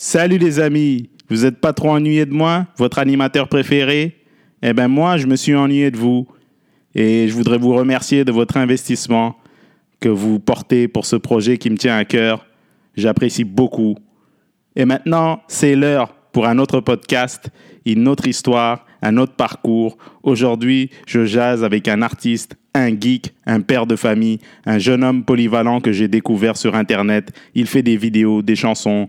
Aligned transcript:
Salut 0.00 0.38
les 0.38 0.60
amis, 0.60 1.10
vous 1.28 1.42
n'êtes 1.42 1.58
pas 1.58 1.72
trop 1.72 1.90
ennuyés 1.90 2.24
de 2.24 2.32
moi, 2.32 2.68
votre 2.76 3.00
animateur 3.00 3.48
préféré? 3.48 4.14
Eh 4.62 4.72
bien 4.72 4.86
moi, 4.86 5.16
je 5.16 5.26
me 5.26 5.34
suis 5.34 5.56
ennuyé 5.56 5.90
de 5.90 5.96
vous. 5.96 6.28
Et 6.94 7.26
je 7.26 7.32
voudrais 7.34 7.58
vous 7.58 7.74
remercier 7.74 8.24
de 8.24 8.30
votre 8.30 8.58
investissement 8.58 9.34
que 9.98 10.08
vous 10.08 10.38
portez 10.38 10.86
pour 10.86 11.04
ce 11.04 11.16
projet 11.16 11.58
qui 11.58 11.68
me 11.68 11.76
tient 11.76 11.96
à 11.96 12.04
cœur. 12.04 12.46
J'apprécie 12.94 13.42
beaucoup. 13.42 13.96
Et 14.76 14.84
maintenant, 14.84 15.40
c'est 15.48 15.74
l'heure 15.74 16.14
pour 16.30 16.46
un 16.46 16.58
autre 16.58 16.78
podcast, 16.78 17.50
une 17.84 18.06
autre 18.06 18.28
histoire, 18.28 18.86
un 19.02 19.16
autre 19.16 19.34
parcours. 19.34 19.98
Aujourd'hui, 20.22 20.90
je 21.08 21.24
jase 21.24 21.64
avec 21.64 21.88
un 21.88 22.02
artiste, 22.02 22.56
un 22.72 22.90
geek, 22.90 23.34
un 23.46 23.62
père 23.62 23.84
de 23.84 23.96
famille, 23.96 24.38
un 24.64 24.78
jeune 24.78 25.02
homme 25.02 25.24
polyvalent 25.24 25.80
que 25.80 25.90
j'ai 25.90 26.06
découvert 26.06 26.56
sur 26.56 26.76
Internet. 26.76 27.32
Il 27.56 27.66
fait 27.66 27.82
des 27.82 27.96
vidéos, 27.96 28.42
des 28.42 28.54
chansons, 28.54 29.08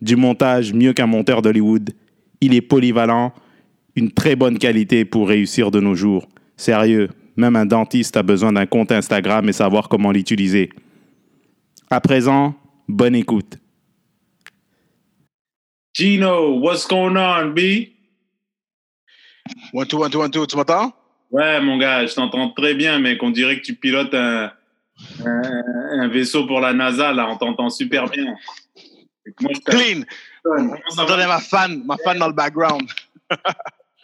du 0.00 0.16
montage 0.16 0.72
mieux 0.72 0.92
qu'un 0.92 1.06
monteur 1.06 1.42
d'Hollywood. 1.42 1.90
Il 2.40 2.54
est 2.54 2.60
polyvalent, 2.60 3.32
une 3.96 4.12
très 4.12 4.36
bonne 4.36 4.58
qualité 4.58 5.04
pour 5.04 5.28
réussir 5.28 5.70
de 5.70 5.80
nos 5.80 5.94
jours. 5.94 6.28
Sérieux, 6.56 7.08
même 7.36 7.56
un 7.56 7.66
dentiste 7.66 8.16
a 8.16 8.22
besoin 8.22 8.52
d'un 8.52 8.66
compte 8.66 8.92
Instagram 8.92 9.48
et 9.48 9.52
savoir 9.52 9.88
comment 9.88 10.12
l'utiliser. 10.12 10.70
À 11.90 12.00
présent, 12.00 12.54
bonne 12.88 13.14
écoute. 13.14 13.58
Gino, 15.94 16.58
what's 16.60 16.86
going 16.86 17.16
on, 17.16 17.48
B? 17.54 17.88
One, 19.72 19.86
two, 19.86 19.98
one, 19.98 20.10
two, 20.10 20.20
one, 20.20 20.30
two. 20.30 20.46
Tu 20.46 20.56
m'entends? 20.56 20.92
Ouais, 21.30 21.60
mon 21.60 21.76
gars, 21.76 22.06
je 22.06 22.14
t'entends 22.14 22.50
très 22.50 22.74
bien, 22.74 22.98
mec. 22.98 23.22
On 23.22 23.30
dirait 23.30 23.56
que 23.56 23.62
tu 23.62 23.74
pilotes 23.74 24.14
un, 24.14 24.52
un, 25.24 25.42
un 26.00 26.08
vaisseau 26.08 26.46
pour 26.46 26.60
la 26.60 26.72
NASA, 26.72 27.12
là. 27.12 27.28
On 27.28 27.36
t'entend 27.36 27.68
super 27.68 28.08
bien. 28.08 28.36
Moi, 29.40 29.52
je 29.54 29.60
Clean. 29.60 30.02
J'entendais 30.96 31.26
ma 31.26 31.40
fan, 31.40 31.82
ma 31.84 31.96
fan 31.98 32.18
dans 32.18 32.28
le 32.28 32.32
background. 32.34 32.88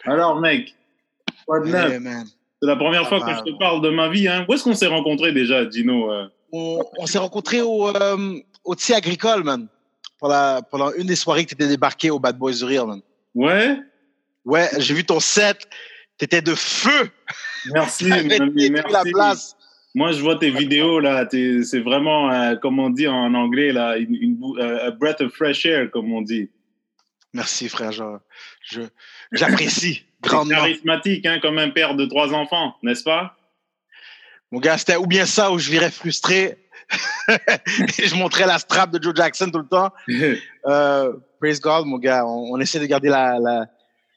Alors, 0.05 0.39
mec, 0.39 0.75
quoi 1.45 1.59
de 1.61 1.67
neuf? 1.67 2.27
C'est 2.61 2.67
la 2.67 2.75
première 2.75 3.07
fois 3.07 3.19
Ah, 3.21 3.25
que 3.25 3.31
bah, 3.31 3.43
je 3.45 3.51
te 3.51 3.57
parle 3.57 3.81
de 3.81 3.89
ma 3.89 4.07
vie. 4.09 4.27
Hein. 4.27 4.45
Où 4.47 4.53
est-ce 4.53 4.63
qu'on 4.63 4.73
s'est 4.73 4.87
rencontrés 4.87 5.31
déjà, 5.33 5.69
Gino? 5.69 6.11
euh? 6.11 6.27
On, 6.51 6.83
on 6.99 7.05
s'est 7.05 7.17
rencontrés 7.17 7.61
au, 7.61 7.89
euh, 7.95 8.39
au 8.63 8.75
Thé 8.75 8.93
Agricole, 8.95 9.43
man. 9.43 9.67
Pendant, 10.19 10.61
pendant 10.71 10.91
une 10.93 11.07
des 11.07 11.15
soirées 11.15 11.43
que 11.43 11.49
tu 11.49 11.55
étais 11.55 11.67
débarqué 11.67 12.09
au 12.09 12.19
Bad 12.19 12.37
Boys 12.37 12.53
du 12.53 12.63
Rire, 12.63 12.87
man. 12.87 13.01
Ouais? 13.33 13.77
Ouais, 14.45 14.69
j'ai 14.77 14.93
vu 14.93 15.03
ton 15.03 15.19
set. 15.19 15.67
T'étais 16.17 16.41
de 16.41 16.55
feu. 16.55 17.09
Merci, 17.73 18.05
mon 18.09 18.15
ami, 18.15 18.29
détruit 18.29 18.69
la 18.69 19.03
merci. 19.03 19.11
place. 19.11 19.54
Moi, 19.95 20.11
je 20.11 20.21
vois 20.21 20.35
tes 20.37 20.51
vidéos, 20.51 20.99
là. 20.99 21.25
C'est 21.31 21.79
vraiment, 21.79 22.29
euh, 22.31 22.55
comme 22.57 22.79
on 22.79 22.89
dit 22.89 23.07
en 23.07 23.33
anglais, 23.33 23.71
là, 23.71 23.97
une, 23.97 24.13
une 24.15 24.35
bou- 24.35 24.57
euh, 24.57 24.87
a 24.87 24.91
breath 24.91 25.21
of 25.21 25.31
fresh 25.33 25.65
air, 25.65 25.89
comme 25.89 26.11
on 26.13 26.21
dit. 26.21 26.49
Merci, 27.33 27.67
frère. 27.69 27.91
Je, 27.91 28.03
je, 28.65 28.81
j'apprécie 29.31 30.03
C'est 30.23 30.29
grandement. 30.29 30.55
charismatique, 30.57 31.25
hein, 31.25 31.39
comme 31.41 31.57
un 31.59 31.69
père 31.69 31.95
de 31.95 32.05
trois 32.05 32.33
enfants, 32.33 32.75
n'est-ce 32.83 33.03
pas? 33.03 33.37
Mon 34.51 34.59
gars, 34.59 34.77
c'était 34.77 34.95
ou 34.97 35.05
bien 35.07 35.25
ça 35.25 35.51
où 35.51 35.57
je 35.59 35.69
virais 35.71 35.91
frustré. 35.91 36.57
Et 37.97 38.07
je 38.07 38.15
montrais 38.15 38.45
la 38.45 38.59
strap 38.59 38.91
de 38.91 39.01
Joe 39.01 39.15
Jackson 39.15 39.49
tout 39.51 39.59
le 39.59 39.67
temps. 39.67 39.91
Euh, 40.67 41.13
praise 41.39 41.61
God, 41.61 41.85
mon 41.85 41.99
gars. 41.99 42.25
On, 42.25 42.53
on 42.55 42.59
essaie 42.59 42.79
de 42.79 42.85
garder 42.87 43.09
la, 43.09 43.37
la- 43.39 43.67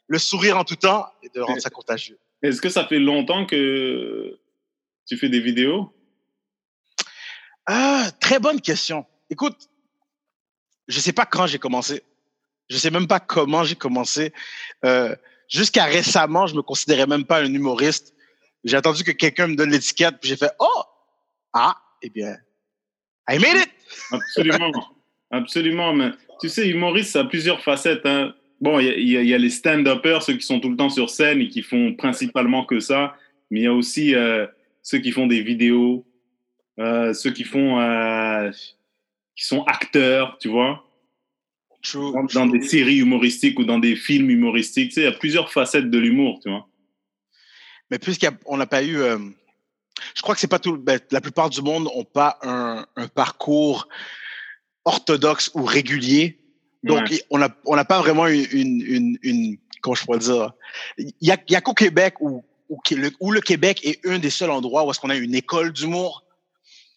le 0.07 0.17
sourire 0.17 0.57
en 0.57 0.63
tout 0.63 0.75
temps 0.75 1.05
et 1.21 1.29
de 1.29 1.39
rendre 1.41 1.59
ça 1.61 1.69
contagieux. 1.69 2.17
Est-ce 2.41 2.59
que 2.59 2.69
ça 2.69 2.85
fait 2.87 2.97
longtemps 2.97 3.45
que 3.45 4.39
tu 5.09 5.17
fais 5.17 5.29
des 5.29 5.39
vidéos? 5.39 5.91
Ah, 7.65 8.09
très 8.19 8.39
bonne 8.39 8.61
question. 8.61 9.05
Écoute, 9.29 9.69
je 10.87 10.99
sais 10.99 11.13
pas 11.13 11.25
quand 11.25 11.47
j'ai 11.47 11.59
commencé. 11.59 12.03
Je 12.69 12.77
sais 12.77 12.91
même 12.91 13.07
pas 13.07 13.19
comment 13.19 13.63
j'ai 13.63 13.75
commencé. 13.75 14.33
Euh, 14.85 15.15
Jusqu'à 15.49 15.85
récemment, 15.85 16.45
je 16.45 16.55
me 16.55 16.61
considérais 16.61 17.07
même 17.07 17.25
pas 17.25 17.41
un 17.41 17.51
humoriste. 17.51 18.13
J'ai 18.63 18.77
attendu 18.77 19.03
que 19.03 19.11
quelqu'un 19.11 19.47
me 19.47 19.55
donne 19.55 19.71
l'étiquette, 19.71 20.17
puis 20.21 20.29
j'ai 20.29 20.37
fait 20.37 20.51
oh 20.59 20.83
ah 21.53 21.75
eh 22.03 22.09
bien 22.11 22.35
I 23.27 23.39
made 23.39 23.63
it. 23.63 23.69
Absolument. 24.11 24.71
Absolument. 25.31 25.93
Mais 25.93 26.11
tu 26.39 26.49
sais, 26.49 26.67
humoriste, 26.67 27.11
ça 27.13 27.21
a 27.21 27.25
plusieurs 27.25 27.61
facettes. 27.61 28.05
hein. 28.05 28.35
Bon, 28.61 28.79
y 28.79 28.85
y, 28.85 29.15
il 29.15 29.27
y 29.27 29.33
a 29.33 29.37
les 29.39 29.49
stand-uppers, 29.49 30.21
ceux 30.21 30.33
qui 30.33 30.45
sont 30.45 30.59
tout 30.59 30.69
le 30.69 30.77
temps 30.77 30.89
sur 30.89 31.09
scène 31.09 31.41
et 31.41 31.47
qui 31.47 31.63
font 31.63 31.95
principalement 31.95 32.65
que 32.65 32.79
ça. 32.79 33.15
Mais 33.49 33.61
il 33.61 33.63
y 33.63 33.67
a 33.67 33.73
aussi 33.73 34.13
euh, 34.13 34.45
ceux 34.81 34.99
qui 34.99 35.11
font 35.11 35.27
des 35.27 35.41
vidéos, 35.41 36.05
euh, 36.79 37.13
ceux 37.13 37.31
qui 37.31 37.43
font, 37.43 37.79
euh, 37.79 38.51
qui 39.35 39.45
sont 39.45 39.63
acteurs, 39.63 40.37
tu 40.39 40.47
vois, 40.49 40.83
True, 41.81 42.11
dans, 42.13 42.27
true. 42.27 42.59
des 42.59 42.67
séries 42.67 42.97
humoristiques 42.99 43.57
ou 43.59 43.63
dans 43.63 43.79
des 43.79 43.95
films 43.95 44.29
humoristiques. 44.29 44.89
Tu 44.89 44.95
sais, 44.95 45.01
il 45.01 45.05
y 45.05 45.07
a 45.07 45.11
plusieurs 45.13 45.51
facettes 45.51 45.89
de 45.89 45.97
l'humour, 45.97 46.39
tu 46.43 46.49
vois. 46.49 46.67
Mais 47.89 47.99
puisqu'on 47.99 48.57
n'a 48.57 48.67
pas 48.67 48.83
eu, 48.83 48.97
euh, 48.97 49.17
je 50.15 50.21
crois 50.21 50.35
que 50.35 50.41
c'est 50.41 50.47
pas 50.47 50.59
tout. 50.59 50.77
ben, 50.77 50.99
la 51.11 51.21
plupart 51.21 51.49
du 51.49 51.61
monde 51.61 51.85
n'ont 51.85 52.03
pas 52.03 52.37
un, 52.41 52.85
un 52.97 53.07
parcours 53.07 53.87
orthodoxe 54.85 55.51
ou 55.55 55.63
régulier. 55.63 56.39
Donc, 56.83 57.09
Ouais. 57.09 57.21
on 57.29 57.37
n'a 57.39 57.49
on 57.65 57.83
pas 57.83 57.99
vraiment 57.99 58.27
une, 58.27 58.45
une, 58.51 58.81
une, 58.81 59.17
une- 59.23 59.57
comment 59.81 59.95
je 59.95 60.03
pourrais 60.05 60.19
dire? 60.19 60.53
Il 60.97 61.11
y 61.21 61.31
a, 61.31 61.37
il 61.47 61.53
y 61.53 61.55
a 61.55 61.61
qu'au 61.61 61.73
Québec 61.73 62.15
où, 62.21 62.43
où, 62.69 62.79
le, 62.91 63.11
où 63.19 63.31
le 63.31 63.41
Québec 63.41 63.81
est 63.83 64.05
un 64.07 64.19
des 64.19 64.29
seuls 64.29 64.51
endroits 64.51 64.85
où 64.85 64.91
est-ce 64.91 64.99
qu'on 64.99 65.09
a 65.09 65.15
une 65.15 65.35
école 65.35 65.73
d'humour. 65.73 66.23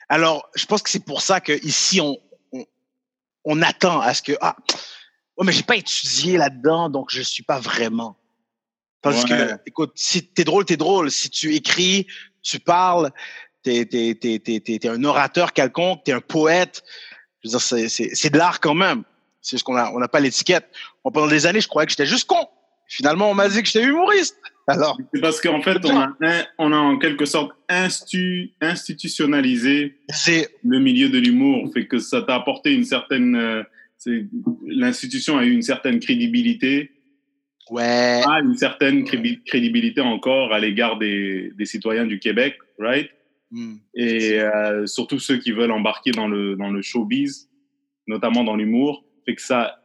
Alors, 0.08 0.48
je 0.54 0.66
pense 0.66 0.82
que 0.82 0.90
c'est 0.90 1.04
pour 1.04 1.22
ça 1.22 1.40
que 1.40 1.52
ici 1.64 2.00
on, 2.00 2.16
on, 2.52 2.64
on 3.44 3.62
attend 3.62 4.00
à 4.00 4.14
ce 4.14 4.22
que 4.22 4.32
ah, 4.40 4.56
oh, 5.36 5.44
mais 5.44 5.52
j'ai 5.52 5.62
pas 5.62 5.76
étudié 5.76 6.36
là-dedans, 6.36 6.90
donc 6.90 7.10
je 7.10 7.22
suis 7.22 7.42
pas 7.42 7.58
vraiment. 7.58 8.16
Ouais. 9.04 9.24
que, 9.24 9.58
écoute, 9.66 9.92
si 9.96 10.24
t'es 10.24 10.44
drôle, 10.44 10.64
t'es 10.64 10.76
drôle. 10.76 11.10
Si 11.10 11.28
tu 11.28 11.54
écris, 11.54 12.06
tu 12.42 12.60
parles, 12.60 13.10
t'es, 13.62 13.84
t'es, 13.84 14.88
un 14.88 15.02
orateur 15.04 15.52
quelconque, 15.52 16.04
t'es 16.04 16.12
un 16.12 16.20
poète. 16.20 16.84
Je 17.42 17.48
veux 17.48 17.50
dire, 17.50 17.60
c'est, 17.60 17.88
c'est, 17.88 18.14
c'est 18.14 18.30
de 18.30 18.38
l'art 18.38 18.60
quand 18.60 18.74
même. 18.74 19.02
C'est 19.40 19.56
juste 19.56 19.64
qu'on 19.64 19.76
a, 19.76 19.90
on 19.90 19.98
n'a 19.98 20.06
pas 20.06 20.20
l'étiquette. 20.20 20.68
Bon, 21.02 21.10
pendant 21.10 21.26
des 21.26 21.46
années, 21.46 21.60
je 21.60 21.66
croyais 21.66 21.86
que 21.86 21.90
j'étais 21.90 22.06
juste 22.06 22.26
con. 22.26 22.48
Finalement, 22.86 23.30
on 23.30 23.34
m'a 23.34 23.48
dit 23.48 23.60
que 23.60 23.68
j'étais 23.68 23.84
humoriste. 23.84 24.36
Alors, 24.68 24.96
C'est 25.12 25.20
parce 25.20 25.40
qu'en 25.40 25.60
fait, 25.60 25.78
on 25.84 25.96
a, 25.96 26.16
un- 26.20 26.44
on 26.58 26.72
a 26.72 26.76
en 26.76 26.98
quelque 26.98 27.24
sorte 27.24 27.52
instu, 27.68 28.52
institutionnalisé 28.60 29.96
c'est, 30.08 30.48
le 30.64 30.78
milieu 30.78 31.08
de 31.08 31.18
l'humour. 31.18 31.70
Fait 31.74 31.86
que 31.86 31.98
ça 31.98 32.22
t'a 32.22 32.34
apporté 32.36 32.72
une 32.72 32.84
certaine. 32.84 33.34
euh, 33.34 33.62
c'est- 33.98 34.26
L'institution 34.66 35.36
a 35.38 35.44
eu 35.44 35.50
une 35.52 35.62
certaine 35.62 35.98
crédibilité, 36.00 36.90
ouais, 37.70 38.20
a 38.26 38.40
une 38.40 38.56
certaine 38.56 39.04
crédi- 39.04 39.42
crédibilité 39.44 40.00
encore 40.00 40.52
à 40.52 40.58
l'égard 40.60 40.98
des, 40.98 41.50
des 41.56 41.64
citoyens 41.64 42.06
du 42.06 42.18
Québec, 42.18 42.56
right? 42.78 43.10
Hmm. 43.50 43.74
Et 43.94 44.38
euh, 44.40 44.86
surtout 44.86 45.18
ceux 45.18 45.36
qui 45.38 45.52
veulent 45.52 45.72
embarquer 45.72 46.10
dans 46.12 46.26
le, 46.28 46.56
dans 46.56 46.70
le 46.70 46.80
showbiz, 46.82 47.50
notamment 48.06 48.44
dans 48.44 48.56
l'humour. 48.56 49.04
Fait 49.26 49.34
que 49.34 49.42
ça. 49.42 49.76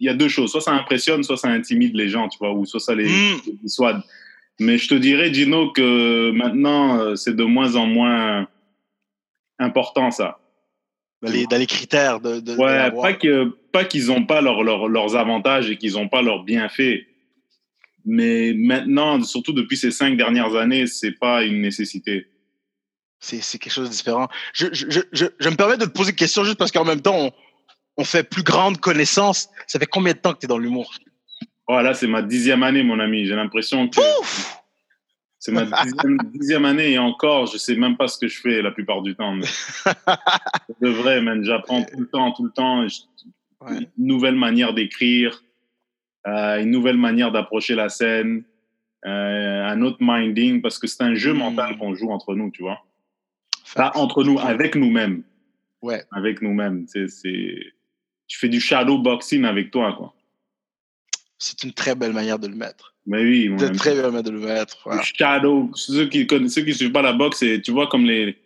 Il 0.00 0.06
y 0.06 0.08
a 0.08 0.14
deux 0.14 0.28
choses. 0.28 0.50
Soit 0.52 0.60
ça 0.60 0.72
impressionne, 0.72 1.22
soit 1.22 1.36
ça 1.36 1.48
intimide 1.48 1.94
les 1.96 2.08
gens, 2.08 2.28
tu 2.28 2.38
vois, 2.38 2.52
ou 2.52 2.64
soit 2.66 2.80
ça 2.80 2.94
les 2.94 3.08
dissuade. 3.62 4.00
Mais 4.60 4.78
je 4.78 4.88
te 4.88 4.94
dirais, 4.94 5.32
Gino, 5.32 5.70
que 5.72 6.30
maintenant, 6.32 6.98
euh, 6.98 7.14
c'est 7.16 7.34
de 7.34 7.44
moins 7.44 7.74
en 7.76 7.86
moins 7.86 8.48
important, 9.58 10.10
ça. 10.10 10.38
dans, 11.22 11.30
les, 11.30 11.46
dans 11.46 11.56
les 11.58 11.66
critères 11.66 12.20
de, 12.20 12.56
Ouais, 12.56 12.90
pas 12.90 13.12
que 13.12 13.56
pas 13.72 13.84
qu'ils 13.84 14.06
n'ont 14.06 14.24
pas 14.24 14.40
leur, 14.40 14.62
leur- 14.62 14.88
leurs 14.88 15.16
avantages 15.16 15.70
et 15.70 15.76
qu'ils 15.76 15.92
n'ont 15.94 16.08
pas 16.08 16.22
leurs 16.22 16.44
bienfaits. 16.44 17.04
Mais 18.04 18.52
maintenant, 18.54 19.20
surtout 19.22 19.52
depuis 19.52 19.76
ces 19.76 19.90
cinq 19.90 20.16
dernières 20.16 20.54
années, 20.54 20.86
c'est 20.86 21.12
pas 21.12 21.42
une 21.44 21.60
nécessité. 21.60 22.26
C'est, 23.20 23.40
c'est 23.42 23.58
quelque 23.58 23.72
chose 23.72 23.88
de 23.88 23.94
différent. 23.94 24.28
Je, 24.54 24.66
je, 24.72 24.86
je, 24.88 25.00
je, 25.12 25.26
je 25.38 25.48
me 25.48 25.56
permets 25.56 25.76
de 25.76 25.84
te 25.84 25.90
poser 25.90 26.10
une 26.10 26.16
question 26.16 26.44
juste 26.44 26.56
parce 26.56 26.70
qu'en 26.72 26.84
même 26.84 27.02
temps, 27.02 27.16
on, 27.26 27.32
on 27.98 28.04
fait 28.04 28.22
plus 28.22 28.42
grande 28.42 28.78
connaissance. 28.78 29.50
Ça 29.66 29.78
fait 29.78 29.86
combien 29.86 30.12
de 30.14 30.18
temps 30.18 30.32
que 30.32 30.38
tu 30.38 30.46
es 30.46 30.48
dans 30.48 30.56
l'humour? 30.58 30.94
Oh, 31.66 31.80
là, 31.80 31.92
c'est 31.92 32.06
ma 32.06 32.22
dixième 32.22 32.62
année, 32.62 32.82
mon 32.82 32.98
ami. 32.98 33.26
J'ai 33.26 33.34
l'impression 33.34 33.88
que 33.88 34.00
c'est 35.38 35.52
ma 35.52 35.64
dixième, 35.66 36.18
dixième 36.32 36.64
année 36.64 36.92
et 36.92 36.98
encore, 36.98 37.46
je 37.46 37.58
sais 37.58 37.76
même 37.76 37.96
pas 37.96 38.08
ce 38.08 38.18
que 38.18 38.26
je 38.28 38.40
fais 38.40 38.62
la 38.62 38.70
plupart 38.70 39.02
du 39.02 39.14
temps. 39.14 39.34
mais 39.34 39.46
de 40.80 40.88
vrai, 40.88 41.20
man, 41.20 41.44
j'apprends 41.44 41.82
tout 41.82 42.00
le 42.00 42.08
temps, 42.08 42.32
tout 42.32 42.44
le 42.44 42.50
temps. 42.50 42.86
Je- 42.88 43.00
Ouais. 43.60 43.72
une 43.98 44.06
nouvelle 44.06 44.36
manière 44.36 44.72
d'écrire, 44.72 45.42
euh, 46.28 46.60
une 46.62 46.70
nouvelle 46.70 46.96
manière 46.96 47.32
d'approcher 47.32 47.74
la 47.74 47.88
scène, 47.88 48.44
euh, 49.04 49.64
un 49.64 49.82
autre 49.82 49.96
minding, 50.00 50.62
parce 50.62 50.78
que 50.78 50.86
c'est 50.86 51.02
un 51.02 51.16
jeu 51.16 51.34
Mm. 51.34 51.38
mental 51.38 51.76
qu'on 51.76 51.92
joue 51.96 52.12
entre 52.12 52.36
nous, 52.36 52.52
tu 52.52 52.62
vois. 52.62 52.78
Pas 53.74 53.90
entre 53.96 54.22
nous, 54.22 54.38
avec 54.38 54.76
nous-mêmes. 54.76 55.24
Ouais. 55.82 56.04
Avec 56.12 56.40
nous-mêmes. 56.40 56.86
C'est... 56.86 57.08
Tu 58.28 58.38
fais 58.38 58.48
du 58.48 58.60
shadow 58.60 58.98
boxing 58.98 59.44
avec 59.44 59.70
toi, 59.70 59.94
quoi. 59.94 60.14
C'est 61.38 61.62
une 61.64 61.72
très 61.72 61.94
belle 61.94 62.12
manière 62.12 62.38
de 62.38 62.48
le 62.48 62.54
mettre. 62.54 62.94
Mais 63.06 63.22
oui, 63.22 63.48
mon 63.48 63.58
C'est 63.58 63.72
très 63.72 63.94
belle 63.94 64.06
manière 64.06 64.22
de 64.22 64.30
le 64.30 64.40
mettre. 64.40 64.88
Shadow. 65.02 65.70
Ceux 65.74 66.08
qui 66.08 66.26
connaissent, 66.26 66.54
ceux 66.54 66.62
qui 66.62 66.74
suivent 66.74 66.92
pas 66.92 67.02
la 67.02 67.12
boxe, 67.12 67.44
tu 67.64 67.70
vois 67.70 67.86
comme 67.86 68.04
les, 68.04 68.36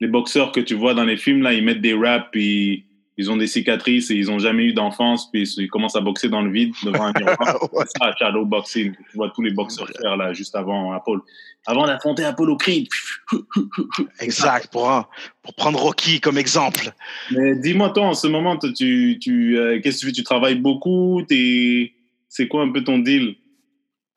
les 0.00 0.08
boxeurs 0.08 0.50
que 0.52 0.60
tu 0.60 0.74
vois 0.74 0.94
dans 0.94 1.04
les 1.04 1.16
films, 1.16 1.42
là, 1.42 1.52
ils 1.52 1.64
mettent 1.64 1.80
des 1.80 1.94
raps, 1.94 2.28
puis 2.32 2.86
ils 3.20 3.30
ont 3.30 3.36
des 3.36 3.46
cicatrices 3.46 4.10
et 4.10 4.14
ils 4.14 4.28
n'ont 4.28 4.38
jamais 4.38 4.64
eu 4.64 4.72
d'enfance, 4.72 5.30
puis 5.30 5.42
ils 5.58 5.68
commencent 5.68 5.94
à 5.94 6.00
boxer 6.00 6.30
dans 6.30 6.40
le 6.40 6.50
vide 6.50 6.72
devant 6.82 7.04
un 7.04 7.12
miroir. 7.12 7.68
C'est 7.86 7.98
ça, 7.98 8.14
shadow 8.18 8.46
boxing. 8.46 8.94
Tu 8.94 9.16
vois 9.16 9.30
tous 9.34 9.42
les 9.42 9.50
boxeurs 9.50 9.88
faire 10.00 10.16
là, 10.16 10.32
juste 10.32 10.56
avant 10.56 10.92
Apollo. 10.92 11.22
Avant 11.66 11.86
d'affronter 11.86 12.24
Apollo 12.24 12.56
Creed. 12.56 12.88
exact, 14.20 14.72
pour, 14.72 15.06
pour 15.42 15.54
prendre 15.54 15.78
Rocky 15.78 16.18
comme 16.18 16.38
exemple. 16.38 16.92
Mais 17.30 17.56
dis-moi, 17.56 17.90
toi, 17.90 18.04
en 18.04 18.14
ce 18.14 18.26
moment, 18.26 18.56
tu, 18.56 19.18
tu, 19.20 19.58
euh, 19.58 19.78
qu'est-ce 19.82 19.98
que 19.98 20.00
tu 20.00 20.06
fais? 20.06 20.12
Tu 20.12 20.22
travailles 20.22 20.58
beaucoup? 20.58 21.22
C'est 21.28 22.48
quoi 22.48 22.62
un 22.62 22.72
peu 22.72 22.82
ton 22.82 23.00
deal? 23.00 23.36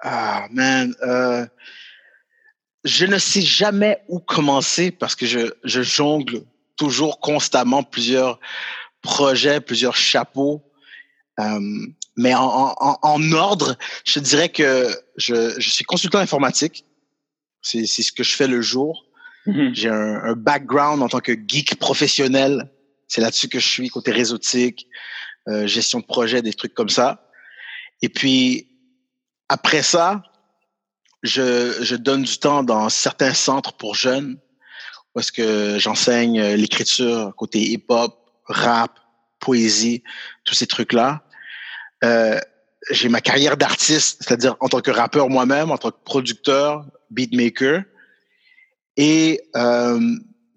Ah, 0.01 0.47
man. 0.49 0.95
Euh, 1.05 1.45
je 2.85 3.05
ne 3.05 3.17
sais 3.17 3.41
jamais 3.41 3.97
où 4.07 4.19
commencer 4.19 4.91
parce 4.91 5.13
que 5.13 5.25
je, 5.25 5.51
je 5.65 5.81
jongle 5.81 6.43
toujours 6.77 7.19
constamment 7.19 7.83
plusieurs 7.83 8.39
projets, 9.03 9.61
plusieurs 9.61 9.95
chapeaux. 9.95 10.63
Euh, 11.39 11.59
mais 12.15 12.33
en, 12.33 12.73
en, 12.79 12.97
en, 13.01 13.31
ordre, 13.31 13.75
je 14.03 14.19
dirais 14.19 14.49
que 14.49 14.89
je, 15.17 15.59
je 15.59 15.69
suis 15.69 15.83
consultant 15.83 16.19
informatique. 16.19 16.85
C'est 17.61 17.85
ce 17.85 18.11
que 18.11 18.23
je 18.23 18.35
fais 18.35 18.47
le 18.47 18.61
jour. 18.61 19.05
Mm-hmm. 19.47 19.73
J'ai 19.73 19.89
un, 19.89 20.23
un, 20.23 20.33
background 20.33 21.01
en 21.01 21.09
tant 21.09 21.19
que 21.19 21.31
geek 21.31 21.75
professionnel. 21.79 22.69
C'est 23.07 23.21
là-dessus 23.21 23.47
que 23.47 23.59
je 23.59 23.67
suis, 23.67 23.89
côté 23.89 24.11
réseautique, 24.11 24.87
euh, 25.47 25.67
gestion 25.67 25.99
de 25.99 26.05
projet, 26.05 26.41
des 26.41 26.53
trucs 26.53 26.73
comme 26.73 26.89
ça. 26.89 27.29
Et 28.01 28.09
puis, 28.09 28.67
après 29.49 29.81
ça, 29.81 30.23
je, 31.23 31.77
je 31.81 31.95
donne 31.95 32.23
du 32.23 32.37
temps 32.37 32.63
dans 32.63 32.89
certains 32.89 33.33
centres 33.33 33.73
pour 33.73 33.95
jeunes 33.95 34.37
où 35.15 35.19
est-ce 35.19 35.31
que 35.31 35.77
j'enseigne 35.79 36.41
l'écriture 36.53 37.33
côté 37.35 37.59
hip-hop, 37.59 38.22
rap, 38.45 38.99
poésie, 39.39 40.03
tous 40.45 40.55
ces 40.55 40.67
trucs-là. 40.67 41.23
Euh, 42.03 42.39
j'ai 42.91 43.09
ma 43.09 43.21
carrière 43.21 43.57
d'artiste, 43.57 44.23
c'est-à-dire 44.23 44.55
en 44.59 44.67
tant 44.67 44.81
que 44.81 44.91
rappeur 44.91 45.29
moi-même, 45.29 45.71
en 45.71 45.77
tant 45.77 45.91
que 45.91 46.03
producteur, 46.03 46.85
beatmaker. 47.11 47.83
Et 48.97 49.41
euh, 49.55 49.99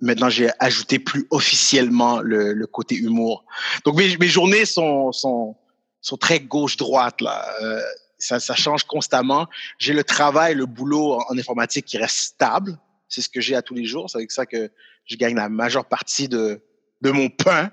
maintenant, 0.00 0.29
j'ai 0.29 0.50
ajouté 0.59 0.99
plus 0.99 1.27
officiellement 1.31 2.21
le, 2.21 2.53
le, 2.53 2.67
côté 2.67 2.97
humour. 2.97 3.44
Donc, 3.85 3.97
mes, 3.97 4.17
mes 4.17 4.27
journées 4.27 4.65
sont, 4.65 5.12
sont, 5.12 5.56
sont 6.00 6.17
très 6.17 6.41
gauche-droite. 6.41 7.21
là. 7.21 7.49
Euh, 7.62 7.81
ça, 8.19 8.41
ça 8.41 8.55
change 8.55 8.85
constamment. 8.85 9.47
J'ai 9.79 9.93
le 9.93 10.03
travail, 10.03 10.55
le 10.55 10.67
boulot 10.67 11.21
en 11.29 11.39
informatique 11.39 11.85
qui 11.85 11.99
reste 11.99 12.17
stable. 12.17 12.79
C'est 13.09 13.21
ce 13.21 13.29
que 13.29 13.41
j'ai 13.41 13.55
à 13.55 13.62
tous 13.62 13.75
les 13.75 13.85
jours. 13.85 14.11
C'est 14.11 14.19
avec 14.19 14.32
ça 14.32 14.47
que 14.47 14.71
je 15.05 15.17
gagne 15.17 15.37
la 15.37 15.49
majeure 15.49 15.85
partie 15.85 16.29
de, 16.29 16.61
de 17.02 17.10
mon 17.10 17.28
pain. 17.28 17.70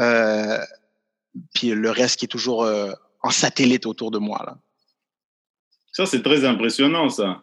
Euh, 0.00 0.58
puis 1.54 1.70
le 1.70 1.90
reste 1.90 2.18
qui 2.18 2.24
est 2.26 2.28
toujours 2.28 2.64
euh, 2.64 2.92
en 3.22 3.30
satellite 3.30 3.86
autour 3.86 4.10
de 4.10 4.18
moi. 4.18 4.42
Là. 4.46 4.58
Ça, 5.92 6.06
c'est 6.06 6.22
très 6.22 6.44
impressionnant, 6.44 7.08
ça. 7.08 7.42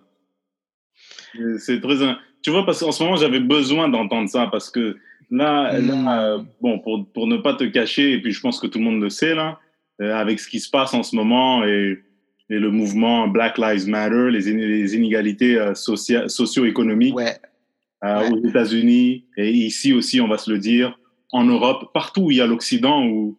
C'est 1.60 1.82
très. 1.82 1.96
Tu 2.42 2.52
vois, 2.52 2.66
parce 2.66 2.80
qu'en 2.80 2.92
ce 2.92 3.04
moment, 3.04 3.18
j'avais 3.18 3.40
besoin 3.40 3.90
d'entendre 3.90 4.30
ça 4.30 4.48
parce 4.52 4.70
que 4.70 4.98
là, 5.30 5.78
hmm. 5.80 6.06
là 6.06 6.38
bon, 6.62 6.80
pour, 6.80 7.06
pour 7.12 7.28
ne 7.28 7.38
pas 7.38 7.56
te 7.56 7.66
cacher, 7.66 8.14
et 8.14 8.22
puis 8.22 8.32
je 8.32 8.40
pense 8.40 8.60
que 8.60 8.68
tout 8.68 8.80
le 8.80 8.86
monde 8.86 9.02
le 9.02 9.10
sait, 9.10 9.36
là, 9.36 9.60
euh, 10.02 10.16
avec 10.16 10.40
ce 10.40 10.48
qui 10.48 10.60
se 10.60 10.70
passe 10.70 10.94
en 10.94 11.04
ce 11.04 11.16
moment 11.16 11.66
et, 11.66 12.00
et 12.50 12.60
le 12.60 12.70
mouvement 12.70 13.28
Black 13.28 13.58
Lives 13.58 13.88
Matter, 13.90 14.30
les, 14.32 14.54
les 14.54 14.96
inégalités 14.96 15.74
socio-économiques 15.74 17.16
ouais. 17.16 17.36
Euh, 18.06 18.30
aux 18.30 18.48
États-Unis 18.48 19.26
et 19.36 19.50
ici 19.50 19.92
aussi, 19.92 20.22
on 20.22 20.28
va 20.28 20.38
se 20.38 20.52
le 20.52 20.60
dire, 20.60 21.00
en 21.32 21.44
Europe, 21.44 21.92
partout 21.94 22.26
où 22.26 22.32
il 22.32 22.38
y 22.38 22.42
a 22.42 22.46
l'Occident, 22.46 23.04
où, 23.06 23.38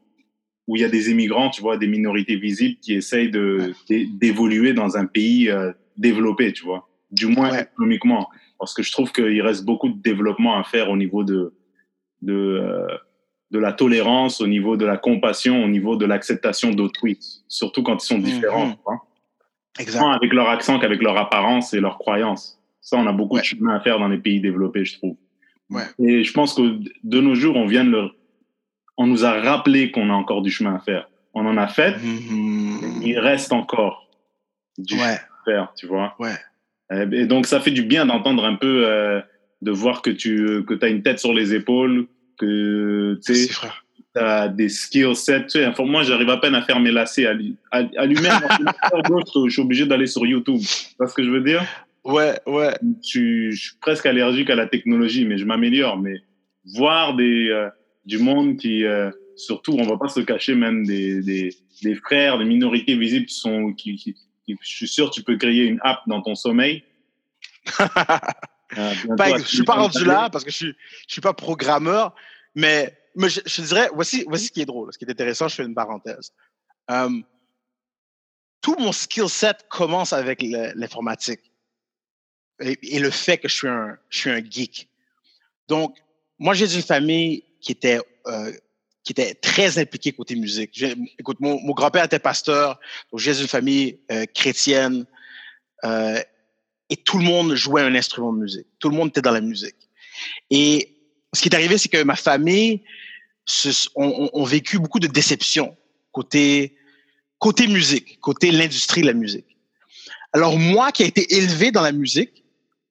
où 0.67 0.77
il 0.77 0.83
y 0.83 0.85
a 0.85 0.89
des 0.89 1.11
immigrants, 1.11 1.51
tu 1.51 1.61
vois, 1.63 1.77
des 1.77 1.87
minorités 1.87 2.37
visibles 2.37 2.77
qui 2.81 2.95
essayent 2.95 3.31
de, 3.31 3.73
d'évoluer 3.89 4.73
dans 4.73 4.97
un 4.97 5.07
pays 5.07 5.49
euh, 5.51 5.73
développé, 5.97 6.53
tu 6.53 6.65
vois, 6.65 6.89
du 7.13 7.27
moins 7.27 7.57
économiquement. 7.57 8.29
Parce 8.59 8.75
que 8.75 8.83
je 8.83 8.91
trouve 8.91 9.13
qu'il 9.13 9.41
reste 9.41 9.65
beaucoup 9.65 9.89
de 9.89 10.03
développement 10.03 10.59
à 10.59 10.65
faire 10.65 10.91
au 10.91 10.97
niveau 10.97 11.23
de, 11.23 11.55
de, 12.23 12.35
euh, 12.35 12.87
de 13.53 13.59
la 13.59 13.73
tolérance, 13.73 14.41
au 14.41 14.49
niveau 14.49 14.77
de 14.77 14.85
la 14.85 14.97
compassion, 14.97 15.63
au 15.63 15.69
niveau 15.69 15.97
de 15.97 16.07
l'acceptation 16.07 16.71
d'autrui, 16.71 17.19
surtout 17.47 17.83
quand 17.85 18.03
ils 18.03 18.07
sont 18.07 18.19
différents. 18.19 18.71
Mm-hmm. 18.71 18.99
Exactement. 19.79 20.11
Avec 20.11 20.33
leur 20.33 20.49
accent 20.49 20.79
qu'avec 20.81 21.03
leur 21.03 21.17
apparence 21.19 21.73
et 21.73 21.81
leur 21.81 21.99
croyance. 21.99 22.59
Ça, 22.87 22.97
on 22.99 23.07
a 23.09 23.13
beaucoup 23.13 23.37
de 23.37 23.43
chemin 23.43 23.75
à 23.75 23.81
faire 23.81 23.99
dans 23.99 24.07
les 24.07 24.19
pays 24.19 24.41
développés, 24.41 24.85
je 24.85 24.97
trouve. 24.97 25.17
Ouais. 25.71 25.83
Et 25.99 26.23
je 26.23 26.33
pense 26.33 26.55
que 26.55 26.79
de 27.03 27.21
nos 27.21 27.35
jours, 27.35 27.57
on 27.57 27.67
vient 27.67 27.85
de 27.85 27.91
leur, 27.91 28.15
on 28.97 29.09
nous 29.09 29.25
a 29.25 29.33
rappelé 29.41 29.91
qu'on 29.91 30.09
a 30.09 30.13
encore 30.13 30.41
du 30.41 30.53
chemin 30.53 30.77
à 30.77 30.79
faire. 30.79 31.11
On 31.35 31.45
en 31.47 31.57
a 31.57 31.67
fait, 31.67 31.97
mm-hmm. 31.97 33.03
il 33.03 33.19
reste 33.19 33.53
encore 33.53 34.09
du 34.79 34.95
ouais. 34.95 35.01
chemin 35.01 35.15
à 35.15 35.45
faire, 35.45 35.73
tu 35.77 35.89
vois. 35.89 36.15
Ouais. 36.21 36.37
Et 37.11 37.27
donc, 37.27 37.47
ça 37.47 37.59
fait 37.59 37.73
du 37.73 37.83
bien 37.83 38.07
d'entendre 38.07 38.45
un 38.45 38.55
peu, 38.55 38.87
euh, 38.87 39.21
de 39.63 39.73
voir 39.73 40.01
que 40.01 40.11
tu 40.11 40.65
que 40.65 40.79
as 40.85 40.89
une 40.89 41.03
tête 41.03 41.19
sur 41.19 41.35
les 41.35 41.55
épaules, 41.55 42.07
que 42.39 43.19
tu 43.27 43.35
sais, 43.35 44.49
des 44.51 44.69
skill 44.69 45.17
sets. 45.17 45.47
Tu 45.47 45.59
sais, 45.59 45.67
enfin, 45.67 45.85
moi, 45.85 46.05
j'arrive 46.05 46.31
à 46.31 46.37
peine 46.37 46.55
à 46.55 46.63
faire 46.63 46.79
mes 46.79 46.93
lacets. 46.93 47.27
Allumer 47.73 48.29
un 48.31 49.01
je 49.45 49.51
suis 49.51 49.61
obligé 49.61 49.87
d'aller 49.87 50.07
sur 50.07 50.25
YouTube. 50.25 50.61
Tu 50.61 50.95
vois 51.01 51.09
ce 51.09 51.15
que 51.15 51.25
je 51.25 51.31
veux 51.31 51.43
dire? 51.43 51.65
Ouais, 52.07 52.39
ouais. 52.47 52.79
Je, 53.05 53.51
je, 53.51 53.61
suis 53.61 53.77
presque 53.81 54.07
allergique 54.07 54.49
à 54.49 54.55
la 54.55 54.69
technologie, 54.69 55.25
mais 55.25 55.39
je 55.39 55.45
m'améliore. 55.45 55.99
Mais 55.99 56.23
voir 56.77 57.17
des, 57.17 57.49
euh, 57.51 57.69
du 58.05 58.19
monde 58.19 58.59
qui, 58.59 58.85
euh, 58.85 59.11
surtout, 59.35 59.73
on 59.73 59.85
va 59.85 59.97
pas 59.97 60.09
se 60.09 60.21
cacher, 60.21 60.55
même 60.55 60.87
des, 60.87 61.21
des, 61.21 61.53
des 61.83 61.95
frères, 61.97 62.39
des 62.39 62.45
minorités 62.45 62.97
visibles 62.97 63.27
qui 63.27 63.35
sont, 63.35 63.73
qui, 63.73 63.97
qui, 63.97 64.15
qui, 64.15 64.57
je 64.61 64.69
suis 64.77 64.87
sûr, 64.87 65.11
tu 65.11 65.25
peux 65.25 65.37
créer 65.37 65.65
une 65.65 65.81
app 65.83 65.99
dans 66.07 66.23
ton 66.23 66.37
sommeil. 66.37 66.85
euh, 67.81 68.95
pas, 69.17 69.39
je 69.39 69.43
suis 69.43 69.65
pas 69.65 69.75
rendu 69.75 70.05
là 70.05 70.31
parce 70.31 70.45
que 70.45 70.51
je 70.53 70.57
suis, 70.57 70.75
je 71.09 71.13
suis 71.13 71.21
pas 71.21 71.35
programmeur, 71.35 72.15
mais, 72.55 72.97
mais 73.17 73.29
je, 73.29 73.41
je, 73.45 73.63
dirais, 73.63 73.89
voici, 73.93 74.25
voici 74.29 74.47
ce 74.47 74.53
qui 74.53 74.61
est 74.61 74.67
drôle, 74.67 74.93
ce 74.93 74.99
qui 74.99 75.05
est 75.05 75.11
intéressant, 75.11 75.49
je 75.49 75.57
fais 75.57 75.65
une 75.65 75.75
parenthèse. 75.75 76.33
Um, 76.89 77.25
tout 78.61 78.77
mon 78.79 78.93
skill 78.93 79.29
set 79.29 79.67
commence 79.69 80.13
avec 80.13 80.41
l'informatique 80.41 81.41
et, 82.61 82.99
le 82.99 83.11
fait 83.11 83.39
que 83.39 83.49
je 83.49 83.55
suis 83.55 83.69
un, 83.69 83.97
je 84.09 84.19
suis 84.19 84.31
un 84.31 84.43
geek. 84.43 84.89
Donc, 85.69 85.97
moi, 86.39 86.55
j'ai 86.55 86.73
une 86.75 86.83
famille 86.83 87.45
qui 87.61 87.73
était, 87.73 87.99
euh, 88.27 88.53
qui 89.05 89.13
était 89.13 89.35
très 89.35 89.79
impliquée 89.79 90.13
côté 90.13 90.37
musique. 90.37 90.83
Écoute, 91.19 91.39
mon, 91.41 91.61
mon 91.61 91.73
grand-père 91.73 92.05
était 92.05 92.19
pasteur, 92.19 92.79
donc 93.11 93.21
j'ai 93.21 93.39
une 93.41 93.49
famille 93.49 94.01
euh, 94.11 94.25
chrétienne 94.35 95.07
euh, 95.85 96.21
et 96.91 96.97
tout 96.97 97.19
le 97.19 97.25
monde 97.25 97.55
jouait 97.55 97.83
un 97.83 97.95
instrument 97.95 98.33
de 98.33 98.39
musique. 98.39 98.67
Tout 98.79 98.91
le 98.91 98.97
monde 98.97 99.09
était 99.09 99.23
dans 99.23 99.33
la 99.33 99.41
musique. 99.41 99.89
Et 100.51 100.97
ce 101.33 101.43
qui 101.43 101.49
est 101.49 101.55
arrivé, 101.55 101.79
c'est 101.79 101.89
que 101.89 102.03
ma 102.03 102.17
famille 102.17 102.83
se, 103.45 103.89
ont, 103.95 104.31
ont 104.33 104.45
vécu 104.45 104.79
beaucoup 104.79 105.01
de 105.01 105.07
déceptions 105.07 105.77
côté, 106.13 106.77
côté 107.39 107.67
musique, 107.67 108.19
côté 108.21 108.51
l'industrie 108.51 109.03
de 109.03 109.07
la 109.07 109.13
musique. 109.13 109.59
Alors 110.33 110.59
moi, 110.59 110.93
qui 110.93 111.03
ai 111.03 111.07
été 111.07 111.35
élevé 111.35 111.71
dans 111.71 111.83
la 111.83 111.93
musique, 111.93 112.46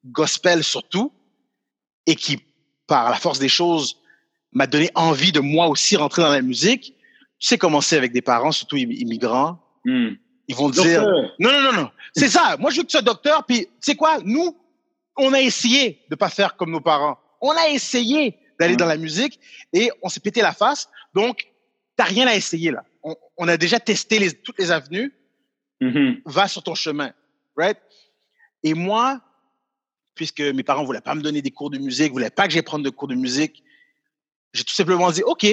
gospel 0.06 0.64
surtout, 0.64 1.12
et 2.06 2.16
qui, 2.16 2.40
par 2.88 3.10
la 3.10 3.16
force 3.16 3.40
des 3.40 3.50
choses, 3.50 3.98
m'a 4.52 4.68
donné 4.68 4.90
envie 4.96 5.32
de 5.32 5.40
moi 5.40 5.68
aussi 5.68 5.98
rentrer 5.98 6.22
dans 6.22 6.30
la 6.30 6.42
musique. 6.42 6.96
Tu 7.40 7.48
sais 7.48 7.58
comment 7.58 7.82
c'est 7.82 7.98
avec 7.98 8.12
des 8.14 8.22
parents, 8.22 8.52
surtout 8.52 8.78
immigrants. 8.78 9.60
Mm. 9.84 10.12
Ils 10.48 10.56
vont 10.56 10.70
dire, 10.70 11.02
non, 11.40 11.52
non, 11.52 11.62
non, 11.62 11.74
non. 11.74 11.92
C'est 12.16 12.30
ça. 12.30 12.56
Moi, 12.58 12.72
je 12.72 12.78
veux 12.78 12.84
que 12.84 12.88
tu 12.88 12.92
sois 12.92 13.02
docteur. 13.02 13.46
Puis, 13.46 13.66
tu 13.66 13.72
sais 13.82 13.96
quoi? 13.96 14.20
Nous, 14.24 14.56
on 15.18 15.34
a 15.34 15.42
essayé 15.42 16.02
de 16.10 16.16
pas 16.16 16.30
faire 16.30 16.56
comme 16.56 16.72
nos 16.72 16.82
parents. 16.82 17.18
On 17.42 17.52
a 17.52 17.68
essayé 17.70 18.38
d'aller 18.60 18.76
mm. 18.76 18.78
dans 18.78 18.86
la 18.86 18.98
musique 18.98 19.40
et 19.74 19.92
on 20.02 20.10
s'est 20.10 20.20
pété 20.20 20.42
la 20.42 20.54
face. 20.54 20.88
Donc, 21.14 21.48
t'as 21.96 22.06
rien 22.06 22.28
à 22.28 22.36
essayer, 22.36 22.72
là. 22.72 22.84
On, 23.04 23.16
on 23.38 23.48
a 23.48 23.58
déjà 23.58 23.80
testé 23.80 24.20
les, 24.20 24.32
toutes 24.32 24.60
les 24.60 24.72
avenues. 24.72 25.14
Mm 25.82 25.90
-hmm. 25.90 26.22
Va 26.26 26.48
sur 26.48 26.64
ton 26.64 26.76
chemin. 26.76 27.12
Right? 27.58 27.78
Et 28.64 28.74
moi, 28.74 29.22
puisque 30.16 30.42
mes 30.42 30.64
parents 30.64 30.84
voulaient 30.84 31.02
pas 31.02 31.14
me 31.16 31.22
donner 31.22 31.42
des 31.42 31.52
cours 31.52 31.70
de 31.70 31.78
musique, 31.78 32.12
voulaient 32.12 32.30
pas 32.30 32.48
que 32.48 32.54
j'aille 32.54 32.62
prendre 32.62 32.84
de 32.84 32.90
cours 32.90 33.08
de 33.08 33.16
musique, 33.16 33.64
j'ai 34.54 34.64
tout 34.64 34.74
simplement 34.74 35.12
dit, 35.12 35.24
OK, 35.24 35.46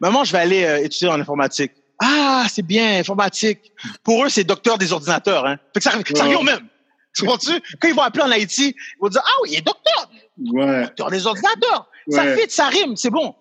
maman, 0.00 0.24
je 0.24 0.32
vais 0.32 0.38
aller 0.38 0.64
euh, 0.64 0.84
étudier 0.84 1.08
en 1.08 1.20
informatique. 1.20 1.72
Ah, 2.00 2.46
c'est 2.50 2.66
bien, 2.66 2.98
informatique. 2.98 3.72
Pour 4.02 4.24
eux, 4.24 4.28
c'est 4.28 4.44
docteur 4.44 4.76
des 4.76 4.92
ordinateurs. 4.92 5.46
Hein. 5.46 5.58
Fait 5.72 5.78
que 5.78 5.84
ça, 5.84 5.92
ça 6.14 6.24
revient 6.24 6.34
au 6.34 6.42
même. 6.42 6.66
Tu 7.14 7.22
comprends-tu? 7.22 7.60
Quand 7.80 7.88
ils 7.88 7.94
vont 7.94 8.02
appeler 8.02 8.24
en 8.24 8.30
Haïti, 8.30 8.74
ils 8.76 9.00
vont 9.00 9.08
dire, 9.08 9.22
ah 9.24 9.38
oui, 9.42 9.50
il 9.52 9.58
est 9.58 9.62
docteur. 9.62 10.10
Ouais. 10.38 10.82
Docteur 10.82 11.10
des 11.10 11.26
ordinateurs. 11.26 11.88
Ouais. 12.08 12.16
Ça 12.16 12.36
fit, 12.36 12.50
ça 12.50 12.66
rime, 12.68 12.96
c'est 12.96 13.10
bon. 13.10 13.36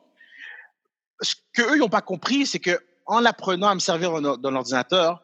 Ce 1.21 1.35
qu'eux, 1.53 1.75
ils 1.75 1.79
n'ont 1.79 1.89
pas 1.89 2.01
compris, 2.01 2.45
c'est 2.45 2.59
que 2.59 2.79
en 3.07 3.25
apprenant 3.25 3.67
à 3.67 3.75
me 3.75 3.79
servir 3.79 4.21
dans 4.21 4.51
l'ordinateur, 4.51 5.23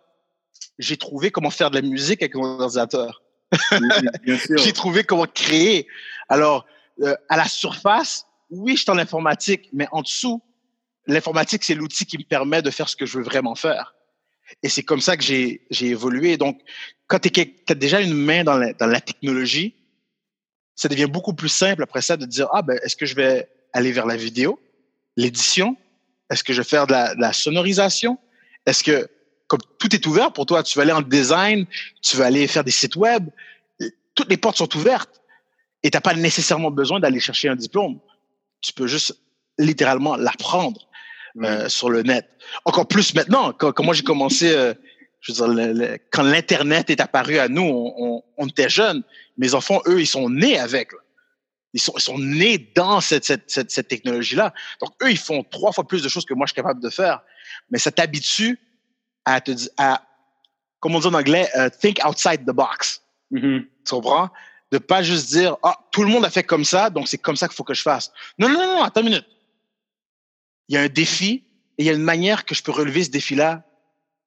j'ai 0.80 0.98
trouvé 0.98 1.32
comment 1.32 1.50
faire 1.50 1.70
de 1.70 1.76
la 1.76 1.88
musique 1.88 2.22
avec 2.22 2.36
mon 2.36 2.60
ordinateur. 2.60 3.22
j'ai 4.58 4.74
trouvé 4.74 5.04
comment 5.04 5.26
créer. 5.26 5.88
Alors, 6.30 6.66
euh, 7.02 7.16
à 7.30 7.38
la 7.38 7.48
surface, 7.48 8.26
oui, 8.50 8.76
je 8.76 8.84
suis 8.84 8.92
en 8.92 8.98
informatique, 8.98 9.70
mais 9.74 9.88
en 9.92 10.02
dessous, 10.02 10.42
l'informatique, 11.06 11.64
c'est 11.64 11.76
l'outil 11.76 12.06
qui 12.06 12.18
me 12.18 12.24
permet 12.24 12.62
de 12.62 12.70
faire 12.70 12.90
ce 12.90 12.96
que 12.96 13.06
je 13.06 13.18
veux 13.18 13.24
vraiment 13.24 13.56
faire. 13.56 13.96
Et 14.64 14.70
c'est 14.70 14.84
comme 14.84 15.02
ça 15.02 15.18
que 15.18 15.24
j'ai, 15.24 15.66
j'ai 15.70 15.88
évolué. 15.88 16.38
Donc, 16.38 16.62
quand 17.08 17.20
tu 17.20 17.32
as 17.70 17.76
déjà 17.76 18.02
une 18.02 18.14
main 18.14 18.44
dans 18.44 18.58
la, 18.58 18.74
dans 18.74 18.88
la 18.88 19.02
technologie, 19.02 19.76
ça 20.76 20.88
devient 20.88 21.08
beaucoup 21.10 21.34
plus 21.34 21.50
simple 21.50 21.84
après 21.84 22.02
ça 22.02 22.18
de 22.18 22.26
dire, 22.26 22.48
ah 22.54 22.62
ben, 22.62 22.80
est-ce 22.84 22.96
que 22.96 23.06
je 23.06 23.16
vais 23.16 23.50
aller 23.74 23.92
vers 23.92 24.06
la 24.06 24.16
vidéo, 24.16 24.60
l'édition? 25.16 25.76
Est-ce 26.30 26.44
que 26.44 26.54
je 26.54 26.62
vais 26.62 26.68
faire 26.68 26.88
de 26.88 26.92
la, 26.92 27.16
de 27.16 27.22
la 27.22 27.34
sonorisation? 27.34 28.18
Est-ce 28.66 28.84
que, 28.84 29.10
comme 29.48 29.62
tout 29.80 29.94
est 29.96 30.06
ouvert 30.06 30.32
pour 30.34 30.46
toi, 30.46 30.64
tu 30.64 30.78
vas 30.78 30.84
aller 30.84 30.92
en 30.92 31.02
design, 31.02 31.66
tu 32.02 32.18
vas 32.18 32.26
aller 32.26 32.48
faire 32.48 32.64
des 32.64 32.72
sites 32.72 32.96
web, 32.96 33.30
toutes 34.16 34.30
les 34.30 34.38
portes 34.38 34.58
sont 34.58 34.76
ouvertes 34.76 35.22
et 35.84 35.90
tu 35.90 35.96
n'as 35.96 36.02
pas 36.02 36.14
nécessairement 36.14 36.72
besoin 36.72 37.00
d'aller 37.00 37.20
chercher 37.20 37.50
un 37.50 37.56
diplôme. 37.56 38.00
Tu 38.62 38.74
peux 38.74 38.88
juste 38.88 39.18
littéralement 39.58 40.16
l'apprendre 40.16 40.88
euh, 41.44 41.70
sur 41.70 41.90
le 41.90 42.04
net. 42.04 42.28
Encore 42.66 42.88
plus 42.88 43.14
maintenant, 43.14 43.54
quand, 43.54 43.80
moi 43.84 43.94
j'ai 43.94 44.04
commencé, 44.04 44.52
euh, 44.54 44.74
je 45.22 45.34
veux 45.34 45.74
dire, 45.74 45.98
quand 46.12 46.24
l'Internet 46.24 46.90
est 46.90 47.00
apparu 47.00 47.38
à 47.38 47.48
nous, 47.48 47.62
on, 47.62 48.24
on, 48.38 48.48
était 48.48 48.70
jeunes. 48.70 49.04
Mes 49.38 49.54
enfants, 49.54 49.82
eux, 49.88 50.02
ils 50.02 50.08
sont 50.08 50.30
nés 50.30 50.58
avec. 50.58 50.92
Ils 51.74 51.80
sont, 51.80 51.94
ils 51.96 52.02
sont 52.02 52.18
nés 52.18 52.58
dans 52.76 53.02
cette, 53.02 53.26
cette, 53.26 53.52
cette, 53.52 53.70
cette 53.70 53.88
technologie-là. 53.88 54.54
Donc, 54.82 54.92
eux, 55.04 55.12
ils 55.12 55.18
font 55.18 55.44
trois 55.44 55.72
fois 55.72 55.88
plus 55.88 56.02
de 56.02 56.10
choses 56.10 56.26
que 56.26 56.34
moi, 56.34 56.48
je 56.48 56.54
suis 56.54 56.62
capable 56.62 56.82
de 56.82 56.90
faire. 56.90 57.22
Mais 57.70 57.78
ça 57.78 57.92
t'habitue 57.92 58.60
à 59.28 59.42
te 59.42 59.52
à, 59.78 60.02
comme 60.80 60.96
on 60.96 61.00
dit 61.00 61.08
en 61.08 61.14
anglais, 61.14 61.50
uh, 61.56 61.70
think 61.70 62.00
outside 62.06 62.46
the 62.46 62.54
box. 62.54 63.02
Mm-hmm. 63.32 63.66
Tu 63.86 63.94
comprends? 63.94 64.30
De 64.72 64.78
pas 64.78 65.04
juste 65.04 65.30
dire, 65.30 65.58
ah, 65.64 65.78
tout 65.92 66.04
le 66.04 66.10
monde 66.10 66.24
a 66.24 66.30
fait 66.30 66.44
comme 66.44 66.64
ça, 66.64 66.90
donc 66.90 67.08
c'est 67.08 67.18
comme 67.18 67.36
ça 67.36 67.48
qu'il 67.48 67.56
faut 67.56 67.66
que 67.66 67.74
je 67.74 67.82
fasse. 67.82 68.12
Non, 68.40 68.48
non, 68.48 68.60
non, 68.60 68.84
attends 68.84 69.02
une 69.02 69.10
minute. 69.10 69.26
Il 70.70 70.76
y 70.76 70.78
a 70.78 70.82
un 70.82 70.88
défi 70.88 71.44
et 71.78 71.84
il 71.84 71.86
y 71.86 71.90
a 71.90 71.94
une 71.94 72.04
manière 72.04 72.46
que 72.46 72.56
je 72.56 72.64
peux 72.64 72.72
relever 72.72 73.04
ce 73.04 73.10
défi-là 73.10 73.64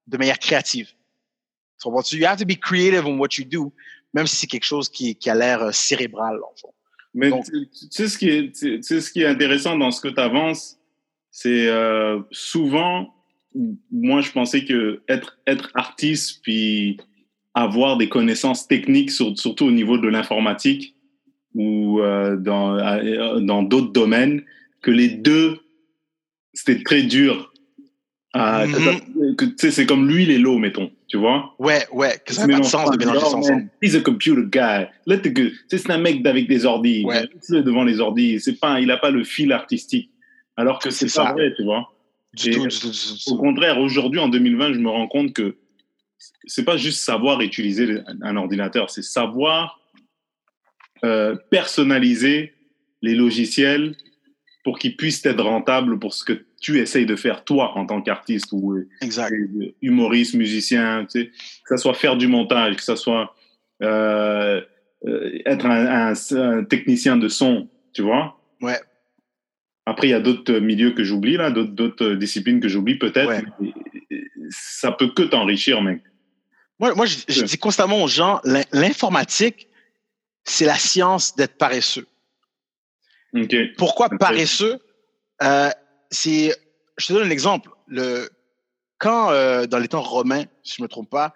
de 0.07 0.17
manière 0.17 0.37
créative. 0.37 0.87
Tu 0.87 1.83
comprends-tu? 1.83 2.17
You 2.17 2.27
have 2.27 2.37
to 2.37 2.45
be 2.45 2.59
creative 2.59 3.07
in 3.07 3.17
what 3.17 3.29
you 3.37 3.45
do, 3.45 3.73
même 4.13 4.27
si 4.27 4.35
c'est 4.35 4.47
quelque 4.47 4.65
chose 4.65 4.87
qui, 4.87 5.15
qui 5.15 5.29
a 5.31 5.35
l'air 5.35 5.63
euh, 5.63 5.71
cérébral, 5.71 6.39
en 6.43 6.53
fond. 6.59 6.73
Mais 7.13 7.29
donc, 7.29 7.45
tu, 7.45 7.67
sais 7.89 8.07
ce 8.07 8.17
qui 8.17 8.29
est, 8.29 8.55
tu 8.55 8.81
sais 8.83 9.01
ce 9.01 9.11
qui 9.11 9.23
est 9.23 9.27
intéressant 9.27 9.77
dans 9.77 9.91
ce 9.91 9.99
que 9.99 10.07
tu 10.07 10.19
avances, 10.19 10.77
c'est 11.31 11.67
euh, 11.67 12.21
souvent, 12.31 13.13
moi 13.91 14.21
je 14.21 14.31
pensais 14.31 14.63
que 14.65 15.01
être, 15.07 15.37
être 15.47 15.71
artiste 15.73 16.39
puis 16.43 16.97
avoir 17.53 17.97
des 17.97 18.09
connaissances 18.09 18.67
techniques, 18.67 19.11
sur, 19.11 19.37
surtout 19.37 19.65
au 19.65 19.71
niveau 19.71 19.97
de 19.97 20.07
l'informatique 20.07 20.95
ou 21.53 21.99
euh, 21.99 22.37
dans 22.37 22.77
euh, 22.77 23.39
dans 23.41 23.61
d'autres 23.63 23.91
domaines, 23.91 24.43
que 24.81 24.91
les 24.91 25.09
deux 25.09 25.59
c'était 26.53 26.83
très 26.83 27.03
dur. 27.03 27.51
À, 28.33 28.65
mm 28.65 28.71
-hmm. 28.71 29.71
c'est 29.71 29.85
comme 29.85 30.07
l'huile 30.07 30.31
et 30.31 30.37
l'eau, 30.37 30.57
mettons, 30.57 30.89
tu 31.09 31.17
vois? 31.17 31.53
Ouais, 31.59 31.83
ouais, 31.91 32.13
que 32.25 32.33
ça 32.33 32.47
n'a 32.47 32.53
pas 32.53 32.59
de 32.61 32.65
sens 32.65 32.89
de 32.91 32.97
mélanger 32.97 33.19
ça 33.19 33.35
ensemble. 33.35 33.67
He's 33.81 33.95
a 33.95 33.99
computer 33.99 34.43
guy. 34.57 34.87
C'est 35.67 35.89
un 35.89 35.97
mec 35.97 36.25
avec 36.25 36.47
des 36.47 36.65
ordis. 36.65 37.03
Ouais. 37.03 37.27
devant 37.69 37.83
les 37.83 37.99
ordis. 37.99 38.39
Pas, 38.61 38.79
il 38.79 38.89
a 38.89 38.97
pas 39.05 39.11
le 39.11 39.23
fil 39.25 39.51
artistique. 39.51 40.09
Alors 40.55 40.79
que 40.79 40.89
c'est 40.91 41.13
pas 41.13 41.33
vrai, 41.33 41.53
tu 41.57 41.63
vois? 41.63 41.83
Du 42.33 42.51
tout, 42.51 42.67
du 42.67 42.79
tout, 42.79 42.89
du 42.89 42.97
tout. 42.97 43.33
Au 43.33 43.37
contraire, 43.37 43.79
aujourd'hui, 43.79 44.19
en 44.19 44.29
2020, 44.29 44.73
je 44.73 44.79
me 44.79 44.89
rends 44.89 45.07
compte 45.07 45.33
que 45.33 45.57
c'est 46.45 46.63
pas 46.63 46.77
juste 46.77 47.01
savoir 47.01 47.41
utiliser 47.41 47.99
un 48.21 48.37
ordinateur, 48.37 48.89
c'est 48.89 49.01
savoir 49.01 49.79
euh, 51.03 51.35
personnaliser 51.49 52.53
les 53.01 53.15
logiciels 53.15 53.95
pour 54.63 54.77
qu'ils 54.77 54.95
puissent 54.95 55.25
être 55.25 55.43
rentables 55.43 55.97
pour 55.97 56.13
ce 56.13 56.23
que 56.23 56.45
tu 56.61 56.79
essayes 56.79 57.07
de 57.07 57.15
faire 57.15 57.43
toi 57.43 57.75
en 57.75 57.87
tant 57.87 58.01
qu'artiste 58.01 58.49
ou 58.51 58.77
exact. 59.01 59.33
humoriste, 59.81 60.35
musicien, 60.35 61.05
tu 61.05 61.21
sais, 61.21 61.27
que 61.27 61.75
ça 61.75 61.77
soit 61.77 61.95
faire 61.95 62.15
du 62.15 62.27
montage, 62.27 62.75
que 62.75 62.83
ça 62.83 62.95
soit 62.95 63.35
euh, 63.81 64.61
être 65.45 65.65
un, 65.65 66.11
un, 66.11 66.13
un, 66.37 66.63
technicien 66.63 67.17
de 67.17 67.27
son, 67.27 67.67
tu 67.93 68.03
vois. 68.03 68.39
Ouais. 68.61 68.79
Après, 69.85 70.07
il 70.07 70.11
y 70.11 70.13
a 70.13 70.19
d'autres 70.19 70.59
milieux 70.59 70.91
que 70.91 71.03
j'oublie 71.03 71.37
là, 71.37 71.49
d'autres 71.51 72.13
disciplines 72.13 72.59
que 72.59 72.67
j'oublie 72.67 72.97
peut-être. 72.97 73.29
Ouais. 73.29 73.43
Ça 74.49 74.91
peut 74.91 75.11
que 75.11 75.23
t'enrichir, 75.23 75.81
mec. 75.81 76.01
Moi, 76.79 76.93
moi 76.95 77.05
je, 77.05 77.17
je 77.27 77.43
dis 77.43 77.57
constamment 77.57 78.03
aux 78.03 78.07
gens, 78.07 78.41
l'informatique, 78.71 79.67
c'est 80.43 80.65
la 80.65 80.77
science 80.77 81.35
d'être 81.35 81.57
paresseux. 81.57 82.07
Okay. 83.33 83.67
Pourquoi 83.77 84.09
paresseux? 84.09 84.79
Euh, 85.41 85.69
C'est, 86.09 86.53
je 86.97 87.05
te 87.07 87.13
donne 87.13 87.27
un 87.27 87.31
exemple. 87.31 87.69
Le, 87.87 88.29
quand 88.97 89.31
euh, 89.31 89.65
dans 89.65 89.79
les 89.79 89.87
temps 89.87 90.01
romains, 90.01 90.45
si 90.63 90.75
je 90.77 90.83
me 90.83 90.87
trompe 90.87 91.09
pas, 91.09 91.33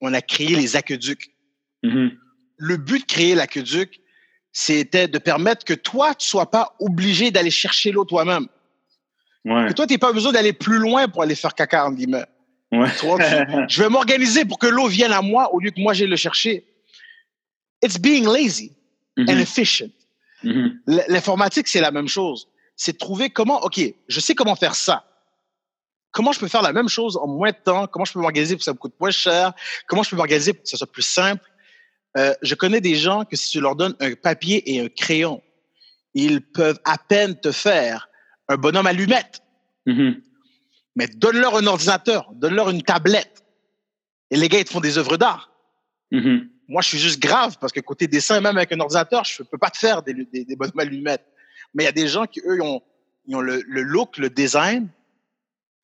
on 0.00 0.12
a 0.14 0.20
créé 0.20 0.54
les 0.54 0.76
aqueducs. 0.76 1.34
Mm 1.82 1.90
-hmm. 1.90 2.08
Le 2.56 2.76
but 2.76 3.00
de 3.00 3.06
créer 3.06 3.34
l'aqueduc, 3.34 4.00
c'était 4.52 5.08
de 5.08 5.18
permettre 5.18 5.64
que 5.64 5.74
toi, 5.74 6.14
tu 6.14 6.26
sois 6.26 6.50
pas 6.50 6.74
obligé 6.80 7.30
d'aller 7.30 7.50
chercher 7.50 7.92
l'eau 7.92 8.04
toi-même. 8.04 8.46
Ouais. 9.44 9.68
Que 9.68 9.72
toi, 9.72 9.86
tu 9.86 9.94
n'aies 9.94 9.98
pas 9.98 10.12
besoin 10.12 10.32
d'aller 10.32 10.52
plus 10.52 10.78
loin 10.78 11.08
pour 11.08 11.22
aller 11.22 11.34
faire 11.34 11.54
caca, 11.54 11.86
en 11.86 11.92
guillemets. 11.92 12.26
Ouais. 12.72 12.88
je 13.68 13.82
vais 13.82 13.88
m'organiser 13.88 14.44
pour 14.44 14.58
que 14.58 14.66
l'eau 14.66 14.88
vienne 14.88 15.12
à 15.12 15.22
moi 15.22 15.52
au 15.54 15.60
lieu 15.60 15.70
que 15.70 15.80
moi, 15.80 15.94
j'aille 15.94 16.08
le 16.08 16.16
chercher. 16.16 16.64
It's 17.82 17.98
being 17.98 18.24
lazy 18.26 18.72
mm 19.16 19.24
-hmm. 19.24 19.30
and 19.30 19.38
efficient. 19.38 19.92
Mm 20.42 20.50
-hmm. 20.50 21.04
L'informatique, 21.08 21.68
c'est 21.68 21.80
la 21.80 21.90
même 21.90 22.08
chose. 22.08 22.48
C'est 22.76 22.92
de 22.92 22.98
trouver 22.98 23.30
comment, 23.30 23.58
OK, 23.66 23.78
je 24.08 24.20
sais 24.20 24.34
comment 24.34 24.56
faire 24.56 24.74
ça. 24.74 24.96
Comment 26.10 26.32
je 26.32 26.40
peux 26.40 26.48
faire 26.48 26.62
la 26.62 26.72
même 26.72 26.88
chose 26.88 27.16
en 27.16 27.26
moins 27.26 27.50
de 27.50 27.62
temps? 27.68 27.86
Comment 27.86 28.04
je 28.04 28.12
peux 28.12 28.20
m'organiser 28.20 28.54
pour 28.54 28.60
que 28.60 28.64
ça 28.64 28.72
me 28.72 28.78
coûte 28.78 28.94
moins 29.00 29.10
cher? 29.10 29.52
Comment 29.86 30.02
je 30.04 30.10
peux 30.10 30.16
m'organiser 30.16 30.52
pour 30.52 30.62
que 30.62 30.68
ça 30.68 30.76
soit 30.76 30.92
plus 30.98 31.08
simple? 31.20 31.44
Euh, 32.18 32.34
je 32.42 32.54
connais 32.54 32.80
des 32.80 32.96
gens 32.96 33.24
que 33.24 33.36
si 33.36 33.50
tu 33.50 33.60
leur 33.60 33.76
donnes 33.76 33.96
un 34.00 34.14
papier 34.14 34.58
et 34.70 34.80
un 34.80 34.88
crayon, 34.88 35.42
ils 36.14 36.40
peuvent 36.40 36.80
à 36.84 36.98
peine 36.98 37.38
te 37.38 37.52
faire 37.52 38.08
un 38.48 38.56
bonhomme 38.56 38.86
allumette. 38.86 39.42
Mm 39.86 39.92
-hmm. 39.92 40.22
Mais 40.96 41.06
donne-leur 41.06 41.54
un 41.56 41.66
ordinateur, 41.66 42.22
donne-leur 42.34 42.68
une 42.70 42.82
tablette. 42.82 43.36
Et 44.30 44.36
les 44.36 44.48
gars, 44.48 44.58
ils 44.58 44.64
te 44.64 44.72
font 44.76 44.80
des 44.88 44.96
œuvres 44.98 45.16
d'art. 45.16 45.44
Mm 46.10 46.20
-hmm. 46.20 46.38
Moi, 46.72 46.82
je 46.82 46.88
suis 46.88 47.02
juste 47.06 47.20
grave 47.28 47.52
parce 47.60 47.72
que 47.72 47.80
côté 47.90 48.04
dessin, 48.08 48.40
même 48.40 48.56
avec 48.60 48.72
un 48.72 48.80
ordinateur, 48.80 49.22
je 49.24 49.42
peux 49.50 49.60
pas 49.64 49.70
te 49.70 49.78
faire 49.78 49.98
des, 50.06 50.14
des, 50.32 50.44
des 50.44 50.56
bonhommes 50.56 50.82
allumettes. 50.86 51.26
Mais 51.72 51.80
il 51.84 51.86
y 51.90 51.94
a 51.94 51.98
des 52.02 52.08
gens 52.14 52.26
qui, 52.32 52.40
eux, 52.48 52.56
ils 52.58 52.66
ont, 52.72 52.80
ils 53.26 53.34
ont 53.38 53.44
le, 53.50 53.56
le 53.76 53.82
look, 53.94 54.10
le 54.24 54.30
design, 54.42 54.82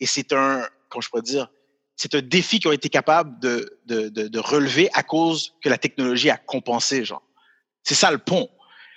et 0.02 0.06
c'est 0.14 0.30
un, 0.32 0.50
comment 0.88 1.02
je 1.04 1.08
pourrais 1.10 1.28
dire, 1.34 1.46
c'est 1.96 2.14
un 2.14 2.22
défi 2.22 2.58
qu'ils 2.58 2.68
ont 2.68 2.72
été 2.72 2.88
capables 2.88 3.38
de, 3.40 3.78
de, 3.86 4.08
de, 4.08 4.28
de, 4.28 4.38
relever 4.38 4.88
à 4.94 5.02
cause 5.02 5.54
que 5.62 5.68
la 5.68 5.78
technologie 5.78 6.30
a 6.30 6.36
compensé, 6.36 7.04
genre. 7.04 7.22
C'est 7.82 7.94
ça 7.94 8.10
le 8.10 8.18
pont. 8.18 8.50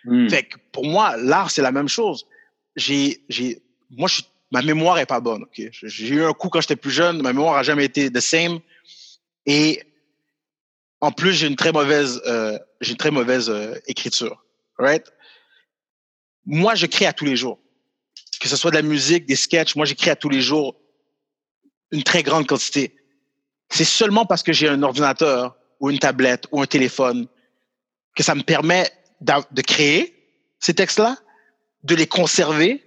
Mm. 0.06 0.30
Fait 0.30 0.44
que 0.44 0.58
pour 0.72 0.86
moi, 0.86 1.16
l'art, 1.18 1.52
c'est 1.52 1.62
la 1.62 1.72
même 1.72 1.90
chose. 1.90 2.26
J'ai, 2.76 3.24
j'ai, 3.30 3.62
moi, 3.92 4.08
je 4.08 4.16
suis, 4.16 4.26
ma 4.52 4.62
mémoire 4.62 4.98
est 4.98 5.06
pas 5.06 5.20
bonne, 5.20 5.44
ok? 5.44 5.62
J'ai 5.72 6.16
eu 6.16 6.24
un 6.24 6.34
coup 6.34 6.50
quand 6.50 6.62
j'étais 6.62 6.76
plus 6.76 6.92
jeune, 6.92 7.22
ma 7.22 7.34
mémoire 7.34 7.58
a 7.58 7.64
jamais 7.64 7.86
été 7.86 8.12
the 8.12 8.20
same. 8.20 8.60
Et 9.46 9.84
en 11.02 11.12
plus, 11.12 11.34
j'ai 11.34 11.48
une 11.48 11.56
très 11.56 11.72
mauvaise, 11.72 12.22
euh, 12.26 12.58
j'ai 12.82 12.92
une 12.92 12.98
très 12.98 13.12
mauvaise 13.12 13.50
euh, 13.50 13.76
écriture, 13.88 14.44
right? 14.78 15.06
Moi, 16.46 16.76
je 16.76 16.86
crée 16.86 17.06
à 17.06 17.14
tous 17.14 17.26
les 17.26 17.36
jours. 17.36 17.60
Que 18.40 18.48
ce 18.48 18.56
soit 18.56 18.72
de 18.72 18.76
la 18.76 18.82
musique, 18.84 19.26
des 19.26 19.36
sketchs, 19.36 19.76
moi, 19.76 19.86
j'écris 19.86 20.10
à 20.10 20.16
tous 20.16 20.30
les 20.30 20.42
jours 20.42 20.76
une 21.92 22.04
très 22.04 22.24
grande 22.24 22.48
quantité. 22.48 22.96
C'est 23.70 23.86
seulement 23.86 24.26
parce 24.26 24.44
que 24.44 24.54
j'ai 24.54 24.68
un 24.68 24.84
ordinateur 24.84 25.56
ou 25.80 25.90
une 25.90 26.00
tablette 26.00 26.46
ou 26.52 26.62
un 26.62 26.66
téléphone 26.66 27.28
que 28.16 28.24
ça 28.24 28.36
me 28.36 28.42
permet 28.42 28.90
de 29.22 29.62
créer 29.62 30.14
ces 30.60 30.74
textes-là, 30.74 31.18
de 31.84 31.96
les 31.96 32.08
conserver, 32.08 32.84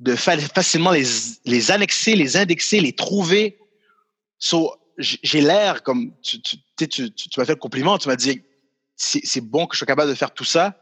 de 0.00 0.14
facilement 0.14 0.90
les, 0.90 1.70
annexer, 1.70 2.14
les 2.14 2.36
indexer, 2.36 2.80
les 2.80 2.92
trouver. 2.92 3.58
So, 4.38 4.74
j'ai 4.98 5.40
l'air 5.40 5.82
comme 5.82 6.12
tu, 6.22 6.40
tu, 6.40 7.12
m'as 7.36 7.44
fait 7.44 7.52
le 7.52 7.58
compliment, 7.58 7.98
tu 7.98 8.08
m'as 8.08 8.16
dit 8.16 8.42
c'est 8.96 9.40
bon 9.42 9.66
que 9.66 9.74
je 9.74 9.78
sois 9.78 9.86
capable 9.86 10.10
de 10.10 10.14
faire 10.14 10.32
tout 10.32 10.44
ça. 10.44 10.74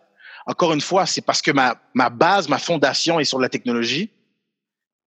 Encore 0.47 0.73
une 0.73 0.81
fois, 0.81 1.07
c'est 1.07 1.23
parce 1.23 1.43
que 1.43 1.50
ma 1.50 2.11
base, 2.11 2.49
ma 2.49 2.59
fondation 2.59 3.19
est 3.19 3.25
sur 3.25 3.41
la 3.41 3.49
technologie. 3.49 4.11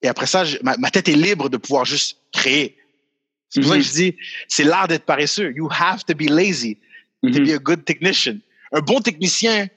Et 0.02 0.08
après 0.08 0.26
ça, 0.26 0.44
je, 0.44 0.58
ma, 0.62 0.76
ma, 0.76 0.90
tête 0.90 1.08
est 1.08 1.16
libre 1.16 1.48
de 1.48 1.56
pouvoir 1.56 1.84
juste 1.84 2.18
créer. 2.32 2.76
C'est 3.48 3.60
pour 3.60 3.70
mm 3.70 3.74
-hmm. 3.74 3.82
ça 3.82 3.88
que 3.88 3.88
je 3.88 3.92
dis, 3.92 4.16
c'est 4.48 4.64
l'art 4.64 4.88
d'être 4.88 5.04
paresseux. 5.04 5.52
You 5.54 5.68
have 5.70 6.04
to 6.04 6.14
be 6.14 6.28
lazy 6.28 6.78
mm 7.22 7.30
-hmm. 7.30 7.34
to 7.34 7.44
be 7.44 7.50
a 7.50 7.58
good 7.58 7.84
technician. 7.84 8.36
Un 8.72 8.80
bon 8.80 9.00
technicien, 9.00 9.68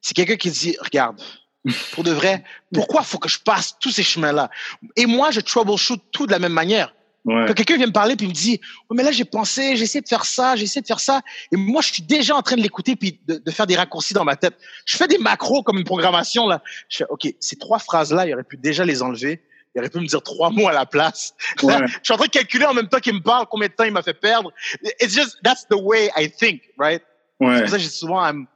c'est 0.00 0.14
quelqu'un 0.14 0.36
qui 0.36 0.50
dit, 0.50 0.76
regarde, 0.80 1.16
pour 1.92 2.04
de 2.04 2.12
vrai, 2.12 2.44
pourquoi 2.72 3.02
faut 3.02 3.18
que 3.18 3.28
je 3.28 3.38
passe 3.38 3.76
tous 3.78 3.90
ces 3.90 4.02
chemins-là? 4.02 4.50
Et 4.96 5.06
moi, 5.06 5.30
je 5.30 5.40
troubleshoot 5.40 6.00
tout 6.10 6.26
de 6.26 6.32
la 6.32 6.38
même 6.38 6.52
manière. 6.52 6.94
Ouais. 7.24 7.44
Quand 7.46 7.54
quelqu'un 7.54 7.76
vient 7.76 7.86
me 7.88 7.92
parler 7.92 8.16
puis 8.16 8.26
me 8.26 8.32
dit, 8.32 8.60
oh, 8.88 8.94
mais 8.94 9.02
là, 9.02 9.10
j'ai 9.10 9.24
pensé, 9.24 9.76
j'ai 9.76 9.84
essayé 9.84 10.00
de 10.00 10.08
faire 10.08 10.24
ça, 10.24 10.56
j'ai 10.56 10.64
essayé 10.64 10.80
de 10.80 10.86
faire 10.86 11.00
ça. 11.00 11.20
Et 11.52 11.56
moi, 11.56 11.82
je 11.82 11.92
suis 11.92 12.02
déjà 12.02 12.34
en 12.34 12.42
train 12.42 12.56
de 12.56 12.62
l'écouter 12.62 12.96
puis 12.96 13.20
de, 13.26 13.36
de, 13.36 13.50
faire 13.50 13.66
des 13.66 13.76
raccourcis 13.76 14.14
dans 14.14 14.24
ma 14.24 14.36
tête. 14.36 14.54
Je 14.86 14.96
fais 14.96 15.08
des 15.08 15.18
macros 15.18 15.62
comme 15.62 15.78
une 15.78 15.84
programmation, 15.84 16.46
là. 16.46 16.62
Je 16.88 16.98
fais, 16.98 17.04
OK, 17.10 17.28
ces 17.40 17.56
trois 17.56 17.80
phrases-là, 17.80 18.26
il 18.26 18.32
aurait 18.32 18.44
pu 18.44 18.56
déjà 18.56 18.84
les 18.84 19.02
enlever. 19.02 19.42
Il 19.78 19.80
aurait 19.80 19.90
pu 19.90 20.00
me 20.00 20.06
dire 20.06 20.22
trois 20.22 20.50
mots 20.50 20.66
à 20.68 20.72
la 20.72 20.86
place. 20.86 21.34
Je 21.60 21.66
suis 22.02 22.12
en 22.12 22.16
train 22.16 22.26
de 22.26 22.30
calculer 22.30 22.64
en 22.64 22.74
même 22.74 22.88
temps 22.88 22.98
qu'il 22.98 23.14
me 23.14 23.22
parle 23.22 23.46
combien 23.48 23.68
de 23.68 23.72
temps 23.72 23.84
il 23.84 23.92
m'a 23.92 24.02
fait 24.02 24.14
perdre. 24.18 24.52
It's 25.00 25.14
just, 25.14 25.38
that's 25.44 25.66
the 25.68 25.76
way 25.80 26.10
I 26.16 26.28
think, 26.28 26.62
right? 26.76 27.02
Ouais. 27.40 27.54
C'est 27.54 27.60
pour 27.62 27.70
ça 27.70 27.76
que 27.76 27.82
j'ai 27.82 27.88
souvent, 27.88 28.20
I'm, 28.20 28.46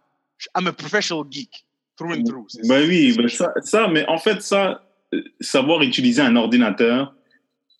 I'm 0.56 0.66
a 0.66 0.72
professional 0.72 1.24
geek, 1.30 1.64
through 1.96 2.14
and 2.14 2.24
through. 2.24 2.46
Bah 2.64 2.80
oui, 2.80 3.14
bah 3.16 3.28
ça, 3.28 3.52
ça, 3.62 3.86
mais 3.86 4.04
en 4.08 4.18
fait, 4.18 4.42
ça, 4.42 4.82
savoir 5.40 5.82
utiliser 5.82 6.22
un 6.22 6.34
ordinateur, 6.34 7.14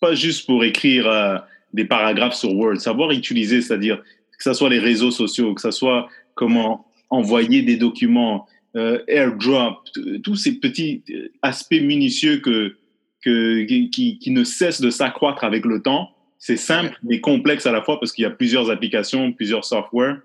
pas 0.00 0.14
juste 0.14 0.46
pour 0.46 0.64
écrire 0.64 1.08
euh, 1.08 1.38
des 1.72 1.84
paragraphes 1.84 2.34
sur 2.34 2.54
Word, 2.54 2.78
savoir 2.78 3.10
utiliser, 3.10 3.60
c'est-à-dire 3.60 3.98
que 3.98 4.44
ce 4.44 4.52
soit 4.52 4.70
les 4.70 4.78
réseaux 4.78 5.10
sociaux, 5.10 5.54
que 5.54 5.60
ce 5.60 5.70
soit 5.70 6.08
comment 6.34 6.86
envoyer 7.10 7.62
des 7.62 7.76
documents, 7.76 8.46
euh, 8.74 9.02
airdrop, 9.06 9.86
tous 10.22 10.36
ces 10.36 10.58
petits 10.58 11.02
euh, 11.10 11.28
aspects 11.42 11.80
minutieux 11.80 12.38
que, 12.38 12.76
que, 13.22 13.64
qui, 13.64 14.18
qui 14.18 14.30
ne 14.30 14.44
cessent 14.44 14.80
de 14.80 14.90
s'accroître 14.90 15.44
avec 15.44 15.64
le 15.64 15.80
temps. 15.80 16.10
C'est 16.38 16.56
simple 16.56 16.98
mais 17.04 17.20
complexe 17.20 17.66
à 17.66 17.72
la 17.72 17.82
fois 17.82 18.00
parce 18.00 18.12
qu'il 18.12 18.22
y 18.22 18.26
a 18.26 18.30
plusieurs 18.30 18.70
applications, 18.70 19.32
plusieurs 19.32 19.64
softwares. 19.64 20.16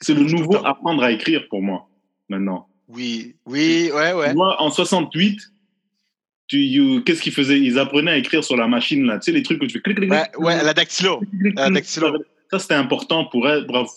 C'est 0.00 0.14
le 0.14 0.22
nouveau 0.24 0.56
apprendre 0.64 1.02
à 1.02 1.12
écrire 1.12 1.46
pour 1.48 1.62
moi 1.62 1.88
maintenant. 2.28 2.66
Oui, 2.88 3.36
oui, 3.46 3.90
ouais, 3.94 4.12
ouais. 4.12 4.34
Moi, 4.34 4.60
en 4.60 4.70
68, 4.70 5.40
tu, 6.48 6.58
you- 6.58 7.02
qu'est-ce 7.04 7.22
qu'ils 7.22 7.32
faisaient? 7.32 7.60
Ils 7.60 7.78
apprenaient 7.78 8.10
à 8.10 8.16
écrire 8.16 8.42
sur 8.42 8.56
la 8.56 8.66
machine, 8.66 9.04
là. 9.04 9.18
Tu 9.18 9.26
sais, 9.26 9.32
les 9.32 9.42
trucs 9.42 9.60
que 9.60 9.66
tu 9.66 9.72
fais 9.74 9.80
clic, 9.80 9.96
clic, 9.96 10.10
Ouais, 10.10 10.22
clic, 10.32 10.38
ouais, 10.44 10.62
la 10.62 10.74
dactylo. 10.74 11.20
la 11.56 11.70
dactylo. 11.70 12.18
Ça, 12.50 12.58
c'était 12.58 12.74
important 12.74 13.24
pour, 13.26 13.46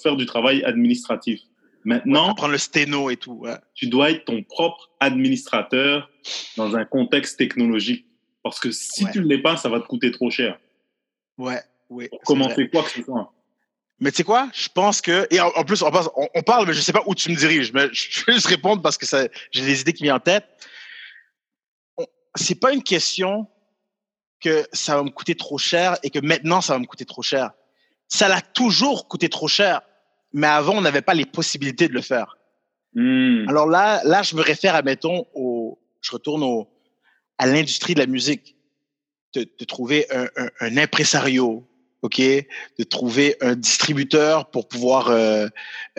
faire 0.01 0.15
du 0.15 0.25
travail 0.25 0.63
administratif. 0.63 1.41
Maintenant, 1.83 2.33
le 2.49 2.57
sténo 2.57 3.09
et 3.09 3.17
tout. 3.17 3.33
Ouais. 3.33 3.55
tu 3.75 3.87
dois 3.87 4.11
être 4.11 4.25
ton 4.25 4.41
propre 4.43 4.89
administrateur 4.99 6.09
dans 6.57 6.75
un 6.75 6.85
contexte 6.85 7.37
technologique. 7.37 8.05
Parce 8.45 8.59
que 8.59 8.69
si 8.69 9.03
Ouais. 9.03 9.11
tu 9.11 9.21
ne 9.21 9.25
l'es 9.25 9.41
pas, 9.41 9.57
ça 9.57 9.69
va 9.69 9.79
te 9.79 9.87
coûter 9.87 10.11
trop 10.11 10.29
cher. 10.29 10.59
Ouais, 11.39 11.59
oui. 11.89 12.09
Pour 12.09 12.19
commencer 12.21 12.69
quoi 12.69 12.83
que 12.83 12.91
ce 12.91 13.01
soit. 13.01 13.33
Mais 13.99 14.11
tu 14.11 14.17
sais 14.17 14.23
quoi? 14.23 14.49
Je 14.53 14.69
pense 14.69 15.01
que. 15.01 15.25
Et 15.31 15.39
en, 15.41 15.47
en 15.47 15.63
plus, 15.63 15.81
on, 15.81 15.89
passe- 15.89 16.09
on, 16.15 16.27
on 16.35 16.41
parle, 16.43 16.67
mais 16.67 16.73
je 16.73 16.79
sais 16.81 16.93
pas 16.93 17.01
où 17.07 17.15
tu 17.15 17.31
me 17.31 17.35
diriges. 17.35 17.73
Mais 17.73 17.87
je, 17.91 18.23
vais 18.25 18.33
juste 18.33 18.45
répondre 18.45 18.83
parce 18.83 18.99
que 18.99 19.07
ça- 19.07 19.27
j'ai 19.49 19.65
des 19.65 19.81
idées 19.81 19.93
qui 19.93 20.03
me 20.03 20.05
viennent 20.05 20.17
en 20.17 20.19
tête. 20.19 20.45
C'est 22.35 22.59
pas 22.59 22.71
une 22.71 22.83
question 22.83 23.47
que 24.41 24.67
ça 24.73 24.95
va 24.97 25.01
me 25.03 25.09
coûter 25.09 25.33
trop 25.33 25.57
cher 25.57 25.97
et 26.03 26.11
que 26.11 26.19
maintenant 26.19 26.61
ça 26.61 26.73
va 26.73 26.79
me 26.79 26.85
coûter 26.85 27.05
trop 27.05 27.23
cher. 27.23 27.49
Ça 28.09 28.27
l'a 28.27 28.41
toujours 28.41 29.07
coûté 29.07 29.27
trop 29.27 29.47
cher, 29.47 29.81
mais 30.33 30.45
avant 30.47 30.75
on 30.75 30.81
n'avait 30.81 31.01
pas 31.01 31.15
les 31.15 31.25
possibilités 31.25 31.87
de 31.87 31.93
le 31.93 32.01
faire. 32.01 32.37
Hmm. 32.93 33.49
Alors 33.49 33.65
là, 33.67 34.01
là, 34.03 34.21
je 34.21 34.35
me 34.35 34.41
réfère 34.41 34.75
à, 34.75 34.83
mettons, 34.83 35.25
au, 35.33 35.79
je 36.01 36.11
retourne 36.11 36.43
au, 36.43 36.69
à 37.37 37.45
l'industrie 37.47 37.93
de 37.93 37.99
la 37.99 38.07
musique. 38.07 38.55
De, 39.33 39.45
de 39.59 39.65
trouver 39.65 40.05
un, 40.15 40.27
un, 40.37 40.49
un 40.61 40.77
impresario, 40.77 41.67
OK? 42.03 42.19
De 42.21 42.83
trouver 42.85 43.35
un 43.41 43.53
distributeur 43.55 44.49
pour 44.49 44.69
pouvoir, 44.69 45.09
euh, 45.09 45.47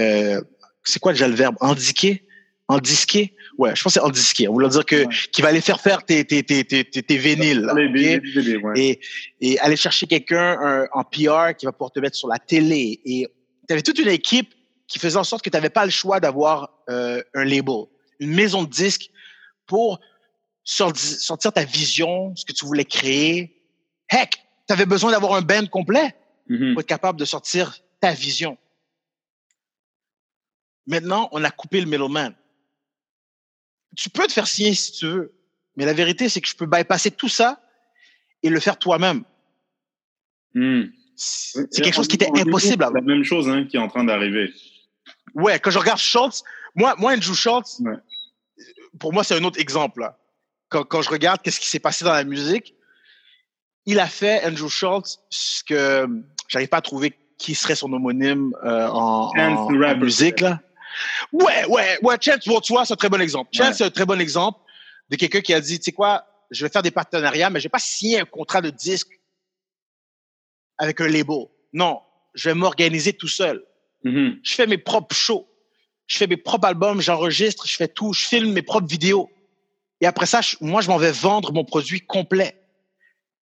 euh, 0.01 0.41
c'est 0.85 0.99
quoi 1.01 1.13
déjà 1.13 1.29
le 1.29 1.35
verbe? 1.35 1.55
Endiquer? 1.61 2.23
Endisquer? 2.69 3.35
Ouais, 3.59 3.77
je 3.77 3.83
pense 3.83 3.93
que 3.95 4.01
c'est 4.01 4.07
endisquer. 4.07 4.49
On 4.49 4.55
voulait 4.55 4.71
dire 4.71 4.87
que, 4.87 5.05
Ouais. 5.05 5.15
qui 5.33 5.43
va 5.43 5.49
aller 5.49 5.61
faire 5.61 5.81
faire 5.83 6.03
tes, 6.05 6.25
tes, 6.25 6.43
tes, 6.43 6.65
tes, 6.65 6.85
tes, 6.85 7.03
tes 7.03 7.17
vinyles. 7.19 7.61
là, 7.61 7.75
ouais. 7.75 8.73
et, 8.77 9.01
et 9.43 9.59
aller 9.61 9.77
chercher 9.77 10.07
quelqu'un 10.07 10.57
un- 10.61 10.87
en 10.93 11.05
PR 11.05 11.55
qui 11.59 11.67
va 11.67 11.73
pouvoir 11.73 11.93
te 11.93 12.01
mettre 12.01 12.17
sur 12.17 12.29
la 12.29 12.39
télé. 12.39 13.01
Et 13.05 13.27
tu 13.69 13.73
avais 13.75 13.83
toute 13.83 13.99
une 13.99 14.09
équipe 14.09 14.55
qui 14.89 14.99
faisait 14.99 15.19
en 15.19 15.25
sorte 15.25 15.45
que 15.45 15.51
tu 15.51 15.57
n'avais 15.57 15.69
pas 15.71 15.85
le 15.85 15.91
choix 15.91 16.21
d'avoir 16.21 16.71
euh, 16.89 17.23
un 17.35 17.45
label, 17.45 17.85
une 18.19 18.33
maison 18.33 18.63
de 18.65 18.71
disques 18.71 19.11
pour 19.67 20.01
sortir 20.67 21.53
ta 21.53 21.65
vision, 21.65 22.35
ce 22.37 22.45
que 22.45 22.53
tu 22.53 22.67
voulais 22.67 22.85
créer. 22.85 23.63
Heck, 24.11 24.43
tu 24.67 24.73
avais 24.73 24.85
besoin 24.87 25.13
d'avoir 25.13 25.35
un 25.35 25.43
band 25.43 25.67
complet 25.67 26.15
Mhm. 26.49 26.73
pour 26.75 26.81
être 26.81 26.87
capable 26.87 27.19
de 27.19 27.25
sortir 27.25 27.79
ta 28.01 28.13
vision. 28.13 28.59
Maintenant, 30.87 31.29
on 31.33 31.43
a 31.45 31.51
coupé 31.51 31.81
le 31.81 31.87
middleman. 31.87 32.35
Tu 33.97 34.11
peux 34.11 34.27
te 34.27 34.33
faire 34.33 34.47
signer 34.47 34.75
si 34.75 34.93
tu 34.93 35.07
veux, 35.07 35.33
mais 35.77 35.85
la 35.85 35.93
vérité, 35.93 36.29
c'est 36.29 36.41
que 36.41 36.49
je 36.49 36.55
peux 36.55 36.67
bypasser 36.67 37.11
tout 37.11 37.29
ça 37.29 37.61
et 38.43 38.49
le 38.51 38.61
faire 38.61 38.79
toi-même. 38.79 39.25
Hmm. 40.55 40.85
C'est 41.17 41.69
quelque 41.83 41.95
chose 41.95 42.09
qui 42.09 42.17
était 42.17 42.29
impossible 42.41 42.77
c'est 42.79 42.85
avant. 42.85 42.95
La 42.95 43.01
même 43.01 43.25
chose 43.25 43.49
hein, 43.49 43.65
qui 43.65 43.77
est 43.77 43.81
en 43.81 43.89
train 43.89 44.05
d'arriver. 44.05 44.53
Ouais, 45.35 45.59
quand 45.59 45.71
je 45.71 45.79
regarde 45.79 45.99
Schultz, 45.99 46.45
moi, 46.75 46.95
moi 46.99 47.13
Andrew 47.15 47.35
Schultz, 47.35 47.81
Ouais. 47.81 47.97
pour 49.01 49.13
moi, 49.13 49.25
c'est 49.25 49.35
un 49.35 49.45
autre 49.45 49.59
exemple. 49.59 50.01
là. 50.01 50.19
Quand, 50.69 50.85
quand 50.85 51.03
je 51.03 51.11
regarde 51.11 51.41
qu'est-ce 51.43 51.61
qui 51.61 51.69
s'est 51.69 51.79
passé 51.81 52.05
dans 52.05 52.13
la 52.13 52.25
musique, 52.25 52.75
il 53.85 54.01
a 54.01 54.07
fait, 54.07 54.45
Andrew 54.45 54.69
Schultz, 54.69 55.21
ce 55.31 55.63
que 55.63 56.07
j'arrive 56.49 56.69
pas 56.69 56.79
à 56.79 56.83
trouver 56.83 57.13
qui 57.39 57.55
serait 57.55 57.77
son 57.77 57.93
homonyme 57.93 58.53
euh, 58.65 58.89
en, 58.89 59.31
Chance 59.35 59.59
en- 59.71 59.83
en 59.83 59.97
musique. 59.97 60.41
Là. 60.41 60.61
Ouais, 61.33 61.65
ouais, 61.67 61.99
ouais, 62.03 62.17
Chance, 62.21 62.47
bon, 62.47 62.61
tu 62.61 62.73
vois, 62.73 62.85
c'est 62.85 62.95
un 62.95 62.97
très 62.97 63.09
bon 63.09 63.21
exemple. 63.21 63.51
Chance, 63.55 63.69
Ouais. 63.69 63.75
c'est 63.75 63.85
un 63.85 63.91
très 63.91 64.07
bon 64.07 64.21
exemple 64.21 64.59
de 65.11 65.17
quelqu'un 65.17 65.41
qui 65.41 65.55
a 65.55 65.61
dit, 65.61 65.79
tu 65.79 65.85
sais 65.85 65.93
quoi, 65.93 66.27
je 66.51 66.65
vais 66.65 66.71
faire 66.73 66.83
des 66.83 66.91
partenariats, 66.91 67.51
mais 67.51 67.61
je 67.61 67.65
vais 67.67 67.71
pas 67.71 67.79
signer 67.79 68.21
un 68.21 68.25
contrat 68.25 68.61
de 68.61 68.71
disque 68.71 69.21
avec 70.79 71.01
un 71.01 71.09
label. 71.09 71.47
Non, 71.73 72.01
je 72.35 72.49
vais 72.49 72.55
m'organiser 72.55 73.13
tout 73.13 73.29
seul. 73.29 73.65
Mhm. 74.05 74.41
Je 74.43 74.55
fais 74.55 74.67
mes 74.67 74.79
propres 74.79 75.15
shows. 75.15 75.47
Je 76.07 76.17
fais 76.19 76.27
mes 76.27 76.37
propres 76.37 76.69
albums, 76.69 77.01
j'enregistre, 77.01 77.67
je 77.67 77.75
fais 77.77 77.89
tout, 77.89 78.13
je 78.13 78.25
filme 78.27 78.53
mes 78.53 78.63
propres 78.63 78.87
vidéos. 78.87 79.29
Et 80.01 80.07
après 80.07 80.27
ça, 80.27 80.41
je- 80.41 80.57
moi, 80.61 80.81
je 80.83 80.89
m'en 80.89 80.99
vais 80.99 81.13
vendre 81.13 81.53
mon 81.53 81.65
produit 81.65 82.01
complet. 82.01 82.61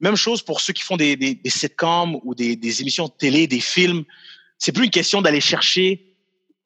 Même 0.01 0.17
chose 0.17 0.43
pour 0.43 0.61
ceux 0.61 0.73
qui 0.73 0.83
font 0.83 0.97
des, 0.97 1.17
des, 1.17 1.35
des 1.35 1.51
sitcoms 1.51 2.21
ou 2.23 2.35
des, 2.35 2.55
des 2.57 2.81
émissions 2.83 3.07
de 3.07 3.13
télé, 3.13 3.47
des 3.47 3.61
films. 3.61 4.05
C'est 4.59 4.73
plus 4.73 4.85
une 4.85 4.91
question 4.91 5.23
d'aller 5.23 5.41
chercher 5.41 6.03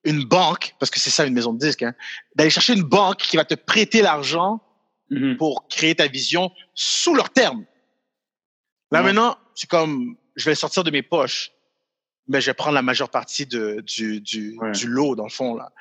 une 0.05 0.25
banque, 0.25 0.75
parce 0.79 0.91
que 0.91 0.99
c'est 0.99 1.11
ça 1.11 1.27
une 1.27 1.35
maison 1.35 1.53
de 1.53 1.59
disques, 1.59 1.83
hein, 1.83 1.95
d'aller 2.35 2.51
chercher 2.51 2.73
une 2.73 2.83
banque 2.83 3.19
qui 3.19 3.37
va 3.37 3.45
te 3.45 3.55
prêter 3.55 4.03
l'argent 4.03 4.61
Mhm. 5.11 5.37
pour 5.37 5.67
créer 5.69 5.95
ta 5.95 6.07
vision 6.07 6.53
sous 6.75 7.15
leurs 7.15 7.31
termes. 7.31 7.65
Là 8.93 9.03
maintenant, 9.03 9.37
c'est 9.55 9.69
comme, 9.69 10.17
je 10.37 10.45
vais 10.45 10.55
sortir 10.55 10.85
de 10.85 10.91
mes 10.91 11.03
poches, 11.03 11.51
mais 12.31 12.41
je 12.41 12.47
vais 12.47 12.55
prendre 12.55 12.75
la 12.75 12.83
majeure 12.83 13.11
partie 13.11 13.45
de, 13.47 13.83
du, 13.87 14.21
du, 14.21 14.57
Ouais. 14.59 14.71
du 14.73 14.87
lot, 14.87 15.15
dans 15.17 15.25
le 15.25 15.31
fond. 15.31 15.55
Là. 15.57 15.73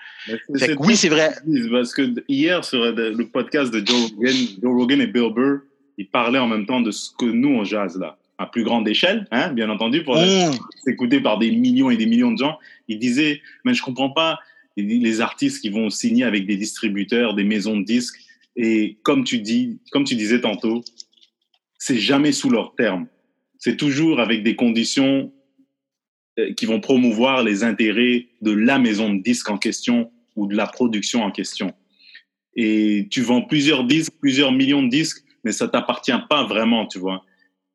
Fait 0.57 0.75
que 0.75 0.81
oui, 0.83 0.95
c'est 0.97 1.09
vrai. 1.09 1.33
Parce 1.71 1.93
que 1.93 2.13
hier, 2.27 2.65
sur 2.65 2.83
le 2.83 3.11
le 3.11 3.27
podcast 3.27 3.71
de 3.73 3.85
Joe 3.85 4.11
Rogan, 4.11 4.35
Joe 4.61 4.73
Rogan 4.73 5.01
et 5.01 5.07
Bill 5.07 5.31
Burr, 5.33 5.59
ils 5.97 6.09
parlaient 6.09 6.39
en 6.39 6.47
même 6.47 6.65
temps 6.65 6.81
de 6.81 6.91
ce 6.91 7.09
que 7.17 7.25
nous, 7.25 7.49
on 7.49 7.63
jazz 7.63 7.97
là, 7.99 8.17
à 8.37 8.45
plus 8.47 8.63
grande 8.63 8.87
échelle, 8.87 9.27
hein, 9.31 9.51
bien 9.53 9.69
entendu, 9.69 10.03
pour 10.03 10.15
Mmh. 10.17 10.57
écouté 10.87 11.19
par 11.21 11.37
des 11.39 11.51
millions 11.51 11.89
et 11.91 11.97
des 11.97 12.05
millions 12.07 12.31
de 12.31 12.37
gens. 12.39 12.57
Ils 12.87 12.99
disaient, 12.99 13.41
mais 13.63 13.73
je 13.73 13.83
comprends 13.83 14.09
pas 14.09 14.39
les 14.77 15.19
artistes 15.21 15.61
qui 15.61 15.69
vont 15.69 15.89
signer 15.89 16.23
avec 16.23 16.45
des 16.47 16.55
distributeurs, 16.55 17.33
des 17.35 17.43
maisons 17.43 17.77
de 17.77 17.83
disques. 17.85 18.17
Et 18.55 18.97
comme 19.03 19.23
tu 19.25 19.39
dis, 19.39 19.79
comme 19.91 20.05
tu 20.05 20.15
disais 20.15 20.41
tantôt, 20.41 20.83
c'est 21.77 21.97
jamais 21.99 22.31
sous 22.31 22.49
leurs 22.49 22.75
termes. 22.75 23.07
C'est 23.57 23.75
toujours 23.77 24.19
avec 24.21 24.41
des 24.43 24.55
conditions 24.55 25.17
euh, 25.19 25.38
qui 26.55 26.65
vont 26.65 26.79
promouvoir 26.79 27.43
les 27.43 27.63
intérêts 27.63 28.27
de 28.41 28.51
la 28.51 28.79
maison 28.79 29.13
de 29.13 29.21
disques 29.21 29.49
en 29.49 29.57
question 29.57 30.11
ou 30.35 30.47
de 30.47 30.55
la 30.55 30.67
production 30.67 31.23
en 31.23 31.31
question. 31.31 31.73
Et 32.55 33.07
tu 33.09 33.21
vends 33.21 33.41
plusieurs 33.41 33.83
disques, 33.83 34.13
plusieurs 34.19 34.51
millions 34.51 34.83
de 34.83 34.89
disques, 34.89 35.23
mais 35.43 35.51
ça 35.51 35.67
t'appartient 35.67 36.11
pas 36.29 36.43
vraiment, 36.45 36.85
tu 36.87 36.99
vois. 36.99 37.23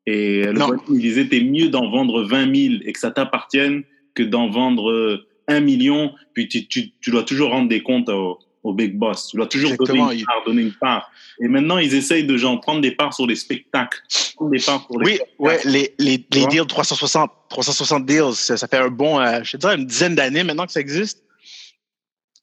Et 0.05 0.43
le 0.43 0.53
Non. 0.53 0.69
il 0.89 0.99
disait, 0.99 1.27
t'es 1.27 1.41
mieux 1.41 1.69
d'en 1.69 1.89
vendre 1.89 2.23
20 2.23 2.55
000 2.55 2.75
et 2.85 2.93
que 2.93 2.99
ça 2.99 3.11
t'appartienne 3.11 3.83
que 4.13 4.23
d'en 4.23 4.49
vendre 4.49 4.91
euh, 4.91 5.27
un 5.47 5.59
million, 5.59 6.13
puis 6.33 6.47
tu, 6.47 6.67
tu, 6.67 6.91
tu 7.01 7.11
dois 7.11 7.23
toujours 7.23 7.51
rendre 7.51 7.69
des 7.69 7.81
comptes 7.81 8.09
au, 8.09 8.39
au 8.65 8.73
big 8.73 8.97
boss. 8.97 9.27
Tu 9.27 9.37
dois 9.37 9.47
toujours 9.47 9.69
donner 9.77 9.99
Exactement. 9.99 10.11
une 10.11 10.25
part, 10.25 10.43
donner 10.45 10.61
une 10.63 10.73
part. 10.73 11.11
Et 11.39 11.47
maintenant, 11.47 11.77
ils 11.77 11.93
essayent 11.93 12.25
de 12.25 12.35
genre 12.35 12.59
prendre 12.59 12.81
des 12.81 12.91
parts 12.91 13.13
sur 13.13 13.27
les 13.27 13.35
spectacles. 13.35 14.01
Prendre 14.35 14.51
des 14.51 14.59
parts 14.59 14.85
sur 14.89 14.99
les 14.99 15.05
Oui, 15.05 15.19
ouais, 15.39 15.59
les, 15.65 15.95
les, 15.99 16.17
deals 16.17 16.65
360, 16.67 17.31
360 17.49 18.05
deals, 18.05 18.33
ça, 18.33 18.57
ça 18.57 18.67
fait 18.67 18.77
un 18.77 18.89
bon, 18.89 19.19
euh, 19.19 19.41
je 19.43 19.51
te 19.51 19.57
dirais, 19.57 19.75
une 19.75 19.85
dizaine 19.85 20.15
d'années 20.15 20.43
maintenant 20.43 20.65
que 20.65 20.71
ça 20.71 20.79
existe 20.79 21.23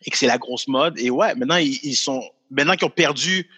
et 0.05 0.11
que 0.11 0.17
c'est 0.17 0.27
la 0.27 0.39
grosse 0.39 0.69
mode. 0.69 0.99
Et 0.99 1.11
ouais, 1.11 1.35
maintenant, 1.35 1.57
ils, 1.57 1.79
ils 1.83 1.97
sont, 1.97 2.23
maintenant 2.51 2.75
qu'ils 2.77 2.87
ont 2.87 2.91
perdu, 2.91 3.49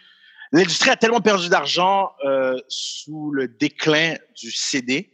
l'industrie 0.53 0.90
a 0.90 0.96
tellement 0.96 1.20
perdu 1.20 1.48
d'argent 1.50 2.12
euh, 2.24 2.57
sous 2.68 3.31
le 3.31 3.46
déclin 3.46 4.14
du 4.40 4.50
CD, 4.50 5.11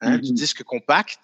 hein, 0.00 0.18
du 0.18 0.30
Mhm. 0.30 0.36
disque 0.36 0.62
compact. 0.62 1.18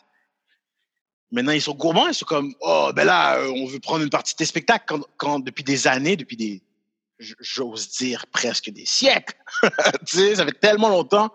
Maintenant, 1.32 1.52
ils 1.52 1.62
sont 1.62 1.74
gourmands, 1.74 2.08
ils 2.08 2.14
sont 2.14 2.26
comme, 2.26 2.54
oh, 2.60 2.90
ben 2.94 3.04
là, 3.04 3.38
euh, 3.38 3.50
on 3.56 3.66
veut 3.66 3.80
prendre 3.80 4.04
une 4.04 4.10
partie 4.10 4.34
de 4.34 4.36
tes 4.36 4.44
spectacles 4.44 4.84
quand, 4.86 5.00
quand 5.16 5.40
depuis 5.40 5.64
des 5.64 5.86
années, 5.86 6.14
depuis 6.14 6.36
des, 6.36 6.62
j'ose 7.18 7.88
dire 7.90 8.26
presque 8.26 8.68
des 8.68 8.84
siècles, 8.84 9.34
tu 10.06 10.18
sais, 10.18 10.36
ça 10.36 10.44
fait 10.44 10.60
tellement 10.60 10.90
longtemps 10.90 11.32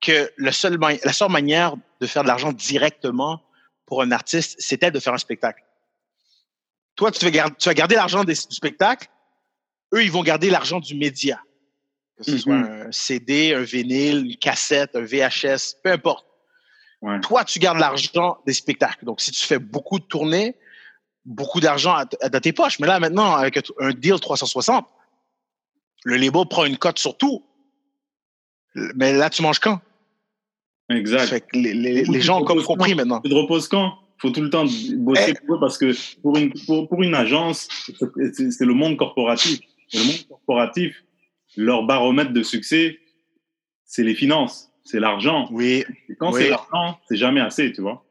que 0.00 0.30
le 0.36 0.52
seul, 0.52 0.78
la 0.78 1.12
seule 1.12 1.30
manière 1.30 1.74
de 2.00 2.06
faire 2.06 2.22
de 2.22 2.28
l'argent 2.28 2.52
directement 2.52 3.42
pour 3.86 4.02
un 4.02 4.12
artiste, 4.12 4.54
c'était 4.60 4.92
de 4.92 5.00
faire 5.00 5.14
un 5.14 5.18
spectacle. 5.18 5.64
Toi, 6.94 7.10
tu 7.10 7.24
vas 7.24 7.30
garder, 7.32 7.56
tu 7.58 7.68
vas 7.68 7.74
garder 7.74 7.96
l'argent 7.96 8.22
du 8.22 8.34
spectacle. 8.34 9.08
Eux, 9.92 10.04
ils 10.04 10.12
vont 10.12 10.22
garder 10.22 10.48
l'argent 10.48 10.78
du 10.78 10.94
média. 10.94 11.42
Que 12.16 12.24
ce 12.24 12.38
soit 12.38 12.54
un 12.54 12.92
CD, 12.92 13.54
un 13.54 13.62
vinyle, 13.62 14.26
une 14.26 14.36
cassette, 14.36 14.94
un 14.94 15.00
VHS, 15.00 15.74
peu 15.82 15.90
importe. 15.90 16.26
Ouais. 17.02 17.20
Toi, 17.20 17.44
tu 17.44 17.58
gardes 17.58 17.78
l'argent 17.78 18.38
des 18.46 18.52
spectacles. 18.54 19.04
Donc, 19.04 19.20
si 19.20 19.30
tu 19.30 19.44
fais 19.44 19.58
beaucoup 19.58 19.98
de 19.98 20.04
tournées, 20.04 20.56
beaucoup 21.24 21.60
d'argent 21.60 21.96
dans 22.30 22.40
tes 22.40 22.52
poches. 22.52 22.78
Mais 22.78 22.86
là, 22.86 22.98
maintenant, 23.00 23.34
avec 23.34 23.58
un 23.80 23.90
deal 23.92 24.18
360, 24.20 24.86
le 26.04 26.16
label 26.16 26.46
prend 26.48 26.64
une 26.64 26.76
cote 26.78 26.98
sur 26.98 27.16
tout. 27.16 27.44
Mais 28.94 29.12
là, 29.12 29.30
tu 29.30 29.42
manges 29.42 29.58
quand? 29.60 29.80
Exact. 30.90 31.26
Fait 31.26 31.40
que 31.40 31.56
les, 31.56 31.72
les- 31.74 32.04
les 32.04 32.20
gens 32.20 32.40
ont 32.40 32.44
comme 32.44 32.62
compris 32.62 32.94
maintenant. 32.94 33.20
Tu 33.20 33.30
te 33.30 33.34
reposes 33.34 33.68
quand? 33.68 33.94
Faut 34.18 34.30
tout 34.30 34.42
le 34.42 34.50
temps 34.50 34.64
bosser 34.96 35.34
Eh. 35.36 35.46
pour 35.46 35.56
eux 35.56 35.60
parce 35.60 35.76
que 35.78 35.92
pour 36.20 36.36
une, 36.36 36.52
pour, 36.66 36.88
pour 36.88 37.02
une 37.02 37.14
agence, 37.14 37.68
c'est 38.32 38.50
c'est 38.52 38.64
le 38.64 38.74
monde 38.74 38.96
corporatif. 38.96 39.60
Et 39.92 39.98
le 39.98 40.04
monde 40.04 40.26
corporatif, 40.28 41.04
leur 41.56 41.84
baromètre 41.84 42.32
de 42.32 42.42
succès, 42.42 42.98
c'est 43.84 44.02
les 44.02 44.14
finances, 44.14 44.70
c'est 44.84 45.00
l'argent. 45.00 45.48
Oui, 45.50 45.84
Et 46.08 46.14
quand 46.16 46.32
Oui. 46.32 46.42
c'est 46.42 46.50
l'argent, 46.50 46.98
c'est 47.08 47.16
jamais 47.16 47.40
assez, 47.40 47.72
tu 47.72 47.80
vois. 47.80 48.04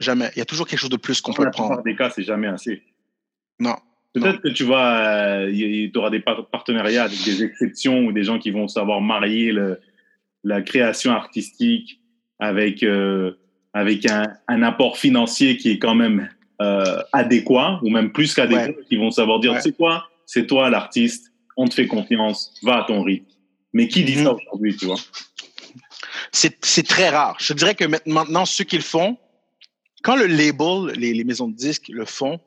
jamais. 0.00 0.30
Il 0.34 0.38
y 0.38 0.42
a 0.42 0.44
toujours 0.44 0.66
quelque 0.66 0.78
chose 0.80 0.90
de 0.90 0.96
plus 0.96 1.20
qu'on 1.20 1.32
Dans 1.32 1.36
peut 1.38 1.44
la 1.44 1.50
plupart 1.50 1.66
prendre. 1.68 1.82
des 1.82 1.94
cas, 1.96 2.10
c'est 2.10 2.22
jamais 2.24 2.48
assez. 2.48 2.82
Non. 3.60 3.76
Peut-être 4.12 4.40
que 4.40 4.48
tu 4.48 4.64
vas, 4.64 5.46
tu 5.50 5.92
auras 5.94 6.10
des 6.10 6.20
par- 6.20 6.46
partenariats 6.48 7.04
avec 7.04 7.22
des 7.24 7.42
exceptions 7.44 8.00
ou 8.06 8.12
des 8.12 8.22
gens 8.22 8.38
qui 8.38 8.50
vont 8.50 8.66
savoir 8.66 9.00
marier 9.02 9.52
le, 9.52 9.78
la 10.42 10.62
création 10.62 11.12
artistique 11.12 12.00
avec, 12.38 12.82
euh, 12.82 13.32
avec 13.74 14.06
un, 14.10 14.24
un 14.48 14.62
apport 14.62 14.96
financier 14.96 15.56
qui 15.58 15.70
est 15.72 15.78
quand 15.78 15.94
même 15.94 16.30
euh, 16.62 16.98
adéquat 17.12 17.78
ou 17.82 17.90
même 17.90 18.10
plus 18.12 18.34
qu'adéquat, 18.34 18.72
qui 18.88 18.96
vont 18.96 19.10
savoir 19.10 19.38
dire, 19.40 19.52
Ouais. 19.52 19.60
sais 19.60 19.72
quoi, 19.72 20.08
c'est 20.24 20.46
toi 20.46 20.70
l'artiste, 20.70 21.30
on 21.58 21.66
te 21.68 21.74
fait 21.74 21.86
confiance, 21.86 22.54
va 22.62 22.78
à 22.82 22.84
ton 22.84 23.02
rythme. 23.02 23.26
Mais 23.74 23.88
qui 23.88 24.02
dit 24.04 24.16
Mhm. 24.16 24.24
ça 24.24 24.32
aujourd'hui, 24.34 24.76
tu 24.76 24.86
vois? 24.86 24.96
C'est 26.32 26.86
très 26.86 27.08
rare. 27.08 27.36
Je 27.40 27.52
dirais 27.52 27.74
que 27.74 27.84
ma- 27.84 28.00
maintenant, 28.06 28.46
ceux 28.46 28.64
qui 28.64 28.76
le 28.76 28.82
font, 28.82 29.18
quand 30.02 30.16
le 30.16 30.26
label, 30.26 30.98
les, 30.98 31.14
les 31.14 31.24
maisons 31.24 31.48
de 31.48 31.56
disques 31.56 31.88
le 31.88 32.04
font, 32.04 32.40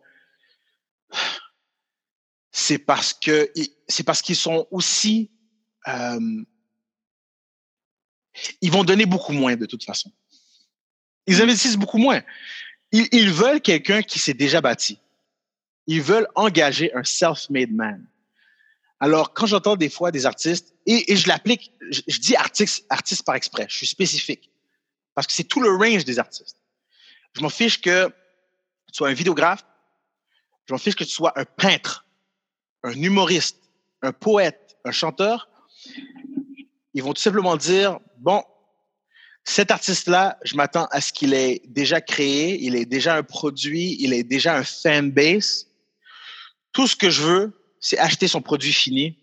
c'est 2.52 2.78
parce 2.78 3.13
que 3.13 3.52
c'est 3.88 4.04
parce 4.04 4.22
qu'ils 4.22 4.36
sont 4.36 4.68
aussi 4.72 5.32
euh, 5.88 6.44
ils 8.62 8.72
vont 8.72 8.84
donner 8.84 9.06
beaucoup 9.06 9.34
moins 9.34 9.56
de 9.56 9.65
toute 9.65 9.84
façon. 9.84 10.12
Ils 11.28 11.42
investissent 11.42 11.78
beaucoup 11.78 11.98
moins. 11.98 12.22
Ils, 12.92 13.08
ils 13.12 13.32
veulent 13.32 13.62
quelqu'un 13.62 14.02
qui 14.02 14.20
s'est 14.20 14.34
déjà 14.34 14.62
bâti. 14.62 15.00
Ils 15.88 16.02
veulent 16.02 16.28
engager 16.36 16.94
un 16.94 17.04
self-made 17.04 17.72
man. 17.72 18.09
Alors, 19.00 19.34
quand 19.34 19.46
j'entends 19.46 19.76
des 19.76 19.90
fois 19.90 20.12
des 20.12 20.26
artistes, 20.26 20.74
et, 20.86 21.16
je 21.16 21.28
l'applique, 21.28 21.72
je, 21.90 22.20
dis 22.20 22.36
artiste, 22.36 22.86
artiste 22.90 23.24
par 23.24 23.36
exprès, 23.36 23.66
je 23.70 23.78
suis 23.78 23.88
spécifique, 23.88 24.52
parce 25.16 25.28
que 25.28 25.34
c'est 25.34 25.46
tout 25.46 25.62
le 25.62 25.74
range 25.76 26.04
des 26.04 26.20
artistes. 26.20 26.58
Je 27.34 27.42
m'en 27.42 27.50
fiche 27.50 27.80
que 27.82 28.08
tu 28.08 28.94
sois 28.94 29.10
un 29.10 29.14
vidéographe, 29.14 29.64
je 30.68 30.74
m'en 30.74 30.78
fiche 30.78 30.96
que 30.96 31.04
tu 31.04 31.12
sois 31.12 31.32
un 31.40 31.46
peintre, 31.46 32.06
un 32.84 32.92
humoriste, 32.92 33.58
un 34.02 34.12
poète, 34.12 34.78
un 34.84 34.92
chanteur. 34.92 35.50
Ils 36.94 37.04
vont 37.04 37.14
tout 37.14 37.22
simplement 37.22 37.56
dire, 37.56 38.00
bon, 38.18 38.44
cet 39.46 39.72
artiste-là, 39.72 40.38
je 40.44 40.56
m'attends 40.56 40.86
à 40.92 41.00
ce 41.00 41.14
qu'il 41.14 41.34
ait 41.34 41.62
déjà 41.66 42.02
créé, 42.02 42.62
il 42.62 42.76
ait 42.76 42.86
déjà 42.86 43.16
un 43.16 43.24
produit, 43.24 43.96
il 44.00 44.14
ait 44.14 44.24
déjà 44.24 44.56
un 44.56 44.64
fan 44.64 45.12
base. 45.12 45.68
Tout 46.72 46.88
ce 46.88 46.96
que 46.96 47.10
je 47.10 47.24
veux, 47.24 47.59
c'est 47.80 47.98
acheter 47.98 48.28
son 48.28 48.42
produit 48.42 48.74
fini, 48.74 49.18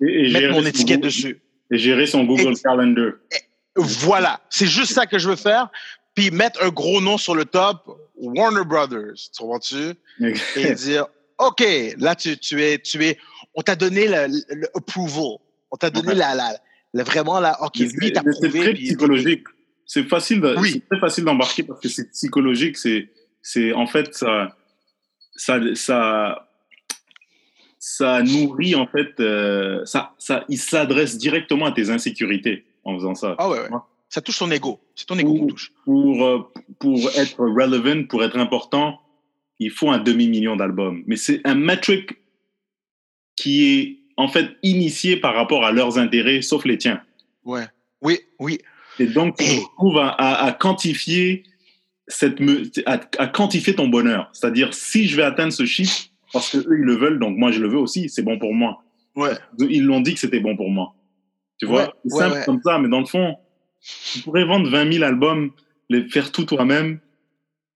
et, 0.00 0.28
et 0.28 0.32
mettre 0.32 0.52
mon 0.52 0.64
étiquette 0.64 0.96
Google- 1.00 1.06
dessus. 1.06 1.40
Et 1.70 1.76
gérer 1.78 2.06
son 2.06 2.24
Google 2.24 2.52
Et- 2.52 2.62
Calendar. 2.62 3.12
Voilà, 3.76 4.40
c'est 4.48 4.66
juste 4.66 4.92
ça 4.92 5.06
que 5.06 5.18
je 5.18 5.28
veux 5.28 5.36
faire. 5.36 5.68
Puis 6.14 6.30
mettre 6.30 6.62
un 6.62 6.70
gros 6.70 7.00
nom 7.00 7.18
sur 7.18 7.34
le 7.34 7.44
top, 7.44 7.88
Warner 8.16 8.64
Brothers, 8.64 9.14
tu 9.14 9.38
comprends-tu? 9.42 9.94
Et 10.56 10.74
dire, 10.74 11.06
OK, 11.38 11.62
là, 11.98 12.16
tu, 12.16 12.36
tu 12.38 12.60
es, 12.62 12.78
tu 12.78 13.04
es, 13.04 13.18
on 13.54 13.62
t'a 13.62 13.76
donné 13.76 14.08
le, 14.08 14.26
le- 14.54 14.68
approval. 14.76 15.36
On 15.70 15.76
t'a 15.76 15.90
donné 15.90 16.14
la, 16.14 16.34
la, 16.34 16.56
la- 16.94 17.04
vraiment 17.04 17.38
la, 17.38 17.62
OK, 17.62 17.76
lui, 17.76 18.08
il 18.08 18.12
t'a 18.12 18.22
c'est- 18.40 18.48
très 18.48 18.72
puis- 18.72 18.86
psychologique. 18.86 19.44
C'est 19.86 20.04
facile, 20.08 20.40
de- 20.40 20.54
Oui. 20.58 20.72
c'est 20.72 20.86
très 20.88 20.98
facile 21.00 21.24
d'embarquer 21.24 21.62
parce 21.62 21.80
que 21.80 21.88
c'est 21.88 22.10
psychologique. 22.10 22.76
C'est, 22.76 23.10
c'est 23.42 23.72
en 23.72 23.86
fait 23.86 24.12
ça, 24.14 24.56
ça, 25.36 25.60
ça, 25.74 26.47
ça 27.78 28.22
nourrit 28.22 28.74
en 28.74 28.86
fait, 28.86 29.18
euh, 29.20 29.84
ça, 29.84 30.14
ça, 30.18 30.44
il 30.48 30.58
s'adresse 30.58 31.16
directement 31.18 31.66
à 31.66 31.72
tes 31.72 31.90
insécurités 31.90 32.64
en 32.84 32.96
faisant 32.96 33.14
ça. 33.14 33.34
Ah 33.38 33.48
ouais, 33.48 33.60
ouais. 33.60 33.68
Ça 34.08 34.20
touche 34.22 34.38
ton 34.38 34.50
ego. 34.50 34.80
C'est 34.94 35.06
ton 35.06 35.18
ego 35.18 35.34
qui 35.34 35.40
Ouh. 35.42 35.46
touche. 35.48 35.72
Pour 35.84 36.24
euh, 36.24 36.38
pour 36.78 36.98
être 37.16 37.38
relevant, 37.38 38.04
pour 38.04 38.24
être 38.24 38.38
important, 38.38 39.00
il 39.58 39.70
faut 39.70 39.90
un 39.90 39.98
demi 39.98 40.28
million 40.28 40.56
d'albums. 40.56 41.02
Mais 41.06 41.16
c'est 41.16 41.40
un 41.44 41.54
metric 41.54 42.12
qui 43.36 43.64
est 43.78 43.98
en 44.16 44.28
fait 44.28 44.50
initié 44.62 45.16
par 45.16 45.34
rapport 45.34 45.64
à 45.64 45.72
leurs 45.72 45.98
intérêts, 45.98 46.42
sauf 46.42 46.64
les 46.64 46.78
tiens. 46.78 47.00
Ouais. 47.44 47.66
Oui, 48.02 48.18
oui. 48.38 48.58
Et 48.98 49.06
donc, 49.06 49.36
tu 49.38 49.44
te 49.44 49.50
Et- 49.50 49.58
retrouves 49.58 49.98
à, 49.98 50.08
à- 50.08 50.44
à 50.46 50.52
quantifier 50.52 51.44
cette 52.08 52.40
me- 52.40 52.62
à, 52.86 53.00
à 53.18 53.26
quantifier 53.28 53.74
ton 53.74 53.88
bonheur. 53.88 54.28
C'est-à-dire, 54.32 54.72
si 54.74 55.06
je 55.06 55.16
vais 55.16 55.22
atteindre 55.22 55.52
ce 55.52 55.64
chiffre, 55.66 56.06
parce 56.32 56.50
que 56.50 56.58
eux, 56.58 56.78
ils 56.78 56.84
le 56.84 56.96
veulent, 56.96 57.18
donc 57.18 57.36
moi, 57.36 57.50
je 57.50 57.60
le 57.60 57.68
veux 57.68 57.78
aussi, 57.78 58.08
c'est 58.08 58.22
bon 58.22 58.38
pour 58.38 58.54
moi. 58.54 58.82
Ouais. 59.16 59.32
Ils 59.58 59.84
l'ont 59.84 60.00
dit 60.00 60.14
que 60.14 60.20
c'était 60.20 60.40
bon 60.40 60.56
pour 60.56 60.70
moi. 60.70 60.94
Tu 61.58 61.66
vois, 61.66 61.84
Ouais, 61.84 61.90
c'est 62.04 62.18
simple 62.18 62.34
ouais. 62.36 62.44
comme 62.44 62.60
ça, 62.64 62.78
mais 62.78 62.88
dans 62.88 63.00
le 63.00 63.06
fond, 63.06 63.36
tu 64.12 64.20
pourrais 64.20 64.44
vendre 64.44 64.68
20 64.70 64.92
000 64.92 65.04
albums, 65.04 65.50
les 65.88 66.08
faire 66.08 66.30
tout 66.30 66.44
toi-même, 66.44 67.00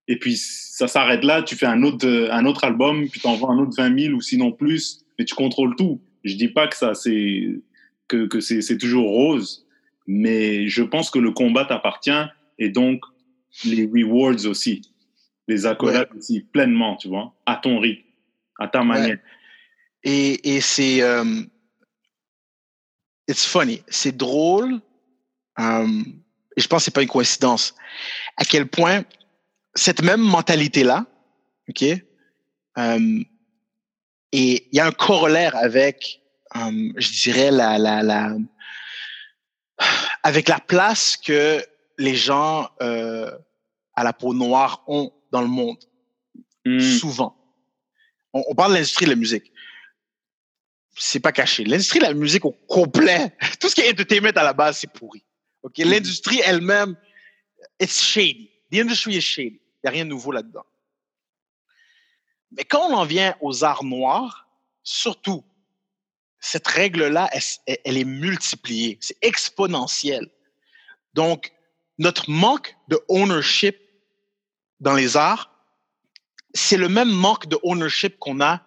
et 0.09 0.19
puis 0.19 0.37
ça 0.37 0.89
s'arrête 0.89 1.25
là, 1.25 1.43
tu 1.43 1.57
fais 1.57 1.67
un 1.67 1.83
autre, 1.83 2.07
euh, 2.07 2.31
un 2.33 2.45
autre 2.45 2.65
album, 2.65 3.09
puis 3.09 3.21
tu 3.21 3.27
en 3.27 3.37
vends 3.37 3.51
un 3.51 3.59
autre 3.59 3.75
20 3.77 3.99
000 3.99 4.15
ou 4.15 4.21
sinon 4.21 4.53
plus, 4.53 5.05
mais 5.19 5.25
tu 5.25 5.35
contrôles 5.35 5.75
tout. 5.77 6.01
Je 6.25 6.35
dis 6.37 6.49
pas 6.49 6.69
que 6.69 6.77
ça, 6.77 6.95
c'est, 6.95 7.61
que, 8.09 8.27
que 8.27 8.41
c'est, 8.41 8.63
c'est 8.63 8.79
toujours 8.79 9.09
rose, 9.09 9.67
mais 10.07 10.69
je 10.69 10.83
pense 10.83 11.11
que 11.11 11.19
le 11.19 11.31
combat 11.31 11.65
t'appartient 11.65 12.11
et 12.59 12.69
donc 12.69 13.03
les 13.65 13.87
rewards 13.87 14.47
aussi, 14.47 14.83
les 15.49 15.67
accolades 15.67 16.09
aussi, 16.17 16.41
pleinement, 16.41 16.97
tu 16.97 17.09
vois, 17.09 17.35
à 17.47 17.57
ton 17.57 17.79
rythme, 17.79 18.03
à 18.63 18.69
ta 18.69 18.83
manière. 18.83 19.19
Et, 20.05 20.57
et 20.57 20.61
c'est. 20.61 21.03
euh, 21.03 21.43
it's 23.29 23.45
funny. 23.47 23.83
C'est 23.89 24.17
drôle. 24.17 24.81
euh, 25.59 26.03
et 26.57 26.61
je 26.61 26.69
pense 26.69 26.81
que 26.81 26.85
c'est 26.87 26.95
pas 26.95 27.03
une 27.03 27.09
coïncidence. 27.09 27.75
À 28.37 28.45
quel 28.45 28.67
point 28.67 29.05
cette 29.75 30.03
même 30.03 30.21
mentalité-là, 30.21 31.07
OK? 31.69 31.83
euh, 31.83 33.23
et 34.33 34.69
il 34.73 34.77
y 34.77 34.81
a 34.81 34.87
un 34.87 34.93
corollaire 34.93 35.55
avec, 35.57 36.21
je 36.55 37.23
dirais, 37.23 37.51
la, 37.51 37.79
la, 37.79 38.03
la, 38.03 38.35
avec 40.23 40.49
la 40.49 40.59
place 40.59 41.17
que 41.17 41.63
les 41.99 42.15
gens 42.17 42.69
euh, 42.83 43.31
à 43.95 44.05
la 44.05 44.13
peau 44.13 44.33
noire 44.35 44.83
ont 44.87 45.13
dans 45.31 45.43
le 45.43 45.49
monde 45.49 45.79
Hmm. 46.65 46.79
souvent. 46.79 47.37
On, 48.33 48.43
on 48.49 48.55
parle 48.55 48.73
de 48.73 48.77
l'industrie 48.77 49.05
de 49.05 49.11
la 49.11 49.17
musique. 49.17 49.53
C'est 50.97 51.21
pas 51.21 51.33
caché. 51.33 51.65
L'industrie 51.65 51.99
de 51.99 52.05
la 52.05 52.15
musique 52.15 52.45
au 52.45 52.53
complet, 52.53 53.37
tout 53.61 53.69
ce 53.69 53.75
qui 53.75 53.81
est 53.81 53.91
entertainment 53.91 54.33
à 54.37 54.43
la 54.43 54.53
base, 54.53 54.79
c'est 54.79 54.93
pourri. 54.93 55.25
Ok, 55.63 55.79
L'industrie 55.79 56.41
elle-même, 56.45 56.97
it's 57.81 58.03
shady. 58.03 58.51
The 58.71 58.77
industry 58.77 59.17
is 59.17 59.23
shady. 59.23 59.61
Il 59.61 59.81
n'y 59.85 59.89
a 59.89 59.91
rien 59.91 60.05
de 60.05 60.11
nouveau 60.11 60.33
là-dedans. 60.33 60.65
Mais 62.53 62.65
quand 62.65 62.91
on 62.91 62.95
en 62.95 63.05
vient 63.05 63.35
aux 63.41 63.65
arts 63.65 63.85
noirs, 63.85 64.49
surtout, 64.83 65.45
cette 66.41 66.67
règle-là, 66.67 67.31
elle, 67.33 67.79
elle 67.85 67.97
est 67.97 68.05
multipliée. 68.05 68.99
C'est 69.01 69.17
exponentiel. 69.23 70.29
Donc, 71.15 71.53
notre 71.99 72.31
manque 72.31 72.77
de 72.89 73.01
ownership 73.09 73.77
dans 74.81 74.95
les 74.95 75.17
arts, 75.17 75.52
c'est 76.55 76.77
le 76.77 76.89
même 76.89 77.11
manque 77.11 77.47
de 77.49 77.59
ownership 77.63 78.19
qu'on 78.19 78.41
a 78.41 78.63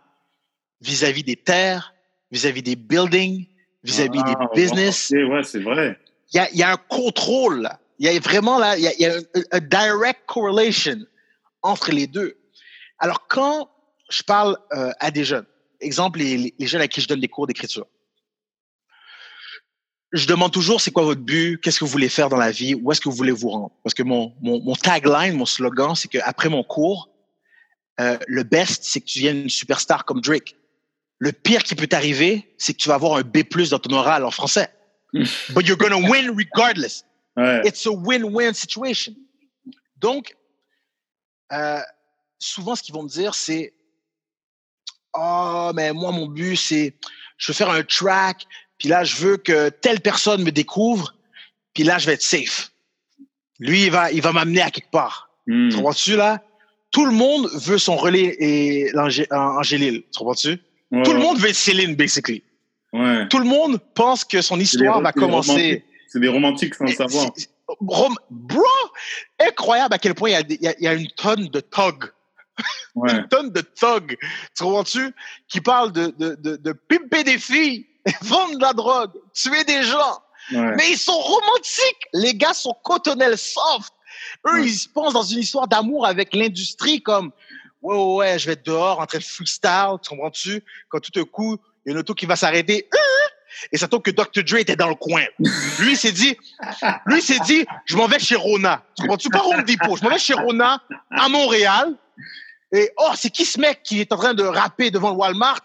vis-à-vis 0.81 1.23
des 1.23 1.35
terres, 1.35 1.93
vis-à-vis 2.31 2.63
des 2.63 2.75
buildings, 2.75 3.47
vis-à-vis 3.83 4.21
Ah, 4.25 4.35
des 4.53 4.61
business. 4.61 5.11
ok, 5.11 5.31
ouais, 5.31 5.43
c'est 5.43 5.61
vrai. 5.61 5.99
Il 6.33 6.37
y 6.37 6.39
a, 6.39 6.51
y 6.53 6.63
a 6.63 6.71
un 6.71 6.77
contrôle. 6.77 7.69
Il 7.99 8.11
y 8.11 8.15
a 8.15 8.19
vraiment 8.19 8.57
là, 8.59 8.77
il 8.77 8.83
y 8.83 8.87
a, 8.87 8.93
y 8.99 9.05
a 9.51 9.59
direct 9.59 10.21
correlation 10.27 10.97
entre 11.61 11.91
les 11.91 12.07
deux. 12.07 12.37
Alors 12.99 13.27
quand 13.27 13.69
je 14.09 14.21
parle 14.23 14.57
euh, 14.73 14.91
à 14.99 15.11
des 15.11 15.23
jeunes, 15.23 15.45
exemple 15.79 16.19
les, 16.19 16.37
les- 16.37 16.55
les 16.57 16.67
jeunes 16.67 16.81
à 16.81 16.87
qui 16.87 16.99
je 17.01 17.07
donne 17.07 17.19
des 17.21 17.27
cours 17.27 17.47
d'écriture, 17.47 17.85
je 20.11 20.27
demande 20.27 20.51
toujours 20.51 20.81
c'est 20.81 20.91
quoi 20.91 21.03
votre 21.03 21.21
but, 21.21 21.59
qu'est-ce 21.61 21.79
que 21.79 21.85
vous 21.85 21.91
voulez 21.91 22.09
faire 22.09 22.29
dans 22.29 22.37
la 22.37 22.51
vie, 22.51 22.73
où 22.75 22.91
est-ce 22.91 23.01
que 23.01 23.09
vous 23.09 23.15
voulez 23.15 23.31
vous 23.31 23.49
rendre? 23.49 23.71
Parce 23.83 23.93
que 23.93 24.03
mon, 24.03 24.33
mon, 24.41 24.61
mon 24.61 24.75
tagline, 24.75 25.33
mon 25.35 25.45
slogan, 25.45 25.95
c'est 25.95 26.07
qu'après 26.07 26.49
mon 26.49 26.63
cours, 26.63 27.09
euh, 28.01 28.17
le 28.27 28.43
best, 28.43 28.83
c'est 28.83 29.01
que 29.01 29.05
tu 29.05 29.19
viennes 29.19 29.43
une 29.43 29.49
superstar 29.49 30.05
comme 30.05 30.21
Drake. 30.21 30.55
le 31.19 31.31
pire 31.31 31.63
qui 31.63 31.75
peut 31.75 31.87
t'arriver, 31.87 32.53
c'est 32.57 32.73
que 32.73 32.79
tu 32.79 32.89
vas 32.89 32.95
avoir 32.95 33.15
un 33.15 33.21
B+ 33.21 33.43
dans 33.69 33.79
ton 33.79 33.95
oral 33.95 34.25
en 34.25 34.31
français. 34.31 34.69
But 35.13 35.65
you're 35.65 35.77
gonna 35.77 35.97
win 35.97 36.35
regardless. 36.35 37.05
Ouais. 37.37 37.61
It's 37.65 37.85
a 37.85 37.91
win-win 37.91 38.53
situation. 38.53 39.15
Donc, 39.97 40.35
euh, 41.51 41.79
souvent, 42.39 42.75
ce 42.75 42.83
qu'ils 42.83 42.93
vont 42.93 43.03
me 43.03 43.09
dire, 43.09 43.33
c'est 43.33 43.73
Oh, 45.17 45.71
mais 45.73 45.93
moi, 45.93 46.11
mon 46.11 46.27
but, 46.27 46.57
c'est 46.57 46.93
je 47.37 47.51
veux 47.51 47.55
faire 47.55 47.69
un 47.69 47.83
track, 47.83 48.45
puis 48.77 48.89
là, 48.89 49.03
je 49.03 49.15
veux 49.15 49.37
que 49.37 49.69
telle 49.69 50.01
personne 50.01 50.43
me 50.43 50.51
découvre, 50.51 51.15
puis 51.73 51.83
là, 51.83 51.97
je 51.97 52.05
vais 52.05 52.13
être 52.13 52.21
safe. 52.21 52.71
Lui, 53.59 53.85
il 53.85 53.91
va, 53.91 54.11
il 54.11 54.21
va 54.21 54.33
m'amener 54.33 54.61
à 54.61 54.71
quelque 54.71 54.91
part. 54.91 55.29
Hmm. 55.47 55.69
Tu 55.69 55.77
comprends-tu, 55.77 56.15
là? 56.15 56.43
Tout 56.95 57.05
le 57.05 57.11
monde 57.11 57.49
veut 57.53 57.77
son 57.77 57.97
relais 57.97 58.37
et 58.39 58.89
Angélil. 59.31 60.03
Tu 60.13 60.17
comprends-tu? 60.17 60.57
Ouais, 60.91 61.03
Tout 61.03 61.11
le 61.11 61.19
monde 61.19 61.37
veut 61.39 61.49
être 61.49 61.55
Céline, 61.55 61.93
basically. 61.95 62.41
Ouais. 62.93 63.27
Tout 63.27 63.39
le 63.39 63.43
monde 63.45 63.79
pense 63.95 64.23
que 64.23 64.41
son 64.41 64.57
histoire 64.61 65.01
va 65.01 65.11
commencer. 65.11 65.83
C'est 66.07 66.21
des 66.21 66.29
romantiques 66.29 66.73
sans 66.75 66.87
savoir. 66.87 67.25
Rom- 67.81 68.15
Bro, 68.29 68.63
incroyable 69.39 69.93
à 69.93 69.97
quel 69.97 70.13
point 70.13 70.29
il 70.29 70.57
y 70.61 70.67
a, 70.69 70.73
y 70.79 70.85
y 70.85 71.01
une 71.01 71.11
tonne 71.17 71.47
de 71.49 71.59
thugs, 71.59 72.05
Ouais. 72.95 73.11
une 73.17 73.27
tonne 73.27 73.49
de 73.51 73.59
thugs, 73.59 74.15
tu 74.55 74.63
comprends-tu, 74.63 75.13
qui 75.49 75.59
parlent 75.59 75.91
de, 75.91 76.13
de, 76.17 76.35
de, 76.35 76.55
de 76.55 76.71
pimper 76.71 77.25
des 77.25 77.37
filles, 77.39 77.87
vendre 78.21 78.55
de 78.55 78.61
la 78.61 78.71
drogue, 78.71 79.11
tuer 79.33 79.65
des 79.65 79.83
gens. 79.83 80.19
Ouais. 80.53 80.75
Mais 80.77 80.91
ils 80.91 80.97
sont 80.97 81.17
romantiques. 81.19 82.03
Les 82.13 82.35
gars 82.35 82.53
sont 82.53 82.75
cotonnels 82.85 83.37
soft. 83.37 83.91
Eux, 84.47 84.53
Ouais. 84.59 84.65
ils 84.65 84.73
se 84.75 84.87
pensent 84.89 85.13
dans 85.13 85.23
une 85.23 85.39
histoire 85.39 85.67
d'amour 85.67 86.05
avec 86.05 86.33
l'industrie 86.35 87.01
comme 87.01 87.31
ouais, 87.81 87.95
ouais, 87.95 88.15
ouais, 88.15 88.39
je 88.39 88.47
vais 88.47 88.53
être 88.53 88.65
dehors 88.65 88.99
en 88.99 89.05
train 89.05 89.19
de 89.19 89.23
freestyle, 89.23 89.97
tu 90.01 90.09
comprends-tu? 90.09 90.63
Quand 90.89 90.99
tout 90.99 91.19
à 91.19 91.23
coup, 91.25 91.57
il 91.85 91.89
y 91.89 91.91
a 91.91 91.91
une 91.93 91.99
auto 91.99 92.13
qui 92.13 92.25
va 92.25 92.35
s'arrêter. 92.35 92.87
euh, 92.93 92.97
Et 93.71 93.77
ça 93.77 93.87
tombe 93.87 94.01
que 94.01 94.11
Dr. 94.11 94.43
Dre 94.43 94.57
était 94.57 94.75
dans 94.75 94.89
le 94.89 94.95
coin. 94.95 95.23
Lui, 95.79 95.91
il 95.91 95.97
s'est 95.97 96.11
dit, 96.11 96.35
lui, 97.05 97.21
s'est 97.21 97.39
dit, 97.39 97.65
je 97.85 97.95
m'en 97.95 98.07
vais 98.07 98.19
chez 98.19 98.35
Rona. 98.35 98.83
Tu 98.97 99.03
comprends-tu? 99.03 99.29
Pas 99.29 99.43
Home 99.45 99.63
Depot. 99.63 99.95
Je 99.95 100.03
m'en 100.03 100.09
vais 100.09 100.17
chez 100.19 100.33
Rona, 100.33 100.81
à 101.11 101.29
Montréal. 101.29 101.95
Et, 102.73 102.89
oh, 102.97 103.11
c'est 103.15 103.29
qui 103.29 103.45
ce 103.45 103.59
mec 103.59 103.81
qui 103.83 104.01
est 104.01 104.11
en 104.11 104.17
train 104.17 104.33
de 104.33 104.43
rapper 104.43 104.91
devant 104.91 105.11
le 105.11 105.15
Walmart? 105.17 105.59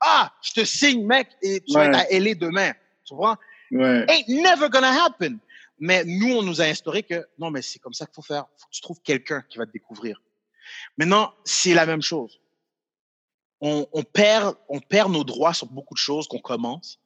Ah, 0.00 0.32
je 0.42 0.60
te 0.60 0.64
signe, 0.64 1.06
mec, 1.06 1.28
et 1.42 1.60
tu 1.60 1.72
vas 1.74 1.80
Ouais. 1.80 1.86
être 1.88 1.98
à 1.98 2.18
LA 2.18 2.34
demain. 2.34 2.72
Tu 3.04 3.14
comprends? 3.14 3.36
Ouais. 3.70 4.04
ain't 4.08 4.28
never 4.28 4.68
gonna 4.68 5.04
happen. 5.04 5.38
Mais 5.78 6.04
nous, 6.04 6.32
on 6.32 6.42
nous 6.42 6.60
a 6.60 6.64
instauré 6.64 7.02
que 7.02 7.26
non, 7.38 7.50
mais 7.50 7.62
c'est 7.62 7.78
comme 7.78 7.92
ça 7.92 8.06
qu'il 8.06 8.14
faut 8.14 8.22
faire. 8.22 8.46
Faut 8.56 8.66
que 8.66 8.74
tu 8.74 8.80
trouves 8.80 9.00
quelqu'un 9.02 9.42
qui 9.48 9.58
va 9.58 9.66
te 9.66 9.72
découvrir. 9.72 10.22
Maintenant, 10.96 11.34
c'est 11.44 11.74
la 11.74 11.86
même 11.86 12.02
chose. 12.02 12.40
On, 13.60 13.86
on 13.92 14.02
perd, 14.02 14.56
on 14.68 14.80
perd 14.80 15.10
nos 15.12 15.24
droits 15.24 15.54
sur 15.54 15.66
beaucoup 15.66 15.94
de 15.94 15.98
choses 15.98 16.28
qu'on 16.28 16.40
commence. 16.40 16.98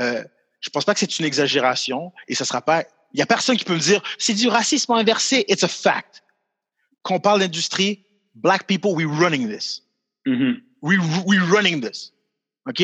Euh, 0.00 0.24
je 0.60 0.70
pense 0.70 0.84
pas 0.84 0.94
que 0.94 1.00
c'est 1.00 1.18
une 1.18 1.24
exagération 1.24 2.12
et 2.26 2.34
ça 2.34 2.44
sera 2.44 2.62
pas. 2.62 2.84
Il 3.12 3.18
y 3.18 3.22
a 3.22 3.26
personne 3.26 3.56
qui 3.56 3.64
peut 3.64 3.74
me 3.74 3.80
dire 3.80 4.02
c'est 4.18 4.34
du 4.34 4.48
racisme 4.48 4.92
inversé. 4.92 5.44
It's 5.48 5.64
a 5.64 5.68
fact. 5.68 6.22
Quand 7.02 7.14
on 7.14 7.20
parle 7.20 7.40
d'industrie, 7.40 8.04
black 8.34 8.66
people, 8.66 8.92
we 8.92 9.06
running 9.06 9.48
this. 9.48 9.82
Mhm. 10.26 10.62
We, 10.82 10.98
we 11.26 11.38
running 11.38 11.80
this. 11.80 12.12
OK? 12.68 12.82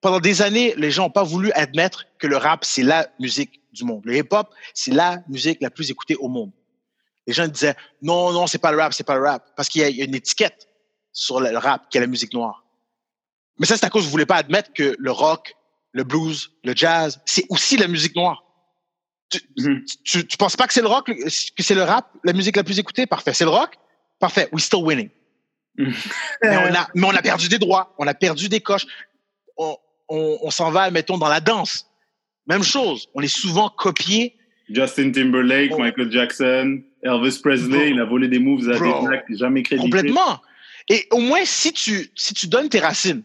Pendant 0.00 0.20
des 0.20 0.42
années, 0.42 0.74
les 0.76 0.90
gens 0.90 1.04
n'ont 1.04 1.10
pas 1.10 1.22
voulu 1.22 1.52
admettre 1.52 2.06
que 2.18 2.26
le 2.26 2.36
rap, 2.36 2.64
c'est 2.64 2.82
la 2.82 3.08
musique 3.18 3.60
du 3.76 3.84
monde. 3.84 4.02
Le 4.04 4.16
hip-hop, 4.16 4.52
c'est 4.74 4.92
la 4.92 5.22
musique 5.28 5.58
la 5.60 5.70
plus 5.70 5.90
écoutée 5.90 6.16
au 6.16 6.28
monde. 6.28 6.50
Les 7.26 7.32
gens 7.32 7.46
disaient, 7.48 7.76
non, 8.02 8.32
non, 8.32 8.46
c'est 8.46 8.58
pas 8.58 8.72
le 8.72 8.78
rap, 8.78 8.92
c'est 8.92 9.04
pas 9.04 9.16
le 9.16 9.22
rap. 9.22 9.52
Parce 9.56 9.68
qu'il 9.68 9.82
y, 9.82 9.84
a- 9.84 9.88
il 9.88 9.96
y 9.96 10.02
a 10.02 10.04
une 10.04 10.14
étiquette 10.14 10.68
sur 11.12 11.40
le 11.40 11.56
rap 11.56 11.88
qui 11.88 11.98
est 11.98 12.00
la 12.00 12.06
musique 12.06 12.32
noire. 12.32 12.64
Mais 13.58 13.66
ça, 13.66 13.76
c'est 13.76 13.86
à 13.86 13.90
cause 13.90 14.02
que 14.02 14.06
vous 14.06 14.10
voulez 14.12 14.26
pas 14.26 14.36
admettre 14.36 14.72
que 14.72 14.94
le 14.98 15.10
rock, 15.10 15.56
le 15.92 16.04
blues, 16.04 16.50
le 16.62 16.74
jazz, 16.76 17.20
c'est 17.24 17.44
aussi 17.48 17.76
la 17.76 17.88
musique 17.88 18.14
noire. 18.14 18.44
Tu, 19.28 19.40
tu, 20.04 20.26
tu 20.26 20.36
penses 20.36 20.56
pas 20.56 20.66
que 20.68 20.72
c'est 20.72 20.82
le 20.82 20.86
rock, 20.88 21.06
que 21.06 21.62
c'est 21.62 21.74
le 21.74 21.82
rap, 21.82 22.08
la 22.22 22.32
musique 22.32 22.54
la 22.56 22.62
plus 22.64 22.78
écoutée? 22.78 23.06
Parfait. 23.06 23.32
C'est 23.34 23.44
le 23.44 23.50
rock? 23.50 23.74
Parfait. 24.20 24.48
We 24.52 24.62
still 24.62 24.82
winning. 24.82 25.10
Mais 25.76 26.56
on, 26.56 26.74
a, 26.74 26.88
mais 26.94 27.06
on 27.06 27.14
a 27.14 27.22
perdu 27.22 27.48
des 27.48 27.58
droits, 27.58 27.94
on 27.98 28.06
a 28.06 28.14
perdu 28.14 28.48
des 28.48 28.60
coches. 28.60 28.86
On, 29.56 29.76
on, 30.08 30.38
on 30.42 30.50
s'en 30.50 30.70
va, 30.70 30.90
mettons, 30.90 31.18
dans 31.18 31.28
la 31.28 31.40
danse. 31.40 31.86
Même 32.46 32.62
chose. 32.62 33.08
On 33.14 33.20
est 33.22 33.28
souvent 33.28 33.68
copié. 33.68 34.36
Justin 34.68 35.12
Timberlake, 35.12 35.70
Oh. 35.74 35.78
Michael 35.78 36.10
Jackson, 36.10 36.82
Elvis 37.02 37.38
Presley, 37.42 37.78
Bro. 37.78 37.86
il 37.86 38.00
a 38.00 38.04
volé 38.04 38.28
des 38.28 38.38
moves 38.38 38.68
à 38.70 38.78
Bro. 38.78 39.00
des 39.00 39.06
blacks 39.06 39.24
jamais 39.30 39.62
crédités. 39.62 39.88
Complètement. 39.88 40.40
Et 40.88 41.06
au 41.10 41.18
moins, 41.18 41.44
si 41.44 41.72
tu, 41.72 42.10
si 42.14 42.34
tu 42.34 42.46
donnes 42.48 42.68
tes 42.68 42.80
racines. 42.80 43.22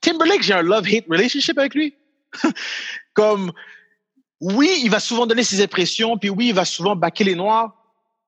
Timberlake, 0.00 0.42
j'ai 0.42 0.54
un 0.54 0.62
love-hate 0.62 1.04
relationship 1.08 1.58
avec 1.58 1.74
lui. 1.74 1.94
Comme, 3.14 3.52
oui, 4.40 4.80
il 4.82 4.90
va 4.90 5.00
souvent 5.00 5.26
donner 5.26 5.42
ses 5.44 5.62
impressions, 5.62 6.16
puis 6.16 6.30
oui, 6.30 6.48
il 6.48 6.54
va 6.54 6.64
souvent 6.64 6.96
baquer 6.96 7.24
les 7.24 7.34
noirs, 7.34 7.74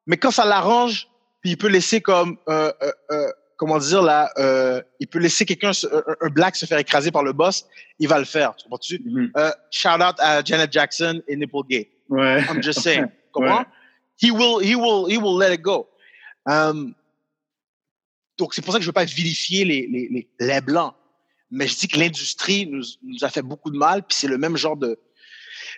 mais 0.06 0.16
quand 0.16 0.30
ça 0.30 0.44
l'arrange, 0.44 1.08
puis 1.40 1.50
il 1.52 1.56
peut 1.56 1.68
laisser 1.68 2.00
comme, 2.00 2.36
euh, 2.48 2.72
euh, 2.82 2.92
euh, 3.12 3.28
comment 3.62 3.78
dire 3.78 4.02
là, 4.02 4.28
euh, 4.38 4.82
il 4.98 5.06
peut 5.06 5.20
laisser 5.20 5.46
quelqu'un, 5.46 5.70
un, 5.70 6.16
un 6.20 6.28
black 6.30 6.56
se 6.56 6.66
faire 6.66 6.78
écraser 6.78 7.12
par 7.12 7.22
le 7.22 7.32
boss, 7.32 7.64
il 8.00 8.08
va 8.08 8.18
le 8.18 8.24
faire. 8.24 8.56
Tu 8.56 8.64
comprends-tu? 8.64 9.00
Mhm. 9.04 9.30
Euh, 9.36 9.52
shout 9.70 10.02
out 10.02 10.16
à 10.18 10.42
Janet 10.42 10.72
Jackson 10.72 11.22
et 11.28 11.36
Nipplegate. 11.36 11.86
Ouais. 12.08 12.42
I'm 12.50 12.60
just 12.60 12.80
saying. 12.80 13.06
Comment? 13.32 13.64
He 14.20 14.32
will, 14.32 14.58
he 14.60 14.74
will, 14.74 15.06
he 15.08 15.16
will 15.16 15.38
let 15.38 15.54
it 15.54 15.62
go. 15.62 15.88
Um, 16.44 16.92
donc, 18.36 18.52
c'est 18.52 18.62
pour 18.62 18.72
ça 18.72 18.80
que 18.80 18.82
je 18.82 18.88
veux 18.88 18.92
pas 18.92 19.04
vilifier 19.04 19.64
les, 19.64 19.86
les, 19.86 20.08
les, 20.08 20.28
les 20.40 20.60
blancs. 20.60 20.94
Mais 21.52 21.68
je 21.68 21.76
dis 21.76 21.86
que 21.86 22.00
l'industrie 22.00 22.66
nous, 22.66 22.82
nous 23.04 23.22
a 23.22 23.28
fait 23.28 23.42
beaucoup 23.42 23.70
de 23.70 23.78
mal, 23.78 24.02
puis 24.02 24.16
c'est 24.18 24.26
le 24.26 24.38
même 24.38 24.56
genre 24.56 24.76
de 24.76 24.98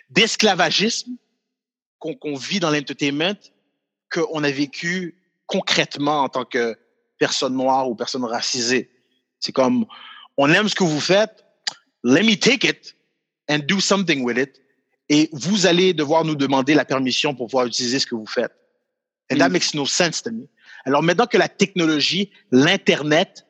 d'esclavagisme 0.09 1.11
qu'on 1.99 2.15
qu'on 2.15 2.35
vit 2.35 2.59
dans 2.59 2.71
l'entertainment 2.71 3.37
qu'on 4.09 4.43
a 4.43 4.49
vécu 4.49 5.21
concrètement 5.45 6.23
en 6.23 6.29
tant 6.29 6.45
que 6.45 6.75
personne 7.17 7.53
noire 7.55 7.89
ou 7.89 7.95
personne 7.95 8.23
racisée. 8.25 8.89
C'est 9.39 9.51
comme, 9.51 9.85
on 10.37 10.49
aime 10.51 10.67
ce 10.69 10.75
que 10.75 10.83
vous 10.83 10.99
faites, 11.01 11.45
let 12.03 12.23
me 12.23 12.35
take 12.35 12.67
it 12.67 12.95
and 13.49 13.59
do 13.67 13.79
something 13.79 14.23
with 14.23 14.37
it 14.37 14.61
et 15.09 15.29
vous 15.33 15.65
allez 15.65 15.93
devoir 15.93 16.25
nous 16.25 16.35
demander 16.35 16.73
la 16.73 16.85
permission 16.85 17.35
pour 17.35 17.47
pouvoir 17.47 17.65
utiliser 17.67 17.99
ce 17.99 18.05
que 18.07 18.15
vous 18.15 18.25
faites. 18.25 18.53
And 19.31 19.37
that 19.37 19.49
Mm. 19.49 19.53
makes 19.53 19.73
no 19.73 19.85
sense 19.85 20.21
to 20.21 20.31
me. 20.31 20.47
Alors 20.85 21.01
maintenant 21.01 21.25
que 21.27 21.37
la 21.37 21.49
technologie, 21.49 22.31
l'Internet, 22.51 23.45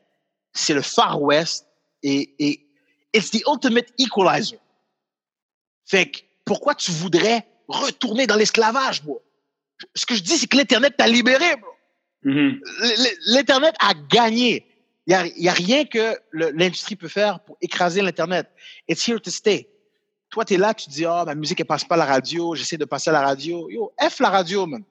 c'est 0.54 0.74
le 0.74 0.82
Far 0.82 1.22
West 1.22 1.66
et, 2.04 2.34
et 2.40 2.66
it's 3.14 3.32
the 3.32 3.42
ultimate 3.48 3.88
equalizer. 3.98 4.58
Fait 5.86 6.10
que 6.10 6.20
pourquoi 6.46 6.76
tu 6.76 6.92
voudrais 6.92 7.46
retourner 7.68 8.26
dans 8.28 8.36
l'esclavage, 8.36 9.04
bro? 9.04 9.22
Ce 9.96 10.06
que 10.06 10.16
je 10.16 10.22
dis, 10.22 10.38
c'est 10.38 10.48
que 10.48 10.56
l'Internet 10.58 10.96
t'a 10.98 11.08
libéré, 11.08 11.58
bro. 11.58 11.70
Mhm. 12.26 12.60
L'Internet 13.28 13.76
a 13.80 13.94
gagné. 14.10 14.66
Il 15.08 15.12
n'y 15.12 15.16
a, 15.16 15.28
y 15.38 15.50
a 15.50 15.54
rien 15.54 15.86
que 15.86 16.18
l'industrie 16.34 16.96
peut 16.96 17.08
faire 17.08 17.40
pour 17.42 17.58
écraser 17.62 18.02
l'Internet. 18.02 18.50
It's 18.88 19.08
here 19.08 19.22
to 19.22 19.30
stay. 19.30 19.70
Toi, 20.32 20.44
tu 20.44 20.56
es 20.56 20.58
là, 20.58 20.74
tu 20.74 20.88
te 20.88 20.92
dis, 20.92 21.06
oh, 21.06 21.24
ma 21.26 21.36
musique, 21.36 21.60
elle 21.60 21.68
passe 21.68 21.86
pas 21.86 21.94
à 21.96 22.00
la 22.00 22.06
radio, 22.06 22.56
j'essaie 22.56 22.78
de 22.78 22.86
passer 22.86 23.12
à 23.12 23.14
la 23.14 23.22
radio. 23.22 23.70
Yo, 23.70 23.94
F 24.02 24.20
la 24.20 24.30
radio, 24.30 24.66
man. 24.66 24.84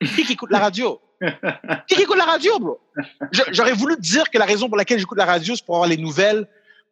Qui 0.00 0.24
qui 0.24 0.32
écoute 0.32 0.50
la 0.50 0.58
radio? 0.58 1.00
Qui 1.86 1.94
qui 1.96 2.02
écoute 2.02 2.16
la 2.16 2.24
radio, 2.24 2.58
bro? 2.58 2.80
J'aurais 3.52 3.74
voulu 3.74 3.96
te 3.96 4.00
dire 4.00 4.30
que 4.30 4.38
la 4.38 4.46
raison 4.46 4.68
pour 4.68 4.78
laquelle 4.78 4.98
j'écoute 4.98 5.18
la 5.18 5.26
radio, 5.26 5.54
c'est 5.54 5.64
pour 5.64 5.74
avoir 5.76 5.88
les 5.88 5.98
nouvelles 5.98 6.48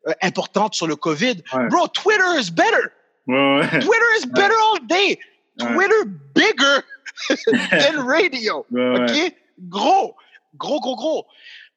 euh, 0.06 0.12
importantes 0.22 0.74
sur 0.74 0.86
le 0.86 0.96
COVID. 0.96 1.42
Ouais. 1.54 1.68
Bro, 1.68 1.88
Twitter 1.88 2.38
is 2.38 2.50
better. 2.50 2.84
Ouais, 3.26 3.60
ouais. 3.60 3.68
Twitter 3.80 4.10
is 4.20 4.26
better 4.26 4.54
all 4.72 4.86
day. 4.86 5.18
Twitter 5.58 6.04
bigger 6.34 6.82
than 7.70 8.04
radio. 8.06 8.66
OK? 8.70 9.32
Gros, 9.58 10.16
gros, 10.54 10.80
gros, 10.80 10.96
gros. 10.96 11.26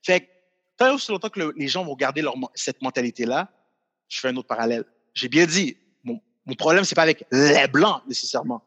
Fait 0.04 0.22
que, 0.22 0.26
tant 0.78 0.94
aussi 0.96 1.12
longtemps 1.12 1.30
que 1.30 1.40
le- 1.40 1.54
les 1.58 1.68
gens 1.68 1.84
vont 1.84 1.96
garder 1.96 2.22
leur, 2.22 2.36
cette 2.56 2.82
mentalité-là, 2.82 3.52
je 4.08 4.20
fais 4.20 4.30
un 4.30 4.36
autre 4.38 4.48
parallèle. 4.48 4.86
J'ai 5.14 5.30
bien 5.30 5.46
dit, 5.46 5.78
mon, 6.04 6.22
mon 6.46 6.56
problème, 6.56 6.84
c'est 6.84 6.96
pas 6.96 7.04
avec 7.04 7.26
les 7.32 7.68
Blancs, 7.68 8.02
nécessairement. 8.08 8.64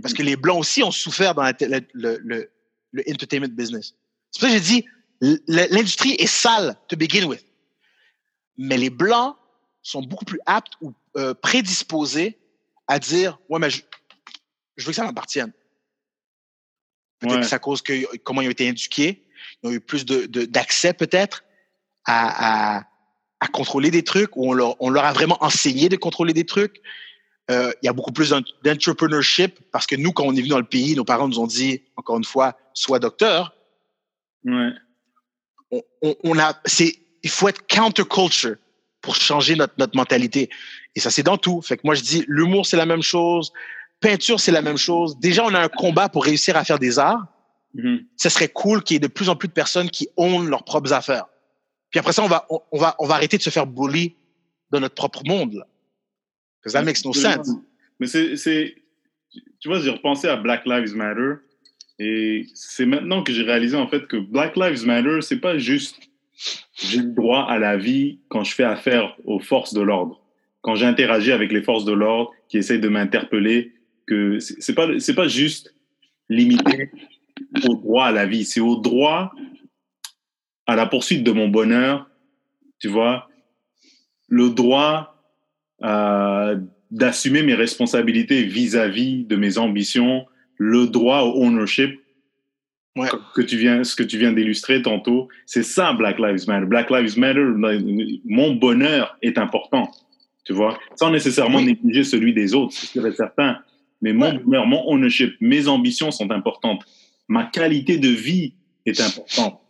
Parce 0.00 0.14
que 0.14 0.22
les 0.22 0.36
Blancs 0.36 0.58
aussi 0.60 0.82
ont 0.82 0.90
souffert 0.90 1.34
dans 1.34 1.42
la 1.42 1.52
le, 1.60 1.80
le, 1.92 2.50
le, 2.92 3.02
entertainment 3.10 3.48
business. 3.48 3.94
C'est 4.30 4.40
pour 4.40 4.48
ça 4.48 4.54
que 4.56 4.62
j'ai 4.62 4.80
dit, 4.80 4.86
l'industrie 5.46 6.12
est 6.12 6.26
sale 6.26 6.76
to 6.88 6.96
begin 6.96 7.24
with. 7.26 7.44
Mais 8.56 8.76
les 8.76 8.90
Blancs 8.90 9.36
sont 9.82 10.02
beaucoup 10.02 10.24
plus 10.24 10.40
aptes 10.46 10.74
ou 10.80 10.92
euh, 11.16 11.34
prédisposés 11.34 12.38
à 12.86 12.98
dire, 12.98 13.38
ouais, 13.48 13.58
mais 13.58 13.70
je, 13.70 13.82
je 14.76 14.84
veux 14.84 14.90
que 14.92 14.96
ça 14.96 15.04
m'appartienne. 15.04 15.52
Peut-être 17.22 17.36
Ouais. 17.36 17.40
que 17.40 17.46
c'est 17.46 17.54
à 17.54 17.58
cause 17.60 17.80
que 17.80 18.16
comment 18.18 18.42
ils 18.42 18.48
ont 18.48 18.50
été 18.50 18.66
éduqués, 18.66 19.22
ils 19.62 19.68
ont 19.68 19.72
eu 19.72 19.80
plus 19.80 20.04
de, 20.04 20.26
de- 20.26 20.44
d'accès 20.44 20.92
peut-être 20.92 21.44
à, 22.04 22.78
à, 22.78 22.84
à 23.40 23.48
contrôler 23.48 23.90
des 23.90 24.02
trucs, 24.02 24.36
ou 24.36 24.50
on 24.50 24.52
leur, 24.52 24.76
on 24.82 24.90
leur 24.90 25.04
a 25.04 25.12
vraiment 25.12 25.38
enseigné 25.42 25.88
de 25.88 25.96
contrôler 25.96 26.32
des 26.34 26.44
trucs. 26.44 26.82
Euh, 27.50 27.72
il 27.82 27.86
y 27.86 27.88
a 27.88 27.92
beaucoup 27.92 28.12
plus 28.12 28.30
d'en- 28.30 28.42
d'entrepreneurship 28.64 29.58
parce 29.72 29.86
que 29.86 29.96
nous, 29.96 30.12
quand 30.12 30.24
on 30.24 30.32
est 30.32 30.38
venu 30.38 30.48
dans 30.48 30.58
le 30.58 30.64
pays, 30.64 30.94
nos 30.94 31.04
parents 31.04 31.28
nous 31.28 31.38
ont 31.40 31.46
dit, 31.46 31.82
encore 31.96 32.18
une 32.18 32.24
fois, 32.24 32.56
sois 32.74 32.98
docteur. 32.98 33.54
Ouais. 34.44 34.70
On, 35.70 35.82
on, 36.02 36.16
on 36.24 36.38
a, 36.38 36.60
c'est, 36.66 36.96
il 37.22 37.30
faut 37.30 37.48
être 37.48 37.66
counterculture. 37.66 38.56
pour 39.00 39.16
changer 39.16 39.56
notre, 39.56 39.74
notre 39.78 39.96
mentalité. 39.96 40.48
Et 40.94 41.00
ça, 41.00 41.10
c'est 41.10 41.24
dans 41.24 41.36
tout. 41.36 41.60
Fait 41.62 41.76
que 41.76 41.82
moi, 41.84 41.96
je 41.96 42.02
dis, 42.02 42.24
l'humour, 42.28 42.66
c'est 42.66 42.76
la 42.76 42.86
même 42.86 43.02
chose. 43.02 43.52
Peinture, 44.02 44.38
c'est 44.40 44.52
la 44.52 44.62
même 44.62 44.76
chose. 44.76 45.18
Déjà, 45.18 45.44
on 45.44 45.54
a 45.54 45.60
un 45.60 45.68
combat 45.68 46.08
pour 46.08 46.24
réussir 46.24 46.56
à 46.56 46.64
faire 46.64 46.78
des 46.78 46.98
arts. 46.98 47.26
Mhm. 47.74 48.04
Ce 48.16 48.28
serait 48.28 48.48
cool 48.48 48.82
qu'il 48.82 48.96
y 48.96 48.96
ait 48.96 49.00
de 49.00 49.06
plus 49.06 49.30
en 49.30 49.36
plus 49.36 49.48
de 49.48 49.54
personnes 49.54 49.88
qui 49.88 50.08
ownent 50.16 50.48
leurs 50.48 50.64
propres 50.64 50.92
affaires. 50.92 51.24
Puis 51.90 51.98
après 52.00 52.12
ça, 52.12 52.22
on 52.22 52.28
va, 52.28 52.46
on, 52.50 52.60
on 52.72 52.78
va, 52.78 52.94
on 52.98 53.06
va 53.06 53.14
arrêter 53.14 53.38
de 53.38 53.42
se 53.42 53.50
faire 53.50 53.66
bully 53.66 54.14
dans 54.70 54.80
notre 54.80 54.94
propre 54.94 55.22
monde. 55.24 55.54
Là. 55.54 55.66
Because 56.60 56.74
that 56.74 56.82
makes 56.82 57.04
no 57.04 57.12
sense? 57.12 57.48
Mais 57.98 58.06
c'est, 58.06 58.36
c'est, 58.36 58.74
tu 59.60 59.68
vois, 59.68 59.80
j'ai 59.80 59.90
repensé 59.90 60.28
à 60.28 60.36
Black 60.36 60.66
Lives 60.66 60.94
Matter 60.94 61.34
et 61.98 62.46
c'est 62.54 62.86
maintenant 62.86 63.22
que 63.22 63.32
j'ai 63.32 63.42
réalisé 63.42 63.76
en 63.76 63.88
fait 63.88 64.06
que 64.06 64.16
Black 64.16 64.56
Lives 64.56 64.84
Matter, 64.86 65.20
c'est 65.20 65.40
pas 65.40 65.58
juste 65.58 65.96
j'ai 66.74 66.98
le 66.98 67.12
droit 67.12 67.46
à 67.48 67.58
la 67.58 67.76
vie 67.76 68.18
quand 68.28 68.42
je 68.42 68.54
fais 68.54 68.64
affaire 68.64 69.16
aux 69.24 69.38
forces 69.38 69.74
de 69.74 69.80
l'ordre, 69.80 70.20
quand 70.60 70.74
j'interagis 70.74 71.32
avec 71.32 71.52
les 71.52 71.62
forces 71.62 71.84
de 71.84 71.92
l'ordre 71.92 72.32
qui 72.48 72.58
essayent 72.58 72.80
de 72.80 72.88
m'interpeller, 72.88 73.72
que 74.06 74.38
c'est 74.38 74.74
pas, 74.74 74.88
c'est 74.98 75.14
pas 75.14 75.28
juste 75.28 75.74
limité 76.28 76.90
au 77.68 77.74
droit 77.74 78.06
à 78.06 78.12
la 78.12 78.26
vie, 78.26 78.44
c'est 78.44 78.60
au 78.60 78.76
droit 78.76 79.32
à 80.66 80.76
la 80.76 80.86
poursuite 80.86 81.24
de 81.24 81.32
mon 81.32 81.48
bonheur, 81.48 82.08
tu 82.78 82.88
vois, 82.88 83.28
le 84.28 84.50
droit 84.50 85.22
euh, 85.82 86.58
d'assumer 86.90 87.42
mes 87.42 87.54
responsabilités 87.54 88.42
vis-à-vis 88.44 89.24
de 89.24 89.36
mes 89.36 89.58
ambitions, 89.58 90.26
le 90.56 90.86
droit 90.86 91.22
au 91.22 91.42
ownership 91.44 91.98
Ouais. 92.94 93.08
que 93.34 93.40
tu 93.40 93.56
viens, 93.56 93.84
ce 93.84 93.96
que 93.96 94.02
tu 94.02 94.18
viens 94.18 94.32
d'illustrer 94.34 94.82
tantôt, 94.82 95.28
c'est 95.46 95.62
ça 95.62 95.94
Black 95.94 96.18
Lives 96.18 96.46
Matter. 96.46 96.66
Black 96.66 96.90
Lives 96.90 97.18
Matter, 97.18 97.40
mon 98.26 98.52
bonheur 98.54 99.16
est 99.22 99.38
important, 99.38 99.90
tu 100.44 100.52
vois, 100.52 100.78
sans 100.96 101.10
nécessairement 101.10 101.56
Oui. 101.56 101.64
négliger 101.64 102.04
celui 102.04 102.34
des 102.34 102.52
autres, 102.52 102.74
c'est 102.74 103.12
certain. 103.16 103.60
Mais 104.02 104.12
mon 104.12 104.34
bonheur, 104.34 104.66
mon 104.66 104.84
ownership, 104.88 105.36
mes 105.40 105.68
ambitions 105.68 106.10
sont 106.10 106.30
importantes. 106.30 106.84
Ma 107.28 107.44
qualité 107.44 107.98
de 107.98 108.08
vie 108.08 108.54
est 108.84 109.00
importante. 109.00 109.60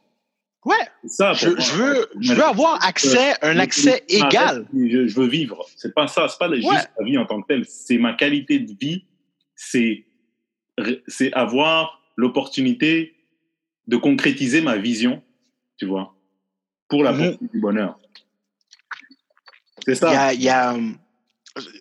Ouais. 0.65 0.75
Ça. 1.07 1.33
Je, 1.35 1.49
veux, 1.49 2.09
je 2.21 2.35
veux 2.35 2.45
avoir 2.45 2.85
accès, 2.85 3.35
un 3.43 3.59
accès 3.59 4.05
égal. 4.09 4.67
Je, 4.75 5.07
je 5.07 5.15
veux 5.21 5.27
vivre. 5.27 5.65
C'est 5.77 5.95
pas 5.95 6.07
ça. 6.09 6.29
C'est 6.29 6.39
pas 6.39 6.53
juste 6.55 6.67
Ouais. 6.69 6.77
la 6.99 7.05
vie 7.05 7.19
en 7.19 7.27
tant 7.27 7.43
que 7.43 7.47
telle. 7.49 7.65
C'est 7.67 7.99
ma 7.99 8.15
qualité 8.15 8.59
de 8.59 8.73
vie. 8.81 9.05
C'est 9.55 10.07
c'est 11.07 11.33
avoir 11.35 12.01
l'opportunité 12.17 13.15
de 13.87 13.97
concrétiser 13.97 14.63
ma 14.63 14.77
vision, 14.77 15.23
tu 15.77 15.85
vois, 15.87 16.15
pour 16.89 17.03
la 17.03 17.13
poursuite 17.13 17.53
du 17.53 17.61
bonheur. 17.61 17.99
C'est 19.85 19.93
Il 19.93 19.95
y 19.95 19.97
ça. 19.97 20.23
a, 20.23 20.33
y 20.35 20.49
a, 20.49 20.75
hum, 20.75 20.97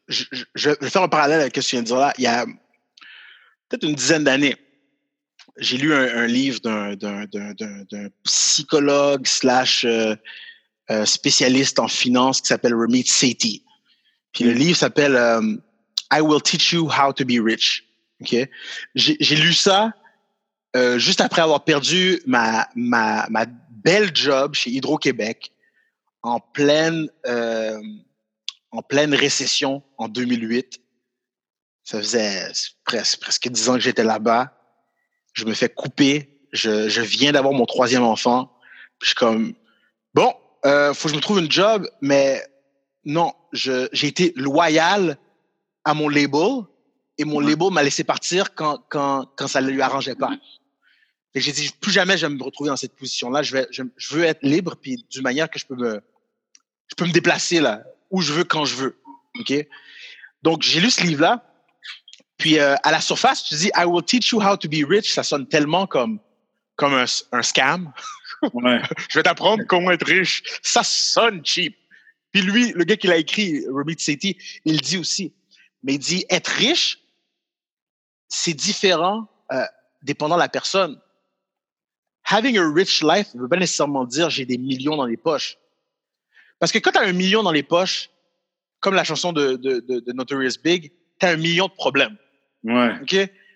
je, 0.07 0.23
je- 0.29 0.43
je 0.55 0.69
vais 0.69 0.89
faire 0.89 1.03
un 1.03 1.07
parallèle 1.07 1.41
avec 1.41 1.55
ce 1.55 1.61
que 1.61 1.65
tu 1.65 1.75
viens 1.75 1.81
de 1.83 1.87
dire 1.87 1.97
là. 1.97 2.13
Il 2.17 2.23
y 2.23 2.27
a 2.27 2.45
peut-être 3.69 3.83
une 3.83 3.95
dizaine 3.95 4.23
d'années, 4.23 4.55
j'ai 5.57 5.77
lu 5.77 5.93
un, 5.93 6.17
un 6.17 6.27
livre 6.27 6.59
d'un- 6.61 6.95
psychologue 8.23 9.25
slash 9.27 9.85
euh, 9.85 10.15
euh, 10.89 11.05
spécialiste 11.05 11.79
en 11.79 11.87
finance 11.87 12.41
qui 12.41 12.47
s'appelle 12.47 12.73
Ramit 12.75 13.05
Sethi. 13.07 13.63
Puis 14.33 14.43
le 14.43 14.53
Mm. 14.53 14.57
livre 14.57 14.77
s'appelle 14.77 15.15
euh, 15.15 15.41
I 16.13 16.19
Will 16.21 16.41
Teach 16.41 16.73
You 16.73 16.89
How 16.89 17.13
to 17.13 17.25
Be 17.25 17.39
Rich. 17.43 17.83
Ok, 18.21 18.35
J'ai 18.95 19.17
j'ai 19.19 19.35
lu 19.35 19.53
ça 19.53 19.93
euh, 20.75 20.99
juste 20.99 21.21
après 21.21 21.41
avoir 21.41 21.63
perdu 21.65 22.21
ma, 22.25 22.67
ma, 22.75 23.27
ma 23.29 23.45
belle 23.69 24.11
job 24.15 24.53
chez 24.53 24.69
Hydro-Québec 24.69 25.51
en 26.21 26.39
pleine, 26.39 27.09
euh, 27.25 27.81
en 28.71 28.81
pleine 28.81 29.13
récession 29.13 29.83
en 29.97 30.07
2008. 30.07 30.81
Ça 31.83 31.97
faisait 31.99 32.51
presque, 32.85 33.19
presque 33.19 33.47
10 33.49 33.69
ans 33.69 33.73
que 33.75 33.79
j'étais 33.79 34.03
là-bas. 34.03 34.53
Je 35.33 35.45
me 35.45 35.53
fais 35.53 35.69
couper. 35.69 36.39
Je, 36.53 36.89
je 36.89 37.01
viens 37.01 37.31
d'avoir 37.31 37.53
mon 37.53 37.65
troisième 37.65 38.03
enfant. 38.03 38.51
Puis 38.99 39.05
je 39.05 39.07
suis 39.09 39.15
comme, 39.15 39.53
bon, 40.13 40.33
euh, 40.65 40.93
faut 40.93 41.07
que 41.07 41.11
je 41.11 41.15
me 41.17 41.21
trouve 41.21 41.39
une 41.39 41.51
job, 41.51 41.87
mais 42.01 42.45
non, 43.03 43.33
je- 43.51 43.87
j'ai 43.93 44.07
été 44.07 44.33
loyal 44.35 45.17
à 45.83 45.93
mon 45.93 46.07
label 46.07 46.63
et 47.17 47.25
mon 47.25 47.37
Ouais. 47.37 47.49
label 47.51 47.71
m'a 47.71 47.81
laissé 47.83 48.03
partir 48.03 48.53
quand, 48.53 48.77
quand, 48.89 49.25
quand 49.35 49.47
ça 49.47 49.61
ne 49.61 49.69
lui 49.69 49.81
arrangeait 49.81 50.15
pas. 50.15 50.31
Et 51.33 51.39
j'ai 51.41 51.51
dit, 51.53 51.71
plus 51.79 51.91
jamais 51.91 52.17
je 52.17 52.25
vais 52.27 52.33
me 52.33 52.43
retrouver 52.43 52.69
dans 52.69 52.75
cette 52.77 52.95
position-là. 52.95 53.41
Je, 53.41 53.53
vais, 53.53 53.67
je, 53.71 53.83
je 53.95 54.15
veux 54.15 54.23
être 54.25 54.43
libre, 54.43 54.75
puis 54.75 55.03
d'une 55.09 55.23
manière 55.23 55.49
que 55.49 55.57
je 55.57 55.65
peux 55.65 55.75
me, 55.75 56.01
je 56.89 56.95
peux 56.95 57.05
me 57.05 57.11
déplacer 57.13 57.59
là, 57.61 57.83
où 58.11 58.21
je 58.21 58.33
veux, 58.33 58.43
quand 58.43 58.65
je 58.65 58.75
veux. 58.75 59.01
OK? 59.39 59.53
Donc, 60.43 60.61
j'ai 60.61 60.79
lu 60.79 60.89
ce 60.89 61.01
livre-là. 61.03 61.43
Puis, 62.37 62.59
euh, 62.59 62.75
à 62.83 62.91
la 62.91 63.01
surface, 63.01 63.43
tu 63.43 63.55
dis, 63.55 63.71
I 63.75 63.85
will 63.85 64.03
teach 64.03 64.31
you 64.31 64.41
how 64.41 64.57
to 64.57 64.67
be 64.67 64.85
rich. 64.87 65.13
Ça 65.13 65.23
sonne 65.23 65.47
tellement 65.47 65.87
comme, 65.87 66.19
comme 66.75 66.93
un, 66.93 67.05
un 67.31 67.41
scam. 67.41 67.93
Ouais. 68.53 68.81
Je 69.09 69.19
vais 69.19 69.23
t'apprendre 69.23 69.63
comment 69.67 69.91
être 69.91 70.05
riche. 70.05 70.43
Ça 70.61 70.83
sonne 70.83 71.45
cheap. 71.45 71.77
Puis 72.31 72.41
lui, 72.41 72.71
le 72.71 72.83
gars 72.83 72.95
qui 72.95 73.07
l'a 73.07 73.17
écrit, 73.17 73.65
Robert 73.69 73.99
Sethi, 73.99 74.37
il 74.65 74.81
dit 74.81 74.97
aussi. 74.97 75.33
Mais 75.83 75.95
il 75.95 75.99
dit, 75.99 76.25
être 76.29 76.47
riche, 76.47 76.99
c'est 78.27 78.53
différent 78.53 79.27
euh, 79.51 79.65
dépendant 80.01 80.35
de 80.35 80.41
la 80.41 80.49
personne. 80.49 80.99
Having 82.23 82.57
a 82.57 82.71
rich 82.71 83.03
life 83.03 83.33
ne 83.35 83.41
veut 83.41 83.49
pas 83.49 83.57
nécessairement 83.57 84.05
dire 84.05 84.29
j'ai 84.29 84.45
des 84.45 84.57
millions 84.57 84.95
dans 84.95 85.05
les 85.05 85.17
poches. 85.17 85.57
Parce 86.61 86.71
que 86.71 86.77
quand 86.77 86.91
tu 86.91 86.99
as 86.99 87.01
un 87.01 87.11
million 87.11 87.41
dans 87.41 87.51
les 87.51 87.63
poches, 87.63 88.11
comme 88.79 88.93
la 88.93 89.03
chanson 89.03 89.33
de, 89.33 89.55
de, 89.55 89.79
de, 89.79 89.99
de 89.99 90.11
Notorious 90.13 90.59
Big, 90.63 90.91
tu 91.19 91.25
as 91.25 91.29
un 91.31 91.37
million 91.37 91.65
de 91.67 91.73
problèmes. 91.73 92.15
Ouais. 92.63 92.91
OK? 93.01 93.15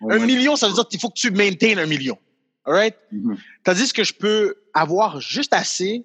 Un 0.09 0.19
million, 0.25 0.55
ça 0.55 0.67
veut 0.67 0.73
dire 0.73 0.87
qu'il 0.87 0.99
faut 0.99 1.09
que 1.09 1.19
tu 1.19 1.29
maintaines 1.29 1.77
un 1.77 1.85
million. 1.85 2.17
All 2.65 2.73
right? 2.73 2.95
Mhm. 3.11 3.37
Tandis 3.63 3.93
que 3.93 4.03
je 4.03 4.11
peux 4.13 4.55
avoir 4.73 5.21
juste 5.21 5.53
assez 5.53 6.03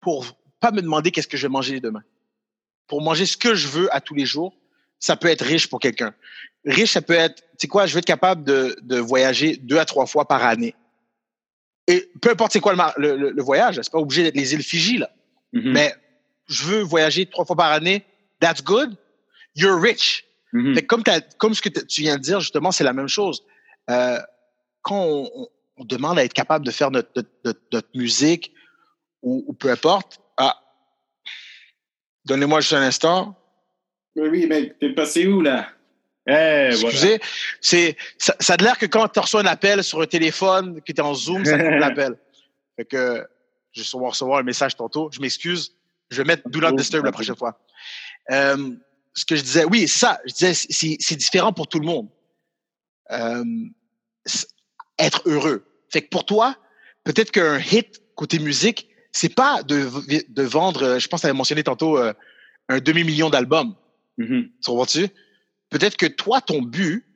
pour 0.00 0.38
pas 0.60 0.70
me 0.70 0.80
demander 0.82 1.10
qu'est-ce 1.10 1.26
que 1.26 1.36
je 1.36 1.48
vais 1.48 1.52
manger 1.52 1.80
demain. 1.80 2.02
Pour 2.86 3.02
manger 3.02 3.26
ce 3.26 3.36
que 3.36 3.56
je 3.56 3.66
veux 3.66 3.92
à 3.94 4.00
tous 4.00 4.14
les 4.14 4.24
jours, 4.24 4.56
ça 5.00 5.16
peut 5.16 5.28
être 5.28 5.44
riche 5.44 5.68
pour 5.68 5.80
quelqu'un. 5.80 6.14
Riche, 6.64 6.92
ça 6.92 7.02
peut 7.02 7.12
être, 7.14 7.42
tu 7.42 7.48
sais 7.62 7.66
quoi, 7.66 7.86
je 7.86 7.92
veux 7.92 7.98
être 7.98 8.04
capable 8.04 8.44
de, 8.44 8.76
de 8.82 8.98
voyager 8.98 9.56
deux 9.56 9.78
à 9.78 9.84
trois 9.84 10.06
fois 10.06 10.28
par 10.28 10.44
année. 10.44 10.76
Et 11.88 12.08
peu 12.22 12.30
importe 12.30 12.52
c'est 12.52 12.60
quoi 12.60 12.74
le, 12.96 13.16
le, 13.16 13.30
le- 13.30 13.42
voyage, 13.42 13.80
c'est 13.82 13.90
pas 13.92 13.98
obligé 13.98 14.22
d'être 14.22 14.36
les 14.36 14.54
îles 14.54 14.62
Fiji, 14.62 14.98
là. 14.98 15.10
Mhm. 15.52 15.72
Mais 15.72 15.94
je 16.46 16.64
veux 16.64 16.80
voyager 16.82 17.26
trois 17.26 17.44
fois 17.44 17.56
par 17.56 17.72
année, 17.72 18.04
that's 18.40 18.62
good, 18.62 18.96
you're 19.54 19.80
rich. 19.80 20.24
Mhm. 20.52 20.74
Fait 20.74 20.82
que 20.82 20.86
comme, 20.86 21.02
comme 21.38 21.54
ce 21.54 21.62
que 21.62 21.68
tu 21.68 22.02
viens 22.02 22.16
de 22.16 22.22
dire, 22.22 22.40
justement, 22.40 22.70
c'est 22.72 22.84
la 22.84 22.92
même 22.92 23.08
chose. 23.08 23.44
Euh, 23.90 24.18
quand 24.82 25.02
on, 25.02 25.30
on- 25.34 25.48
on 25.76 25.84
demande 25.84 26.18
à 26.20 26.24
être 26.24 26.32
capable 26.34 26.64
de 26.64 26.70
faire 26.70 26.92
notre, 26.92 27.10
notre, 27.44 27.60
notre- 27.72 27.88
musique 27.96 28.52
ou, 29.22 29.44
ou 29.48 29.52
peu 29.54 29.68
importe, 29.70 30.20
ah, 30.36 30.56
donnez-moi 32.24 32.60
juste 32.60 32.74
un 32.74 32.82
instant. 32.82 33.36
Mais 34.16 34.28
oui, 34.28 34.46
mec, 34.46 34.78
t'es 34.78 34.90
passé 34.94 35.26
où 35.26 35.40
là? 35.40 35.68
Eh, 36.26 36.32
voilà. 36.32 36.70
Excusez, 36.70 37.20
c'est 37.60 37.96
ça, 38.16 38.34
ça 38.40 38.54
a 38.54 38.56
l'air 38.56 38.78
que 38.78 38.86
quand 38.86 39.08
tu 39.08 39.18
reçois 39.20 39.40
un 39.40 39.46
appel 39.46 39.82
sur 39.84 40.00
un 40.00 40.06
téléphone, 40.06 40.80
que 40.80 40.92
tu 40.92 41.00
es 41.00 41.00
en 41.00 41.12
Zoom, 41.14 41.44
ça 41.44 41.58
coupe 41.58 41.66
l'appel. 41.80 42.14
Fait 42.76 42.84
que 42.84 43.26
je 43.72 43.82
vais 43.82 44.06
recevoir 44.06 44.38
un 44.38 44.42
message 44.44 44.76
tantôt. 44.76 45.10
Je 45.12 45.20
m'excuse. 45.20 45.74
Je 46.10 46.18
vais 46.18 46.24
mettre 46.24 46.48
Do 46.48 46.60
Not 46.60 46.72
Disturb 46.72 47.04
la 47.04 47.12
prochaine 47.12 47.36
fois. 47.36 47.60
Euh, 48.30 48.76
ce 49.14 49.24
que 49.24 49.36
je 49.36 49.42
disais, 49.42 49.64
oui, 49.64 49.88
ça, 49.88 50.20
je 50.26 50.32
disais, 50.32 50.54
c'est 50.54 51.16
différent 51.16 51.52
pour 51.52 51.68
tout 51.68 51.78
le 51.78 51.86
monde. 51.86 52.08
Euh, 53.10 53.44
être 54.98 55.22
heureux. 55.26 55.64
Fait 55.90 56.02
que 56.02 56.08
pour 56.08 56.24
toi, 56.24 56.56
peut-être 57.04 57.30
qu'un 57.30 57.58
hit 57.58 58.02
côté 58.14 58.38
musique, 58.38 58.88
c'est 59.12 59.34
pas 59.34 59.62
de, 59.62 59.88
de 60.28 60.42
vendre, 60.42 60.82
euh, 60.82 60.98
je 60.98 61.06
pense 61.08 61.20
que 61.20 61.26
tu 61.26 61.28
avais 61.28 61.36
mentionné 61.36 61.62
tantôt, 61.62 61.98
euh, 61.98 62.12
un 62.68 62.80
demi-million 62.80 63.30
d'albums. 63.30 63.74
Mhm. 64.18 64.50
Tu 64.62 64.70
comprends-tu? 64.70 65.08
Peut-être 65.70 65.96
que 65.96 66.06
toi, 66.06 66.40
ton 66.40 66.62
but, 66.62 67.06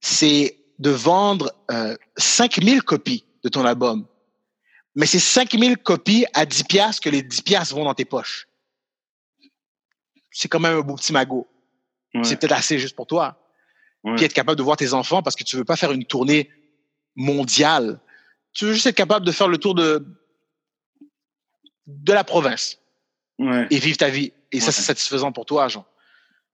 c'est 0.00 0.58
de 0.78 0.90
vendre 0.90 1.52
euh, 1.70 1.96
5000 2.16 2.82
copies 2.82 3.24
de 3.42 3.48
ton 3.48 3.64
album. 3.64 4.06
Mais 4.96 5.06
c'est 5.06 5.18
5000 5.18 5.78
copies 5.78 6.24
à 6.34 6.46
10 6.46 6.64
piastres 6.64 7.02
que 7.02 7.10
les 7.10 7.22
10 7.22 7.42
piastres 7.42 7.74
vont 7.74 7.84
dans 7.84 7.94
tes 7.94 8.04
poches. 8.04 8.48
C'est 10.30 10.48
quand 10.48 10.60
même 10.60 10.78
un 10.78 10.80
beau 10.82 10.94
petit 10.94 11.12
magot. 11.12 11.48
Ouais. 12.14 12.24
C'est 12.24 12.36
peut-être 12.38 12.52
assez 12.52 12.78
juste 12.78 12.94
pour 12.94 13.06
toi. 13.06 13.40
Ouais. 14.04 14.14
Puis 14.16 14.24
être 14.24 14.32
capable 14.32 14.56
de 14.56 14.62
voir 14.62 14.76
tes 14.76 14.92
enfants 14.92 15.22
parce 15.22 15.36
que 15.36 15.44
tu 15.44 15.56
veux 15.56 15.64
pas 15.64 15.76
faire 15.76 15.92
une 15.92 16.04
tournée 16.04 16.50
mondiale. 17.16 18.00
Tu 18.52 18.66
veux 18.66 18.72
juste 18.72 18.86
être 18.86 18.96
capable 18.96 19.26
de 19.26 19.32
faire 19.32 19.48
le 19.48 19.58
tour 19.58 19.74
de, 19.74 20.06
de 21.86 22.12
la 22.12 22.24
province 22.24 22.78
Ouais. 23.40 23.66
et 23.70 23.78
vivre 23.80 23.96
ta 23.96 24.10
vie. 24.10 24.32
Et 24.52 24.60
ça, 24.60 24.70
c'est 24.70 24.82
satisfaisant 24.82 25.32
pour 25.32 25.44
toi, 25.44 25.66
genre. 25.66 25.86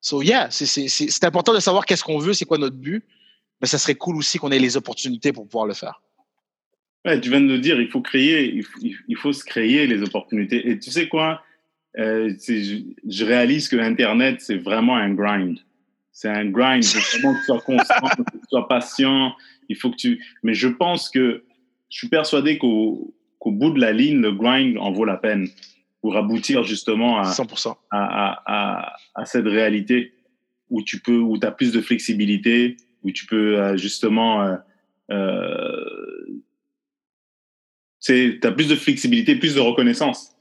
So, 0.00 0.22
yeah, 0.22 0.48
c'est 0.50 1.24
important 1.24 1.52
de 1.52 1.60
savoir 1.60 1.84
qu'est-ce 1.84 2.02
qu'on 2.02 2.18
veut, 2.18 2.32
c'est 2.32 2.46
quoi 2.46 2.56
notre 2.56 2.76
but. 2.76 3.04
Mais 3.60 3.66
ça 3.66 3.76
serait 3.78 3.96
cool 3.96 4.16
aussi 4.16 4.38
qu'on 4.38 4.50
ait 4.50 4.58
les 4.58 4.78
opportunités 4.78 5.34
pour 5.34 5.46
pouvoir 5.46 5.66
le 5.66 5.74
faire. 5.74 6.00
Ouais, 7.04 7.20
tu 7.20 7.30
viens 7.30 7.40
de 7.40 7.48
le 7.48 7.58
dire, 7.58 7.80
il 7.80 7.88
faut 7.88 8.02
créer, 8.02 8.52
il 8.54 8.62
faut, 8.62 8.78
il 8.82 9.16
faut 9.16 9.32
se 9.32 9.44
créer 9.44 9.86
les 9.86 10.02
opportunités. 10.02 10.68
Et 10.68 10.78
tu 10.78 10.90
sais 10.90 11.08
quoi? 11.08 11.42
Euh, 11.98 12.32
je, 12.46 12.82
je, 13.08 13.24
réalise 13.24 13.68
que 13.68 13.76
Internet, 13.76 14.40
c'est 14.40 14.58
vraiment 14.58 14.96
un 14.96 15.12
grind. 15.14 15.58
C'est 16.12 16.28
un 16.28 16.44
grind. 16.44 16.84
Il 16.84 16.88
faut 16.88 17.18
vraiment 17.18 17.34
que 17.34 17.40
tu 17.40 17.46
sois 17.46 17.60
constant, 17.60 18.24
que 18.24 18.30
tu 18.32 18.44
sois 18.48 18.68
patient. 18.68 19.34
Il 19.68 19.76
faut 19.76 19.90
que 19.90 19.96
tu. 19.96 20.22
Mais 20.42 20.54
je 20.54 20.68
pense 20.68 21.08
que 21.08 21.42
je 21.88 21.98
suis 21.98 22.08
persuadé 22.08 22.58
qu'au 22.58 23.14
qu'au 23.38 23.50
bout 23.50 23.70
de 23.70 23.80
la 23.80 23.92
ligne, 23.92 24.20
le 24.20 24.32
grind 24.32 24.76
en 24.78 24.92
vaut 24.92 25.06
la 25.06 25.16
peine 25.16 25.48
pour 26.02 26.16
aboutir 26.16 26.62
justement 26.62 27.18
à, 27.18 27.30
100%. 27.30 27.74
à, 27.90 27.98
à, 27.98 28.42
à, 28.46 28.96
à 29.14 29.24
cette 29.24 29.46
réalité 29.46 30.12
où 30.70 30.82
tu 30.82 31.00
peux, 31.00 31.18
où 31.18 31.38
as 31.42 31.50
plus 31.50 31.72
de 31.72 31.80
flexibilité, 31.80 32.76
où 33.02 33.10
tu 33.10 33.26
peux 33.26 33.58
euh, 33.58 33.76
justement, 33.76 34.42
euh, 34.42 34.56
euh, 35.10 35.99
tu 38.00 38.40
as 38.42 38.52
plus 38.52 38.68
de 38.68 38.74
flexibilité, 38.76 39.36
plus 39.36 39.54
de 39.54 39.60
reconnaissance. 39.60 40.32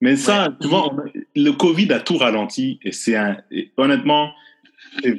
Mais 0.00 0.16
ça, 0.16 0.48
Ouais. 0.48 0.54
tu 0.60 0.68
vois, 0.68 0.92
on- 0.92 0.96
le 1.36 1.50
Covid 1.52 1.92
a 1.92 2.00
tout 2.00 2.16
ralenti 2.18 2.78
et 2.82 2.92
c'est 2.92 3.16
un, 3.16 3.38
et 3.50 3.70
honnêtement, 3.76 4.32
je 5.02 5.16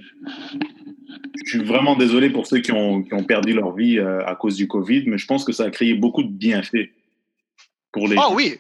suis 1.45 1.63
vraiment 1.63 1.95
désolé 1.95 2.29
pour 2.29 2.45
ceux 2.47 2.59
qui 2.59 2.71
ont, 2.71 3.03
qui 3.03 3.13
ont 3.13 3.23
perdu 3.23 3.53
leur 3.53 3.75
vie 3.75 3.97
euh, 3.99 4.25
à 4.25 4.35
cause 4.35 4.55
du 4.55 4.67
Covid, 4.67 5.03
mais 5.07 5.17
je 5.17 5.25
pense 5.25 5.43
que 5.43 5.51
ça 5.51 5.65
a 5.65 5.69
créé 5.69 5.93
beaucoup 5.93 6.23
de 6.23 6.29
bienfaits 6.31 6.89
pour 7.91 8.07
les 8.07 8.15
Ah 8.19 8.31
oui, 8.33 8.55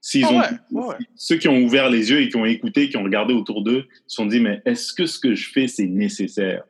S'ils 0.00 0.24
Ah 0.24 0.32
ont, 0.32 0.38
ouais, 0.38 0.86
ouais. 0.86 0.94
Ceux 1.16 1.36
qui 1.36 1.48
ont 1.48 1.58
ouvert 1.62 1.90
les 1.90 2.10
yeux 2.10 2.20
et 2.22 2.28
qui 2.28 2.36
ont 2.36 2.44
écouté, 2.44 2.88
qui 2.88 2.96
ont 2.96 3.02
regardé 3.02 3.34
autour 3.34 3.62
d'eux, 3.62 3.86
se 4.06 4.14
sont 4.16 4.26
dit, 4.26 4.40
mais 4.40 4.62
est-ce 4.64 4.92
que 4.92 5.06
ce 5.06 5.18
que 5.18 5.34
je 5.34 5.50
fais, 5.50 5.66
c'est 5.66 5.86
nécessaire? 5.86 6.62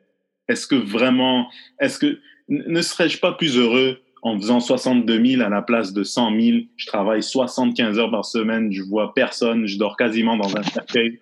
Est-ce 0.49 0.67
que 0.67 0.75
vraiment, 0.77 1.49
est-ce 1.79 1.99
que, 1.99 2.19
ne 2.49 2.81
serais-je 2.81 3.19
pas 3.19 3.33
plus 3.33 3.57
heureux 3.59 4.01
en 4.23 4.39
faisant 4.39 4.61
62 4.61 5.25
000 5.25 5.43
à 5.43 5.49
la 5.49 5.63
place 5.63 5.93
de 5.93 6.03
100 6.03 6.41
000? 6.41 6.59
Je 6.77 6.87
travaille 6.87 7.23
75 7.23 7.99
heures 7.99 8.11
par 8.11 8.25
semaine, 8.25 8.73
je 8.73 8.83
vois 8.83 9.15
personne, 9.15 9.67
je 9.67 9.79
dors 9.79 9.97
quasiment 9.97 10.37
dans 10.37 10.57
un 10.57 10.63
cercueil, 10.63 11.21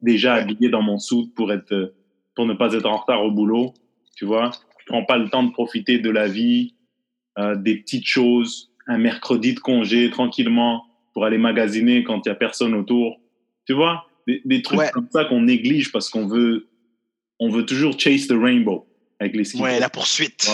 déjà 0.00 0.34
habillé 0.34 0.68
dans 0.68 0.82
mon 0.82 0.98
soute 0.98 1.34
pour 1.34 1.52
être, 1.52 1.72
euh, 1.72 1.94
pour 2.34 2.46
ne 2.46 2.54
pas 2.54 2.72
être 2.74 2.86
en 2.86 2.96
retard 2.98 3.24
au 3.24 3.30
boulot, 3.30 3.74
tu 4.16 4.24
vois? 4.24 4.50
Je 4.80 4.86
prends 4.86 5.04
pas 5.04 5.18
le 5.18 5.28
temps 5.28 5.42
de 5.42 5.50
profiter 5.52 5.98
de 5.98 6.10
la 6.10 6.28
vie, 6.28 6.74
euh, 7.38 7.54
des 7.56 7.76
petites 7.76 8.06
choses, 8.06 8.70
un 8.86 8.98
mercredi 8.98 9.54
de 9.54 9.60
congé 9.60 10.08
tranquillement 10.10 10.84
pour 11.12 11.24
aller 11.24 11.38
magasiner 11.38 12.04
quand 12.04 12.24
il 12.24 12.28
y 12.28 12.32
a 12.32 12.34
personne 12.36 12.74
autour. 12.74 13.20
Tu 13.66 13.72
vois, 13.74 14.06
des, 14.26 14.40
des 14.44 14.62
trucs 14.62 14.78
Ouais. 14.78 14.90
comme 14.92 15.08
ça 15.10 15.24
qu'on 15.26 15.42
néglige 15.42 15.92
parce 15.92 16.08
qu'on 16.08 16.26
veut, 16.26 16.68
on 17.40 17.50
veut 17.50 17.66
toujours 17.66 17.98
chase 17.98 18.28
the 18.28 18.32
rainbow 18.32 18.86
avec 19.20 19.34
les 19.36 19.44
skis. 19.44 19.60
ouais, 19.60 19.78
la 19.80 19.90
poursuite. 19.90 20.48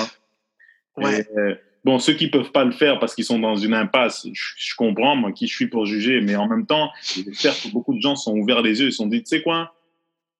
Ouais. 0.96 1.04
Ouais. 1.04 1.20
Et, 1.20 1.38
euh, 1.38 1.54
bon, 1.84 1.98
ceux 1.98 2.14
qui 2.14 2.28
peuvent 2.28 2.50
pas 2.50 2.64
le 2.64 2.72
faire 2.72 2.98
parce 2.98 3.14
qu'ils 3.14 3.24
sont 3.24 3.38
dans 3.38 3.56
une 3.56 3.74
impasse, 3.74 4.26
je, 4.32 4.52
je 4.56 4.74
comprends, 4.74 5.16
moi, 5.16 5.32
qui 5.32 5.46
je 5.46 5.54
suis 5.54 5.68
pour 5.68 5.86
juger, 5.86 6.20
mais 6.20 6.36
en 6.36 6.48
même 6.48 6.66
temps, 6.66 6.90
j'espère 7.02 7.54
que 7.60 7.68
beaucoup 7.68 7.94
de 7.94 8.00
gens 8.00 8.16
sont 8.16 8.36
ouverts 8.36 8.62
les 8.62 8.80
yeux 8.80 8.88
et 8.88 8.90
se 8.90 8.98
sont 8.98 9.06
dit, 9.06 9.22
tu 9.22 9.28
sais 9.28 9.42
quoi, 9.42 9.74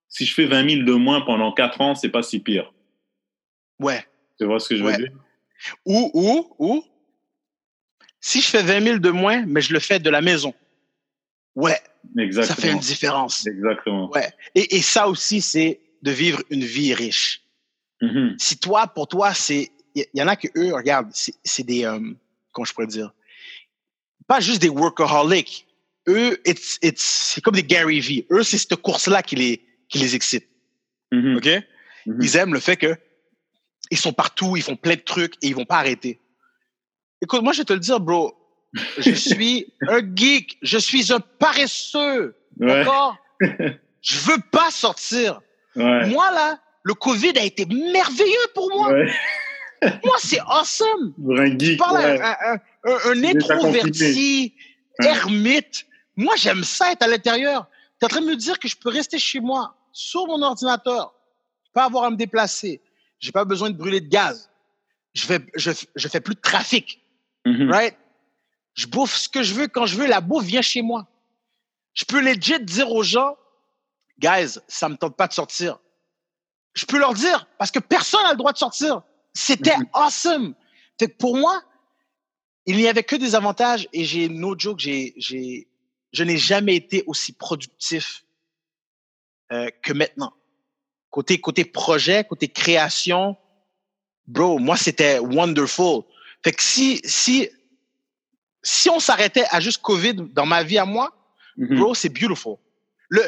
si 0.09 0.27
je 0.27 0.35
fais 0.35 0.47
20 0.47 0.69
000 0.69 0.83
de 0.85 0.93
moins 0.93 1.21
pendant 1.21 1.53
4 1.53 1.81
ans, 1.81 1.95
c'est 1.95 2.09
pas 2.09 2.23
si 2.23 2.41
pire. 2.41 2.73
Ouais. 3.81 4.05
Tu 4.39 4.47
vois 4.47 4.61
ce 4.61 4.69
que 4.69 4.77
je 4.77 4.85
veux 4.85 4.97
dire? 4.97 5.13
Ou, 5.85 6.11
ou, 6.15 6.55
ou, 6.59 6.85
si 8.21 8.41
je 8.41 8.47
fais 8.49 8.63
20 8.63 8.81
000 8.81 8.99
de 8.99 9.11
moins, 9.11 9.45
mais 9.47 9.61
je 9.61 9.73
le 9.73 9.81
fais 9.81 9.99
de 9.99 10.11
la 10.11 10.21
maison. 10.21 10.55
Ouais, 11.55 11.79
Exactement. 12.19 12.57
ça 12.57 12.63
fait 12.63 12.73
une 12.73 12.79
différence. 12.81 13.47
Exactement. 13.47 14.11
Ouais. 14.11 14.29
Et, 14.55 14.77
et 14.77 14.83
ça 14.83 15.09
aussi, 15.09 15.41
c'est 15.41 15.81
de 16.03 16.11
vivre 16.11 16.43
une 16.51 16.65
vie 16.65 16.95
riche. 16.95 17.43
Mhm. 18.03 18.37
Si 18.39 18.59
toi, 18.59 18.87
pour 18.89 19.09
toi, 19.09 19.35
c'est, 19.35 19.71
il 19.95 20.07
y, 20.15 20.23
en 20.23 20.29
a 20.29 20.37
que 20.37 20.49
eux, 20.57 20.75
regarde, 20.75 21.11
c'est 21.13 21.63
des, 21.63 21.85
euh, 21.85 22.01
comment 22.53 22.65
je 22.65 22.73
pourrais 22.73 22.87
dire, 22.87 23.13
pas 24.27 24.41
juste 24.41 24.61
des 24.61 24.69
workaholics. 24.69 25.67
Eux, 26.09 26.41
it's, 26.45 26.79
it's, 26.83 27.03
c'est 27.03 27.41
comme 27.41 27.55
des 27.55 27.63
Gary 27.63 28.01
V. 28.01 28.27
Eux, 28.31 28.43
c'est 28.43 28.59
cette 28.59 28.77
course-là 28.77 29.23
qui 29.23 29.37
les, 29.37 29.65
qui 29.89 29.99
les 29.99 30.15
excite. 30.15 30.49
Mhm. 31.13 31.37
OK? 31.37 31.49
Mhm. 32.07 32.19
Ils 32.21 32.37
aiment 32.37 32.55
le 32.55 32.61
fait 32.61 32.77
que 32.77 32.97
ils 33.91 33.99
sont 33.99 34.13
partout, 34.13 34.57
ils 34.57 34.63
font 34.63 34.77
plein 34.77 34.97
de 34.97 35.01
trucs 35.01 35.35
et 35.43 35.49
ils 35.49 35.55
vont 35.55 35.65
pas 35.65 35.77
arrêter. 35.77 36.21
Écoute, 37.23 37.43
moi, 37.43 37.53
je 37.53 37.59
vais 37.59 37.65
te 37.65 37.73
le 37.73 37.81
dire, 37.81 38.01
bro. 38.01 38.35
Je 38.99 39.11
suis 39.15 39.73
un 39.89 40.01
geek. 40.15 40.59
Je 40.63 40.79
suis 40.79 41.13
un 41.13 41.21
paresseux. 41.21 42.37
Ouais. 42.59 42.85
D'accord? 42.85 43.17
Je 44.03 44.19
veux 44.19 44.39
pas 44.53 44.71
sortir. 44.71 45.41
Ouais. 45.77 46.07
Moi, 46.09 46.31
là, 46.33 46.61
le 46.83 46.93
COVID 46.93 47.39
a 47.39 47.45
été 47.45 47.65
merveilleux 47.65 48.47
pour 48.55 48.69
moi. 48.69 48.93
Ouais. 48.93 49.11
Moi, 50.05 50.16
c'est 50.18 50.41
awesome. 50.41 51.14
Un 51.39 51.57
Tu 51.57 51.66
geek. 51.66 51.78
parles 51.78 51.97
ouais. 51.99 52.20
à 52.20 52.53
un, 52.53 52.59
un, 52.85 52.99
un, 53.12 53.24
introverti, 53.24 54.55
ermite. 55.01 55.87
Moi, 56.16 56.35
j'aime 56.37 56.64
ça 56.64 56.93
être 56.93 57.03
à 57.03 57.07
l'intérieur. 57.09 57.66
Tu 57.99 58.03
es 58.03 58.05
en 58.07 58.09
train 58.09 58.20
de 58.20 58.26
me 58.26 58.37
dire 58.37 58.59
que 58.59 58.68
je 58.68 58.76
peux 58.76 58.89
rester 58.91 59.18
chez 59.18 59.41
moi, 59.41 59.74
sur 59.93 60.26
mon 60.26 60.41
ordinateur, 60.43 61.14
pas 61.72 61.85
avoir 61.85 62.05
à 62.05 62.11
me 62.11 62.16
déplacer. 62.16 62.80
J'ai 63.18 63.32
pas 63.32 63.45
besoin 63.45 63.70
de 63.70 63.76
brûler 63.76 64.01
de 64.01 64.09
gaz. 64.09 64.51
Je 65.14 65.24
fais, 65.24 65.41
je, 65.55 65.70
je 65.95 66.09
fais 66.09 66.20
plus 66.20 66.35
de 66.35 66.41
trafic, 66.41 67.01
Mhm. 67.47 67.70
right? 67.70 67.97
Je 68.74 68.87
bouffe 68.87 69.14
ce 69.16 69.28
que 69.28 69.43
je 69.43 69.55
veux 69.55 69.68
quand 69.68 69.87
je 69.87 69.97
veux. 69.97 70.07
La 70.07 70.20
bouffe 70.20 70.45
vient 70.45 70.62
chez 70.62 70.82
moi. 70.82 71.07
Je 71.93 72.05
peux 72.05 72.20
legit 72.20 72.59
dire 72.61 72.91
aux 72.91 73.03
gens, 73.05 73.37
guys, 74.18 74.59
ça 74.66 74.89
me 74.89 74.97
tente 74.97 75.16
pas 75.16 75.28
de 75.28 75.32
sortir. 75.32 75.78
Je 76.72 76.85
peux 76.87 76.99
leur 76.99 77.14
dire 77.14 77.47
parce 77.59 77.70
que 77.70 77.78
personne 77.78 78.22
n'a 78.24 78.32
le 78.32 78.37
droit 78.37 78.53
de 78.53 78.59
sortir. 78.59 79.03
C'était 79.35 79.76
Mhm. 79.76 79.89
awesome. 79.93 80.55
Fait 80.99 81.09
que 81.09 81.16
pour 81.16 81.37
moi, 81.37 81.62
il 82.66 82.76
n'y 82.76 82.87
avait 82.87 83.03
que 83.03 83.16
des 83.16 83.35
avantages 83.35 83.89
et 83.93 84.05
j'ai 84.05 84.28
no 84.28 84.59
joke, 84.59 84.78
j'ai, 84.80 85.12
j'ai, 85.16 85.68
je 86.12 86.24
n'ai 86.24 86.39
jamais 86.39 86.76
été 86.76 87.03
aussi 87.07 87.32
productif 87.32 88.24
euh, 89.53 89.68
que 89.82 89.93
maintenant. 89.93 90.32
Côté 91.11 91.41
côté 91.41 91.64
projet, 91.64 92.24
côté 92.24 92.49
création, 92.49 93.37
bro, 94.26 94.59
moi 94.59 94.76
c'était 94.76 95.18
wonderful. 95.18 96.03
Fait 96.43 96.53
que 96.53 96.62
si 96.62 97.01
si 97.05 97.49
si 98.62 98.89
on 98.91 98.99
s'arrêtait 98.99 99.45
à 99.51 99.61
juste 99.61 99.82
Covid 99.82 100.14
dans 100.14 100.47
ma 100.47 100.62
vie 100.62 100.78
à 100.78 100.85
moi, 100.87 101.12
Mhm. 101.57 101.76
bro, 101.78 101.95
c'est 101.95 102.09
beautiful. 102.09 102.57
Le, 103.11 103.22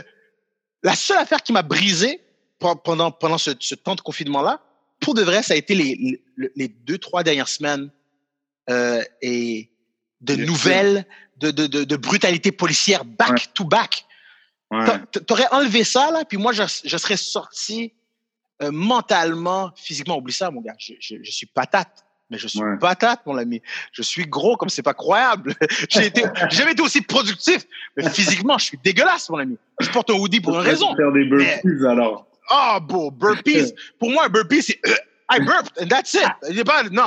la 0.82 0.96
seule 0.96 1.18
affaire 1.18 1.42
qui 1.42 1.52
m'a 1.52 1.62
brisé 1.62 2.20
pe- 2.59 2.74
pendant, 2.82 3.12
pendant 3.12 3.38
ce, 3.38 3.50
ce 3.61 3.74
temps 3.76 3.94
de 3.94 4.00
confinement-là, 4.00 4.62
pour 5.07 5.14
de 5.14 5.22
vrai, 5.22 5.44
ça 5.44 5.54
a 5.54 5.57
été 5.57 5.76
les, 5.76 6.20
les, 6.36 6.50
les 6.57 6.66
deux, 6.68 6.98
trois 6.98 7.22
dernières 7.22 7.46
semaines 7.46 7.90
euh, 8.68 9.00
et 9.22 9.70
de 10.20 10.34
nouvelles, 10.34 11.07
de, 11.36 11.52
de, 11.52 11.68
de, 11.68 11.84
de 11.84 11.96
brutalité 11.96 12.50
policière 12.50 13.04
back 13.04 13.30
Ouais. 13.30 13.36
to 13.54 13.64
back. 13.64 14.04
Ouais. 14.72 14.84
T'a- 14.84 15.20
T'aurais 15.20 15.46
enlevé 15.52 15.84
ça, 15.84 16.11
là, 16.11 16.24
puis 16.24 16.38
moi, 16.38 16.52
je, 16.52 16.64
je 16.84 16.96
serais 16.96 17.16
sorti 17.16 17.92
euh, 18.62 18.72
mentalement, 18.72 19.70
physiquement. 19.76 20.16
Oublie 20.18 20.32
ça, 20.32 20.50
mon 20.50 20.61
gars. 20.61 20.74
Je, 20.78 20.94
je, 20.98 21.14
je 21.22 21.30
suis 21.30 21.46
patate. 21.46 22.04
Mais 22.28 22.38
je 22.38 22.48
suis 22.48 22.59
Ouais. 22.61 22.76
patate, 22.80 23.24
mon 23.26 23.36
ami. 23.36 23.62
Je 23.92 24.02
suis 24.02 24.24
gros 24.26 24.57
comme 24.57 24.70
c'est 24.70 24.82
pas 24.82 24.94
croyable. 24.94 25.54
J'ai 25.88 26.07
été, 26.07 26.24
jamais 26.50 26.72
été 26.72 26.82
aussi 26.82 27.00
productif. 27.02 27.64
Mais 27.96 28.11
physiquement, 28.11 28.59
je 28.59 28.64
suis 28.64 28.78
dégueulasse, 28.82 29.30
mon 29.30 29.38
ami. 29.38 29.57
Je 29.78 29.88
porte 29.90 30.11
un 30.11 30.14
hoodie 30.14 30.40
pour 30.40 30.54
une 30.57 30.62
raison. 30.66 30.96
Faire 30.96 31.12
des 31.12 31.24
burpees 31.26 31.86
alors? 31.88 32.26
Ah, 32.49 32.78
bon, 32.80 33.11
burpees. 33.11 33.72
Pour 33.99 34.11
moi, 34.11 34.26
un 34.26 34.28
burpee, 34.28 34.62
c'est 34.62 34.78
euh, 34.86 34.94
I 35.30 35.40
burped 35.40 35.72
and 35.82 35.88
that's 35.88 36.14
it. 36.14 36.28
Il 36.51 36.62
pas, 36.64 36.84
non. 36.84 37.03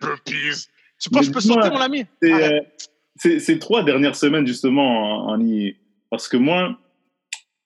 Burpees. 0.00 0.68
Tu 1.00 1.10
penses 1.10 1.20
que 1.20 1.26
je 1.26 1.30
peux 1.32 1.48
Mais 1.48 1.54
sauter, 1.54 1.70
mon 1.70 1.80
ami? 1.80 2.06
C'est, 2.22 2.32
euh, 2.32 2.60
c'est- 3.16 3.38
ces 3.40 3.58
trois 3.58 3.82
dernières 3.82 4.14
semaines, 4.16 4.46
justement, 4.46 5.26
en, 5.26 5.32
en 5.34 5.40
y- 5.40 5.76
Parce 6.10 6.28
que 6.28 6.36
moi, 6.36 6.78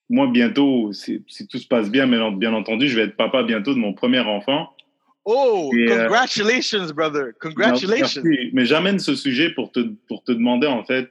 moi 0.09 0.26
bientôt, 0.28 0.92
si, 0.92 1.22
si 1.28 1.47
tout 1.47 1.59
se 1.59 1.66
passe 1.66 1.90
bien, 1.90 2.07
bien, 2.07 2.30
bien 2.32 2.55
entendu, 2.55 2.88
je 2.88 2.97
vais 2.97 3.03
être 3.03 3.16
papa 3.16 3.42
bientôt 3.42 3.74
de 3.74 3.78
mon 3.78 3.92
premier 3.92 4.20
enfant. 4.20 4.72
Oh, 5.24 5.70
et, 5.76 5.90
euh, 5.90 6.05
congratulations, 6.05 6.86
brother. 6.94 7.32
Congratulations. 7.40 8.22
Merci. 8.24 8.51
Mais 8.53 8.64
j'amène 8.64 8.99
ce 9.01 9.14
sujet 9.16 9.51
pour 9.51 9.72
te, 9.72 9.80
pour 10.09 10.22
te 10.22 10.30
demander, 10.32 10.68
en 10.68 10.84
fait, 10.84 11.11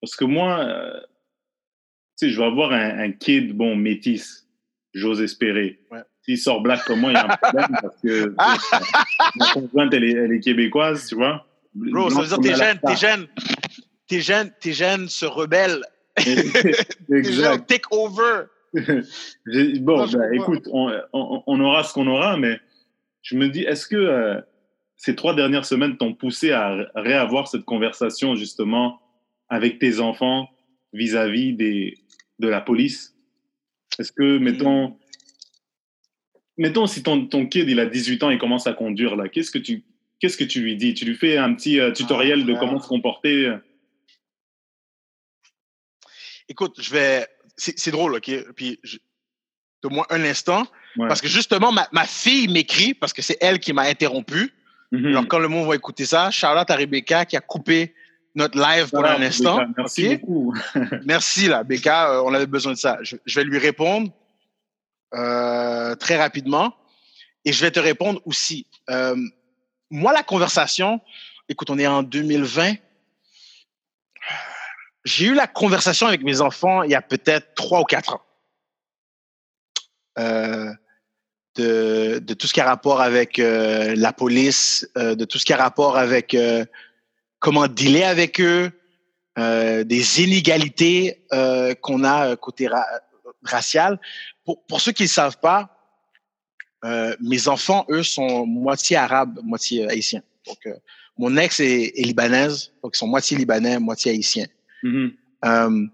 parce 0.00 0.16
que 0.16 0.24
moi, 0.24 0.60
euh, 0.60 0.98
tu 2.18 2.26
sais, 2.26 2.30
je 2.30 2.38
vais 2.38 2.46
avoir 2.46 2.72
un, 2.72 2.98
un 2.98 3.12
kid, 3.12 3.52
bon, 3.54 3.76
métis, 3.76 4.43
j'ose 4.94 5.20
espérer. 5.20 5.80
Ouais. 5.90 6.00
S'il 6.22 6.38
sort 6.38 6.62
black 6.62 6.84
comme 6.84 7.00
moi, 7.00 7.10
il 7.10 7.14
y 7.14 7.16
a 7.16 7.24
un 7.24 7.36
problème 7.36 7.76
parce 7.82 8.00
que 8.00 8.34
ma 9.36 9.46
conjointe, 9.52 9.92
elle 9.92 10.04
est, 10.04 10.12
elle 10.12 10.32
est 10.32 10.40
québécoise, 10.40 11.06
tu 11.08 11.16
vois. 11.16 11.46
Bro, 11.74 12.08
ça 12.10 12.22
veut 12.22 12.26
dire 12.28 12.40
tes 12.40 12.54
jeunes, 12.54 12.78
tes 12.86 12.96
jeunes, 12.96 13.26
tes 14.08 14.20
jeunes, 14.20 14.50
tes 14.60 14.72
jeunes 14.72 15.08
se 15.08 15.26
rebellent. 15.26 15.82
Tes 16.16 16.30
exact. 17.10 17.34
jeunes 17.34 17.64
take 17.66 17.84
over. 17.90 18.44
Bon, 19.80 19.98
Non, 19.98 20.06
comprends. 20.06 20.30
écoute, 20.32 20.68
on, 20.72 20.92
on, 21.12 21.42
on 21.46 21.60
aura 21.60 21.82
ce 21.82 21.92
qu'on 21.92 22.06
aura, 22.06 22.36
mais 22.36 22.60
je 23.22 23.36
me 23.36 23.48
dis, 23.48 23.62
est-ce 23.62 23.86
que 23.86 23.96
euh, 23.96 24.40
ces 24.96 25.16
trois 25.16 25.34
dernières 25.34 25.64
semaines 25.64 25.96
t'ont 25.96 26.14
poussé 26.14 26.52
à 26.52 26.76
réavoir 26.94 27.48
cette 27.48 27.64
conversation 27.64 28.36
justement 28.36 29.00
avec 29.48 29.78
tes 29.80 29.98
enfants 30.00 30.48
vis-à-vis 30.92 31.52
des, 31.54 31.94
de 32.38 32.48
la 32.48 32.60
police? 32.60 33.13
Est-ce 33.98 34.12
que, 34.12 34.38
mettons, 34.38 34.96
mettons 36.56 36.86
si 36.86 37.02
ton, 37.02 37.26
ton 37.26 37.46
kid 37.46 37.68
il 37.68 37.80
a 37.80 37.86
18 37.86 38.22
ans, 38.24 38.30
il 38.30 38.38
commence 38.38 38.66
à 38.66 38.72
conduire 38.72 39.16
là, 39.16 39.28
qu'est-ce 39.28 39.50
que 39.50 39.58
tu 39.58 39.84
qu'est-ce 40.20 40.36
que 40.36 40.44
tu 40.44 40.60
lui 40.60 40.76
dis? 40.76 40.94
Tu 40.94 41.04
lui 41.04 41.14
fais 41.14 41.36
un 41.36 41.54
petit 41.54 41.80
euh, 41.80 41.92
tutoriel 41.92 42.40
Ah, 42.42 42.52
de 42.52 42.54
comment 42.58 42.80
se 42.80 42.88
comporter? 42.88 43.56
Écoute, 46.48 46.80
je 46.80 46.90
vais. 46.90 47.26
C'est 47.56 47.90
drôle, 47.90 48.16
OK? 48.16 48.30
Puis, 48.56 48.80
de 49.82 49.88
moins 49.88 50.06
un 50.10 50.22
instant. 50.24 50.66
Ouais. 50.96 51.08
Parce 51.08 51.20
que 51.20 51.28
justement, 51.28 51.72
ma, 51.72 51.88
ma 51.92 52.04
fille 52.04 52.48
m'écrit, 52.48 52.94
parce 52.94 53.12
que 53.12 53.22
c'est 53.22 53.36
elle 53.40 53.60
qui 53.60 53.72
m'a 53.72 53.82
interrompu. 53.82 54.52
Mhm. 54.92 55.06
Alors, 55.06 55.28
quand 55.28 55.38
le 55.38 55.48
monde 55.48 55.68
va 55.68 55.74
écouter 55.74 56.04
ça, 56.04 56.30
Charlotte 56.30 56.70
à 56.70 56.76
Rebecca 56.76 57.24
qui 57.24 57.36
a 57.36 57.40
coupé 57.40 57.94
notre 58.34 58.58
live 58.58 58.88
Voilà, 58.92 59.16
un 59.16 59.22
instant. 59.22 59.64
Merci 59.76 60.16
beaucoup. 60.16 60.54
Merci, 61.04 61.48
là, 61.48 61.62
Becca. 61.62 62.10
euh, 62.10 62.22
on 62.24 62.34
avait 62.34 62.46
besoin 62.46 62.72
de 62.72 62.78
ça. 62.78 62.98
Je, 63.02 63.16
je 63.24 63.40
vais 63.40 63.44
lui 63.44 63.58
répondre 63.58 64.10
euh, 65.14 65.94
très 65.96 66.16
rapidement. 66.16 66.74
Et 67.44 67.52
je 67.52 67.64
vais 67.64 67.70
te 67.70 67.80
répondre 67.80 68.20
aussi. 68.24 68.66
Euh, 68.90 69.16
moi, 69.90 70.12
la 70.12 70.22
conversation, 70.22 71.00
écoute, 71.48 71.70
on 71.70 71.78
est 71.78 71.86
en 71.86 72.02
2020. 72.02 72.74
J'ai 75.04 75.26
eu 75.26 75.34
la 75.34 75.46
conversation 75.46 76.06
avec 76.06 76.22
mes 76.22 76.40
enfants 76.40 76.82
il 76.82 76.90
y 76.90 76.94
a 76.94 77.02
peut-être 77.02 77.54
trois 77.54 77.80
ou 77.80 77.84
quatre 77.84 78.14
ans. 78.14 78.22
Euh, 80.18 80.72
de, 81.56 82.20
de 82.20 82.34
tout 82.34 82.46
ce 82.46 82.54
qui 82.54 82.60
a 82.60 82.64
rapport 82.64 83.00
avec 83.00 83.36
la 83.36 84.12
police, 84.12 84.88
de 84.96 85.24
tout 85.24 85.38
ce 85.38 85.44
qui 85.44 85.52
a 85.52 85.56
rapport 85.56 85.96
avec 85.96 86.34
comment 87.44 87.68
dealer 87.68 88.04
avec 88.04 88.40
eux, 88.40 88.72
euh, 89.38 89.84
des 89.84 90.22
inégalités 90.22 91.26
euh, 91.34 91.74
qu'on 91.74 92.02
a 92.02 92.28
euh, 92.28 92.36
côté 92.36 92.68
ra 92.68 92.86
racial. 93.42 94.00
Pour, 94.46 94.64
pour 94.64 94.80
ceux 94.80 94.92
qui 94.92 95.02
ne 95.02 95.08
savent 95.08 95.38
pas, 95.40 95.60
euh, 96.86 97.14
mes 97.20 97.46
enfants, 97.48 97.84
eux, 97.90 98.02
sont 98.02 98.46
moitié 98.46 98.96
arabes, 98.96 99.40
moitié 99.42 99.86
haïtiens. 99.86 100.22
Donc, 100.46 100.56
euh, 100.66 100.72
mon 101.18 101.36
ex 101.36 101.60
est, 101.60 101.92
est 101.94 102.04
libanaise, 102.04 102.72
donc 102.82 102.96
ils 102.96 102.98
sont 102.98 103.06
moitié 103.06 103.36
libanais, 103.36 103.78
moitié 103.78 104.12
haïtiens. 104.12 104.46
Mhm. 104.82 105.12
Euh, 105.44 105.86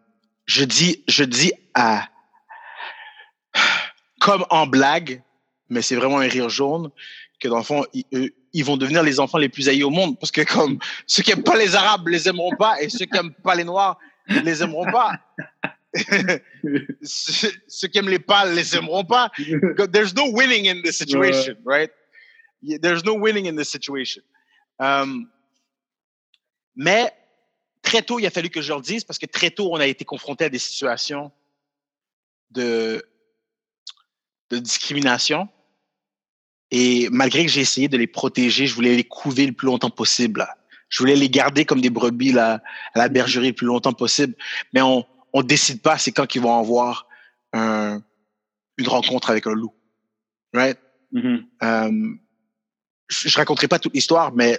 je 0.47 0.65
dis, 0.65 1.03
je 1.09 1.25
dis 1.25 1.53
à, 1.75 2.09
comme 4.21 4.47
en 4.51 4.69
blague, 4.69 5.21
mais 5.69 5.83
c'est 5.83 5.97
vraiment 5.97 6.21
un 6.21 6.29
rire 6.29 6.49
jaune, 6.49 6.93
que 7.41 7.49
dans 7.49 7.59
le 7.59 7.65
fond, 7.65 7.85
ils, 7.93 8.05
eux, 8.13 8.31
ils 8.53 8.65
vont 8.65 8.77
devenir 8.77 9.03
les 9.03 9.21
enfants 9.21 9.39
les 9.39 9.49
plus 9.49 9.69
haïs 9.69 9.85
au 9.85 9.91
monde. 9.91 10.19
Parce 10.19 10.33
que 10.33 10.43
comme 10.43 10.79
ceux 11.07 11.23
qui 11.23 11.31
aiment 11.31 11.43
pas 11.43 11.57
les 11.57 11.75
Arabes 11.75 12.09
les 12.09 12.29
aimeront 12.29 12.57
pas 12.57 12.81
et 12.81 12.89
ceux 12.89 13.07
qui 13.07 13.17
aiment 13.17 13.35
pas 13.43 13.55
les 13.55 13.65
Noirs 13.65 13.99
les 14.29 14.63
aimeront 14.63 14.91
pas. 14.91 15.13
ceux, 17.03 17.51
ceux 17.67 17.89
qui 17.89 17.99
aiment 17.99 18.09
les 18.09 18.19
pâles 18.19 18.55
les 18.55 18.77
aimeront 18.77 19.05
pas. 19.05 19.31
There's 19.93 20.15
no 20.15 20.31
winning 20.31 20.69
in 20.69 20.83
this 20.83 20.99
situation, 20.99 21.57
right? 21.65 21.91
There's 22.63 23.05
no 23.05 23.15
winning 23.15 23.47
in 23.47 23.57
this 23.57 23.69
situation. 23.69 24.23
Um, 24.79 25.29
mais 26.77 27.13
très 27.83 28.03
tôt, 28.03 28.19
il 28.19 28.27
a 28.27 28.31
fallu 28.31 28.51
que 28.51 28.63
je 28.63 28.69
leur 28.69 28.81
dise 28.81 29.05
parce 29.05 29.19
que 29.19 29.27
très 29.27 29.51
tôt, 29.51 29.71
on 29.73 29.81
a 29.81 29.87
été 29.87 30.05
confronté 30.05 30.45
à 30.45 30.49
des 30.49 30.59
situations 30.59 31.33
de, 32.51 33.05
de 34.51 34.59
discrimination. 34.59 35.49
Et 36.71 37.09
malgré 37.11 37.45
que 37.45 37.51
j'ai 37.51 37.61
essayé 37.63 37.89
de 37.89 37.97
les 37.97 38.07
protéger, 38.07 38.67
je 38.67 38.75
voulais 38.75 38.97
les 38.97 39.05
couver 39.05 39.47
le 39.47 39.53
plus 39.53 39.67
longtemps 39.67 39.91
possible. 39.91 40.41
là. 40.41 40.57
Je 40.89 40.99
voulais 40.99 41.17
les 41.17 41.29
garder 41.31 41.65
comme 41.65 41.81
des 41.81 41.91
brebis 41.91 42.33
là, 42.33 42.63
à 42.95 42.99
la 42.99 43.09
bergerie 43.09 43.49
le 43.49 43.55
plus 43.55 43.67
longtemps 43.67 43.93
possible. 43.93 44.35
Mais 44.73 44.83
on 44.83 45.05
on 45.33 45.43
décide 45.43 45.81
pas 45.81 45.99
c'est 45.99 46.13
quand 46.13 46.35
ils 46.35 46.41
vont 46.41 46.59
avoir 46.59 47.07
un, 47.53 48.03
une 48.79 48.89
rencontre 48.89 49.31
avec 49.31 49.47
un 49.47 49.53
loup. 49.53 49.75
Right? 50.53 50.79
Mhm. 51.13 51.47
Euh, 51.63 52.15
je, 53.09 53.29
je 53.29 53.37
raconterai 53.37 53.69
pas 53.69 53.79
toute 53.79 53.95
l'histoire, 53.95 54.33
mais 54.33 54.59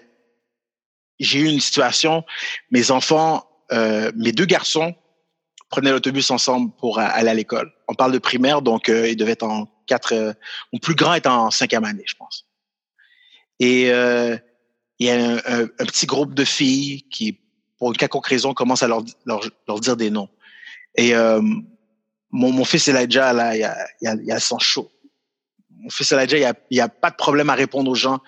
j'ai 1.20 1.40
eu 1.40 1.46
une 1.46 1.60
situation. 1.60 2.24
Mes 2.72 2.92
enfants, 2.92 3.46
euh, 3.72 4.12
mes 4.16 4.32
deux 4.32 4.46
garçons 4.46 4.96
prenaient 5.70 5.92
l'autobus 5.92 6.30
ensemble 6.32 6.72
pour 6.80 7.00
aller 7.00 7.30
à 7.30 7.34
l'école. 7.34 7.72
On 7.88 7.94
parle 7.94 8.12
de 8.12 8.20
primaire, 8.20 8.62
donc 8.62 8.90
euh, 8.90 9.10
ils 9.10 9.16
devaient 9.16 9.32
être 9.34 9.44
en 9.44 9.68
quatre. 9.92 10.14
euh, 10.14 10.34
mon 10.72 10.80
plus 10.80 10.96
grand 10.96 11.14
est 11.14 11.28
en 11.28 11.52
cinquième 11.52 11.84
année, 11.84 12.04
je 12.06 12.16
pense. 12.16 12.48
Et 13.60 13.92
euh, 13.92 14.38
il 15.00 15.08
y 15.08 15.10
a 15.12 15.16
un, 15.46 15.68
petit 15.86 16.06
groupe 16.06 16.34
de 16.34 16.46
filles 16.46 17.04
qui, 17.10 17.40
pour 17.78 17.92
une 17.92 17.98
quelconque 17.98 18.28
raison, 18.28 18.54
commencent 18.54 18.84
à 18.84 18.88
leur, 18.88 19.04
leur, 19.26 19.42
leur 19.68 19.80
dire 19.80 19.98
des 19.98 20.10
noms. 20.10 20.30
Et 20.96 21.16
euh, 21.16 21.42
mon, 22.32 22.52
mon 22.52 22.66
fils 22.66 22.88
Elijah, 22.88 23.34
là, 23.34 23.56
il 23.56 23.64
a, 23.64 23.76
il 24.02 24.32
a, 24.32 24.36
a 24.36 24.40
chaud 24.60 24.92
mon 25.82 25.90
fils 25.90 26.12
Elijah, 26.12 26.38
il 26.38 26.54
n'y 26.72 26.80
a, 26.80 26.86
a 26.86 26.90
pas 26.90 27.10
de 27.10 27.16
problème 27.16 27.50
à 27.50 27.56
répondre 27.56 27.90
aux 27.90 27.96
gens. 27.96 28.22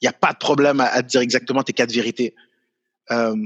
Il 0.00 0.04
n'y 0.04 0.08
a 0.08 0.12
pas 0.12 0.32
de 0.32 0.38
problème 0.38 0.80
à, 0.80 0.86
à 0.86 1.02
dire 1.02 1.20
exactement 1.20 1.62
tes 1.62 1.72
quatre 1.72 1.92
vérités. 1.92 2.34
Euh, 3.10 3.36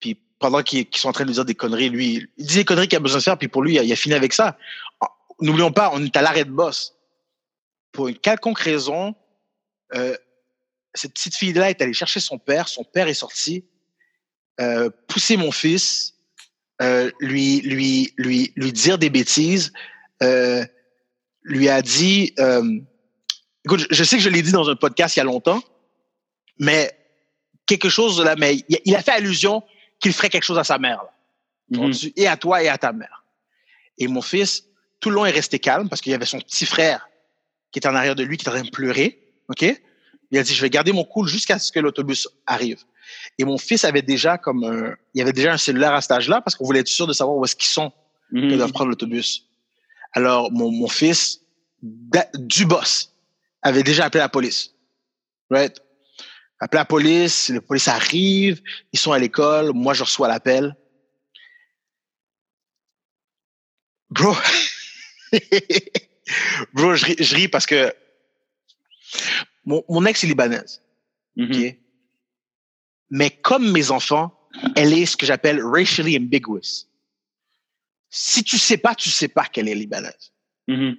puis 0.00 0.16
pendant 0.38 0.62
qu'ils 0.62 0.86
sont 0.94 1.08
en 1.08 1.12
train 1.12 1.24
de 1.24 1.30
lui 1.30 1.34
dire 1.34 1.44
des 1.44 1.54
conneries, 1.54 1.90
lui, 1.90 2.28
il 2.36 2.46
dit 2.46 2.56
des 2.56 2.64
conneries 2.64 2.88
qu'il 2.88 2.96
a 2.96 3.00
besoin 3.00 3.18
de 3.18 3.24
faire, 3.24 3.38
puis 3.38 3.48
pour 3.48 3.62
lui, 3.62 3.74
il 3.74 3.92
a 3.92 3.96
fini 3.96 4.14
avec 4.14 4.32
ça. 4.32 4.56
N'oublions 5.40 5.72
pas, 5.72 5.90
on 5.92 6.04
est 6.04 6.16
à 6.16 6.22
l'arrêt 6.22 6.44
de 6.44 6.50
boss. 6.50 6.94
Pour 7.92 8.08
une 8.08 8.18
quelconque 8.18 8.58
raison, 8.58 9.14
euh, 9.94 10.16
cette 10.94 11.12
petite 11.14 11.36
fille-là 11.36 11.70
est 11.70 11.80
allée 11.80 11.92
chercher 11.92 12.20
son 12.20 12.38
père. 12.38 12.68
Son 12.68 12.84
père 12.84 13.08
est 13.08 13.14
sorti, 13.14 13.64
euh, 14.60 14.90
pousser 15.06 15.36
mon 15.36 15.52
fils, 15.52 16.14
euh, 16.82 17.10
lui, 17.20 17.60
lui, 17.60 18.12
lui, 18.16 18.52
lui 18.56 18.72
dire 18.72 18.98
des 18.98 19.10
bêtises. 19.10 19.72
Euh, 20.22 20.64
lui 21.42 21.68
a 21.68 21.82
dit, 21.82 22.34
euh, 22.38 22.78
écoute, 23.64 23.86
je, 23.90 24.04
sais 24.04 24.16
que 24.16 24.22
je 24.22 24.28
l'ai 24.28 24.42
dit 24.42 24.52
dans 24.52 24.68
un 24.68 24.76
podcast 24.76 25.16
il 25.16 25.20
y 25.20 25.22
a 25.22 25.24
longtemps, 25.24 25.62
mais 26.58 26.92
quelque 27.66 27.88
chose 27.88 28.22
là, 28.22 28.36
mais 28.36 28.64
il, 28.84 28.94
a 28.94 29.02
fait 29.02 29.12
allusion 29.12 29.62
qu'il 30.00 30.12
ferait 30.12 30.28
quelque 30.28 30.44
chose 30.44 30.58
à 30.58 30.64
sa 30.64 30.78
mère, 30.78 30.98
là. 30.98 31.10
Mhm. 31.70 31.92
Et 32.16 32.26
à 32.26 32.36
toi 32.36 32.62
et 32.62 32.68
à 32.68 32.78
ta 32.78 32.92
mère. 32.92 33.24
Et 33.98 34.08
mon 34.08 34.22
fils, 34.22 34.64
tout 35.00 35.10
le 35.10 35.16
long 35.16 35.26
est 35.26 35.30
resté 35.30 35.58
calme 35.58 35.88
parce 35.88 36.00
qu'il 36.00 36.12
y 36.12 36.14
avait 36.14 36.26
son 36.26 36.40
petit 36.40 36.66
frère 36.66 37.08
qui 37.70 37.78
était 37.78 37.88
en 37.88 37.94
arrière 37.94 38.14
de 38.14 38.22
lui, 38.22 38.36
qui 38.36 38.42
était 38.42 38.50
en 38.50 38.54
train 38.54 38.62
de 38.62 38.70
pleurer, 38.70 39.18
ok? 39.48 39.64
Il 40.30 40.38
a 40.38 40.42
dit, 40.42 40.54
je 40.54 40.60
vais 40.60 40.70
garder 40.70 40.92
mon 40.92 41.04
cool 41.04 41.28
jusqu'à 41.28 41.58
ce 41.58 41.72
que 41.72 41.80
l'autobus 41.80 42.28
arrive. 42.46 42.82
Et 43.38 43.44
mon 43.44 43.56
fils 43.56 43.84
avait 43.84 44.02
déjà 44.02 44.36
comme 44.36 44.64
un, 44.64 44.94
il 45.14 45.22
avait 45.22 45.32
déjà 45.32 45.52
un 45.52 45.56
cellulaire 45.56 45.94
à 45.94 46.00
cet 46.00 46.12
âge-là 46.12 46.40
parce 46.42 46.54
qu'on 46.56 46.64
voulait 46.64 46.80
être 46.80 46.88
sûr 46.88 47.06
de 47.06 47.12
savoir 47.12 47.36
où 47.36 47.44
est-ce 47.44 47.56
qu'ils 47.56 47.70
sont 47.70 47.92
Mhm. 48.30 48.48
qu'ils 48.48 48.58
doivent 48.58 48.72
prendre 48.72 48.90
l'autobus. 48.90 49.46
Alors, 50.12 50.52
mon, 50.52 50.70
mon 50.70 50.88
fils, 50.88 51.40
du 52.34 52.66
boss, 52.66 53.12
avait 53.62 53.82
déjà 53.82 54.04
appelé 54.06 54.20
la 54.20 54.28
police. 54.28 54.74
Right? 55.50 55.80
Appelé 56.60 56.80
la 56.80 56.84
police, 56.84 57.48
la 57.48 57.60
police 57.60 57.88
arrive, 57.88 58.60
ils 58.92 58.98
sont 58.98 59.12
à 59.12 59.18
l'école, 59.18 59.72
moi 59.72 59.94
je 59.94 60.02
reçois 60.02 60.28
l'appel. 60.28 60.76
Bro, 64.10 64.34
bro, 66.72 66.94
je 66.94 67.04
ris, 67.04 67.16
je 67.18 67.34
ris 67.34 67.48
parce 67.48 67.66
que 67.66 67.92
mon, 69.64 69.84
mon 69.88 70.04
ex 70.06 70.24
est 70.24 70.26
libanaise, 70.26 70.82
Mhm. 71.36 71.74
Mais 73.10 73.30
comme 73.30 73.70
mes 73.70 73.90
enfants, 73.92 74.36
elle 74.74 74.92
est 74.92 75.06
ce 75.06 75.16
que 75.16 75.24
j'appelle 75.24 75.62
racially 75.64 76.16
ambiguous. 76.18 76.88
Si 78.10 78.42
tu 78.42 78.58
sais 78.58 78.76
pas, 78.76 78.94
tu 78.94 79.08
sais 79.08 79.28
pas 79.28 79.44
qu'elle 79.44 79.68
est 79.68 79.74
libanaise. 79.74 80.32
Mhm. 80.66 80.96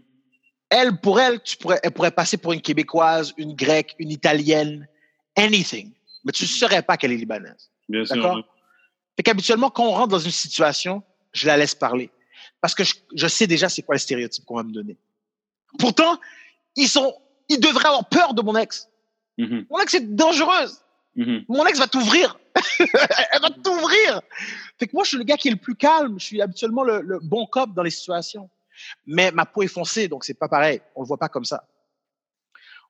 Elle, 0.70 1.00
pour 1.02 1.20
elle, 1.20 1.42
tu 1.42 1.58
pourrais, 1.58 1.80
elle 1.84 1.92
pourrait 1.92 2.12
passer 2.12 2.38
pour 2.38 2.54
une 2.54 2.62
Québécoise, 2.62 3.34
une 3.38 3.54
Grecque, 3.56 3.96
une 4.00 4.12
Italienne, 4.12 4.88
anything. 5.36 5.92
Mais 6.24 6.32
tu 6.32 6.44
ne 6.44 6.48
saurais 6.48 6.84
pas 6.84 6.96
qu'elle 6.96 7.12
est 7.12 7.18
libanaise. 7.18 7.70
Bien 7.90 8.06
sûr. 8.06 8.16
D'accord? 8.16 8.44
Fait 9.18 9.24
qu'habituellement, 9.24 9.70
quand 9.70 9.86
on 9.86 9.92
rentre 9.92 10.10
dans 10.10 10.20
une 10.20 10.32
situation, 10.32 11.04
je 11.34 11.48
la 11.48 11.58
laisse 11.58 11.76
parler. 11.76 12.10
Parce 12.62 12.76
que 12.76 12.84
je, 12.84 12.96
je 13.16 13.28
sais 13.28 13.48
déjà 13.48 13.70
c'est 13.70 13.82
quoi 13.82 13.96
le 13.96 14.00
stéréotype 14.00 14.46
qu'on 14.46 14.56
va 14.58 14.64
me 14.64 14.72
donner. 14.74 14.98
Pourtant, 15.78 16.20
ils 16.76 16.90
sont, 16.90 17.16
ils 17.48 17.60
devraient 17.60 17.88
avoir 17.88 18.08
peur 18.10 18.34
de 18.34 18.42
mon 18.42 18.56
ex. 18.56 18.90
Mhm. 19.38 19.66
Mon 19.70 19.80
ex 19.80 19.94
est 19.94 20.02
dangereuse. 20.16 20.82
Mhm. 21.16 21.46
Mon 21.48 21.66
ex 21.66 21.80
va 21.80 21.88
t'ouvrir. 21.88 22.38
Elle 22.80 23.42
va 23.42 23.50
t'ouvrir. 23.50 24.22
Fait 24.78 24.88
que 24.88 24.92
moi, 24.96 25.04
je 25.04 25.10
suis 25.10 25.18
le 25.18 25.24
gars 25.24 25.38
qui 25.38 25.48
est 25.48 25.52
le 25.52 25.58
plus 25.58 25.76
calme. 25.76 26.20
Je 26.20 26.26
suis 26.26 26.42
habituellement 26.42 26.84
le, 26.84 27.02
le 27.02 27.20
bon 27.20 27.46
cop 27.46 27.74
dans 27.74 27.84
les 27.84 27.90
situations. 27.92 28.50
Mais 29.06 29.32
ma 29.32 29.46
peau 29.46 29.62
est 29.64 29.68
foncée, 29.68 30.08
donc 30.08 30.24
c'est 30.26 30.34
pas 30.34 30.48
pareil. 30.50 30.82
On 30.96 31.02
le 31.02 31.08
voit 31.08 31.18
pas 31.18 31.30
comme 31.30 31.46
ça. 31.46 31.68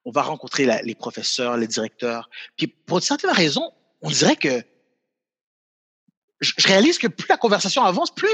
On 0.05 0.11
va 0.11 0.21
rencontrer 0.21 0.65
la- 0.65 0.81
les 0.81 0.95
professeurs, 0.95 1.57
les 1.57 1.67
directeurs. 1.67 2.29
Puis 2.57 2.67
pour 2.67 2.97
une 2.97 3.03
certaine 3.03 3.31
raison, 3.31 3.71
on 4.01 4.09
dirait 4.09 4.35
que 4.35 4.63
je, 6.39 6.53
je 6.57 6.67
réalise 6.67 6.97
que 6.97 7.07
plus 7.07 7.27
la 7.27 7.37
conversation 7.37 7.83
avance, 7.83 8.13
plus 8.13 8.29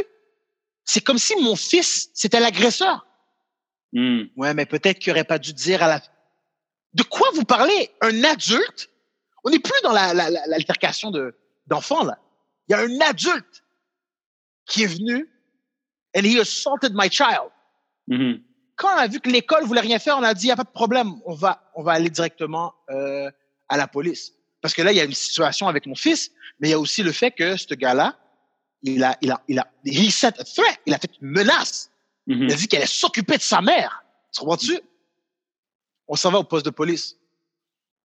c'est 0.86 1.01
comme 1.01 1.17
si 1.17 1.36
mon 1.41 1.55
fils 1.55 2.09
c'était 2.13 2.39
l'agresseur. 2.39 3.05
Mhm. 3.93 4.29
Ouais, 4.38 4.53
mais 4.53 4.65
peut-être 4.65 4.99
qu'il 4.99 5.11
aurait 5.11 5.23
pas 5.23 5.39
dû 5.39 5.53
dire 5.53 5.81
à 5.83 5.88
la. 5.88 6.01
De 6.93 7.03
quoi 7.03 7.27
vous 7.33 7.43
parlez? 7.43 7.91
Un 8.01 8.23
adulte? 8.23 8.89
On 9.43 9.49
n'est 9.49 9.59
plus 9.59 9.79
dans 9.83 9.91
la- 9.91 10.13
la- 10.13 10.29
la- 10.29 10.47
l'altercation 10.47 11.11
de 11.11 11.36
d'enfants 11.67 12.03
là. 12.03 12.19
Il 12.67 12.71
y 12.71 12.75
a 12.75 12.79
un 12.79 12.99
adulte 13.09 13.63
qui 14.67 14.83
est 14.83 14.88
venu 14.88 15.29
and 16.15 16.21
he 16.23 16.39
assaulted 16.39 16.93
my 16.95 17.09
child. 17.11 17.49
Mhm. 18.07 18.41
Quand 18.75 18.93
on 18.93 18.97
a 18.97 19.07
vu 19.07 19.19
que 19.19 19.29
l'école 19.29 19.63
voulait 19.65 19.81
rien 19.81 19.99
faire, 19.99 20.17
on 20.17 20.23
a 20.23 20.33
dit 20.33 20.45
il 20.45 20.49
y 20.49 20.51
a 20.51 20.55
pas 20.55 20.63
de 20.63 20.69
problème, 20.69 21.13
on 21.25 21.33
va 21.33 21.71
on 21.75 21.83
va 21.83 21.93
aller 21.93 22.09
directement 22.09 22.73
euh, 22.89 23.29
à 23.69 23.77
la 23.77 23.88
police. 23.88 24.33
Parce 24.61 24.73
que 24.73 24.81
là, 24.81 24.91
il 24.91 24.97
y 24.97 24.99
a 25.01 25.03
une 25.05 25.13
situation 25.13 25.67
avec 25.67 25.86
mon 25.86 25.95
fils, 25.95 26.31
mais 26.59 26.67
il 26.69 26.71
y 26.71 26.73
a 26.73 26.79
aussi 26.79 27.03
le 27.03 27.11
fait 27.11 27.31
que 27.31 27.55
ce 27.55 27.73
gars-là 27.75 28.17
il 28.84 29.03
a, 29.03 29.17
il 29.21 29.32
a, 29.32 29.41
il 29.47 29.59
a, 29.59 29.67
he 29.86 30.11
set 30.11 30.39
a 30.39 30.43
threat. 30.43 30.80
Il 30.86 30.93
a 30.93 30.99
fait 30.99 31.11
une 31.21 31.30
menace. 31.30 31.91
Mhm. 32.28 32.43
Il 32.43 32.53
a 32.53 32.55
dit 32.55 32.67
qu'elle 32.67 32.80
allait 32.82 32.88
s'occuper 32.88 33.38
de 33.38 33.41
sa 33.41 33.61
mère. 33.61 34.03
Tu 34.34 34.39
comprends-tu? 34.39 34.80
On 36.07 36.15
s'en 36.15 36.32
va 36.32 36.39
au 36.39 36.43
poste 36.43 36.65
de 36.65 36.71
police. 36.71 37.17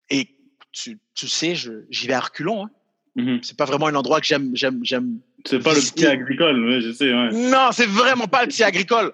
Et 0.10 0.30
tu, 0.72 1.00
tu 1.14 1.28
sais, 1.28 1.56
j'y 1.56 2.08
vais 2.08 2.14
à 2.14 2.20
reculons. 2.20 2.66
Hein. 2.66 2.70
Mhm. 3.16 3.44
C'est 3.44 3.58
pas 3.58 3.66
vraiment 3.66 3.88
un 3.88 3.96
endroit 3.96 4.20
que 4.20 4.28
j'aime, 4.28 4.56
j'aime, 4.56 4.84
j'aime. 4.84 5.20
C'est 5.46 5.60
pas 5.60 5.74
le 5.74 5.80
petit 5.80 6.06
agricole, 6.06 6.68
ouais, 6.68 6.82
je 6.82 6.92
sais, 6.92 7.14
ouais. 7.14 7.32
Non, 7.32 7.70
c'est 7.72 7.86
vraiment 7.86 8.28
pas 8.28 8.42
le 8.42 8.48
petit 8.50 8.64
agricole. 8.64 9.14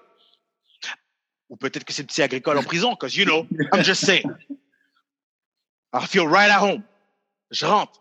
Ou 1.50 1.56
peut-être 1.56 1.84
que 1.84 1.92
c'est 1.92 2.02
le 2.02 2.06
petit 2.06 2.22
agricole 2.22 2.56
en 2.56 2.62
prison, 2.62 2.96
cause 2.96 3.14
you 3.14 3.26
know, 3.26 3.46
I'm 3.74 3.84
just 3.84 4.04
saying. 4.04 4.24
I 5.92 6.06
feel 6.06 6.26
right 6.26 6.50
at 6.50 6.62
home. 6.62 6.82
Je 7.50 7.66
rentre. 7.66 8.00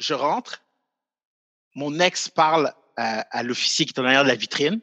Je 0.00 0.12
rentre. 0.14 0.63
Mon 1.74 1.98
ex 2.00 2.28
parle 2.28 2.72
à, 2.96 3.20
à 3.36 3.42
l'officier 3.42 3.84
qui 3.84 3.92
est 3.94 4.00
en 4.00 4.04
arrière 4.04 4.22
de 4.22 4.28
la 4.28 4.34
vitrine 4.34 4.80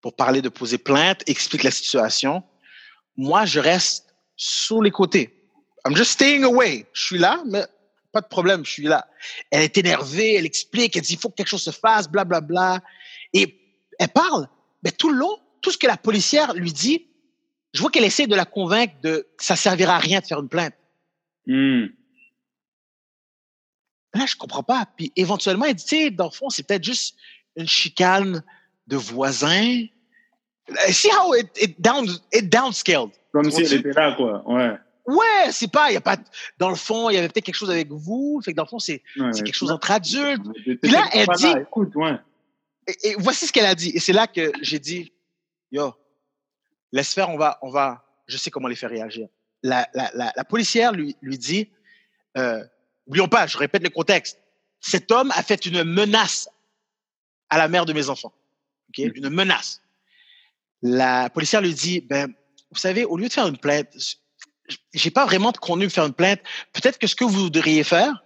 pour 0.00 0.14
parler 0.14 0.42
de 0.42 0.48
poser 0.48 0.78
plainte, 0.78 1.22
explique 1.26 1.62
la 1.62 1.70
situation. 1.70 2.42
Moi, 3.16 3.44
je 3.46 3.60
reste 3.60 4.06
sur 4.36 4.80
les 4.82 4.90
côtés. 4.90 5.34
I'm 5.86 5.96
just 5.96 6.12
staying 6.12 6.44
away. 6.44 6.86
Je 6.92 7.02
suis 7.02 7.18
là, 7.18 7.42
mais 7.46 7.64
pas 8.12 8.20
de 8.20 8.26
problème, 8.26 8.64
je 8.64 8.70
suis 8.70 8.84
là. 8.84 9.06
Elle 9.50 9.62
est 9.62 9.76
énervée, 9.76 10.34
elle 10.34 10.46
explique, 10.46 10.96
elle 10.96 11.02
dit 11.02 11.14
il 11.14 11.18
faut 11.18 11.28
que 11.28 11.34
quelque 11.34 11.48
chose 11.48 11.62
se 11.62 11.70
fasse, 11.70 12.08
blablabla. 12.08 12.46
Bla, 12.46 12.78
bla. 12.78 12.88
Et 13.32 13.60
elle 13.98 14.08
parle, 14.08 14.48
mais 14.82 14.92
tout 14.92 15.10
le 15.10 15.18
long, 15.18 15.38
tout 15.60 15.70
ce 15.70 15.78
que 15.78 15.86
la 15.86 15.96
policière 15.96 16.54
lui 16.54 16.72
dit, 16.72 17.06
je 17.74 17.80
vois 17.80 17.90
qu'elle 17.90 18.04
essaie 18.04 18.26
de 18.26 18.34
la 18.34 18.44
convaincre 18.44 18.94
de 19.02 19.28
que 19.36 19.44
ça 19.44 19.56
servira 19.56 19.96
à 19.96 19.98
rien 19.98 20.20
de 20.20 20.26
faire 20.26 20.40
une 20.40 20.48
plainte. 20.48 20.74
Mhm. 21.46 21.92
Là, 24.14 24.26
je 24.26 24.36
comprends 24.36 24.62
pas. 24.62 24.86
Puis 24.96 25.12
éventuellement, 25.16 25.66
elle 25.66 25.74
dit, 25.74 25.84
tu 25.84 25.96
sais, 25.96 26.10
dans 26.10 26.24
le 26.26 26.30
fond, 26.30 26.48
c'est 26.50 26.62
peut-être 26.66 26.84
juste 26.84 27.16
une 27.56 27.68
chicane 27.68 28.42
de 28.86 28.96
voisins. 28.96 29.84
See 30.88 31.08
how 31.10 31.34
it, 31.34 31.48
it, 31.60 31.80
down, 31.80 32.06
it 32.32 32.48
downscaled. 32.50 33.10
Comme 33.32 33.50
si 33.50 33.62
elle 33.62 33.72
était 33.74 33.92
là, 33.92 34.12
quoi. 34.16 34.42
Ouais. 34.50 34.76
Ouais, 35.06 35.50
c'est 35.52 35.70
pas, 35.72 35.90
il 35.90 35.94
y 35.94 35.96
a 35.96 36.02
pas, 36.02 36.18
dans 36.58 36.68
le 36.68 36.74
fond, 36.74 37.08
il 37.08 37.14
y 37.14 37.16
avait 37.16 37.28
peut-être 37.28 37.46
quelque 37.46 37.54
chose 37.54 37.70
avec 37.70 37.90
vous. 37.90 38.40
Fait 38.44 38.52
que 38.52 38.56
dans 38.56 38.64
le 38.64 38.68
fond, 38.68 38.78
c'est 38.78 39.02
ouais 39.16 39.30
quelque 39.32 39.54
chose 39.54 39.70
entre 39.70 39.90
adultes. 39.90 40.42
Puis 40.64 40.90
là, 40.90 41.08
elle 41.14 41.26
là, 41.26 41.34
dit- 41.34 41.46
Écoute, 41.62 41.94
ouais. 41.96 42.16
Et, 42.86 43.08
et 43.10 43.14
voici 43.18 43.46
ce 43.46 43.52
qu'elle 43.52 43.64
a 43.66 43.74
dit. 43.74 43.90
Et 43.94 44.00
c'est 44.00 44.12
là 44.12 44.26
que 44.26 44.52
j'ai 44.60 44.78
dit, 44.78 45.12
yo, 45.72 45.94
laisse 46.92 47.14
faire, 47.14 47.30
on 47.30 47.38
va, 47.38 47.58
on 47.62 47.70
va, 47.70 48.04
je 48.26 48.36
sais 48.36 48.50
comment 48.50 48.68
les 48.68 48.76
faire 48.76 48.90
réagir. 48.90 49.28
La, 49.62 49.88
la, 49.94 50.10
la, 50.14 50.32
la 50.36 50.44
policière 50.44 50.92
lui, 50.92 51.16
lui 51.22 51.38
dit, 51.38 51.70
euh, 52.36 52.62
oublions 53.08 53.28
pas, 53.28 53.46
je 53.46 53.58
répète 53.58 53.82
le 53.82 53.90
contexte. 53.90 54.38
Cet 54.80 55.10
homme 55.10 55.32
a 55.34 55.42
fait 55.42 55.66
une 55.66 55.82
menace 55.82 56.48
à 57.50 57.58
la 57.58 57.68
mère 57.68 57.86
de 57.86 57.92
mes 57.92 58.08
enfants. 58.08 58.32
Mhm. 58.96 59.12
Une 59.16 59.28
menace. 59.30 59.80
La 60.82 61.28
policière 61.30 61.60
lui 61.60 61.74
dit, 61.74 62.00
ben, 62.00 62.32
vous 62.70 62.78
savez, 62.78 63.04
au 63.04 63.16
lieu 63.16 63.28
de 63.28 63.32
faire 63.32 63.48
une 63.48 63.58
plainte, 63.58 63.88
j'ai 64.92 65.10
pas 65.10 65.24
vraiment 65.24 65.50
de 65.50 65.58
contenu 65.58 65.86
pour 65.86 65.94
faire 65.94 66.06
une 66.06 66.14
plainte. 66.14 66.40
Peut-être 66.72 66.98
que 66.98 67.06
ce 67.06 67.16
que 67.16 67.24
vous 67.24 67.50
devriez 67.50 67.82
faire, 67.82 68.22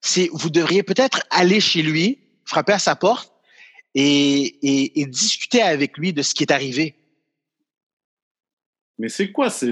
c'est 0.00 0.28
vous 0.32 0.50
devriez 0.50 0.82
peut-être 0.82 1.22
aller 1.30 1.60
chez 1.60 1.82
lui, 1.82 2.18
frapper 2.44 2.72
à 2.72 2.78
sa 2.78 2.96
porte 2.96 3.32
et, 3.94 4.42
et, 4.62 5.00
et 5.00 5.06
discuter 5.06 5.62
avec 5.62 5.96
lui 5.96 6.12
de 6.12 6.22
ce 6.22 6.34
qui 6.34 6.42
est 6.42 6.52
arrivé. 6.52 6.96
Mais 9.00 9.08
c'est 9.08 9.32
quoi 9.32 9.48
c'est, 9.48 9.70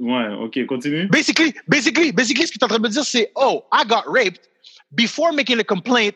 Ouais, 0.00 0.28
ok, 0.40 0.64
continue. 0.66 1.06
Basically, 1.08 1.52
basically, 1.68 2.12
basically, 2.12 2.46
ce 2.46 2.52
que 2.52 2.58
tu 2.58 2.60
es 2.60 2.64
en 2.64 2.68
train 2.68 2.78
de 2.78 2.82
me 2.82 2.88
dire, 2.88 3.04
c'est 3.04 3.30
Oh, 3.36 3.62
I 3.70 3.84
got 3.86 4.04
raped. 4.06 4.40
Before 4.90 5.32
making 5.34 5.58
a 5.60 5.64
complaint, 5.64 6.14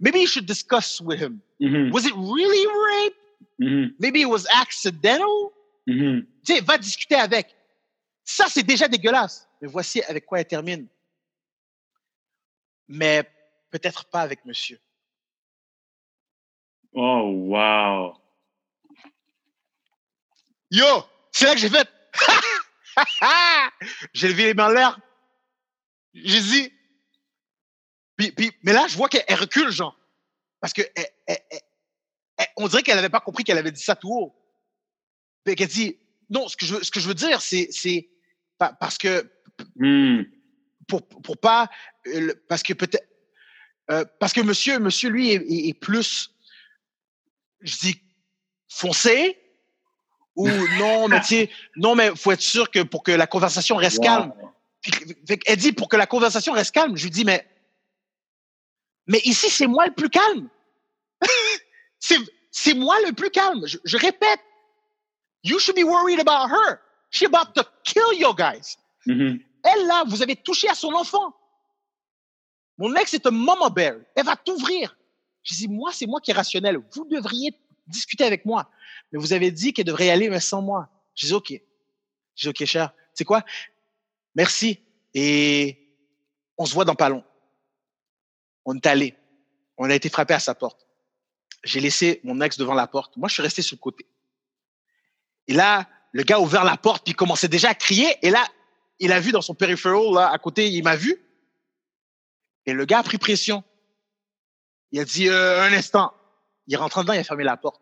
maybe 0.00 0.18
you 0.20 0.26
should 0.26 0.46
discuss 0.46 1.02
with 1.02 1.20
him. 1.20 1.42
Mhm, 1.60 1.92
Was 1.92 2.06
it 2.06 2.14
really 2.16 2.66
rape? 2.66 3.14
mhm, 3.60 3.94
Maybe 3.98 4.22
it 4.22 4.28
was 4.30 4.46
accidental? 4.54 5.52
mhm. 5.86 6.24
Tu 6.46 6.54
sais, 6.54 6.60
va 6.62 6.78
discuter 6.78 7.16
avec. 7.16 7.54
Ça, 8.24 8.46
c'est 8.48 8.62
déjà 8.62 8.88
dégueulasse. 8.88 9.46
Mais 9.60 9.68
voici 9.68 10.00
avec 10.04 10.24
quoi 10.24 10.40
elle 10.40 10.46
termine. 10.46 10.86
Mais 12.88 13.22
peut-être 13.70 14.06
pas 14.06 14.22
avec 14.22 14.46
monsieur. 14.46 14.78
Oh, 16.94 17.30
wow. 17.50 18.14
Yo, 20.70 21.04
c'est 21.32 21.46
là 21.46 21.54
que 21.54 21.60
j'ai 21.60 21.70
fait. 21.70 21.88
j'ai 24.12 24.28
levé 24.28 24.44
les 24.46 24.54
mains 24.54 24.66
en 24.66 24.72
l'air. 24.72 25.00
J'ai 26.14 26.40
dit. 26.40 26.72
Puis, 28.16 28.32
puis, 28.32 28.52
mais 28.62 28.72
là, 28.72 28.86
je 28.88 28.96
vois 28.96 29.08
qu'elle 29.08 29.24
elle 29.26 29.38
recule, 29.40 29.70
genre. 29.70 29.98
Parce 30.60 30.72
que 30.72 30.82
elle- 30.94 31.10
elle- 31.26 31.42
elle- 31.50 32.46
on 32.56 32.68
dirait 32.68 32.82
qu'elle 32.82 32.96
n'avait 32.96 33.08
pas 33.08 33.20
compris 33.20 33.44
qu'elle 33.44 33.58
avait 33.58 33.72
dit 33.72 33.82
ça 33.82 33.96
tout 33.96 34.12
haut. 34.12 34.34
Puis 35.44 35.56
qu'elle 35.56 35.68
dit, 35.68 35.98
non, 36.30 36.48
ce 36.48 36.56
que 36.56 36.66
je 36.66 36.74
veux, 36.74 36.82
ce 36.84 36.90
que 36.90 37.00
je 37.00 37.08
veux 37.08 37.14
dire, 37.14 37.40
c'est, 37.40 37.68
c'est 37.72 38.08
pa- 38.58 38.74
parce 38.78 38.98
que 38.98 39.30
Mhm. 39.76 40.30
pour, 40.86 41.06
pour 41.06 41.38
pas, 41.38 41.68
euh, 42.06 42.34
parce 42.48 42.62
que 42.62 42.74
peut-être, 42.74 43.06
euh, 43.90 44.04
parce 44.20 44.32
que 44.32 44.40
monsieur, 44.40 44.78
monsieur 44.78 45.10
lui 45.10 45.30
est, 45.30 45.36
est- 45.36 45.68
est 45.68 45.74
plus, 45.74 46.30
je 47.60 47.76
dis, 47.78 48.02
foncé 48.68 49.38
ou 50.36 50.48
non, 50.78 51.08
mais 51.08 51.20
tu 51.20 51.26
sais, 51.26 51.50
non, 51.76 51.94
mais 51.94 52.14
faut 52.16 52.32
être 52.32 52.40
sûr 52.40 52.70
que 52.70 52.82
pour 52.82 53.02
que 53.02 53.12
la 53.12 53.26
conversation 53.26 53.76
reste 53.76 53.98
Wow. 53.98 54.04
calme. 54.04 54.32
Fait 55.26 55.38
elle 55.46 55.56
dit 55.56 55.72
pour 55.72 55.88
que 55.88 55.96
la 55.96 56.06
conversation 56.06 56.52
reste 56.52 56.72
calme. 56.74 56.96
Je 56.96 57.04
lui 57.04 57.10
dis, 57.10 57.24
mais, 57.24 57.46
mais 59.06 59.20
ici, 59.24 59.50
c'est 59.50 59.66
moi 59.66 59.86
le 59.86 59.92
plus 59.92 60.08
calme. 60.10 60.48
c'est, 62.00 62.18
c'est 62.50 62.74
moi 62.74 62.96
le 63.06 63.12
plus 63.12 63.30
calme. 63.30 63.66
Je, 63.66 63.78
je 63.84 63.96
répète. 63.96 64.40
You 65.44 65.58
should 65.58 65.76
be 65.76 65.84
worried 65.84 66.20
about 66.20 66.48
her. 66.52 66.78
She's 67.10 67.28
about 67.32 67.52
to 67.54 67.62
kill 67.84 68.12
you 68.18 68.32
guys. 68.34 68.76
Mhm. 69.06 69.40
Elle, 69.64 69.86
là, 69.86 70.04
vous 70.06 70.22
avez 70.22 70.36
touché 70.36 70.68
à 70.68 70.74
son 70.74 70.92
enfant. 70.92 71.34
Mon 72.78 72.94
ex 72.96 73.12
est 73.14 73.26
un 73.26 73.30
mama 73.30 73.68
bear. 73.70 73.96
Elle 74.16 74.24
va 74.24 74.36
t'ouvrir. 74.36 74.96
Je 75.44 75.54
dis, 75.54 75.68
moi, 75.68 75.90
c'est 75.92 76.06
moi 76.06 76.20
qui 76.20 76.30
est 76.30 76.34
rationnel. 76.34 76.78
Vous 76.94 77.04
devriez 77.04 77.52
discuter 77.86 78.24
avec 78.24 78.44
moi. 78.44 78.70
Mais 79.10 79.18
vous 79.18 79.32
avez 79.32 79.50
dit 79.50 79.72
qu'elle 79.72 79.84
devrait 79.84 80.06
y 80.06 80.10
aller, 80.10 80.28
mais 80.28 80.40
sans 80.40 80.62
moi. 80.62 80.88
Je 81.14 81.26
dis, 81.26 81.32
OK. 81.32 81.52
Je 82.36 82.42
dis, 82.42 82.48
OK, 82.48 82.64
cher. 82.66 82.92
Tu 82.92 82.98
sais 83.14 83.24
quoi? 83.24 83.44
Merci. 84.34 84.80
Et 85.14 85.78
on 86.56 86.64
se 86.64 86.74
voit 86.74 86.84
dans 86.84 86.94
pas 86.94 87.08
long. 87.08 87.24
On 88.64 88.74
est 88.76 88.86
allé. 88.86 89.14
On 89.76 89.90
a 89.90 89.94
été 89.94 90.08
frappé 90.08 90.34
à 90.34 90.38
sa 90.38 90.54
porte. 90.54 90.86
J'ai 91.64 91.80
laissé 91.80 92.20
mon 92.24 92.40
ex 92.40 92.56
devant 92.56 92.74
la 92.74 92.86
porte. 92.86 93.16
Moi, 93.16 93.28
je 93.28 93.34
suis 93.34 93.42
resté 93.42 93.62
sur 93.62 93.76
le 93.76 93.80
côté. 93.80 94.06
Et 95.48 95.54
là, 95.54 95.88
le 96.12 96.22
gars 96.22 96.36
a 96.36 96.40
ouvert 96.40 96.64
la 96.64 96.76
porte, 96.76 97.04
puis 97.04 97.12
il 97.12 97.16
commençait 97.16 97.48
déjà 97.48 97.70
à 97.70 97.74
crier. 97.74 98.16
Et 98.22 98.30
là, 98.30 98.44
il 98.98 99.12
a 99.12 99.20
vu 99.20 99.32
dans 99.32 99.42
son 99.42 99.54
peripheral, 99.54 100.12
là, 100.12 100.30
à 100.30 100.38
côté, 100.38 100.70
il 100.70 100.82
m'a 100.82 100.96
vu. 100.96 101.20
Et 102.66 102.72
le 102.72 102.84
gars 102.84 103.00
a 103.00 103.02
pris 103.02 103.18
pression. 103.18 103.64
Il 104.92 105.00
a 105.00 105.04
dit, 105.04 105.28
euh, 105.28 105.62
un 105.62 105.72
instant. 105.72 106.14
Il 106.66 106.74
est 106.74 106.76
rentré 106.76 107.00
dedans, 107.02 107.12
il 107.12 107.18
a 107.18 107.24
fermé 107.24 107.44
la 107.44 107.56
porte. 107.56 107.80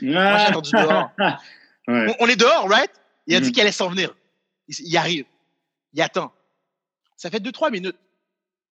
Moi, 0.00 0.38
j'ai 0.38 0.46
attendu 0.46 0.70
dehors. 0.72 1.10
Ouais. 1.88 2.14
On, 2.20 2.24
on 2.24 2.28
est 2.28 2.36
dehors, 2.36 2.68
right? 2.68 2.90
Il 3.26 3.34
a 3.34 3.40
dit 3.40 3.46
Mhm. 3.46 3.52
qu'il 3.52 3.62
allait 3.62 3.72
s'en 3.72 3.88
venir. 3.88 4.14
Il, 4.66 4.74
il 4.80 4.96
arrive. 4.98 5.24
Il 5.94 6.02
attend. 6.02 6.34
Ça 7.16 7.30
fait 7.30 7.40
deux, 7.40 7.50
trois 7.50 7.70
minutes. 7.70 7.96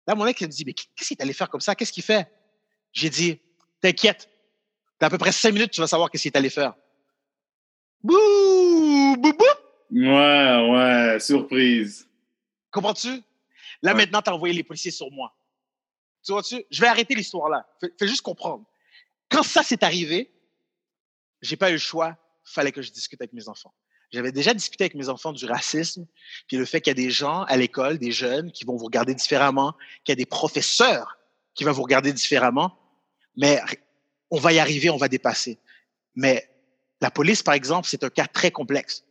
Là, 0.08 0.16
mon 0.16 0.26
ex, 0.26 0.42
il 0.42 0.48
me 0.48 0.52
dit, 0.52 0.64
mais 0.66 0.74
qu'est-ce 0.74 1.10
qu'il 1.10 1.18
est 1.20 1.22
allé 1.22 1.32
faire 1.34 1.48
comme 1.52 1.62
ça? 1.62 1.76
Qu'est-ce 1.76 1.94
qu'il 1.94 2.02
fait? 2.02 2.28
J'ai 2.92 3.12
dit, 3.12 3.40
t'inquiète. 3.82 4.30
Dans 5.00 5.06
à 5.06 5.10
peu 5.12 5.20
près 5.20 5.32
cinq 5.32 5.52
minutes, 5.54 5.70
tu 5.70 5.80
vas 5.80 5.86
savoir 5.86 6.10
qu'est-ce 6.10 6.24
qu'il 6.24 6.32
est 6.32 6.38
allé 6.38 6.50
faire. 6.50 6.74
Bouh! 8.04 9.16
Bouh, 9.18 9.34
bouh! 9.34 9.46
Ouais, 9.92 10.70
ouais, 10.72 11.20
surprise. 11.20 12.10
Comprends-tu? 12.72 13.22
Là, 13.82 13.92
Ouais. 13.92 13.98
maintenant, 13.98 14.22
tu 14.24 14.30
as 14.30 14.34
envoyé 14.34 14.54
les 14.56 14.64
policiers 14.64 14.92
sur 14.92 15.12
moi. 15.12 15.36
Tu 16.26 16.32
vois-tu? 16.32 16.66
Je 16.72 16.82
vais 16.82 16.88
arrêter 16.88 17.14
l'histoire 17.16 17.50
là. 17.50 17.66
Fais, 17.80 17.94
fais 18.00 18.08
juste 18.08 18.22
comprendre. 18.22 18.66
Quand 19.34 19.42
ça 19.42 19.64
s'est 19.64 19.84
arrivé, 19.84 20.32
j'ai 21.42 21.58
pas 21.58 21.72
eu 21.72 21.74
le 21.74 21.80
choix. 21.80 22.16
Fallait 22.46 22.72
que 22.72 22.84
je 22.84 22.92
discute 22.92 23.20
avec 23.20 23.34
mes 23.34 23.50
enfants. 23.50 23.74
J'avais 24.12 24.32
déjà 24.32 24.54
discuté 24.54 24.84
avec 24.84 24.94
mes 24.94 25.10
enfants 25.10 25.34
du 25.34 25.46
racisme, 25.46 26.06
puis 26.48 26.58
le 26.58 26.66
fait 26.66 26.82
qu'il 26.82 26.92
y 26.92 26.98
a 27.00 27.04
des 27.04 27.10
gens 27.10 27.42
à 27.46 27.58
l'école, 27.58 27.98
des 27.98 28.12
jeunes, 28.12 28.52
qui 28.52 28.64
vont 28.64 28.76
vous 28.76 28.86
regarder 28.86 29.16
différemment, 29.16 29.74
qu'il 30.04 30.12
y 30.12 30.14
a 30.14 30.18
des 30.18 30.28
professeurs 30.28 31.18
qui 31.56 31.64
vont 31.64 31.72
vous 31.72 31.82
regarder 31.82 32.14
différemment. 32.14 32.78
Mais 33.36 33.60
on 34.30 34.38
va 34.38 34.54
y 34.54 34.60
arriver, 34.60 34.92
on 34.92 34.98
va 34.98 35.08
dépasser. 35.08 35.58
Mais 36.14 36.48
la 37.02 37.10
police, 37.10 37.42
par 37.42 37.56
exemple, 37.56 37.88
c'est 37.90 38.04
un 38.04 38.12
cas 38.12 38.28
très 38.28 38.52
complexe. 38.52 39.04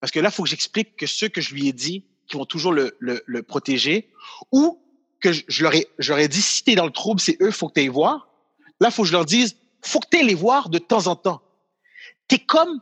Parce 0.00 0.10
que 0.10 0.20
là, 0.20 0.30
il 0.30 0.34
faut 0.34 0.44
que 0.44 0.48
j'explique 0.48 0.96
que 0.96 1.06
ceux 1.06 1.28
que 1.28 1.42
je 1.42 1.52
lui 1.52 1.68
ai 1.68 1.74
dit, 1.74 2.06
qui 2.26 2.38
vont 2.38 2.46
toujours 2.46 2.72
le, 2.72 2.96
le, 3.00 3.22
le 3.26 3.42
protéger, 3.42 4.10
ou 4.50 4.82
que 5.20 5.34
je, 5.34 5.42
je 5.46 5.62
leur 5.62 5.74
ai, 5.74 5.88
je 5.98 6.10
leur 6.10 6.20
ai 6.20 6.28
dit, 6.28 6.40
si 6.40 6.64
t'es 6.64 6.74
dans 6.74 6.86
le 6.86 6.92
trouble, 6.92 7.20
c'est 7.20 7.36
eux, 7.42 7.50
faut 7.50 7.68
que 7.68 7.74
tu 7.74 7.80
les 7.80 7.90
voir. 7.90 8.27
Là, 8.80 8.90
faut 8.90 9.02
que 9.02 9.08
je 9.08 9.12
leur 9.12 9.24
dise, 9.24 9.56
faut 9.82 10.00
que 10.00 10.08
tu 10.10 10.24
les 10.24 10.34
voir 10.34 10.68
de 10.68 10.78
temps 10.78 11.06
en 11.06 11.16
temps. 11.16 11.42
T'es 12.28 12.38
comme, 12.38 12.80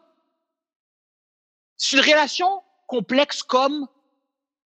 c'est 1.77 1.97
une 1.97 2.03
relation 2.03 2.63
complexe 2.87 3.43
comme 3.43 3.87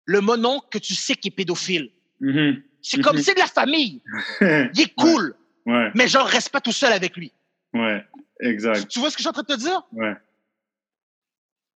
le 0.05 0.21
monon 0.21 0.59
que 0.71 0.77
tu 0.77 0.95
sais 0.95 1.15
qui 1.15 1.29
est 1.29 1.31
pédophile. 1.31 1.91
Mhm. 2.19 2.63
C'est 2.81 3.01
comme, 3.01 3.17
Mhm. 3.17 3.21
c'est 3.23 3.33
de 3.33 3.39
la 3.39 3.47
famille. 3.47 4.01
Il 4.73 4.81
est 4.81 4.93
cool. 4.95 5.35
Ouais, 5.65 5.91
Mais 5.95 6.07
genre, 6.07 6.25
reste 6.27 6.49
pas 6.49 6.61
tout 6.61 6.71
seul 6.71 6.93
avec 6.93 7.15
lui. 7.17 7.33
ouais, 7.73 8.05
exact. 8.39 8.87
Tu 8.87 8.99
vois 8.99 9.09
ce 9.09 9.15
que 9.17 9.19
je 9.19 9.23
suis 9.23 9.29
en 9.29 9.33
train 9.33 9.43
de 9.43 9.53
te 9.53 9.59
dire? 9.59 9.81
Ouais. 9.91 10.13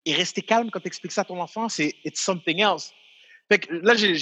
Et 0.06 0.14
rester 0.14 0.42
calme 0.42 0.72
quand 0.72 0.80
tu 0.80 0.88
expliques 0.88 1.12
ça 1.12 1.22
à 1.22 1.26
ton 1.26 1.40
enfant, 1.42 1.68
c'est 1.70 1.94
it's 2.06 2.22
something 2.22 2.60
else. 2.60 2.92
Fait 3.50 3.60
que 3.60 3.74
là, 3.74 3.94
j'ai 3.96 4.14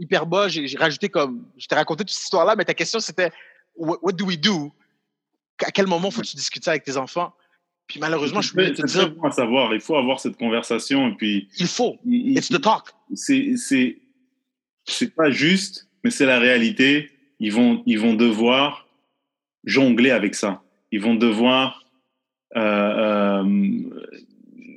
hyper 0.00 0.26
bas, 0.26 0.48
j'ai 0.48 0.66
j'ai 0.66 0.78
rajouté 0.78 1.08
comme. 1.10 1.46
Je 1.58 1.66
t'ai 1.68 1.74
raconté 1.74 2.04
toute 2.04 2.10
cette 2.10 2.24
histoire-là, 2.24 2.56
mais 2.56 2.64
ta 2.64 2.72
question, 2.74 2.98
c'était 3.00 3.30
what, 3.76 3.98
what 4.02 4.12
do 4.12 4.24
we 4.26 4.38
do? 4.38 4.72
À 5.64 5.70
quel 5.70 5.86
moment 5.86 6.10
faut-tu 6.10 6.36
discuter 6.36 6.70
avec 6.70 6.84
tes 6.84 6.96
enfants? 6.96 7.32
Puis 7.86 8.00
malheureusement, 8.00 8.40
je 8.42 8.52
peux 8.52 8.72
te 8.74 8.84
dire, 8.86 9.10
bon 9.12 9.28
à 9.28 9.30
savoir. 9.30 9.72
Il 9.74 9.80
faut 9.80 9.96
avoir 9.96 10.18
cette 10.20 10.36
conversation 10.36 11.08
et 11.08 11.14
puis 11.14 11.48
il 11.58 11.66
faut. 11.66 11.98
il- 12.04 12.36
It's 12.36 12.48
the 12.48 12.60
talk. 12.60 12.90
c'est 13.14 13.56
c'est 13.56 13.98
c'est 14.84 15.14
pas 15.14 15.30
juste, 15.30 15.88
mais 16.04 16.10
c'est 16.10 16.26
la 16.26 16.38
réalité. 16.38 17.10
Ils 17.38 17.52
vont 17.52 17.82
ils 17.86 17.98
vont 17.98 18.14
devoir 18.14 18.86
jongler 19.64 20.10
avec 20.10 20.34
ça. 20.34 20.62
Ils 20.92 21.00
vont 21.00 21.14
devoir 21.14 21.84
euh, 22.56 22.60
euh, 23.42 23.82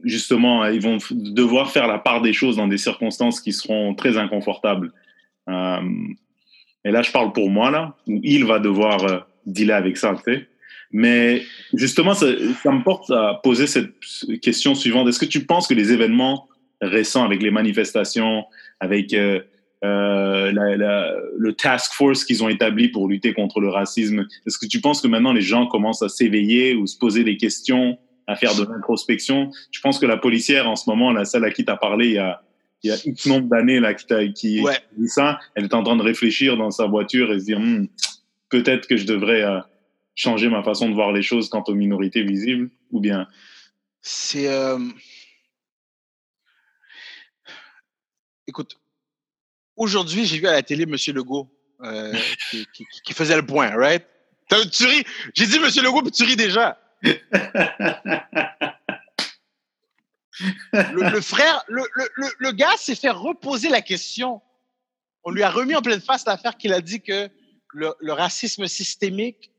justement, 0.03 0.65
ils 0.65 0.81
vont 0.81 0.97
devoir 1.11 1.71
faire 1.71 1.87
la 1.87 1.99
part 1.99 2.21
des 2.21 2.33
choses 2.33 2.55
dans 2.57 2.67
des 2.67 2.77
circonstances 2.77 3.41
qui 3.41 3.53
seront 3.53 3.95
très 3.95 4.17
inconfortables. 4.17 4.91
Euh, 5.49 5.81
et 6.85 6.91
là, 6.91 7.01
je 7.01 7.11
parle 7.11 7.33
pour 7.33 7.49
moi 7.49 7.71
là, 7.71 7.95
où 8.07 8.19
il 8.23 8.45
va 8.45 8.59
devoir 8.59 9.03
euh, 9.03 9.19
dealer 9.45 9.75
avec 9.75 9.97
ça, 9.97 10.15
tu 10.15 10.33
sais. 10.33 10.47
Mais 10.91 11.43
justement, 11.73 12.13
ça, 12.13 12.27
ça 12.63 12.71
me 12.71 12.83
porte 12.83 13.11
à 13.11 13.39
poser 13.43 13.67
cette 13.67 13.91
question 14.41 14.73
suivante. 14.73 15.07
Est-ce 15.07 15.19
que 15.19 15.25
tu 15.25 15.45
penses 15.45 15.67
que 15.67 15.75
les 15.75 15.91
événements 15.91 16.47
récents 16.81 17.23
avec 17.23 17.43
les 17.43 17.51
manifestations, 17.51 18.45
avec 18.79 19.13
euh, 19.13 19.39
euh, 19.83 20.51
le 20.51 21.53
task 21.53 21.93
force 21.93 22.25
qu'ils 22.25 22.43
ont 22.43 22.49
établi 22.49 22.89
pour 22.89 23.07
lutter 23.07 23.33
contre 23.33 23.59
le 23.59 23.69
racisme, 23.69 24.25
est-ce 24.47 24.57
que 24.57 24.65
tu 24.65 24.81
penses 24.81 25.01
que 25.01 25.07
maintenant 25.07 25.33
les 25.33 25.41
gens 25.41 25.67
commencent 25.67 26.01
à 26.01 26.09
s'éveiller 26.09 26.73
ou 26.75 26.87
se 26.87 26.97
poser 26.97 27.23
des 27.23 27.37
questions, 27.37 27.99
à 28.25 28.35
faire 28.35 28.55
de 28.55 28.63
l'introspection? 28.63 29.51
Je 29.71 29.81
pense 29.81 29.99
que 29.99 30.07
la 30.07 30.17
policière 30.17 30.67
en 30.67 30.75
ce 30.75 30.89
moment, 30.89 31.11
la 31.11 31.25
celle 31.25 31.43
à 31.43 31.51
qui 31.51 31.65
tu 31.65 31.71
as 31.71 31.77
parlé 31.77 32.07
il 32.07 32.13
y 32.13 32.17
a, 32.17 32.41
il 32.83 32.89
y 32.89 32.93
a 32.93 32.97
X 33.05 33.25
nombre 33.25 33.47
d'années 33.49 33.79
là, 33.79 33.93
qui, 33.93 34.33
qui, 34.33 34.61
Ouais. 34.61 34.77
dit 34.97 35.07
ça, 35.09 35.39
elle 35.55 35.65
est 35.65 35.73
en 35.73 35.83
train 35.83 35.95
de 35.97 36.01
réfléchir 36.03 36.55
dans 36.57 36.71
sa 36.71 36.85
voiture 36.87 37.31
et 37.33 37.39
se 37.39 37.45
dire 37.45 37.59
Hmm, 37.59 37.87
peut-être 38.49 38.87
que 38.87 38.95
je 38.97 39.05
devrais 39.05 39.41
euh, 39.43 39.59
changer 40.15 40.49
ma 40.49 40.63
façon 40.63 40.89
de 40.89 40.93
voir 40.95 41.11
les 41.11 41.21
choses 41.21 41.49
quant 41.49 41.63
aux 41.67 41.75
minorités 41.75 42.23
visibles, 42.23 42.69
ou 42.91 42.99
bien 42.99 43.27
C'est. 44.01 44.47
euh, 44.47 44.79
Écoute, 48.47 48.79
aujourd'hui, 49.75 50.25
j'ai 50.25 50.39
vu 50.39 50.47
à 50.47 50.53
la 50.53 50.63
télé 50.63 50.83
M. 50.83 50.95
Legault 51.13 51.47
euh, 51.81 52.13
qui, 52.51 52.65
qui- 52.73 52.85
qui 53.03 53.13
faisait 53.13 53.35
le 53.35 53.45
point, 53.45 53.69
right? 53.75 54.03
Tu 54.71 54.85
ris. 54.85 55.03
J'ai 55.35 55.45
dit 55.45 55.57
M. 55.57 55.63
Legault, 55.83 56.01
puis 56.01 56.11
tu 56.11 56.23
ris 56.23 56.35
déjà. 56.35 56.79
Le, 60.73 61.09
le 61.11 61.21
frère, 61.21 61.63
le, 61.67 61.83
le, 61.95 62.29
le, 62.37 62.51
gars 62.51 62.75
s'est 62.77 62.95
fait 62.95 63.09
reposer 63.09 63.69
la 63.69 63.81
question. 63.81 64.41
On 65.23 65.31
lui 65.31 65.43
a 65.43 65.49
remis 65.49 65.75
en 65.75 65.81
pleine 65.81 66.01
face 66.01 66.25
l'affaire 66.25 66.57
qu'il 66.57 66.73
a 66.73 66.81
dit 66.81 67.01
que 67.01 67.29
le, 67.73 67.93
le 67.99 68.13
racisme 68.13 68.67
systémique 68.67 69.51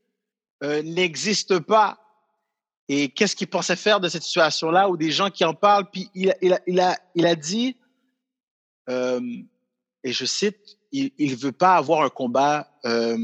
euh, 0.62 0.82
n'existe 0.82 1.58
pas. 1.58 1.98
Et 2.88 3.08
qu'est-ce 3.10 3.36
qu'il 3.36 3.46
pensait 3.46 3.76
faire 3.76 4.00
de 4.00 4.08
cette 4.08 4.22
situation-là 4.22 4.88
où 4.88 4.96
des 4.96 5.12
gens 5.12 5.30
qui 5.30 5.44
en 5.44 5.54
parlent, 5.54 5.88
puis 5.90 6.10
il, 6.14 6.30
a- 6.30 6.36
il, 6.42 6.52
a, 6.54 6.60
il, 6.66 6.80
a, 6.80 6.98
il 7.14 7.26
a 7.26 7.34
dit, 7.36 7.76
euh, 8.88 9.20
et 10.02 10.12
je 10.12 10.24
cite, 10.24 10.78
il 10.92 11.12
ne 11.18 11.36
veut 11.36 11.52
pas 11.52 11.76
avoir 11.76 12.02
un 12.02 12.08
combat 12.08 12.68
euh, 12.84 13.16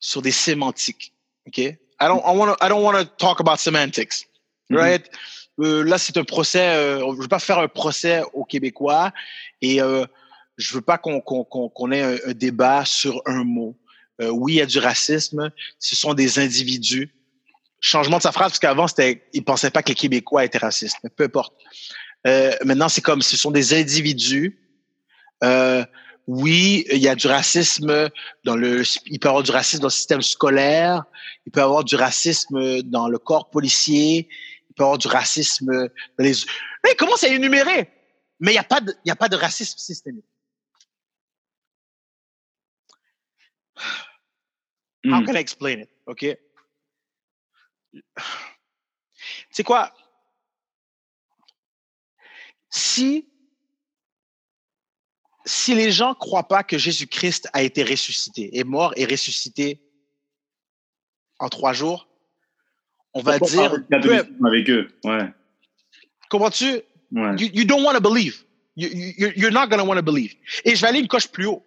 sur 0.00 0.22
des 0.22 0.30
sémantiques. 0.30 1.12
OK? 1.46 1.58
I 1.58 1.76
don't, 2.06 2.22
I 2.24 2.34
wanna, 2.36 2.56
I 2.62 2.68
don't 2.68 2.82
want 2.82 2.94
to 2.96 3.04
talk 3.04 3.40
about 3.40 3.58
semantics. 3.58 4.24
Right? 4.70 5.10
Euh, 5.60 5.84
là, 5.84 5.98
c'est 5.98 6.16
un 6.16 6.24
procès. 6.24 6.68
Euh, 6.76 7.00
je 7.16 7.22
veux 7.22 7.28
pas 7.28 7.38
faire 7.38 7.58
un 7.58 7.68
procès 7.68 8.22
aux 8.32 8.44
Québécois 8.44 9.12
et 9.60 9.82
euh, 9.82 10.04
je 10.56 10.74
veux 10.74 10.80
pas 10.80 10.98
qu'on 10.98 11.92
ait 11.92 12.02
un, 12.02 12.16
un 12.26 12.32
débat 12.32 12.84
sur 12.84 13.22
un 13.26 13.44
mot. 13.44 13.76
Euh, 14.20 14.30
oui, 14.30 14.54
il 14.54 14.56
y 14.56 14.60
a 14.60 14.66
du 14.66 14.78
racisme. 14.78 15.50
Ce 15.78 15.96
sont 15.96 16.14
des 16.14 16.38
individus. 16.38 17.10
Changement 17.80 18.16
de 18.16 18.22
sa 18.22 18.32
phrase 18.32 18.48
parce 18.48 18.58
qu'avant 18.58 18.88
c'était, 18.88 19.28
il 19.32 19.44
pensait 19.44 19.70
pas 19.70 19.82
que 19.82 19.90
les 19.90 19.94
Québécois 19.94 20.44
étaient 20.44 20.58
racistes. 20.58 20.96
Mais 21.04 21.10
peu 21.10 21.24
importe. 21.24 21.54
Euh, 22.26 22.52
maintenant, 22.64 22.88
c'est 22.88 23.00
comme 23.00 23.22
ce 23.22 23.36
sont 23.36 23.52
des 23.52 23.74
individus. 23.74 24.58
Euh, 25.44 25.84
oui, 26.26 26.84
il 26.90 26.98
y 26.98 27.08
a 27.08 27.14
du 27.14 27.28
racisme 27.28 28.10
dans 28.44 28.56
le. 28.56 28.82
Il 29.06 29.18
peut 29.20 29.28
y 29.28 29.30
avoir 29.30 29.44
du 29.44 29.52
racisme 29.52 29.82
dans 29.82 29.86
le 29.86 29.92
système 29.92 30.22
scolaire. 30.22 31.04
Il 31.46 31.52
peut 31.52 31.60
y 31.60 31.62
avoir 31.62 31.84
du 31.84 31.94
racisme 31.94 32.82
dans 32.82 33.08
le 33.08 33.18
corps 33.18 33.48
policier. 33.48 34.28
Avoir 34.84 34.98
du 34.98 35.08
racisme 35.08 35.88
les. 36.18 36.32
Là, 36.32 36.90
il 36.92 36.96
commence 36.96 37.24
à 37.24 37.28
énumérer. 37.28 37.90
Mais 38.40 38.52
il 38.52 38.54
n'y 38.54 38.58
a, 38.58 38.64
pas 38.64 38.80
de- 38.80 38.94
y 39.04 39.10
a 39.10 39.16
pas 39.16 39.28
de 39.28 39.36
racisme 39.36 39.78
systémique. 39.78 40.24
How 45.04 45.20
Mm. 45.20 45.26
can 45.26 45.34
I 45.34 45.38
explain 45.38 45.80
it? 45.80 45.90
OK? 46.06 46.20
Tu 47.92 48.02
sais 49.50 49.64
quoi? 49.64 49.92
Si, 52.70 53.28
si 55.46 55.74
les 55.74 55.90
gens 55.90 56.14
croient 56.14 56.46
pas 56.46 56.62
que 56.62 56.76
Jésus-Christ 56.78 57.48
a 57.52 57.62
été 57.62 57.82
ressuscité, 57.82 58.56
est 58.58 58.64
mort 58.64 58.92
et 58.96 59.06
ressuscité 59.06 59.80
en 61.38 61.48
trois 61.48 61.72
jours, 61.72 62.08
on 63.14 63.20
va 63.22 63.38
dire, 63.52 63.70
avec 64.46 64.68
eux. 64.70 64.88
Ouais. 65.04 65.32
comprends-tu? 66.30 66.66
ouais. 67.12 67.36
You, 67.38 67.48
you 67.54 67.64
don't 67.64 67.82
want 67.84 67.94
to 67.94 68.00
believe. 68.00 68.44
You, 68.76 68.88
you, 68.92 69.32
you're 69.36 69.50
not 69.52 69.66
going 69.68 69.78
to 69.78 69.84
want 69.84 69.96
to 69.96 70.02
believe. 70.02 70.34
Et 70.64 70.76
je 70.76 70.80
vais 70.82 70.88
aller 70.88 71.00
une 71.00 71.08
coche 71.08 71.28
plus 71.28 71.46
haut. 71.46 71.64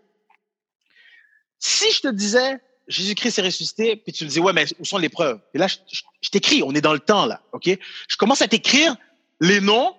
Si 1.60 1.92
je 1.94 2.02
te 2.02 2.08
disais, 2.08 2.58
Jésus-Christ 2.88 3.40
est 3.40 3.42
ressuscité, 3.44 3.96
puis 3.96 4.14
tu 4.14 4.24
me 4.26 4.30
dis, 4.30 4.40
ouais, 4.40 4.54
mais 4.54 4.66
où 4.80 4.86
sont 4.86 4.98
les 4.98 5.10
preuves? 5.10 5.40
Et 5.54 5.58
là, 5.58 5.68
je, 5.68 5.76
je- 5.92 6.02
je 6.22 6.30
t'écris, 6.30 6.64
on 6.64 6.74
est 6.74 6.82
dans 6.82 6.94
le 6.94 7.00
temps, 7.00 7.26
là, 7.26 7.42
OK? 7.54 7.70
Je 8.08 8.18
commence 8.18 8.42
à 8.42 8.48
t'écrire 8.48 8.96
les 9.40 9.62
noms 9.62 9.96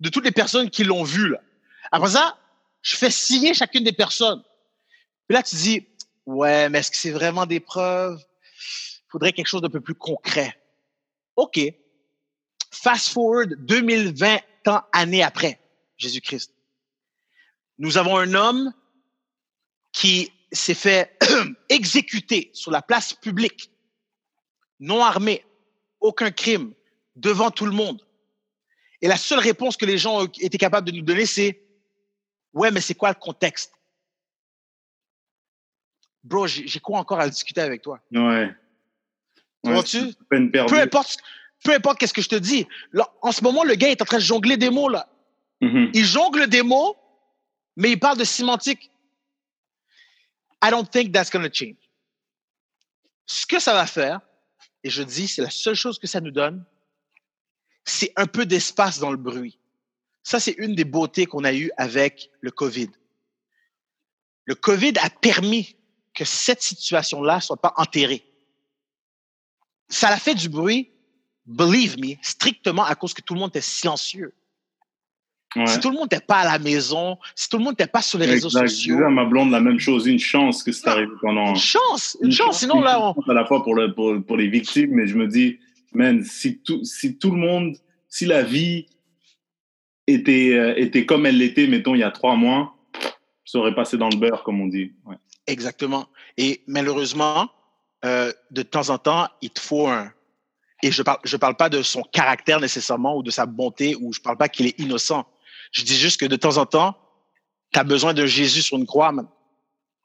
de 0.00 0.08
toutes 0.08 0.24
les 0.24 0.30
personnes 0.32 0.70
qui 0.70 0.84
l'ont 0.84 1.02
vu, 1.04 1.28
là. 1.30 1.40
Après 1.90 2.10
ça, 2.10 2.38
je 2.82 2.96
fais 2.96 3.10
signer 3.10 3.54
chacune 3.54 3.84
des 3.84 3.92
personnes. 3.92 4.42
Puis 5.28 5.34
là, 5.36 5.42
tu 5.42 5.54
dis, 5.56 5.86
ouais, 6.26 6.68
mais 6.68 6.78
est-ce 6.80 6.90
que 6.90 6.96
c'est 6.96 7.10
vraiment 7.10 7.46
des 7.46 7.60
preuves? 7.60 8.18
Faudrait 9.08 9.32
quelque 9.32 9.46
chose 9.46 9.60
d'un 9.62 9.68
peu 9.70 9.80
plus 9.80 9.94
concret. 9.94 10.56
OK. 11.36 11.60
Fast 12.70 13.08
forward 13.08 13.54
2020 13.64 14.40
ans, 14.68 14.82
années 14.92 15.22
après 15.22 15.60
Jésus-Christ. 15.96 16.52
Nous 17.78 17.98
avons 17.98 18.16
un 18.16 18.34
homme 18.34 18.72
qui 19.92 20.32
s'est 20.50 20.74
fait 20.74 21.18
exécuter 21.68 22.50
sur 22.52 22.70
la 22.70 22.82
place 22.82 23.12
publique, 23.12 23.70
non 24.80 25.02
armé, 25.02 25.44
aucun 26.00 26.30
crime, 26.30 26.72
devant 27.16 27.50
tout 27.50 27.66
le 27.66 27.72
monde. 27.72 28.00
Et 29.00 29.08
la 29.08 29.16
seule 29.16 29.40
réponse 29.40 29.76
que 29.76 29.84
les 29.84 29.98
gens 29.98 30.24
été 30.40 30.58
capables 30.58 30.86
de 30.86 30.96
nous 30.96 31.02
donner, 31.02 31.26
c'est 31.26 31.62
Ouais, 32.52 32.70
mais 32.70 32.80
c'est 32.80 32.94
quoi 32.94 33.08
le 33.08 33.14
contexte? 33.14 33.72
Bro, 36.22 36.46
j'ai 36.46 36.66
j'ai 36.66 36.80
quoi 36.80 36.98
encore 36.98 37.18
à 37.18 37.28
discuter 37.28 37.60
avec 37.60 37.82
toi? 37.82 38.00
Ouais. 38.12 38.54
Ouais, 39.64 39.74
perdue. 40.50 40.74
Peu 40.74 40.80
importe, 40.80 41.18
peu 41.62 41.72
importe 41.72 41.98
qu'est-ce 41.98 42.12
que 42.12 42.22
je 42.22 42.28
te 42.28 42.36
dis. 42.36 42.66
Là, 42.92 43.08
en 43.22 43.32
ce 43.32 43.42
moment, 43.42 43.64
le 43.64 43.74
gars 43.74 43.90
est 43.90 44.02
en 44.02 44.04
train 44.04 44.18
de 44.18 44.22
jongler 44.22 44.56
des 44.56 44.70
mots, 44.70 44.88
là. 44.88 45.08
Mhm. 45.60 45.90
Il 45.94 46.04
jongle 46.04 46.48
des 46.48 46.62
mots, 46.62 46.96
mais 47.76 47.92
il 47.92 47.98
parle 47.98 48.18
de 48.18 48.24
sémantique. 48.24 48.90
I 50.64 50.70
don't 50.70 50.88
think 50.88 51.12
that's 51.12 51.30
going 51.30 51.42
to 51.42 51.52
change. 51.52 51.76
Ce 53.26 53.46
que 53.46 53.60
ça 53.60 53.72
va 53.72 53.86
faire, 53.86 54.20
et 54.84 54.90
je 54.90 55.02
dis, 55.02 55.28
c'est 55.28 55.42
la 55.42 55.50
seule 55.50 55.74
chose 55.74 55.98
que 55.98 56.06
ça 56.06 56.20
nous 56.20 56.30
donne, 56.30 56.64
c'est 57.84 58.12
un 58.16 58.26
peu 58.26 58.46
d'espace 58.46 58.98
dans 58.98 59.10
le 59.10 59.16
bruit. 59.16 59.58
Ça, 60.22 60.38
c'est 60.38 60.54
une 60.58 60.74
des 60.74 60.84
beautés 60.84 61.26
qu'on 61.26 61.44
a 61.44 61.52
eues 61.52 61.70
avec 61.76 62.30
le 62.40 62.50
COVID. 62.50 62.90
Le 64.44 64.54
COVID 64.54 64.94
a 65.00 65.10
permis 65.10 65.76
que 66.14 66.24
cette 66.24 66.62
situation-là 66.62 67.40
soit 67.40 67.56
pas 67.56 67.74
enterrée. 67.76 68.24
Ça 69.92 70.08
a 70.08 70.16
fait 70.16 70.34
du 70.34 70.48
bruit, 70.48 70.90
believe 71.44 71.98
me, 71.98 72.14
strictement 72.22 72.84
à 72.84 72.94
cause 72.94 73.12
que 73.12 73.20
tout 73.20 73.34
le 73.34 73.40
monde 73.40 73.50
était 73.50 73.60
silencieux. 73.60 74.32
Ouais. 75.54 75.66
Si 75.66 75.80
tout 75.80 75.90
le 75.90 75.96
monde 75.96 76.10
n'était 76.10 76.24
pas 76.24 76.38
à 76.38 76.44
la 76.52 76.58
maison, 76.58 77.18
si 77.34 77.46
tout 77.50 77.58
le 77.58 77.64
monde 77.64 77.74
n'était 77.74 77.86
pas 77.90 78.00
sur 78.00 78.18
les 78.18 78.24
réseaux 78.24 78.48
Exact. 78.48 78.68
Je 78.68 78.74
sociaux, 78.74 78.94
disais 78.94 79.04
à 79.06 79.10
ma 79.10 79.26
blonde 79.26 79.50
la 79.50 79.60
même 79.60 79.78
chose. 79.78 80.06
Une 80.06 80.18
chance 80.18 80.62
que 80.62 80.72
c'est 80.72 80.86
Non. 80.86 80.92
arrivé 80.92 81.12
pendant. 81.20 81.48
une 81.50 81.56
chance, 81.56 82.16
une 82.22 82.32
chance. 82.32 82.60
Sinon, 82.60 82.80
là, 82.80 82.98
on... 83.14 83.30
à 83.30 83.34
la 83.34 83.44
fois 83.44 83.62
pour, 83.62 83.74
le, 83.74 83.94
pour, 83.94 84.14
pour 84.24 84.38
les 84.38 84.48
victimes, 84.48 84.92
mais 84.92 85.06
je 85.06 85.14
me 85.14 85.28
dis, 85.28 85.58
man, 85.92 86.24
si 86.24 86.58
tout, 86.60 86.82
si 86.84 87.18
tout 87.18 87.30
le 87.32 87.36
monde, 87.36 87.76
si 88.08 88.24
la 88.24 88.42
vie 88.42 88.86
était, 90.06 90.54
euh, 90.54 90.74
était 90.78 91.04
comme 91.04 91.26
elle 91.26 91.36
l'était, 91.36 91.66
mettons, 91.66 91.94
il 91.94 91.98
y 91.98 92.02
a 92.02 92.10
trois 92.10 92.34
mois, 92.34 92.74
ça 93.44 93.58
aurait 93.58 93.74
passé 93.74 93.98
dans 93.98 94.08
le 94.08 94.16
beurre, 94.16 94.44
comme 94.44 94.58
on 94.58 94.68
dit. 94.68 94.92
Ouais. 95.04 95.16
Exactement. 95.46 96.08
Et 96.38 96.62
malheureusement, 96.66 97.50
euh, 98.04 98.32
de 98.50 98.62
temps 98.62 98.90
en 98.90 98.98
temps, 98.98 99.28
il 99.40 99.50
te 99.50 99.60
faut 99.60 99.88
un. 99.88 100.12
Et 100.82 100.90
je 100.90 101.02
parle, 101.02 101.18
je 101.24 101.36
parle 101.36 101.56
pas 101.56 101.68
de 101.68 101.82
son 101.82 102.02
caractère 102.02 102.60
nécessairement 102.60 103.16
ou 103.16 103.22
de 103.22 103.30
sa 103.30 103.46
bonté 103.46 103.94
ou 104.00 104.12
je 104.12 104.20
parle 104.20 104.36
pas 104.36 104.48
qu'il 104.48 104.66
est 104.66 104.78
innocent. 104.80 105.24
Je 105.70 105.84
dis 105.84 105.96
juste 105.96 106.18
que 106.18 106.26
de 106.26 106.36
temps 106.36 106.56
en 106.56 106.66
temps, 106.66 106.96
tu 107.72 107.78
as 107.78 107.84
besoin 107.84 108.14
de 108.14 108.26
Jésus 108.26 108.62
sur 108.62 108.76
une 108.76 108.86
croix, 108.86 109.12
man. 109.12 109.26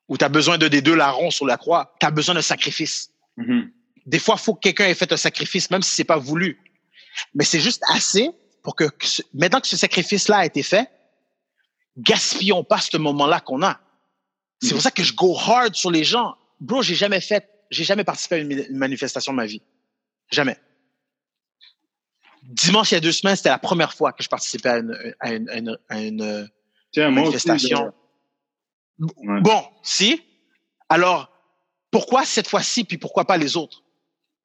ou 0.07 0.17
tu 0.17 0.23
as 0.23 0.29
besoin 0.29 0.57
de 0.57 0.67
des 0.67 0.81
deux 0.81 0.95
larrons 0.95 1.31
sur 1.31 1.45
la 1.45 1.57
croix. 1.57 1.95
Tu 1.99 2.05
as 2.05 2.11
besoin 2.11 2.35
d'un 2.35 2.41
sacrifice. 2.41 3.09
Mhm. 3.37 3.71
Des 4.05 4.19
fois, 4.19 4.35
il 4.37 4.41
faut 4.41 4.53
que 4.53 4.61
quelqu'un 4.61 4.85
ait 4.85 4.93
fait 4.93 5.11
un 5.11 5.17
sacrifice, 5.17 5.69
même 5.69 5.81
si 5.81 5.93
c'est 5.93 6.05
pas 6.05 6.17
voulu. 6.17 6.59
Mais 7.33 7.43
c'est 7.43 7.59
juste 7.59 7.83
assez 7.89 8.29
pour 8.63 8.75
que, 8.75 8.85
maintenant 9.33 9.59
que 9.59 9.67
ce 9.67 9.75
sacrifice-là 9.75 10.37
a 10.37 10.45
été 10.45 10.63
fait, 10.63 10.89
gaspillons 11.97 12.63
pas 12.63 12.79
ce 12.79 12.97
moment-là 12.97 13.39
qu'on 13.39 13.63
a. 13.63 13.79
C'est 14.61 14.73
pour 14.73 14.81
ça 14.81 14.91
que 14.91 15.03
je 15.03 15.13
go 15.13 15.37
hard 15.37 15.75
sur 15.75 15.91
les 15.91 16.03
gens. 16.03 16.35
Bro, 16.59 16.81
j'ai 16.81 16.95
jamais 16.95 17.21
fait, 17.21 17.47
j'ai 17.69 17.83
jamais 17.83 18.03
participé 18.03 18.35
à 18.35 18.37
une, 18.39 18.77
manifestation 18.77 19.31
de 19.31 19.37
ma 19.37 19.45
vie. 19.45 19.61
Jamais. 20.31 20.57
Dimanche, 22.43 22.91
il 22.91 22.95
y 22.95 22.97
a 22.97 23.01
deux 23.01 23.11
semaines, 23.11 23.35
c'était 23.35 23.49
la 23.49 23.59
première 23.59 23.93
fois 23.93 24.13
que 24.13 24.23
je 24.23 24.29
participais 24.29 24.69
à 24.69 24.77
une, 24.77 25.15
à 25.19 25.33
une, 25.33 25.49
à 25.49 25.57
une, 25.57 25.77
à 25.89 26.01
une, 26.01 26.21
euh, 26.21 26.45
Tiens, 26.91 27.09
moi 27.09 27.23
aussi, 27.23 27.47
manifestation. 27.47 27.93
Ouais. 28.99 29.41
Bon, 29.41 29.63
si. 29.83 30.23
Alors, 30.89 31.29
pourquoi 31.91 32.25
cette 32.25 32.47
fois-ci, 32.47 32.83
puis 32.83 32.97
pourquoi 32.97 33.25
pas 33.25 33.37
les 33.37 33.57
autres? 33.57 33.83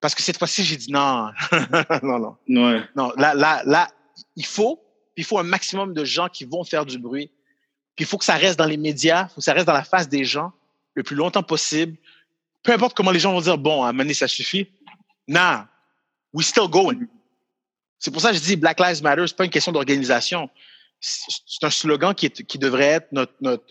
Parce 0.01 0.15
que 0.15 0.23
cette 0.23 0.39
fois-ci, 0.39 0.65
j'ai 0.65 0.77
dit 0.77 0.91
non, 0.91 1.31
non, 2.03 2.19
non. 2.19 2.37
Ouais. 2.49 2.83
Non, 2.97 3.13
là, 3.17 3.35
là, 3.35 3.63
là, 3.65 3.89
il 4.37 4.47
faut, 4.47 4.83
il 5.17 5.25
faut 5.25 5.39
un 5.39 5.45
maximum 5.45 5.95
de 5.95 6.05
gens 6.05 6.29
qui 6.29 6.45
vont 6.45 6.65
faire 6.65 6.85
du 6.85 6.99
bruit. 6.99 7.31
Puis 7.95 8.05
il 8.05 8.07
faut 8.07 8.19
que 8.19 8.25
ça 8.25 8.35
reste 8.35 8.59
dans 8.59 8.67
les 8.67 8.77
médias, 8.77 9.25
il 9.25 9.29
faut 9.29 9.37
que 9.37 9.45
ça 9.45 9.53
reste 9.53 9.67
dans 9.67 9.73
la 9.73 9.85
face 9.85 10.09
des 10.09 10.25
gens 10.25 10.53
le 10.95 11.03
plus 11.03 11.17
longtemps 11.17 11.43
possible. 11.43 11.97
Peu 12.63 12.73
importe 12.73 12.95
comment 12.97 13.11
les 13.11 13.19
gens 13.19 13.33
vont 13.33 13.41
dire, 13.41 13.59
bon, 13.59 13.83
à 13.83 13.93
donné, 13.93 14.15
ça 14.15 14.29
suffit. 14.29 14.69
Nah, 15.29 15.69
we 16.33 16.47
still 16.47 16.69
going. 16.69 17.07
C'est 17.99 18.11
pour 18.11 18.21
ça 18.21 18.31
que 18.31 18.37
je 18.37 18.43
dis 18.43 18.57
Black 18.57 18.81
Lives 18.81 19.03
Matter, 19.03 19.27
c'est 19.27 19.37
pas 19.37 19.45
une 19.45 19.51
question 19.51 19.73
d'organisation. 19.73 20.49
C'est 21.01 21.31
c'est 21.47 21.65
un 21.67 21.71
slogan 21.71 22.15
qui, 22.15 22.27
est, 22.27 22.43
qui 22.45 22.59
devrait 22.59 22.85
être 22.87 23.13
notre, 23.13 23.35
notre, 23.41 23.65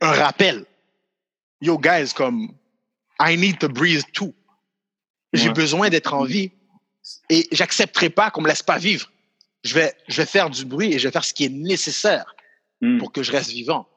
un 0.00 0.12
rappel. 0.12 0.64
Yo, 1.60 1.78
guys, 1.78 2.12
comme, 2.14 2.54
I 3.20 3.36
need 3.36 3.58
to 3.58 3.68
breathe 3.68 4.04
too. 4.12 4.34
J'ai 5.32 5.48
Ouais. 5.48 5.54
besoin 5.54 5.88
d'être 5.90 6.12
en 6.12 6.24
vie 6.24 6.50
et 7.30 7.48
j'accepterai 7.52 8.10
pas 8.10 8.30
qu'on 8.30 8.42
me 8.42 8.48
laisse 8.48 8.62
pas 8.62 8.78
vivre. 8.78 9.10
Je 9.64 9.74
vais, 9.74 9.94
je 10.08 10.16
vais 10.20 10.26
faire 10.26 10.50
du 10.50 10.64
bruit 10.64 10.92
et 10.92 10.98
je 10.98 11.08
vais 11.08 11.12
faire 11.12 11.24
ce 11.24 11.32
qui 11.32 11.44
est 11.44 11.48
nécessaire 11.48 12.24
Mm. 12.80 12.98
pour 12.98 13.12
que 13.12 13.22
je 13.22 13.30
reste 13.30 13.50
vivant. 13.50 13.88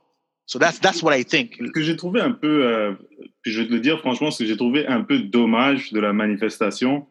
So 0.47 0.59
that's, 0.59 0.79
that's 0.79 1.01
what 1.01 1.17
I 1.17 1.23
think. 1.25 1.55
Ce 1.59 1.71
que 1.71 1.81
j'ai 1.81 1.95
trouvé 1.95 2.21
un 2.21 2.31
peu, 2.31 2.65
euh, 2.65 2.91
puis 3.41 3.51
je 3.51 3.61
vais 3.61 3.67
te 3.67 3.73
le 3.73 3.79
dire 3.79 3.99
franchement, 3.99 4.29
ce 4.31 4.43
que 4.43 4.45
j'ai 4.49 4.55
trouvé 4.57 4.85
un 4.87 5.01
peu 5.01 5.19
dommage 5.19 5.91
de 5.91 5.99
la 5.99 6.13
manifestation, 6.13 7.07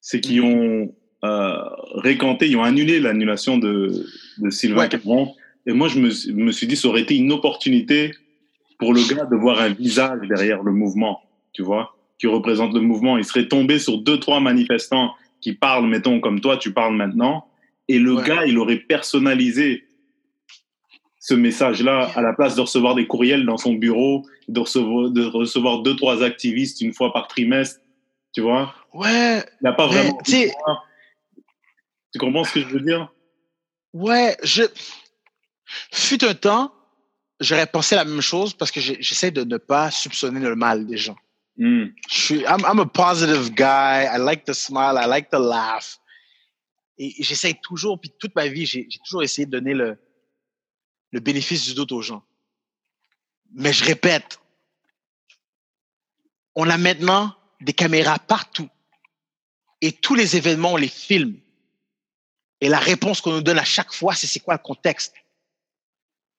c'est 0.00 0.20
qu'ils 0.20 0.40
ont 0.42 0.94
euh, 1.24 1.52
récanté, 1.96 2.48
ils 2.48 2.56
ont 2.56 2.62
annulé 2.62 3.00
l'annulation 3.00 3.58
de, 3.58 3.92
de 4.38 4.50
Sylvain 4.50 4.82
Ouais. 4.82 4.88
Caron. 4.88 5.34
Et 5.66 5.72
moi, 5.72 5.88
je 5.88 5.98
me, 5.98 6.08
suis- 6.10 6.32
me 6.32 6.52
suis 6.52 6.66
dit, 6.66 6.76
ça 6.76 6.88
aurait 6.88 7.02
été 7.02 7.16
une 7.16 7.32
opportunité 7.32 8.14
pour 8.78 8.94
le 8.94 9.00
gars 9.14 9.24
de 9.26 9.36
voir 9.36 9.60
un 9.60 9.70
visage 9.70 10.20
derrière 10.28 10.62
le 10.62 10.72
mouvement, 10.72 11.20
tu 11.52 11.62
vois, 11.62 11.96
qui 12.18 12.28
représente 12.28 12.72
le 12.72 12.80
mouvement. 12.80 13.18
Il 13.18 13.24
serait 13.24 13.48
tombé 13.48 13.78
sur 13.78 13.98
deux, 13.98 14.18
trois 14.18 14.40
manifestants 14.40 15.12
qui 15.42 15.52
parlent, 15.52 15.86
mettons, 15.88 16.20
comme 16.20 16.40
toi, 16.40 16.56
tu 16.56 16.72
parles 16.72 16.94
maintenant. 16.96 17.46
Et 17.88 17.98
le 17.98 18.14
Ouais. 18.14 18.24
gars, 18.26 18.46
il 18.46 18.56
aurait 18.58 18.76
personnalisé 18.78 19.84
ce 21.20 21.34
message-là 21.34 22.10
à 22.14 22.22
la 22.22 22.32
place 22.32 22.54
de 22.54 22.60
recevoir 22.60 22.94
des 22.94 23.06
courriels 23.06 23.44
dans 23.44 23.56
son 23.56 23.72
bureau, 23.74 24.24
de 24.46 24.60
recevoir, 24.60 25.10
de 25.10 25.24
recevoir 25.24 25.82
deux, 25.82 25.96
trois 25.96 26.22
activistes 26.22 26.80
une 26.80 26.92
fois 26.92 27.12
par 27.12 27.28
trimestre, 27.28 27.80
tu 28.32 28.40
vois? 28.40 28.74
Ouais, 28.94 29.38
Il 29.60 29.64
n'a 29.64 29.72
pas 29.72 29.86
vraiment. 29.86 30.18
tu 30.24 30.50
comprends 32.18 32.44
ce 32.44 32.54
que 32.54 32.60
je 32.60 32.66
veux 32.66 32.80
dire? 32.80 33.12
ouais, 33.92 34.36
je. 34.42 34.62
Fut 35.92 36.24
un 36.24 36.34
temps, 36.34 36.72
j'aurais 37.40 37.66
pensé 37.66 37.94
la 37.94 38.04
même 38.04 38.22
chose 38.22 38.54
parce 38.54 38.70
que 38.70 38.80
j'essaie 38.80 39.30
de 39.30 39.44
ne 39.44 39.58
pas 39.58 39.90
soupçonner 39.90 40.40
le 40.40 40.56
mal 40.56 40.86
des 40.86 40.96
gens. 40.96 41.16
Hmm. 41.58 41.86
Je 42.08 42.14
suis, 42.14 42.40
I'm, 42.40 42.60
I'm 42.60 42.78
a 42.78 42.86
positive 42.86 43.54
guy. 43.54 44.06
I 44.06 44.16
like 44.18 44.44
to 44.44 44.54
smile. 44.54 44.96
I 44.96 45.06
like 45.06 45.28
to 45.30 45.38
laugh. 45.38 45.98
Et 46.96 47.14
j'essaie 47.18 47.54
toujours, 47.62 48.00
puis 48.00 48.10
toute 48.18 48.34
ma 48.34 48.46
vie, 48.46 48.64
j'ai 48.64 48.88
toujours 49.04 49.22
essayé 49.22 49.44
de 49.44 49.50
donner 49.50 49.74
le, 49.74 49.98
le 51.10 51.20
bénéfice 51.20 51.64
du 51.64 51.74
doute 51.74 51.92
aux 51.92 52.02
gens. 52.02 52.22
Mais 53.52 53.72
je 53.72 53.84
répète, 53.84 54.40
on 56.54 56.68
a 56.68 56.76
maintenant 56.76 57.34
des 57.60 57.72
caméras 57.72 58.18
partout. 58.18 58.68
Et 59.80 59.92
tous 59.92 60.14
les 60.14 60.36
événements, 60.36 60.72
on 60.72 60.76
les 60.76 60.88
filme. 60.88 61.38
Et 62.60 62.68
la 62.68 62.78
réponse 62.78 63.20
qu'on 63.20 63.32
nous 63.32 63.40
donne 63.42 63.58
à 63.58 63.64
chaque 63.64 63.92
fois, 63.92 64.14
c'est 64.14 64.26
c'est 64.26 64.40
quoi 64.40 64.54
le 64.54 64.60
contexte? 64.62 65.14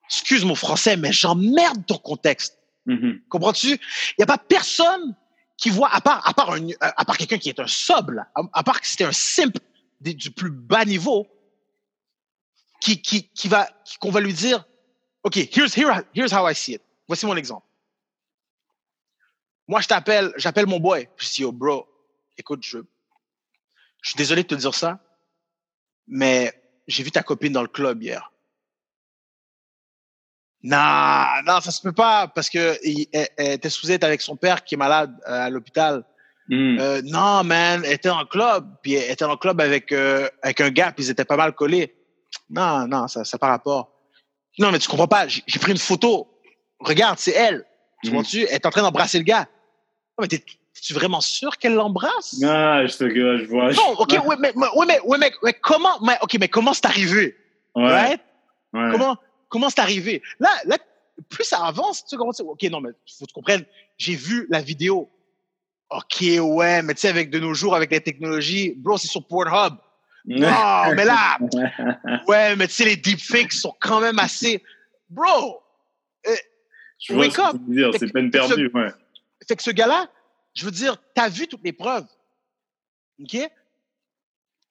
Excuse 0.06 0.44
mon 0.44 0.56
français, 0.56 0.98
mais 0.98 1.14
j'emmerde 1.14 1.86
ton 1.86 1.98
contexte. 1.98 2.58
Mhm. 2.86 3.22
Comprends-tu? 3.30 3.70
Il 3.70 4.16
n'y 4.18 4.24
a 4.24 4.28
pas 4.28 4.38
personne 4.38 5.16
qui 5.58 5.70
voit, 5.70 5.94
à 5.94 6.02
part, 6.02 6.28
à 6.28 6.34
part, 6.34 6.52
un- 6.54 6.68
à 6.82 7.06
part 7.06 7.18
quelqu'un 7.18 7.38
qui 7.38 7.50
est 7.50 7.60
un 7.60 7.66
là, 8.12 8.28
à, 8.36 8.42
à 8.54 8.64
part 8.64 8.82
que 8.82 8.88
c'était 8.88 9.04
un 9.06 9.12
simp 9.12 9.58
des- 10.02 10.14
du 10.14 10.32
plus 10.32 10.52
bas 10.52 10.86
niveau, 10.86 11.28
qui, 12.80 13.02
qui, 13.02 13.30
qui 13.30 13.48
va, 13.48 13.70
qu'on 14.00 14.12
va 14.12 14.20
lui 14.22 14.34
dire, 14.34 14.66
OK, 15.24 15.36
here's, 15.36 15.76
here, 15.76 15.92
here's 16.14 16.32
how 16.34 16.50
I 16.50 16.54
see 16.56 16.74
it. 16.76 16.82
Voici 17.08 17.26
mon 17.26 17.36
exemple. 17.36 17.66
Moi, 19.68 19.82
je 19.82 19.88
t'appelle, 19.88 20.34
j'appelle 20.38 20.66
mon 20.66 20.80
boy. 20.80 21.08
Je 21.18 21.30
dis, 21.30 21.42
yo, 21.42 21.52
bro, 21.52 21.88
écoute, 22.38 22.62
je, 22.64 22.80
je 24.02 24.10
suis 24.10 24.18
désolé 24.18 24.44
de 24.44 24.48
te 24.48 24.56
dire 24.56 24.74
ça, 24.74 25.00
mais 26.08 26.54
j'ai 26.88 27.04
vu 27.04 27.12
ta 27.12 27.22
copine 27.24 27.54
dans 27.54 27.62
le 27.62 27.68
club 27.68 28.02
hier. 28.02 28.32
Non, 30.62 31.42
non, 31.46 31.62
ça 31.62 31.72
se 31.72 31.82
peut 31.82 31.94
pas 31.94 32.28
parce 32.28 32.50
que 32.50 32.78
il- 32.84 33.08
elle, 33.14 33.30
elle 33.38 33.52
était 33.54 33.70
sous 33.70 33.90
être 33.92 34.04
avec 34.04 34.22
son 34.22 34.36
père 34.36 34.64
qui 34.64 34.76
est 34.76 34.78
malade 34.78 35.16
euh, 35.28 35.46
à 35.46 35.50
l'hôpital. 35.50 36.04
Hmm. 36.50 36.78
Euh, 36.80 37.02
non, 37.06 37.44
man, 37.46 37.82
elle 37.86 37.94
était 37.94 38.10
en 38.10 38.26
club, 38.26 38.76
puis 38.82 38.94
elle 38.96 39.12
était 39.12 39.24
en 39.24 39.38
club 39.38 39.62
avec 39.62 39.92
euh, 39.94 40.28
avec 40.42 40.60
un 40.60 40.70
gars, 40.70 40.92
puis 40.92 41.06
ils 41.06 41.12
étaient 41.12 41.24
pas 41.24 41.38
mal 41.38 41.54
collés. 41.54 41.96
Non, 42.50 42.88
non, 42.88 43.08
ça 43.08 43.24
ça 43.24 43.38
par 43.38 43.50
rapport. 43.50 43.92
Non, 44.58 44.72
mais 44.72 44.80
tu 44.80 44.88
comprends 44.90 45.08
pas. 45.08 45.28
J'ai 45.28 45.60
pris 45.60 45.72
une 45.72 45.78
photo. 45.78 46.28
Regarde, 46.80 47.18
c'est 47.20 47.32
elle. 47.34 47.66
Tu 48.04 48.10
Mhm. 48.10 48.16
vois-tu 48.16 48.42
Elle 48.42 48.56
est 48.56 48.66
en 48.66 48.72
train 48.72 48.82
d'embrasser 48.82 49.18
le 49.18 49.24
gars. 49.24 49.48
Non, 50.18 50.24
mais 50.24 50.28
t'es 50.28 50.44
tu 50.82 50.94
vraiment 50.94 51.20
sûr 51.22 51.58
qu'elle 51.58 51.74
l'embrasse? 51.74 52.42
Ah, 52.44 52.86
je, 52.86 52.96
te, 52.98 53.10
je 53.10 53.46
vois. 53.50 53.74
Non, 53.74 54.00
ok, 54.00 54.12
ouais, 54.26 54.36
mais, 54.40 54.54
mais- 54.56 54.68
ouais, 54.76 54.86
mais, 54.86 55.00
ouais, 55.02 55.18
mais, 55.18 55.32
mais 55.44 55.54
comment, 55.54 56.00
mais, 56.02 56.18
ok, 56.22 56.38
mais 56.40 56.48
comment 56.48 56.74
c'est 56.74 56.86
arrivé? 56.86 57.36
Ouais, 57.76 57.84
right? 57.92 58.22
ouais. 58.74 58.90
Comment 58.92 59.18
comment 59.50 59.70
c'est 59.70 59.80
arrivé? 59.82 60.22
Là, 60.40 60.50
là, 60.66 60.78
plus 61.28 61.44
ça 61.44 61.66
avance, 61.66 62.06
tu 62.06 62.16
comprends 62.18 62.44
Ok, 62.46 62.64
non, 62.64 62.80
mais 62.82 62.92
faut 63.18 63.26
que 63.26 63.30
tu 63.30 63.34
comprennes. 63.34 63.66
J'ai 63.98 64.16
vu 64.16 64.48
la 64.50 64.62
vidéo. 64.62 65.10
Ok, 65.90 66.24
ouais, 66.40 66.82
mais 66.84 66.94
tu 66.94 67.02
sais, 67.02 67.10
avec 67.10 67.30
de 67.30 67.40
nos 67.40 67.54
jours, 67.54 67.76
avec 67.76 67.92
les 67.92 68.00
technologies, 68.02 68.74
bro, 68.78 68.98
c'est 68.98 69.08
sur 69.08 69.26
Pornhub. 69.26 69.76
Non, 70.26 70.48
mais 70.96 71.06
là, 71.06 71.38
ouais, 72.28 72.56
mais 72.56 72.68
tu 72.68 72.74
sais, 72.74 72.86
les 72.86 72.98
deepfakes 72.98 73.54
sont 73.54 73.76
quand 73.80 74.02
même 74.02 74.20
assez, 74.20 74.64
bro. 75.10 75.62
je 77.00 77.14
vois 77.14 77.24
wake 77.24 77.32
ce 77.32 77.38
que 77.38 77.42
up. 77.42 77.52
tu 77.54 77.60
veux 77.70 77.76
dire, 77.76 77.92
c'est 78.00 78.12
peine 78.12 78.30
perdue. 78.32 78.70
Ouais. 78.74 78.90
Fait 79.48 79.56
que 79.56 79.64
ce 79.64 79.72
gars-là, 79.72 80.10
je 80.54 80.66
veux 80.66 80.72
dire, 80.72 80.98
t'as 81.14 81.30
vu 81.30 81.48
toutes 81.48 81.64
les 81.64 81.74
preuves, 81.74 82.08
ok? 83.22 83.38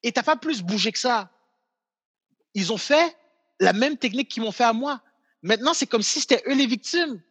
Et 0.03 0.11
t'as 0.11 0.23
pas 0.23 0.35
plus 0.37 0.61
bougé 0.61 0.91
que 0.91 0.99
ça. 0.99 1.29
Ils 2.53 2.71
ont 2.71 2.77
fait 2.77 3.15
la 3.59 3.73
même 3.73 3.97
technique 3.97 4.29
qu'ils 4.29 4.43
m'ont 4.43 4.51
fait 4.51 4.63
à 4.63 4.73
moi. 4.73 5.01
Maintenant, 5.41 5.73
c'est 5.73 5.87
comme 5.87 6.01
si 6.01 6.21
c'était 6.21 6.43
eux 6.47 6.55
les 6.55 6.65
victimes. 6.67 7.21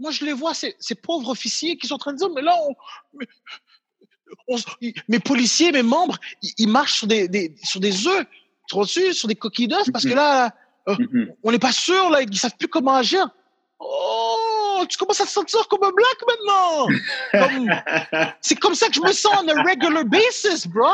Moi, 0.00 0.10
je 0.10 0.24
les 0.24 0.32
vois, 0.32 0.54
ces, 0.54 0.76
ces 0.78 0.94
pauvres 0.94 1.28
officiers 1.30 1.76
qui 1.76 1.86
sont 1.86 1.94
en 1.94 1.98
train 1.98 2.12
de 2.12 2.18
dire, 2.18 2.30
mais 2.30 2.42
là, 2.42 2.56
on, 2.68 2.74
mais- 3.14 3.26
on- 4.48 4.56
mes 5.08 5.18
policiers, 5.20 5.72
mes 5.72 5.82
membres, 5.82 6.18
ils, 6.42 6.52
ils 6.58 6.68
marchent 6.68 6.98
sur 6.98 7.06
des, 7.06 7.28
des, 7.28 7.54
sur 7.62 7.80
des 7.80 8.06
œufs, 8.06 8.26
tu 8.68 8.74
vois-tu, 8.76 9.12
sur 9.14 9.28
des 9.28 9.34
coquilles 9.36 9.68
d'œufs, 9.68 9.90
parce 9.92 10.04
que 10.04 10.14
là, 10.14 10.54
Mhm. 10.86 11.34
on 11.42 11.52
n'est 11.52 11.58
pas 11.58 11.72
sûr, 11.72 12.08
là, 12.08 12.22
ils 12.22 12.38
savent 12.38 12.56
plus 12.58 12.68
comment 12.68 12.94
agir. 12.96 13.28
Oh, 13.78 14.84
tu 14.88 14.96
commences 14.96 15.20
à 15.20 15.24
te 15.26 15.30
sentir 15.30 15.68
comme 15.68 15.84
un 15.84 15.90
black 15.92 16.16
maintenant. 16.26 16.88
C'est 18.40 18.56
comme 18.56 18.74
ça 18.74 18.88
que 18.88 18.94
je 18.94 19.00
me 19.02 19.12
sens 19.12 19.34
on 19.42 19.48
a 19.48 19.62
regular 19.62 20.04
basis, 20.06 20.66
bro. 20.66 20.88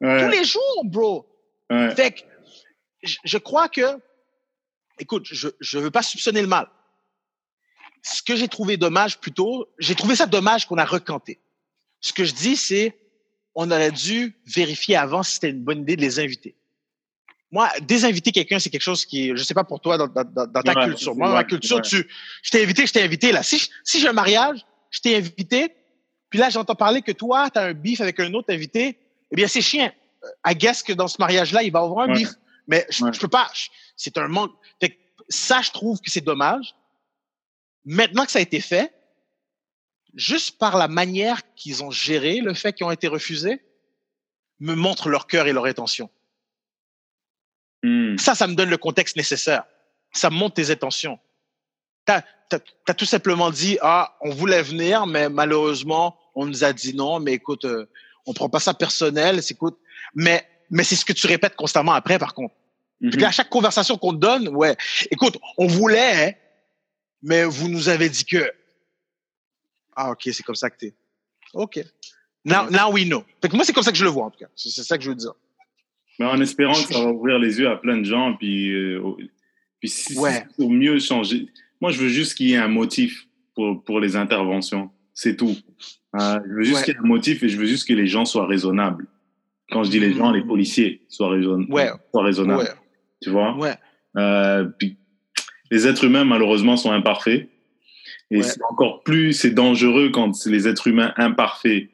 Tous 0.00 0.28
les 0.30 0.44
jours, 0.44 0.82
bro. 0.84 1.26
ouais. 1.70 1.94
Fait 1.94 2.12
que, 2.12 2.20
je, 3.02 3.16
je 3.22 3.38
crois 3.38 3.68
que, 3.68 3.98
écoute, 4.98 5.26
je 5.30 5.48
je 5.60 5.78
veux 5.78 5.90
pas 5.90 6.02
soupçonner 6.02 6.40
le 6.40 6.48
mal. 6.48 6.68
Ce 8.02 8.22
que 8.22 8.34
j'ai 8.36 8.48
trouvé 8.48 8.76
dommage 8.76 9.18
plutôt, 9.18 9.68
j'ai 9.78 9.94
trouvé 9.94 10.16
ça 10.16 10.26
dommage 10.26 10.66
qu'on 10.66 10.78
a 10.78 10.84
recanté. 10.84 11.40
Ce 12.00 12.12
que 12.12 12.24
je 12.24 12.32
dis, 12.34 12.56
c'est, 12.56 12.96
on 13.54 13.70
aurait 13.70 13.90
dû 13.92 14.36
vérifier 14.46 14.96
avant 14.96 15.22
si 15.22 15.34
c'était 15.34 15.50
une 15.50 15.62
bonne 15.62 15.80
idée 15.82 15.96
de 15.96 16.00
les 16.00 16.20
inviter. 16.20 16.54
moi, 17.50 17.70
désinviter 17.80 18.30
quelqu'un, 18.30 18.58
c'est 18.58 18.68
quelque 18.70 18.82
chose 18.82 19.04
qui, 19.06 19.30
je 19.34 19.42
sais 19.42 19.54
pas 19.54 19.64
pour 19.64 19.80
toi, 19.80 19.96
dans, 19.96 20.06
dans, 20.06 20.22
dans 20.24 20.62
ta 20.62 20.74
Ouais, 20.74 20.84
culture. 20.84 21.16
Moi, 21.16 21.28
dans 21.28 21.34
ma 21.34 21.44
culture, 21.44 21.80
tu, 21.80 22.06
je 22.42 22.50
t'ai 22.50 22.62
invité, 22.62 22.86
je 22.86 22.92
t'ai 22.92 23.02
invité, 23.02 23.32
là. 23.32 23.42
Si, 23.42 23.70
si 23.84 24.00
j'ai 24.00 24.08
un 24.08 24.12
mariage, 24.12 24.64
je 24.90 25.00
t'ai 25.00 25.16
invité, 25.16 25.74
puis 26.30 26.38
là, 26.38 26.50
j'entends 26.50 26.74
parler 26.74 27.00
que 27.02 27.12
toi, 27.12 27.48
tu 27.50 27.58
as 27.58 27.62
un 27.62 27.72
beef 27.72 28.00
avec 28.02 28.20
un 28.20 28.32
autre 28.34 28.52
invité, 28.52 28.98
eh 29.30 29.34
bien, 29.36 29.48
c'est 29.48 29.62
chiant. 29.62 29.90
Euh, 30.24 30.28
I 30.50 30.54
guess 30.54 30.82
que 30.82 30.92
dans 30.92 31.08
ce 31.08 31.16
mariage-là, 31.18 31.62
il 31.62 31.72
va 31.72 31.80
y 31.80 31.82
avoir 31.82 32.04
un 32.06 32.12
Ouais. 32.12 32.18
beef. 32.18 32.28
Mais 32.66 32.86
je, 32.90 33.02
Ouais. 33.04 33.12
je 33.14 33.18
peux 33.18 33.28
pas, 33.28 33.50
c'est 33.96 34.18
un 34.18 34.28
manque. 34.28 34.52
Fait 34.78 34.90
que 34.90 34.96
ça, 35.30 35.62
je 35.62 35.70
trouve 35.70 36.00
que 36.02 36.10
c'est 36.10 36.20
dommage. 36.20 36.74
Maintenant 37.86 38.26
que 38.26 38.30
ça 38.30 38.40
a 38.40 38.42
été 38.42 38.60
fait, 38.60 38.92
juste 40.14 40.58
par 40.58 40.76
la 40.76 40.88
manière 40.88 41.42
qu'ils 41.54 41.84
ont 41.84 41.90
géré 41.90 42.40
le 42.40 42.54
fait 42.54 42.72
qu'ils 42.72 42.86
ont 42.86 42.90
été 42.90 43.08
refusés, 43.08 43.60
me 44.60 44.74
montre 44.74 45.08
leur 45.08 45.26
cœur 45.26 45.46
et 45.46 45.52
leur 45.52 45.66
intention. 45.66 46.10
Hmm. 47.82 48.16
Ça, 48.18 48.34
ça 48.34 48.46
me 48.46 48.54
donne 48.54 48.70
le 48.70 48.76
contexte 48.76 49.16
nécessaire. 49.16 49.64
Ça 50.12 50.30
montre 50.30 50.54
tes 50.54 50.70
intentions. 50.70 51.18
Tu 52.06 52.12
as, 52.12 52.94
tout 52.94 53.04
simplement 53.04 53.50
dit, 53.50 53.78
ah, 53.82 54.16
on 54.22 54.30
voulait 54.30 54.62
venir, 54.62 55.06
mais 55.06 55.28
malheureusement, 55.28 56.18
on 56.34 56.46
nous 56.46 56.64
a 56.64 56.72
dit 56.72 56.94
non, 56.94 57.20
mais 57.20 57.34
écoute, 57.34 57.64
euh, 57.64 57.86
on 58.26 58.32
prend 58.32 58.48
pas 58.48 58.60
ça 58.60 58.74
personnel, 58.74 59.40
écoute. 59.50 59.78
Mais, 60.14 60.46
mais 60.70 60.84
c'est 60.84 60.96
ce 60.96 61.04
que 61.04 61.12
tu 61.12 61.26
répètes 61.26 61.56
constamment 61.56 61.92
après, 61.92 62.18
par 62.18 62.34
contre. 62.34 62.54
Mhm. 63.00 63.22
À 63.22 63.30
chaque 63.30 63.50
conversation 63.50 63.96
qu'on 63.96 64.12
te 64.12 64.18
donne, 64.18 64.48
ouais, 64.48 64.76
écoute, 65.10 65.36
on 65.56 65.66
voulait, 65.66 66.28
hein, 66.28 66.32
mais 67.22 67.44
vous 67.44 67.68
nous 67.68 67.88
avez 67.88 68.08
dit 68.08 68.24
que. 68.24 68.52
Ah, 70.00 70.12
ok, 70.12 70.20
c'est 70.32 70.44
comme 70.44 70.54
ça 70.54 70.70
que 70.70 70.76
t'es. 70.78 70.94
Ok. 71.54 71.80
Now, 72.44 72.70
now 72.70 72.92
we 72.92 73.04
know. 73.04 73.24
Fait 73.42 73.48
que 73.48 73.56
moi, 73.56 73.64
c'est 73.64 73.72
comme 73.72 73.82
ça 73.82 73.90
que 73.90 73.98
je 73.98 74.04
le 74.04 74.10
vois, 74.10 74.26
en 74.26 74.30
tout 74.30 74.38
cas. 74.38 74.46
C'est 74.54 74.68
c'est 74.70 74.84
ça 74.84 74.96
que 74.96 75.02
je 75.02 75.10
veux 75.10 75.16
dire. 75.16 75.32
Mais 76.20 76.26
en 76.26 76.40
espérant 76.40 76.72
que 76.72 76.92
ça 76.94 77.00
va 77.02 77.10
ouvrir 77.10 77.38
les 77.38 77.58
yeux 77.58 77.68
à 77.68 77.76
plein 77.76 77.98
de 77.98 78.04
gens, 78.04 78.34
puis, 78.36 78.72
euh, 78.72 79.00
puis 79.80 79.88
si, 79.88 80.12
si 80.14 80.18
Ouais. 80.18 80.44
c'est 80.56 80.62
au 80.64 80.68
mieux 80.68 80.98
changer. 81.00 81.48
Moi, 81.80 81.90
je 81.90 81.98
veux 81.98 82.08
juste 82.08 82.34
qu'il 82.34 82.48
y 82.48 82.52
ait 82.52 82.56
un 82.58 82.68
motif 82.68 83.26
pour, 83.54 83.82
pour 83.82 83.98
les 84.00 84.14
interventions. 84.16 84.90
C'est 85.14 85.36
tout. 85.36 85.56
Euh, 86.20 86.38
je 86.48 86.52
veux 86.54 86.62
juste 86.62 86.76
Ouais. 86.78 86.84
qu'il 86.84 86.94
y 86.94 86.96
ait 86.96 87.00
un 87.00 87.06
motif 87.06 87.42
et 87.42 87.48
je 87.48 87.56
veux 87.56 87.66
juste 87.66 87.86
que 87.88 87.92
les 87.92 88.06
gens 88.06 88.24
soient 88.24 88.46
raisonnables. 88.46 89.06
Quand 89.70 89.82
je 89.82 89.90
dis 89.90 89.98
les 90.00 90.14
gens, 90.14 90.30
les 90.30 90.42
policiers 90.42 91.02
soient, 91.08 91.30
raison- 91.30 91.66
Ouais. 91.70 91.90
soient 92.12 92.24
raisonnables. 92.24 92.62
Ouais. 92.62 92.70
Tu 93.20 93.30
vois? 93.30 93.56
Ouais. 93.56 93.74
Euh, 94.16 94.64
puis, 94.78 94.96
les 95.70 95.86
êtres 95.86 96.04
humains, 96.04 96.24
malheureusement, 96.24 96.76
sont 96.76 96.92
imparfaits. 96.92 97.48
Et 98.30 98.38
Ouais. 98.38 98.42
c'est 98.42 98.62
encore 98.68 99.02
plus, 99.02 99.32
c'est 99.32 99.50
dangereux 99.52 100.10
quand 100.10 100.34
c'est 100.34 100.50
les 100.50 100.68
êtres 100.68 100.86
humains 100.88 101.12
imparfaits. 101.16 101.88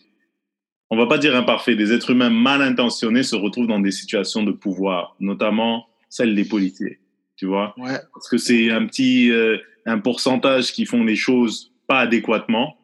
On 0.90 0.96
va 0.96 1.06
pas 1.06 1.18
dire 1.18 1.34
imparfaits, 1.36 1.76
des 1.76 1.92
êtres 1.92 2.10
humains 2.10 2.30
mal 2.30 2.60
intentionnés 2.62 3.22
se 3.22 3.36
retrouvent 3.36 3.66
dans 3.66 3.80
des 3.80 3.90
situations 3.92 4.42
de 4.42 4.52
pouvoir, 4.52 5.16
notamment 5.20 5.86
celles 6.08 6.34
des 6.34 6.44
policiers. 6.44 6.98
Tu 7.36 7.46
vois? 7.46 7.74
Ouais. 7.76 7.98
Parce 8.12 8.28
que 8.28 8.36
c'est 8.38 8.70
un 8.70 8.86
petit, 8.86 9.30
euh, 9.30 9.58
un 9.86 9.98
pourcentage 9.98 10.72
qui 10.72 10.86
font 10.86 11.02
les 11.04 11.16
choses 11.16 11.72
pas 11.86 12.00
adéquatement. 12.00 12.76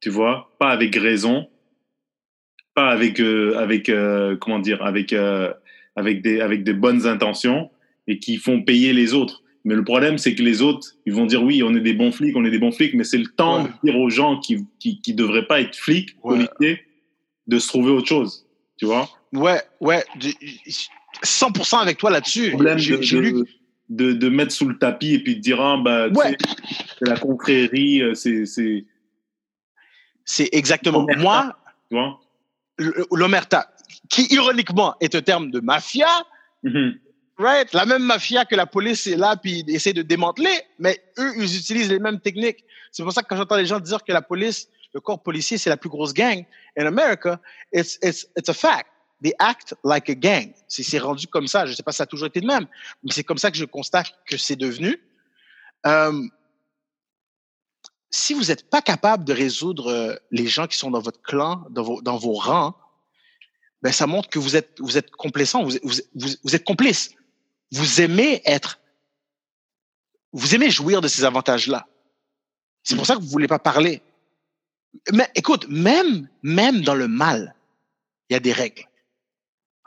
Tu 0.00 0.10
vois? 0.10 0.50
Pas 0.58 0.70
avec 0.70 0.94
raison. 0.96 1.48
Pas 2.74 2.90
avec, 2.90 3.20
euh, 3.20 3.56
avec, 3.58 3.88
euh, 3.88 4.36
comment 4.36 4.58
dire, 4.58 4.82
avec, 4.82 5.12
euh, 5.12 5.52
avec 5.94 6.22
des, 6.22 6.40
avec 6.40 6.64
des 6.64 6.72
bonnes 6.72 7.06
intentions 7.06 7.70
et 8.06 8.18
qui 8.18 8.38
font 8.38 8.62
payer 8.62 8.92
les 8.92 9.12
autres. 9.14 9.41
Mais 9.64 9.74
le 9.74 9.84
problème, 9.84 10.18
c'est 10.18 10.34
que 10.34 10.42
les 10.42 10.60
autres, 10.62 10.88
ils 11.06 11.12
vont 11.12 11.26
dire 11.26 11.42
oui, 11.42 11.62
on 11.62 11.74
est 11.76 11.80
des 11.80 11.92
bons 11.94 12.10
flics, 12.12 12.34
on 12.36 12.44
est 12.44 12.50
des 12.50 12.58
bons 12.58 12.72
flics, 12.72 12.94
mais 12.94 13.04
c'est 13.04 13.18
le 13.18 13.26
temps 13.28 13.62
Ouais. 13.64 13.70
de 13.84 13.90
dire 13.90 14.00
aux 14.00 14.10
gens 14.10 14.38
qui, 14.40 14.66
qui, 14.80 15.00
qui 15.00 15.14
devraient 15.14 15.46
pas 15.46 15.60
être 15.60 15.76
flics, 15.76 16.16
Ouais. 16.24 16.46
policiers, 16.46 16.80
de 17.46 17.58
se 17.58 17.68
trouver 17.68 17.90
autre 17.92 18.08
chose. 18.08 18.46
Tu 18.76 18.86
vois? 18.86 19.08
Ouais, 19.32 19.60
ouais. 19.80 20.04
du- 20.16 20.34
100% 21.22 21.78
avec 21.80 21.98
toi 21.98 22.10
là-dessus. 22.10 22.46
Le 22.46 22.50
problème 22.52 22.78
de, 22.78 23.02
j'ai 23.02 23.20
lu. 23.20 23.32
de, 23.32 23.46
de, 23.88 24.12
de 24.12 24.28
mettre 24.28 24.52
sous 24.52 24.66
le 24.68 24.78
tapis 24.78 25.14
et 25.14 25.18
puis 25.22 25.36
de 25.36 25.40
dire, 25.40 25.60
ah, 25.60 25.76
bah, 25.76 26.08
Ouais. 26.08 26.36
c'est 26.98 27.08
la 27.08 27.16
confrérie, 27.16 28.02
euh, 28.02 28.14
c'est, 28.14 28.46
c'est, 28.46 28.84
exactement. 30.52 31.06
Moi, 31.18 31.54
tu 31.90 31.96
vois? 31.96 32.18
l'omerta, 33.12 33.68
qui 34.08 34.26
ironiquement 34.32 34.94
est 35.00 35.14
un 35.14 35.22
terme 35.22 35.50
de 35.50 35.60
mafia, 35.60 36.08
Mhm. 36.64 36.94
Right? 37.38 37.72
La 37.72 37.86
même 37.86 38.02
mafia 38.02 38.44
que 38.44 38.54
la 38.54 38.66
police 38.66 39.06
est 39.06 39.16
là 39.16 39.36
puis 39.36 39.64
essaie 39.68 39.92
de 39.92 40.02
démanteler, 40.02 40.62
mais 40.78 41.02
eux, 41.18 41.32
ils 41.36 41.56
utilisent 41.56 41.90
les 41.90 41.98
mêmes 41.98 42.20
techniques. 42.20 42.64
C'est 42.90 43.02
pour 43.02 43.12
ça 43.12 43.22
que 43.22 43.28
quand 43.28 43.36
j'entends 43.36 43.56
les 43.56 43.66
gens 43.66 43.80
dire 43.80 44.04
que 44.04 44.12
la 44.12 44.22
police, 44.22 44.68
le 44.92 45.00
corps 45.00 45.22
policier, 45.22 45.58
c'est 45.58 45.70
la 45.70 45.76
plus 45.76 45.88
grosse 45.88 46.12
gang 46.12 46.44
in 46.76 46.86
America, 46.86 47.40
it's, 47.72 47.98
it's, 48.02 48.26
it's 48.36 48.48
a 48.48 48.54
fact. 48.54 48.88
They 49.22 49.32
act 49.38 49.74
like 49.84 50.10
a 50.10 50.14
gang. 50.14 50.52
C'est 50.66 50.98
rendu 50.98 51.28
comme 51.28 51.46
ça. 51.46 51.64
Je 51.64 51.74
sais 51.74 51.82
pas 51.82 51.92
si 51.92 51.98
ça 51.98 52.02
a 52.02 52.06
toujours 52.06 52.26
été 52.26 52.40
de 52.40 52.46
même, 52.46 52.66
mais 53.04 53.12
c'est 53.12 53.22
comme 53.22 53.38
ça 53.38 53.50
que 53.50 53.56
je 53.56 53.64
constate 53.64 54.12
que 54.26 54.36
c'est 54.36 54.56
devenu. 54.56 55.00
Euh, 55.86 56.28
si 58.10 58.34
vous 58.34 58.44
n'êtes 58.44 58.68
pas 58.68 58.82
capable 58.82 59.24
de 59.24 59.32
résoudre 59.32 59.90
euh, 59.90 60.14
les 60.30 60.46
gens 60.46 60.66
qui 60.66 60.76
sont 60.76 60.90
dans 60.90 61.00
votre 61.00 61.22
clan, 61.22 61.64
dans 61.70 61.82
vos, 61.82 62.02
dans 62.02 62.18
vos 62.18 62.34
rangs, 62.34 62.74
ben 63.80 63.92
ça 63.92 64.06
montre 64.06 64.28
que 64.28 64.38
vous 64.38 64.54
êtes, 64.56 64.78
vous 64.80 64.98
êtes 64.98 65.10
complaisant, 65.12 65.62
vous, 65.64 65.72
vous, 65.82 66.28
vous 66.42 66.54
êtes 66.54 66.64
complice. 66.64 67.14
Vous 67.72 68.00
aimez 68.00 68.42
être, 68.44 68.78
vous 70.32 70.54
aimez 70.54 70.70
jouir 70.70 71.00
de 71.00 71.08
ces 71.08 71.24
avantages-là. 71.24 71.86
C'est 72.82 72.96
pour 72.96 73.06
ça 73.06 73.14
que 73.16 73.20
vous 73.20 73.28
voulez 73.28 73.48
pas 73.48 73.58
parler. 73.58 74.02
Mais 75.12 75.28
écoute, 75.34 75.66
même, 75.68 76.28
même 76.42 76.82
dans 76.82 76.94
le 76.94 77.08
mal, 77.08 77.54
il 78.28 78.34
y 78.34 78.36
a 78.36 78.40
des 78.40 78.52
règles. 78.52 78.84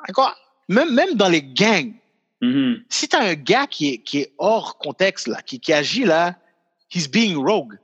D'accord? 0.07 0.35
Même, 0.67 0.93
même 0.93 1.13
dans 1.15 1.29
les 1.29 1.43
gangs, 1.43 1.93
Mhm. 2.41 2.83
si 2.89 3.07
tu 3.07 3.15
as 3.15 3.21
un 3.21 3.33
gars 3.35 3.65
qui 3.65 3.93
est, 3.93 3.97
qui 3.99 4.19
est 4.19 4.33
hors 4.37 4.77
contexte, 4.77 5.27
là, 5.27 5.41
qui, 5.41 5.59
qui 5.59 5.71
agit 5.71 6.03
là, 6.03 6.35
he's 6.93 7.07
being 7.09 7.35
rogue. 7.37 7.77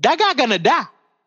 That 0.00 0.16
guy 0.16 0.34
gonna 0.36 0.58
die. 0.58 0.70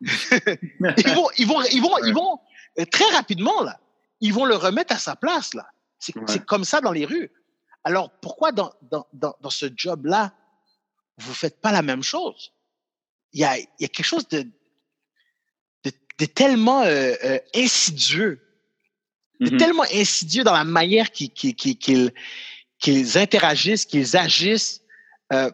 ils 0.00 1.14
vont, 1.14 1.28
ils 1.38 1.46
vont, 1.46 1.62
ils 1.70 1.80
vont, 1.80 1.98
ils 2.04 2.14
vont, 2.14 2.38
euh, 2.80 2.84
très 2.90 3.04
rapidement, 3.14 3.62
là, 3.62 3.78
ils 4.20 4.32
vont 4.32 4.44
le 4.46 4.56
remettre 4.56 4.94
à 4.94 4.98
sa 4.98 5.14
place, 5.14 5.52
là. 5.54 5.68
C'est 5.98 6.16
Ouais. 6.16 6.24
c'est 6.26 6.44
comme 6.44 6.64
ça 6.64 6.80
dans 6.80 6.92
les 6.92 7.04
rues. 7.04 7.30
Alors, 7.86 8.10
pourquoi 8.20 8.50
dans, 8.50 8.74
dans, 8.90 9.06
dans, 9.12 9.36
dans 9.40 9.50
ce 9.50 9.66
job-là, 9.72 10.34
vous 11.18 11.32
faites 11.32 11.60
pas 11.60 11.70
la 11.70 11.82
même 11.82 12.02
chose? 12.02 12.52
Il 13.32 13.38
y 13.38 13.44
a, 13.44 13.56
il 13.56 13.68
y 13.78 13.84
a 13.84 13.88
quelque 13.88 14.04
chose 14.04 14.26
de, 14.26 14.42
de, 15.84 15.92
de 16.18 16.26
tellement 16.26 16.82
euh, 16.82 17.14
euh, 17.22 17.38
insidieux, 17.54 18.42
de 19.38 19.50
Mhm. 19.50 19.56
tellement 19.56 19.84
insidieux 19.94 20.42
dans 20.42 20.52
la 20.52 20.64
manière 20.64 21.12
qu'ils 21.12 22.10
interagissent, 23.16 23.86
qu'ils 23.86 24.16
agissent. 24.16 24.82
Euh, 25.32 25.52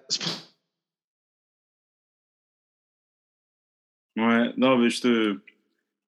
Ouais, 4.17 4.53
non, 4.57 4.79
mais 4.79 4.89
je 4.89 5.01
te. 5.03 5.41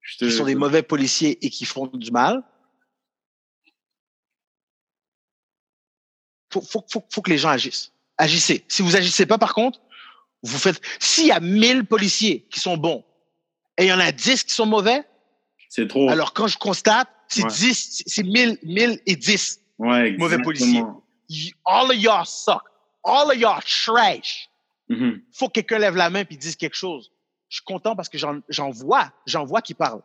Je 0.00 0.18
te 0.18 0.24
qui 0.24 0.32
sont 0.32 0.46
des 0.46 0.54
mauvais 0.54 0.82
policiers 0.82 1.38
et 1.44 1.50
qui 1.50 1.66
font 1.66 1.86
du 1.86 2.10
mal. 2.10 2.42
Faut, 6.54 6.60
faut, 6.62 6.84
faut, 6.88 7.04
faut 7.12 7.20
que 7.20 7.30
les 7.30 7.38
gens 7.38 7.48
agissent. 7.48 7.90
Agissez. 8.16 8.64
Si 8.68 8.80
vous 8.82 8.94
agissez 8.94 9.26
pas, 9.26 9.38
par 9.38 9.54
contre, 9.54 9.80
vous 10.44 10.56
faites. 10.58 10.80
S'il 11.00 11.26
y 11.26 11.32
a 11.32 11.40
1000 11.40 11.84
policiers 11.84 12.46
qui 12.48 12.60
sont 12.60 12.76
bons 12.76 13.04
et 13.76 13.84
il 13.84 13.88
y 13.88 13.92
en 13.92 13.98
a 13.98 14.12
10 14.12 14.44
qui 14.44 14.54
sont 14.54 14.66
mauvais, 14.66 15.02
C'est 15.68 15.88
trop. 15.88 16.08
alors 16.08 16.32
quand 16.32 16.46
je 16.46 16.56
constate, 16.56 17.08
c'est 17.26 17.42
Ouais. 17.42 17.50
10, 17.50 18.02
c'est 18.06 18.22
1000, 18.22 18.58
1000 18.62 19.00
et 19.04 19.16
10. 19.16 19.60
ouais, 19.78 20.12
mauvais 20.12 20.36
exactement. 20.36 20.44
policier. 20.44 20.82
You- 21.28 21.54
All 21.64 21.90
of 21.90 21.96
y'all 21.96 22.24
suck. 22.26 22.62
All 23.02 23.30
of 23.30 23.36
y'all 23.36 23.60
trash. 23.64 24.48
Mhm. 24.88 25.22
faut 25.32 25.48
que 25.48 25.54
quelqu'un 25.54 25.78
lève 25.78 25.96
la 25.96 26.08
main 26.10 26.24
et 26.30 26.36
dise 26.36 26.54
quelque 26.56 26.76
chose. 26.76 27.10
Je 27.48 27.56
suis 27.56 27.64
content 27.64 27.96
parce 27.96 28.08
que 28.10 28.18
j'en 28.18 28.70
vois, 28.70 29.10
j'en 29.26 29.44
vois 29.44 29.60
qui 29.62 29.74
parle. 29.74 30.02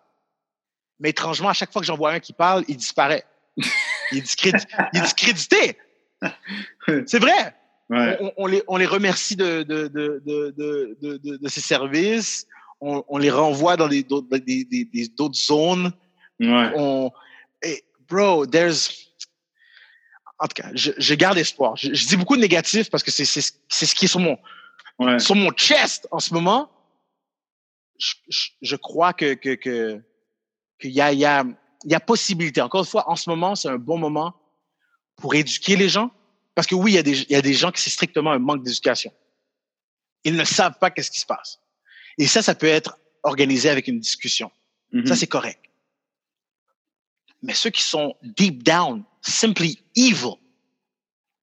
Mais 1.00 1.10
étrangement, 1.12 1.50
à 1.50 1.54
chaque 1.54 1.72
fois 1.72 1.82
que 1.82 1.86
j'en 1.86 1.98
vois 1.98 2.12
un 2.14 2.20
qui 2.20 2.34
parle, 2.34 2.64
il 2.68 2.78
disparaît. 2.78 3.24
Il 4.12 4.18
est, 4.18 4.44
il 4.44 5.00
est 5.00 5.02
discrédité. 5.02 5.78
C'est 7.08 7.20
vrai. 7.20 7.56
Ouais. 7.90 8.18
On, 8.22 8.34
on 8.38 8.46
les, 8.48 8.64
on 8.68 8.78
les 8.78 8.86
remercie 8.86 9.36
de, 9.36 9.64
de, 9.64 9.88
de, 9.88 10.22
de, 10.26 10.54
de, 10.58 10.98
de, 11.02 11.18
de, 11.18 11.38
de 11.38 11.48
ces 11.48 11.62
services. 11.62 12.46
On, 12.82 13.04
on 13.08 13.18
les 13.18 13.32
renvoie 13.32 13.78
dans 13.78 13.88
des 13.88 14.04
d'autres 14.04 14.38
des, 14.38 14.64
des, 14.64 14.86
des- 14.86 15.08
d'autres 15.08 15.38
zones. 15.38 15.92
Ouais. 16.40 16.72
On, 16.76 17.12
et, 17.64 17.84
bro, 18.08 18.46
there's. 18.46 19.08
En 20.42 20.48
tout 20.48 20.62
cas, 20.62 20.70
je, 20.74 20.92
je 20.98 21.14
garde 21.16 21.38
espoir. 21.38 21.76
Je, 21.76 21.94
je 21.94 22.08
dis 22.08 22.16
beaucoup 22.16 22.36
de 22.38 22.42
négatif 22.42 22.90
parce 22.90 23.04
que 23.04 23.12
c'est 23.12 23.26
c'est 23.26 23.42
c'est 23.68 23.86
ce 23.86 23.94
qui 23.96 24.06
est 24.06 24.08
sur 24.08 24.20
mon, 24.20 24.38
Ouais. 25.00 25.18
sur 25.20 25.36
mon 25.36 25.50
chest 25.52 26.08
en 26.12 26.20
ce 26.20 26.34
moment, 26.34 26.70
je, 27.98 28.14
je, 28.30 28.50
je 28.62 28.76
crois 28.76 29.14
que 29.14 29.34
que 29.34 29.56
que 29.56 30.02
qu'il 30.80 30.92
y 30.92 31.02
a 31.02 31.12
il 31.14 31.20
y 31.20 31.26
a 31.26 31.44
il 31.86 31.92
y 31.92 31.96
a 31.96 32.00
possibilité. 32.02 32.62
Encore 32.62 32.82
une 32.82 32.88
fois, 32.88 33.10
en 33.10 33.16
ce 33.16 33.30
moment, 33.30 33.56
c'est 33.56 33.70
un 33.70 33.78
bon 33.78 33.98
moment 33.98 34.36
pour 35.20 35.36
éduquer 35.36 35.76
les 35.76 35.90
gens, 35.90 36.12
parce 36.56 36.68
que 36.68 36.76
oui, 36.76 36.92
il 36.92 36.96
y 36.96 36.98
a 36.98 37.04
des 37.04 37.22
il 37.22 37.32
y 37.32 37.36
a 37.36 37.42
des 37.42 37.54
gens 37.54 37.72
qui 37.72 37.82
c'est 37.82 37.90
strictement 37.90 38.32
un 38.32 38.40
manque 38.40 38.64
d'éducation. 38.64 39.14
Ils 40.24 40.36
ne 40.36 40.44
savent 40.44 40.78
pas 40.80 40.92
qu'est-ce 40.92 41.12
qui 41.12 41.20
se 41.20 41.26
passe. 41.26 41.60
Et 42.18 42.28
ça, 42.28 42.42
ça 42.42 42.56
peut 42.56 42.68
être 42.68 42.98
organisé 43.24 43.70
avec 43.70 43.88
une 43.88 44.00
discussion. 44.00 44.52
Mhm. 44.92 45.06
Ça, 45.06 45.16
c'est 45.16 45.28
correct. 45.28 45.64
Mais 47.42 47.54
ceux 47.54 47.70
qui 47.70 47.84
sont 47.84 48.16
deep 48.22 48.64
down 48.64 49.04
simply 49.22 49.82
evil. 49.96 50.36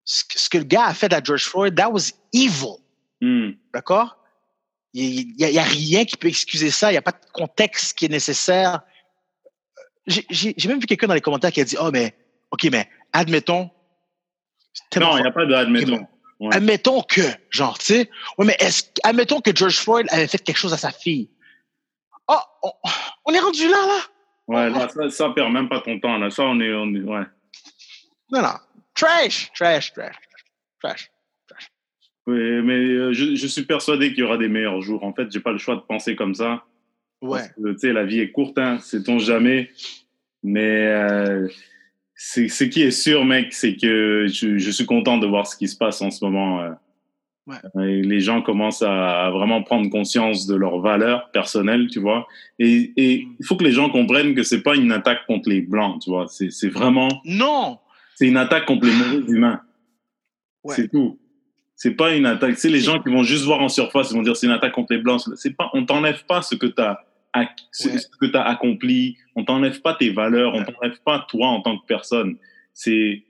Ce 0.04 0.48
que, 0.48 0.58
le 0.58 0.64
gars 0.64 0.86
a 0.86 0.94
fait 0.94 1.12
à 1.12 1.22
George 1.22 1.44
Floyd, 1.44 1.74
that 1.74 1.90
was 1.90 2.12
evil. 2.32 2.76
Hmm. 3.20 3.52
D'accord? 3.72 4.18
Il 4.92 5.34
n'y 5.36 5.58
a, 5.58 5.62
a 5.62 5.64
rien 5.64 6.04
qui 6.04 6.16
peut 6.16 6.28
excuser 6.28 6.70
ça. 6.70 6.90
Il 6.90 6.94
n'y 6.94 6.98
a 6.98 7.02
pas 7.02 7.12
de 7.12 7.30
contexte 7.32 7.98
qui 7.98 8.04
est 8.04 8.08
nécessaire. 8.08 8.82
J'ai 10.06 10.54
même 10.68 10.78
vu 10.78 10.86
quelqu'un 10.86 11.08
dans 11.08 11.14
les 11.14 11.20
commentaires 11.20 11.50
qui 11.50 11.60
a 11.60 11.64
dit, 11.64 11.76
oh, 11.80 11.90
mais, 11.90 12.14
OK, 12.56 12.70
mais 12.72 12.88
admettons. 13.12 13.70
Non, 14.96 15.18
il 15.18 15.22
n'y 15.22 15.28
a 15.28 15.30
pas 15.30 15.44
de 15.44 15.54
admettons. 15.54 16.06
Ouais. 16.40 16.54
Admettons 16.54 17.02
que, 17.02 17.22
genre, 17.50 17.78
tu 17.78 17.86
sais, 17.86 18.10
ouais, 18.38 18.46
mais 18.46 18.56
est-ce, 18.58 18.84
admettons 19.04 19.40
que 19.40 19.54
George 19.54 19.78
Floyd 19.78 20.06
avait 20.10 20.26
fait 20.26 20.38
quelque 20.38 20.58
chose 20.58 20.72
à 20.72 20.76
sa 20.76 20.90
fille. 20.90 21.30
Oh, 22.28 22.38
on, 22.62 22.70
on 23.26 23.32
est 23.32 23.38
rendu 23.38 23.68
là, 23.68 23.86
là. 23.86 23.98
Ouais, 24.46 24.70
là, 24.70 24.88
ça, 24.88 25.10
ça 25.10 25.30
perd 25.30 25.52
même 25.52 25.68
pas 25.68 25.80
ton 25.80 25.98
temps. 25.98 26.18
Là. 26.18 26.30
Ça, 26.30 26.42
on 26.44 26.60
est, 26.60 26.72
on 26.72 26.94
est, 26.94 27.00
ouais. 27.00 27.24
Non, 28.30 28.42
non. 28.42 28.54
Trash, 28.94 29.50
trash, 29.54 29.92
trash, 29.92 30.16
trash. 30.82 31.10
Oui, 32.26 32.60
mais 32.62 32.74
euh, 32.74 33.12
je, 33.12 33.36
je 33.36 33.46
suis 33.46 33.64
persuadé 33.64 34.08
qu'il 34.08 34.18
y 34.18 34.22
aura 34.22 34.36
des 34.36 34.48
meilleurs 34.48 34.82
jours. 34.82 35.04
En 35.04 35.12
fait, 35.12 35.30
j'ai 35.30 35.40
pas 35.40 35.52
le 35.52 35.58
choix 35.58 35.76
de 35.76 35.80
penser 35.80 36.16
comme 36.16 36.34
ça. 36.34 36.64
Ouais. 37.22 37.48
Tu 37.56 37.78
sais, 37.78 37.92
la 37.92 38.04
vie 38.04 38.20
est 38.20 38.32
courte, 38.32 38.58
hein, 38.58 38.78
sait-on 38.78 39.18
jamais. 39.18 39.70
Mais 40.42 40.86
euh, 40.86 41.48
c'est 42.16 42.48
ce 42.48 42.64
qui 42.64 42.82
est 42.82 42.90
sûr, 42.90 43.24
mec, 43.24 43.52
c'est 43.52 43.76
que 43.76 44.26
je, 44.26 44.56
je 44.58 44.70
suis 44.70 44.86
content 44.86 45.18
de 45.18 45.26
voir 45.26 45.46
ce 45.46 45.56
qui 45.56 45.68
se 45.68 45.76
passe 45.76 46.00
en 46.02 46.10
ce 46.10 46.24
moment. 46.24 46.62
euh. 46.62 46.70
Ouais. 47.46 47.84
Et 47.88 48.02
les 48.02 48.18
gens 48.18 48.42
commencent 48.42 48.82
à, 48.82 49.26
à 49.26 49.30
vraiment 49.30 49.62
prendre 49.62 49.88
conscience 49.88 50.48
de 50.48 50.56
leurs 50.56 50.80
valeurs 50.80 51.30
personnelles, 51.30 51.86
tu 51.88 52.00
vois. 52.00 52.26
Et, 52.58 52.92
et 52.96 53.28
il 53.38 53.46
faut 53.46 53.54
que 53.54 53.62
les 53.62 53.70
gens 53.70 53.88
comprennent 53.88 54.34
que 54.34 54.42
c'est 54.42 54.62
pas 54.62 54.74
une 54.74 54.90
attaque 54.90 55.26
contre 55.28 55.48
les 55.48 55.60
blancs, 55.60 56.02
tu 56.02 56.10
vois. 56.10 56.26
C'est 56.28 56.68
vraiment, 56.68 57.08
Non. 57.24 57.78
c'est 58.16 58.26
une 58.26 58.36
attaque 58.36 58.64
contre 58.66 58.86
les 58.86 58.92
mauvais 58.92 59.32
humains. 59.32 59.60
Ouais. 60.64 60.74
C'est 60.74 60.88
tout. 60.88 61.20
C'est 61.76 61.92
pas 61.94 62.16
une 62.16 62.26
attaque. 62.26 62.58
C'est 62.58 62.70
les 62.70 62.80
gens 62.80 63.00
qui 63.00 63.10
vont 63.10 63.22
juste 63.22 63.44
voir 63.44 63.60
en 63.60 63.68
surface, 63.68 64.10
ils 64.10 64.16
vont 64.16 64.22
dire 64.22 64.34
c'est 64.36 64.46
une 64.46 64.52
attaque 64.52 64.72
contre 64.72 64.94
les 64.94 64.98
blancs. 65.00 65.20
C'est 65.36 65.54
pas, 65.56 65.70
on 65.72 65.84
t'enlève 65.86 66.24
pas 66.26 66.42
ce 66.42 66.56
que 66.56 66.66
tu 66.66 66.82
as, 66.82 66.98
ce, 67.04 67.05
Ouais. 67.40 67.48
ce 67.72 67.88
que 68.20 68.26
tu 68.26 68.36
as 68.36 68.44
accompli. 68.44 69.16
On 69.34 69.44
t'enlève 69.44 69.80
pas 69.80 69.94
tes 69.94 70.10
valeurs. 70.10 70.54
On 70.54 70.58
Ouais. 70.60 70.64
t'enlève 70.72 70.98
pas 71.04 71.26
toi 71.28 71.48
en 71.48 71.60
tant 71.62 71.78
que 71.78 71.86
personne. 71.86 72.36
C'est 72.72 73.22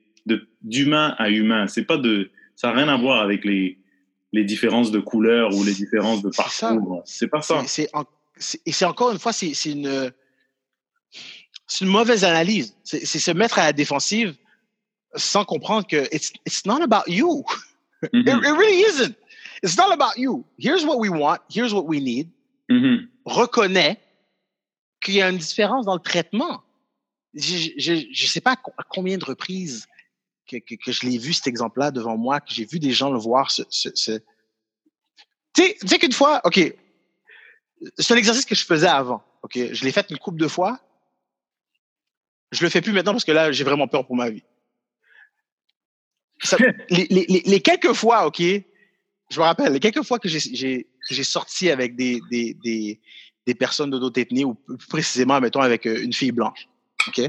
d'humain 0.62 1.14
à 1.18 1.30
humain. 1.30 1.66
C'est 1.68 1.84
pas 1.84 1.96
de, 1.98 2.30
ça 2.56 2.68
n'a 2.68 2.74
rien 2.74 2.88
à 2.88 2.96
voir 2.96 3.20
avec 3.22 3.44
les 3.44 3.78
les 4.32 4.44
différences 4.44 4.90
de 4.90 4.98
couleur 4.98 5.54
ou 5.54 5.64
les 5.64 5.72
différences 5.72 6.20
de 6.22 6.28
parcours. 6.30 7.02
C'est 7.06 7.28
pas 7.28 7.40
ça. 7.40 7.62
En- 7.94 8.04
et 8.66 8.72
c'est 8.72 8.84
encore 8.84 9.12
une 9.12 9.18
fois, 9.18 9.32
c'est 9.32 9.52
une, 9.70 10.12
une 11.80 11.86
mauvaise 11.88 12.24
analyse. 12.24 12.76
C'est 12.84 13.04
se 13.06 13.30
mettre 13.30 13.58
à 13.58 13.64
la 13.66 13.72
défensive 13.72 14.34
sans 15.14 15.44
comprendre 15.44 15.86
que 15.86 16.04
it's, 16.14 16.32
it's 16.44 16.66
not 16.66 16.82
about 16.82 17.04
you. 17.06 17.44
It, 18.02 18.12
Mhm. 18.26 18.44
it 18.44 18.52
really 18.58 18.82
isn't. 18.82 19.14
It's 19.62 19.76
not 19.78 19.90
about 19.90 20.18
you. 20.18 20.44
Here's 20.58 20.84
what 20.84 20.98
we 20.98 21.08
want. 21.08 21.38
Here's 21.48 21.72
what 21.72 21.84
we 21.86 21.98
need. 21.98 22.28
Mhm. 22.68 23.08
Reconnais 23.26 24.00
qu'il 25.02 25.14
y 25.14 25.20
a 25.22 25.28
une 25.28 25.36
différence 25.38 25.84
dans 25.84 25.94
le 25.94 26.00
traitement. 26.00 26.62
Je 27.34 27.92
ne 27.92 28.26
sais 28.26 28.40
pas 28.40 28.52
à 28.52 28.56
co- 28.56 28.72
à 28.78 28.82
combien 28.84 29.18
de 29.18 29.24
reprises 29.24 29.86
que, 30.48 30.56
que, 30.56 30.74
que 30.76 30.92
je 30.92 31.04
l'ai 31.06 31.18
vu 31.18 31.32
cet 31.34 31.46
exemple-là 31.48 31.90
devant 31.90 32.16
moi, 32.16 32.40
que 32.40 32.54
j'ai 32.54 32.64
vu 32.64 32.78
des 32.78 32.92
gens 32.92 33.10
le 33.10 33.18
voir. 33.18 33.50
Ce, 33.50 33.62
ce, 33.68 33.90
ce- 33.94 34.20
Tu 35.54 35.62
sais- 35.62 35.76
tu 35.80 35.88
sais 35.88 35.98
qu'une 35.98 36.12
fois, 36.12 36.40
OK, 36.44 36.60
c'est 37.98 38.14
un 38.14 38.16
exercice 38.16 38.44
que 38.46 38.54
je 38.54 38.64
faisais 38.64 38.86
avant. 38.86 39.22
OK, 39.42 39.58
je 39.72 39.84
l'ai 39.84 39.92
fait 39.92 40.08
une 40.10 40.18
couple 40.18 40.38
de 40.38 40.48
fois. 40.48 40.80
Je 42.52 42.62
le 42.62 42.70
fais 42.70 42.80
plus 42.80 42.92
maintenant 42.92 43.12
parce 43.12 43.24
que 43.24 43.32
là, 43.32 43.50
j'ai 43.52 43.64
vraiment 43.64 43.88
peur 43.88 44.06
pour 44.06 44.16
ma 44.16 44.30
vie. 44.30 44.44
Ça- 46.42 46.56
les, 46.90 47.06
les, 47.10 47.26
les, 47.28 47.42
les 47.44 47.60
quelques 47.60 47.92
fois, 47.92 48.26
OK, 48.26 48.40
je 48.40 49.40
me 49.40 49.42
rappelle, 49.42 49.72
les 49.72 49.80
quelques 49.80 50.04
fois 50.04 50.18
que 50.20 50.28
j'ai- 50.28 50.86
j'ai 51.06 51.14
que 51.14 51.14
j'ai 51.14 51.24
sorti 51.24 51.70
avec 51.70 51.96
des, 51.96 52.20
des, 52.30 52.54
des, 52.54 53.00
des 53.46 53.54
personnes 53.54 53.90
de 53.90 53.98
d'autres 53.98 54.20
ethnies, 54.20 54.44
ou 54.44 54.54
plus 54.54 54.86
précisément, 54.88 55.40
mettons, 55.40 55.60
avec 55.60 55.86
euh, 55.86 56.02
une 56.02 56.12
fille 56.12 56.32
blanche, 56.32 56.68
OK? 57.08 57.20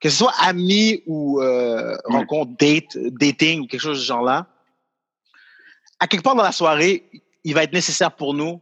Que 0.00 0.08
ce 0.08 0.16
soit 0.16 0.34
ami 0.38 1.02
ou 1.06 1.40
euh, 1.42 1.96
rencontre, 2.04 2.52
date, 2.58 2.96
dating, 2.96 3.60
ou 3.60 3.66
quelque 3.66 3.80
chose 3.80 3.98
de 3.98 4.02
ce 4.02 4.06
genre-là, 4.06 4.46
à 5.98 6.06
quelque 6.06 6.22
part 6.22 6.34
dans 6.34 6.42
la 6.42 6.52
soirée, 6.52 7.10
il 7.44 7.54
va 7.54 7.64
être 7.64 7.72
nécessaire 7.72 8.14
pour 8.16 8.32
nous 8.32 8.60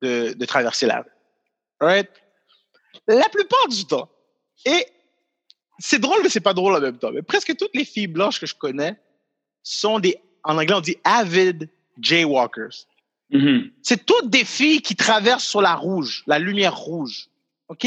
de, 0.00 0.32
de 0.32 0.44
traverser 0.46 0.86
la 0.86 1.00
rue. 1.00 1.10
Right? 1.80 2.10
La 3.06 3.28
plupart 3.28 3.68
du 3.68 3.84
temps. 3.84 4.08
Et 4.64 4.86
c'est 5.78 5.98
drôle, 5.98 6.22
mais 6.22 6.28
c'est 6.28 6.40
pas 6.40 6.54
drôle 6.54 6.74
en 6.74 6.80
même 6.80 6.98
temps. 6.98 7.12
Mais 7.12 7.22
presque 7.22 7.54
toutes 7.56 7.74
les 7.74 7.84
filles 7.84 8.06
blanches 8.06 8.40
que 8.40 8.46
je 8.46 8.54
connais 8.54 8.98
sont 9.62 9.98
des, 9.98 10.16
en 10.44 10.56
anglais, 10.56 10.74
on 10.74 10.80
dit 10.80 10.96
avid 11.04 11.68
jaywalkers. 12.00 12.86
Mhm. 13.32 13.70
C'est 13.82 14.04
toutes 14.06 14.28
des 14.30 14.44
filles 14.44 14.82
qui 14.82 14.96
traversent 14.96 15.44
sur 15.46 15.60
la 15.62 15.74
rouge, 15.74 16.24
la 16.26 16.38
lumière 16.38 16.76
rouge. 16.76 17.28
OK? 17.68 17.86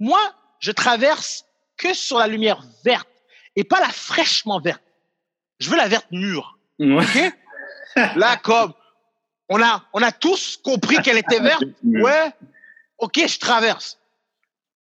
Moi, 0.00 0.20
je 0.58 0.72
traverse 0.72 1.44
que 1.76 1.94
sur 1.94 2.18
la 2.18 2.26
lumière 2.26 2.62
verte 2.84 3.08
et 3.56 3.64
pas 3.64 3.80
la 3.80 3.88
fraîchement 3.90 4.60
verte. 4.60 4.82
Je 5.60 5.70
veux 5.70 5.76
la 5.76 5.88
verte 5.88 6.06
mûre. 6.10 6.58
Ouais. 6.78 7.04
OK? 7.04 7.32
Là, 8.16 8.36
comme, 8.38 8.72
on 9.48 9.62
a, 9.62 9.84
on 9.92 10.02
a 10.02 10.10
tous 10.12 10.56
compris 10.56 10.96
qu'elle 11.02 11.18
était 11.18 11.40
verte. 11.50 11.62
Ouais. 11.84 12.32
OK, 12.98 13.20
je 13.26 13.38
traverse. 13.38 13.98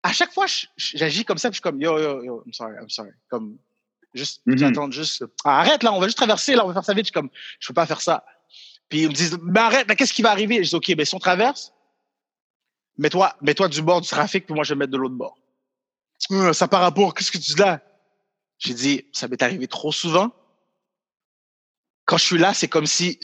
À 0.04 0.12
chaque 0.14 0.34
fois, 0.34 0.46
j'agis 0.78 1.26
comme 1.26 1.38
ça, 1.38 1.50
puis 1.50 1.56
je 1.56 1.58
suis 1.58 1.62
comme, 1.62 1.82
yo, 1.82 1.98
yo, 2.00 2.24
yo, 2.24 2.44
I'm 2.46 2.54
sorry, 2.54 2.76
I'm 2.82 2.90
sorry. 2.90 3.12
Comme, 3.30 3.58
juste, 4.14 4.42
Mhm. 4.46 4.58
j'attends 4.58 4.92
juste. 4.92 5.24
Ah, 5.44 5.60
arrête, 5.60 5.84
là, 5.84 5.94
on 5.94 6.00
va 6.00 6.08
juste 6.08 6.18
traverser, 6.18 6.56
là, 6.56 6.64
on 6.66 6.68
va 6.68 6.74
faire 6.74 6.86
ça 6.86 6.94
vite. 6.94 7.06
Je 7.06 7.08
suis 7.08 7.14
comme, 7.14 7.30
je 7.60 7.68
peux 7.68 7.74
pas 7.74 7.86
faire 7.86 8.02
ça. 8.02 8.26
Puis 8.90 9.02
ils 9.02 9.08
me 9.10 9.14
disent, 9.14 9.38
mais 9.44 9.60
arrête, 9.60 9.88
mais 9.88 9.96
qu'est-ce 9.96 10.14
qui 10.14 10.22
va 10.22 10.32
arriver? 10.32 10.64
Je 10.64 10.70
dis, 10.70 10.76
OK, 10.76 10.96
ben, 10.96 11.06
si 11.06 11.16
on 11.16 11.20
traverse, 11.20 11.74
mets-toi, 12.98 13.36
mets-toi 13.42 13.68
du 13.68 13.82
bord 13.82 14.02
du 14.02 14.08
trafic, 14.08 14.46
puis 14.46 14.56
moi, 14.56 14.64
je 14.64 14.70
vais 14.70 14.76
me 14.76 14.80
mettre 14.80 14.92
de 14.92 14.98
l'autre 14.98 15.16
bord. 15.16 15.38
Euh, 16.32 16.54
ça 16.54 16.68
par 16.68 16.82
rapport, 16.82 17.14
qu'est-ce 17.14 17.32
que 17.32 17.38
tu 17.38 17.54
dis 17.54 17.60
là? 17.60 17.82
J'ai 18.60 18.74
dit, 18.74 19.06
ça 19.12 19.28
m'est 19.28 19.42
arrivé 19.42 19.68
trop 19.68 19.92
souvent. 19.92 20.32
Quand 22.06 22.18
je 22.18 22.24
suis 22.24 22.38
là, 22.38 22.54
c'est 22.54 22.68
comme 22.68 22.88
si, 22.88 23.20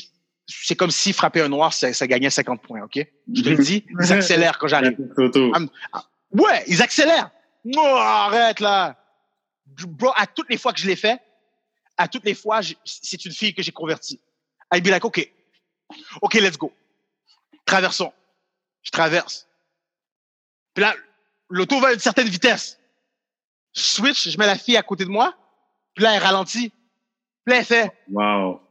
c'est 0.45 0.75
comme 0.75 0.91
si 0.91 1.13
frapper 1.13 1.41
un 1.41 1.49
noir, 1.49 1.73
ça, 1.73 1.93
ça 1.93 2.05
gagnait 2.05 2.29
50 2.29 2.61
points, 2.61 2.83
OK? 2.83 2.99
Je 3.33 3.41
te 3.41 3.49
le 3.49 3.63
dis, 3.63 3.85
ils 4.01 4.13
accélèrent 4.13 4.59
quand 4.59 4.67
j'arrive. 4.67 4.97
Ah, 5.93 6.05
Ouais, 6.31 6.63
ils 6.67 6.81
accélèrent. 6.81 7.31
Non, 7.63 7.95
arrête 7.95 8.59
là. 8.59 8.97
Bro, 9.65 10.11
à 10.15 10.27
toutes 10.27 10.49
les 10.49 10.57
fois 10.57 10.73
que 10.73 10.79
je 10.79 10.87
l'ai 10.87 10.95
fait, 10.95 11.19
à 11.95 12.07
toutes 12.07 12.25
les 12.25 12.33
fois, 12.35 12.59
c'est 12.83 13.23
une 13.25 13.31
fille 13.31 13.53
que 13.53 13.63
j'ai 13.63 13.71
convertie. 13.71 14.19
I'd 14.73 14.83
be 14.83 14.87
like, 14.89 15.05
OK. 15.05 15.31
OK, 16.21 16.33
let's 16.35 16.57
go. 16.57 16.73
Traversons. 17.65 18.13
Je 18.81 18.91
traverse. 18.91 19.47
Puis 20.73 20.83
là, 20.83 20.93
l'auto 21.49 21.79
va 21.79 21.89
à 21.89 21.93
une 21.93 21.99
certaine 21.99 22.27
vitesse. 22.27 22.79
Je 23.75 23.81
switch, 23.81 24.29
je 24.29 24.37
mets 24.37 24.45
la 24.45 24.57
fille 24.57 24.77
à 24.77 24.83
côté 24.83 25.05
de 25.05 25.09
moi. 25.09 25.33
Puis 25.95 26.03
là, 26.03 26.15
elle 26.15 26.21
ralentit. 26.23 26.69
Puis 26.69 27.53
là, 27.53 27.57
elle 27.57 27.65
fait, 27.65 27.91
Wow. 28.09 28.61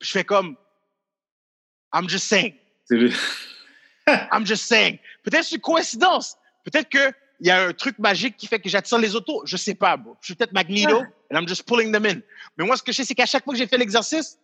je 0.00 0.10
fais 0.10 0.24
comme, 0.24 0.56
I'm 1.92 2.08
just 2.08 2.26
saying. 2.26 2.54
I'm 4.06 4.44
just 4.44 4.66
saying. 4.66 4.98
Peut-être 5.22 5.44
c'est 5.44 5.54
une 5.54 5.60
coïncidence. 5.60 6.36
Peut-être 6.64 6.88
que 6.90 7.12
il 7.40 7.48
y 7.48 7.50
a 7.50 7.64
un 7.66 7.72
truc 7.72 7.98
magique 7.98 8.36
qui 8.36 8.46
fait 8.46 8.60
que 8.60 8.68
j'attire 8.68 8.98
les 8.98 9.14
autos. 9.16 9.42
Je 9.44 9.56
sais 9.56 9.74
pas, 9.74 9.96
bro. 9.96 10.16
Je 10.20 10.26
suis 10.26 10.34
peut-être 10.34 10.52
Magneto 10.52 11.00
and 11.30 11.36
I'm 11.38 11.48
just 11.48 11.66
pulling 11.66 11.90
them 11.92 12.04
in. 12.06 12.20
Mais 12.56 12.64
moi, 12.64 12.76
ce 12.76 12.82
que 12.82 12.92
je 12.92 12.98
sais, 12.98 13.04
c'est 13.04 13.14
qu'à 13.14 13.26
chaque 13.26 13.44
fois 13.44 13.52
que 13.54 13.58
j'ai 13.58 13.66
fait 13.66 13.78
l'exercice, 13.78 14.38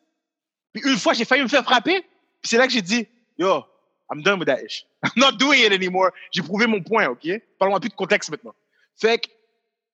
puis 0.72 0.82
une 0.84 0.96
fois, 0.98 1.12
j'ai 1.14 1.24
failli 1.24 1.42
me 1.42 1.48
faire 1.48 1.64
frapper, 1.64 2.00
puis 2.02 2.48
c'est 2.48 2.56
là 2.58 2.66
que 2.66 2.72
j'ai 2.72 2.82
dit, 2.82 3.06
yo, 3.38 3.64
I'm 4.12 4.22
done 4.22 4.38
with 4.38 4.46
that 4.48 4.62
ish. 4.64 4.86
I'm 5.04 5.12
not 5.16 5.32
doing 5.32 5.60
it 5.64 5.72
anymore. 5.72 6.10
J'ai 6.32 6.42
prouvé 6.42 6.66
mon 6.66 6.82
point, 6.82 7.08
OK? 7.08 7.26
Parlons 7.58 7.78
plus 7.80 7.88
de 7.90 7.94
contexte 7.94 8.30
maintenant. 8.30 8.54
Fait 9.00 9.18
que, 9.18 9.28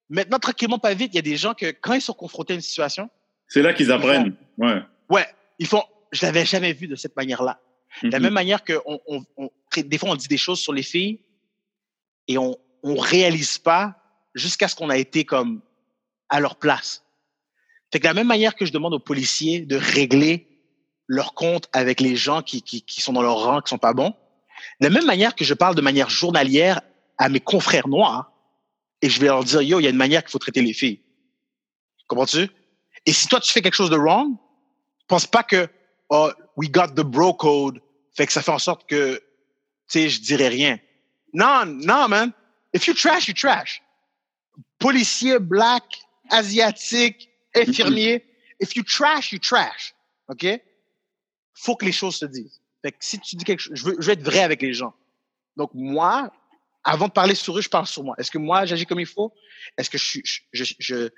maintenant, 0.09 0.39
tranquillement, 0.39 0.79
pas 0.79 0.95
vite, 0.95 1.13
il 1.13 1.17
y 1.17 1.19
a 1.19 1.23
des 1.23 1.37
gens 1.37 1.55
que, 1.55 1.67
quand 1.71 1.95
ils 1.95 2.01
sont 2.01 2.15
confrontés 2.15 2.55
à 2.55 2.57
une 2.57 2.63
situation, 2.63 3.09
C'est 3.49 3.63
là 3.63 3.73
qu'ils 3.73 3.93
apprennent. 3.93 4.35
Ouais. 4.59 4.81
ouais, 5.11 5.27
ils 5.59 5.67
font, 5.67 5.83
je 6.13 6.25
l'avais 6.27 6.45
jamais 6.45 6.73
vu 6.73 6.89
de 6.89 6.97
cette 6.97 7.15
manière-là. 7.17 7.61
De 8.03 8.09
la 8.11 8.19
Mhm. 8.19 8.25
même 8.25 8.33
manière 8.35 8.65
que 8.65 8.81
on, 8.85 9.01
on, 9.07 9.25
on- 9.37 9.51
des 9.77 9.99
fois, 9.99 10.11
on 10.11 10.17
dit 10.17 10.29
des 10.29 10.37
choses 10.39 10.59
sur 10.61 10.73
les 10.73 10.83
filles 10.83 11.21
et 12.29 12.39
on 12.39 12.57
on 12.83 12.95
réalise 12.97 13.59
pas 13.59 13.97
jusqu'à 14.35 14.69
ce 14.69 14.77
qu'on 14.77 14.91
a 14.91 14.97
été 14.97 15.25
comme 15.25 15.61
à 16.29 16.39
leur 16.41 16.57
place. 16.57 17.03
Fait 17.93 17.99
que 17.99 18.05
de 18.05 18.09
la 18.09 18.15
même 18.15 18.27
manière 18.29 18.55
que 18.55 18.65
je 18.67 18.73
demande 18.73 18.95
aux 18.95 19.01
policiers 19.01 19.61
de 19.61 19.77
régler 19.77 20.47
leur 21.07 21.35
compte 21.35 21.69
avec 21.73 22.01
les 22.01 22.17
gens 22.17 22.43
qui, 22.43 22.63
qui, 22.63 22.83
qui 22.83 23.01
sont 23.01 23.13
dans 23.13 23.23
leur 23.23 23.43
rang, 23.43 23.61
qui 23.61 23.71
sont 23.71 23.79
pas 23.79 23.93
bons, 23.93 24.15
de 24.81 24.87
la 24.87 24.91
même 24.91 25.07
manière 25.07 25.35
que 25.35 25.45
je 25.45 25.55
parle 25.55 25.75
de 25.75 25.81
manière 25.81 26.11
journalière 26.11 26.81
à 27.19 27.29
mes 27.29 27.41
confrères 27.41 27.89
noirs 27.89 28.33
et 29.03 29.09
je 29.09 29.21
vais 29.21 29.27
leur 29.27 29.45
dire, 29.45 29.63
yo, 29.63 29.81
il 29.81 29.85
y 29.85 29.87
a 29.87 29.91
une 29.91 29.97
manière 29.97 30.23
qu'il 30.23 30.31
faut 30.31 30.39
traiter 30.39 30.63
les 30.63 30.73
filles. 30.73 31.01
Comprends-tu? 32.09 32.49
Et 33.05 33.13
si 33.13 33.29
toi, 33.29 33.41
tu 33.41 33.53
fais 33.53 33.63
quelque 33.63 33.75
chose 33.75 33.91
de 33.91 33.97
wrong, 33.97 34.37
pense 35.07 35.27
pas 35.27 35.43
que, 35.43 35.69
oh, 36.09 36.31
we 36.57 36.71
got 36.71 36.89
the 36.89 37.03
bro 37.03 37.35
code, 37.35 37.81
fait 38.15 38.27
que 38.27 38.33
ça 38.33 38.43
fait 38.43 38.53
en 38.53 38.59
sorte 38.59 38.89
que, 38.89 39.17
tu 39.17 39.23
sais, 39.89 40.09
je 40.09 40.21
dirais 40.21 40.49
rien. 40.49 40.79
Non, 41.33 41.65
non, 41.67 42.09
man. 42.09 42.33
If 42.75 42.87
you 42.87 42.95
trash, 42.95 43.29
you 43.29 43.35
trash. 43.35 43.83
policier, 44.79 45.39
black, 45.39 45.85
asiatique, 46.31 47.29
infirmier. 47.55 48.25
If 48.61 48.77
you 48.77 48.83
trash, 48.83 49.33
you 49.33 49.39
trash. 49.39 49.95
OK? 50.29 50.61
Faut 51.57 51.77
que 51.77 51.85
les 51.85 51.93
choses 51.93 52.17
se 52.17 52.27
disent. 52.27 52.61
Fait 52.83 52.93
que 52.93 52.99
si 53.01 53.19
tu 53.19 53.37
dis 53.37 53.45
quelque 53.45 53.61
chose, 53.61 53.75
je 53.75 53.85
veux, 53.85 53.97
je 53.99 54.07
veux 54.07 54.13
être 54.13 54.23
vrai 54.23 54.41
avec 54.41 54.63
les 54.63 54.75
gens. 54.75 54.95
Donc, 55.57 55.71
moi, 55.75 56.31
avant 56.85 57.09
de 57.09 57.13
parler 57.13 57.35
sur 57.35 57.59
eux, 57.59 57.63
je 57.63 57.69
parle 57.69 57.87
sur 57.87 58.05
moi. 58.05 58.15
Est-ce 58.19 58.31
que 58.31 58.39
moi, 58.39 58.67
j'agis 58.67 58.87
comme 58.87 59.01
il 59.01 59.07
faut? 59.07 59.33
Est-ce 59.77 59.91
que 59.91 59.99
je, 59.99 60.21
je, 60.25 60.41
je, 60.53 60.75
je 60.79 61.09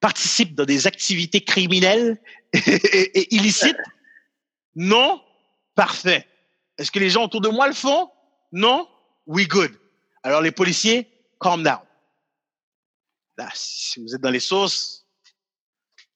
participe 0.00 0.54
dans 0.54 0.64
des 0.64 0.86
activités 0.86 1.42
criminelles 1.42 2.20
et, 2.52 3.20
et 3.20 3.34
illicites? 3.34 3.78
Non? 4.74 5.22
Parfait. 5.74 6.26
Est-ce 6.76 6.90
que 6.90 6.98
les 6.98 7.10
gens 7.10 7.24
autour 7.24 7.40
de 7.40 7.48
moi 7.48 7.68
le 7.68 7.74
font? 7.74 8.10
Non? 8.52 8.88
We 9.26 9.46
good. 9.46 9.72
Alors, 10.22 10.42
les 10.42 10.52
policiers, 10.52 11.08
calm 11.40 11.62
down. 11.62 11.80
Là, 13.36 13.48
si 13.54 14.00
vous 14.00 14.14
êtes 14.14 14.20
dans 14.20 14.30
les 14.30 14.40
sauces, 14.40 15.03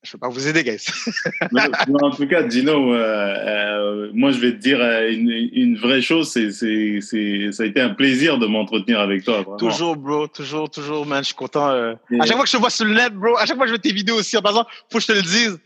je 0.05 0.13
peux 0.13 0.19
pas 0.19 0.29
vous 0.29 0.47
aider, 0.47 0.63
guys. 0.63 0.87
Mais- 1.53 1.63
mais 1.89 2.03
en 2.03 2.11
tout 2.11 2.27
cas, 2.29 2.43
Dino, 2.45 2.95
euh, 2.95 2.97
euh, 2.97 4.11
moi, 4.15 4.31
je 4.31 4.39
vais 4.39 4.53
te 4.53 4.57
dire 4.59 4.81
euh, 4.81 5.11
une, 5.11 5.31
une 5.53 5.77
vraie 5.77 6.01
chose. 6.01 6.31
C'est, 6.31 6.51
c'est, 6.53 7.01
c'est, 7.01 7.51
ça 7.53 7.65
a 7.65 7.67
été 7.67 7.81
un 7.81 7.91
plaisir 7.91 8.39
de 8.39 8.47
m'entretenir 8.47 9.01
avec 9.01 9.25
toi. 9.25 9.43
Vraiment. 9.43 9.57
toujours, 9.57 9.97
bro. 9.97 10.27
Toujours, 10.29 10.71
toujours, 10.71 11.05
man. 11.05 11.23
Je 11.23 11.27
suis 11.29 11.35
content. 11.35 11.71
euh. 11.71 11.95
Et- 12.11 12.21
À 12.21 12.27
chaque 12.27 12.37
fois 12.37 12.45
que 12.45 12.51
je 12.51 12.57
te 12.57 12.61
vois 12.61 12.71
sur 12.71 12.85
le 12.85 12.95
net, 12.95 13.13
bro, 13.13 13.37
à 13.37 13.45
chaque 13.47 13.57
fois 13.57 13.65
que 13.67 13.71
je 13.71 13.75
vois 13.75 13.83
tes 13.83 13.93
vidéos 13.93 14.17
aussi, 14.21 14.37
en 14.37 14.43
passant, 14.43 14.65
faut 14.91 14.99
que 14.99 15.03
je 15.03 15.07
te 15.09 15.13
le 15.13 15.23
dise. 15.23 15.59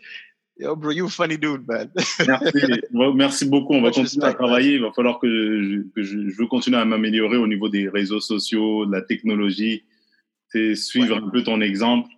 Yo, 0.58 0.76
bro, 0.76 0.90
you 0.92 1.06
a 1.06 1.10
funny 1.10 1.36
dude, 1.38 1.62
man. 1.68 1.90
Merci, 2.26 2.70
merci 3.14 3.46
beaucoup. 3.46 3.74
On 3.74 3.82
va 3.82 3.90
continuer 3.90 4.26
à 4.26 4.32
travailler. 4.32 4.74
Il 4.74 4.82
va 4.82 4.92
falloir 4.92 5.18
que, 5.18 5.26
je, 5.28 5.76
que 5.94 6.02
je, 6.02 6.28
je 6.30 6.36
veux 6.38 6.46
continuer 6.46 6.78
à 6.78 6.84
m'améliorer 6.84 7.36
au 7.36 7.46
niveau 7.46 7.68
des 7.68 7.88
réseaux 7.88 8.20
sociaux, 8.20 8.86
de 8.86 8.92
la 8.92 9.02
technologie, 9.02 9.84
c'est 10.48 10.74
suivre 10.74 11.16
un 11.16 11.28
peu 11.30 11.42
ton 11.42 11.60
exemple. 11.60 12.08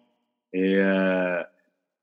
Et, 0.52 0.74
euh, 0.76 1.40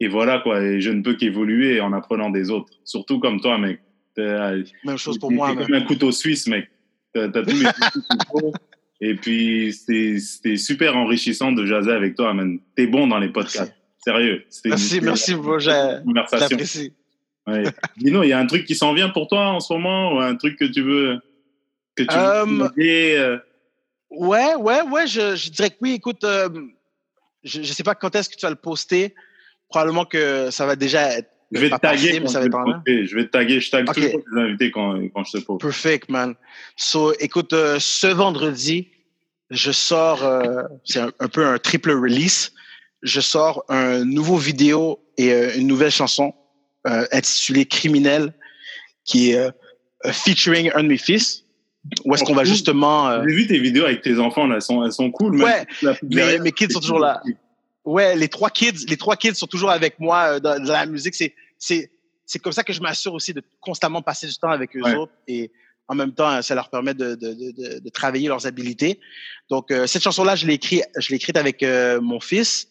et 0.02 0.08
voilà, 0.08 0.40
quoi. 0.40 0.62
Et 0.64 0.82
je 0.82 0.90
ne 0.90 1.04
peux 1.04 1.14
qu'évoluer 1.14 1.80
en 1.80 1.94
apprenant 1.94 2.32
des 2.32 2.50
autres. 2.50 2.74
Surtout 2.84 3.20
comme 3.20 3.40
toi, 3.40 3.60
mec. 3.60 3.82
Même 4.18 4.98
chose 4.98 5.20
pour 5.20 5.32
moi, 5.32 5.56
comme 5.56 5.74
un 5.74 5.82
couteau 5.82 6.12
suisse, 6.12 6.48
mec. 6.48 6.70
T'as, 7.14 7.30
tous 7.30 7.46
les 7.52 7.70
faut. 8.32 8.52
Et 9.00 9.16
puis, 9.16 9.74
c'était, 9.74 10.58
super 10.58 10.98
enrichissant 10.98 11.52
de 11.52 11.66
jaser 11.66 11.92
avec 11.92 12.16
toi, 12.16 12.34
man. 12.34 12.60
T'es 12.76 12.88
bon 12.88 13.06
dans 13.08 13.20
les 13.20 13.30
podcasts. 13.30 13.74
Sérieux. 14.04 14.44
C'était 14.50 14.70
une- 14.70 14.76
Merci, 14.76 15.02
merci, 15.02 15.36
bro. 15.36 15.60
J'apprécie. 15.60 16.94
Ouais. 17.46 17.64
Dino, 17.98 18.24
il 18.24 18.30
y 18.30 18.34
a 18.34 18.40
un 18.40 18.48
truc 18.48 18.66
qui 18.66 18.74
s'en 18.76 18.94
vient 18.94 19.10
pour 19.10 19.28
toi 19.28 19.50
en 19.50 19.60
ce 19.60 19.72
moment 19.74 20.16
ou 20.16 20.20
un 20.20 20.36
truc 20.36 20.58
que 20.58 20.66
tu 20.66 20.82
veux 20.82 21.20
que 21.96 22.04
tu 22.04 22.16
veux 22.16 22.22
Euh, 22.22 22.70
euh, 22.80 23.40
Ouais, 24.10 24.56
ouais, 24.56 24.82
ouais, 24.82 25.08
je, 25.08 25.36
je 25.36 25.50
dirais 25.52 25.70
que 25.70 25.76
oui. 25.82 25.94
Écoute, 25.94 26.24
euh, 26.24 26.50
je 27.44 27.60
ne 27.60 27.66
sais 27.66 27.84
pas 27.84 27.96
quand 27.96 28.16
est-ce 28.16 28.30
que 28.30 28.36
tu 28.36 28.46
vas 28.46 28.50
le 28.50 28.56
poster. 28.56 29.14
Probablement 29.72 30.06
que 30.06 30.52
ça 30.52 30.66
va 30.68 30.76
déjà 30.76 31.18
être. 31.18 31.30
je 31.52 31.60
vais 31.60 31.70
te 31.70 31.76
passé, 31.78 32.06
taguer 32.08 32.20
mais 32.20 32.28
ça 32.28 32.42
je 32.44 32.50
va 32.50 32.64
vais 32.64 32.72
être 32.72 32.84
te. 32.86 33.06
Je 33.08 33.16
vais 33.16 33.28
taguer. 33.28 33.60
Je 33.60 33.72
tague 33.72 33.90
Ok. 33.90 33.96
toujours 33.96 34.22
les 34.36 34.42
invités 34.42 34.72
quand, 34.72 35.02
quand 35.14 35.24
je 35.24 35.38
te 35.40 35.44
pose. 35.44 35.58
Perfect, 35.60 36.10
man. 36.10 36.36
So, 36.78 37.14
écoute, 37.20 37.54
euh, 37.54 37.78
ce 37.80 38.08
vendredi, 38.08 38.88
je 39.50 39.72
sors, 39.72 40.24
euh, 40.24 40.64
c'est 40.86 41.00
un, 41.00 41.12
un 41.20 41.28
peu 41.28 41.46
un 41.46 41.58
triple 41.58 41.92
release. 41.92 42.52
Je 43.02 43.20
sors 43.20 43.64
un 43.70 44.06
nouveau 44.06 44.38
vidéo 44.38 45.00
et 45.18 45.34
euh, 45.34 45.50
une 45.58 45.68
nouvelle 45.68 45.92
chanson 45.92 46.34
intitulée 47.12 47.66
Criminel, 47.66 48.34
qui 49.06 49.32
est 49.34 49.50
featuring 50.12 50.72
un 50.74 50.84
de 50.84 50.88
mes 50.90 50.98
fils. 50.98 51.44
Où 52.06 52.14
est-ce 52.14 52.24
qu'on 52.24 52.34
va 52.36 52.44
justement. 52.44 53.10
euh, 53.10 53.24
J'ai 53.28 53.36
vu 53.36 53.48
tes 53.48 53.60
vidéos 53.60 53.86
avec 53.86 54.02
tes 54.02 54.18
enfants 54.20 54.46
là, 54.48 54.56
elles 54.56 54.62
sont, 54.62 54.84
elles 54.86 54.92
sont 54.92 55.10
cool. 55.12 55.42
Ouais, 55.42 55.66
petite 55.82 56.42
mes- 56.42 56.52
kids 56.52 56.70
sont 56.72 56.80
toujours 56.80 57.00
là. 57.00 57.22
Ouais, 57.84 58.16
les 58.16 58.28
trois 58.28 58.50
kids, 58.50 58.86
les 58.88 58.98
trois 58.98 59.16
kids 59.16 59.36
sont 59.36 59.48
toujours 59.48 59.72
avec 59.72 60.00
moi 60.00 60.36
euh, 60.36 60.40
dans, 60.40 60.62
dans 60.64 60.74
la 60.74 60.86
musique. 60.86 61.16
C'est, 61.16 61.34
c'est, 61.58 61.92
c'est 62.26 62.40
comme 62.40 62.54
ça 62.54 62.64
que 62.64 62.74
je 62.74 62.82
m'assure 62.82 63.14
aussi 63.14 63.34
de 63.34 63.42
constamment 63.60 64.02
passer 64.02 64.28
du 64.28 64.36
temps 64.36 64.50
avec 64.52 64.76
eux 64.76 64.82
Ouais. 64.84 64.96
autres 64.96 65.14
et 65.28 65.52
en 65.88 65.96
même 65.96 66.14
temps, 66.14 66.42
ça 66.42 66.56
leur 66.56 66.70
permet 66.70 66.94
de, 66.94 67.16
de, 67.16 67.34
de, 67.34 67.80
de, 67.80 67.90
travailler 67.90 68.30
leurs 68.30 68.48
habiletés. 68.48 69.00
Donc, 69.50 69.72
euh, 69.72 69.88
cette 69.88 70.04
chanson-là, 70.04 70.36
je 70.36 70.46
l'ai 70.48 70.54
écrite, 70.54 70.84
je 70.98 71.10
l'ai 71.10 71.16
écrite 71.18 71.36
avec 71.36 71.64
euh, 71.64 72.00
mon 72.00 72.22
fils. 72.22 72.70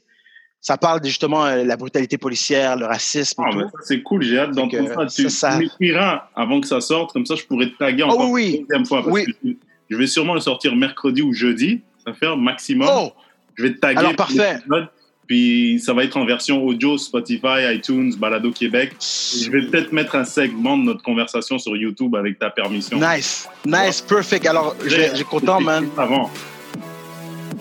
Ça 0.63 0.79
parle 0.79 1.05
justement 1.05 1.45
de 1.55 1.63
la 1.63 1.77
brutalité 1.77 2.17
policière, 2.17 2.77
le 2.77 2.87
racisme 2.87 3.43
Ah, 3.47 3.51
ça, 3.53 3.67
c'est 3.83 4.03
cool, 4.03 4.23
j'ai 4.23 4.39
hâte 4.39 4.53
d'entendre 4.53 4.89
ça. 4.95 5.07
Tu, 5.07 5.23
ça, 5.29 5.51
ça- 5.51 5.53
tu 5.59 5.65
m'écriras 5.65 6.31
avant 6.35 6.61
que 6.61 6.67
ça 6.67 6.81
sorte, 6.81 7.13
comme 7.13 7.27
ça 7.27 7.35
je 7.35 7.45
pourrais 7.45 7.67
te 7.71 7.77
taguer 7.77 8.05
Oh 8.07 8.13
encore 8.13 8.31
oui, 8.31 8.57
une 8.61 8.67
deuxième 8.67 8.87
fois. 8.87 9.03
Parce 9.03 9.13
Oui. 9.13 9.25
que 9.27 9.49
je, 9.91 9.97
vais 9.97 10.07
sûrement 10.07 10.35
le 10.35 10.41
sortir 10.41 10.75
mercredi 10.77 11.21
ou 11.23 11.33
jeudi, 11.35 11.81
ça 12.05 12.13
va 12.13 12.17
faire 12.17 12.37
maximum. 12.39 12.89
Oh, 12.91 13.13
Je 13.57 13.65
vais 13.65 13.75
te 13.75 13.79
taguer. 13.81 13.99
Alors, 13.99 14.17
parfait. 14.17 14.55
l'épisode, 14.55 14.89
Puis 15.31 15.79
ça 15.79 15.93
va 15.93 16.03
être 16.03 16.17
en 16.17 16.25
version 16.27 16.61
audio, 16.65 16.99
Spotify, 16.99 17.73
iTunes, 17.73 18.15
Balado 18.19 18.51
Québec. 18.51 18.97
Je 19.01 19.49
vais 19.49 19.63
peut-être 19.63 19.93
mettre 19.93 20.17
un 20.17 20.25
segment 20.25 20.77
de 20.77 20.83
notre 20.83 21.05
conversation 21.05 21.57
sur 21.57 21.77
YouTube 21.77 22.17
avec 22.17 22.37
ta 22.41 22.51
permission. 22.51 22.99
nice, 22.99 23.49
nice, 23.65 24.01
perfect. 24.01 24.45
Alors, 24.49 24.75
j'ai, 24.85 25.15
j'ai 25.15 25.23
content, 25.23 25.61
man. 25.61 25.87
Avant. 25.97 26.29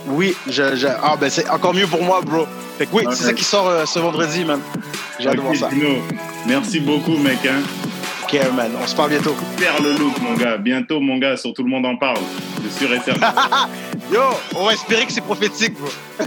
Oui, 0.07 0.33
je, 0.47 0.75
je, 0.77 0.87
ah, 0.87 1.15
ben, 1.21 1.29
c'est 1.29 1.47
encore 1.47 1.75
mieux 1.75 1.85
pour 1.85 2.01
moi, 2.01 2.21
bro. 2.21 2.47
Fait 2.79 2.87
que 2.87 2.91
oui, 2.95 3.05
Ouais. 3.05 3.13
c'est 3.15 3.25
ça 3.25 3.33
qui 3.33 3.43
sort 3.43 3.67
euh, 3.67 3.85
ce 3.85 3.99
vendredi, 3.99 4.43
man. 4.43 4.61
J'ai 5.19 5.27
hâte 5.27 5.35
de 5.35 5.41
voir 5.41 5.53
Ok, 5.53 5.59
ça. 5.59 5.69
Dino. 5.69 5.89
Merci 6.47 6.79
beaucoup, 6.79 7.17
mec. 7.17 7.37
Hein. 7.45 7.61
Ok, 8.23 8.35
man. 8.55 8.71
On 8.81 8.87
se 8.87 8.95
parle 8.95 9.11
bientôt. 9.11 9.35
Faire 9.57 9.79
le 9.79 9.91
look, 9.91 10.19
mon 10.21 10.33
gars. 10.33 10.57
Bientôt, 10.57 10.99
mon 10.99 11.19
gars, 11.19 11.37
sur 11.37 11.53
tout 11.53 11.61
le 11.61 11.69
monde 11.69 11.85
en 11.85 11.97
parle. 11.97 12.17
C'est 12.63 12.85
sûr 12.87 12.95
et 12.95 12.99
certain. 13.01 13.31
Yo, 14.11 14.21
on 14.55 14.65
va 14.65 14.73
espérer 14.73 15.05
que 15.05 15.11
c'est 15.11 15.21
prophétique, 15.21 15.75
bro. 15.75 15.89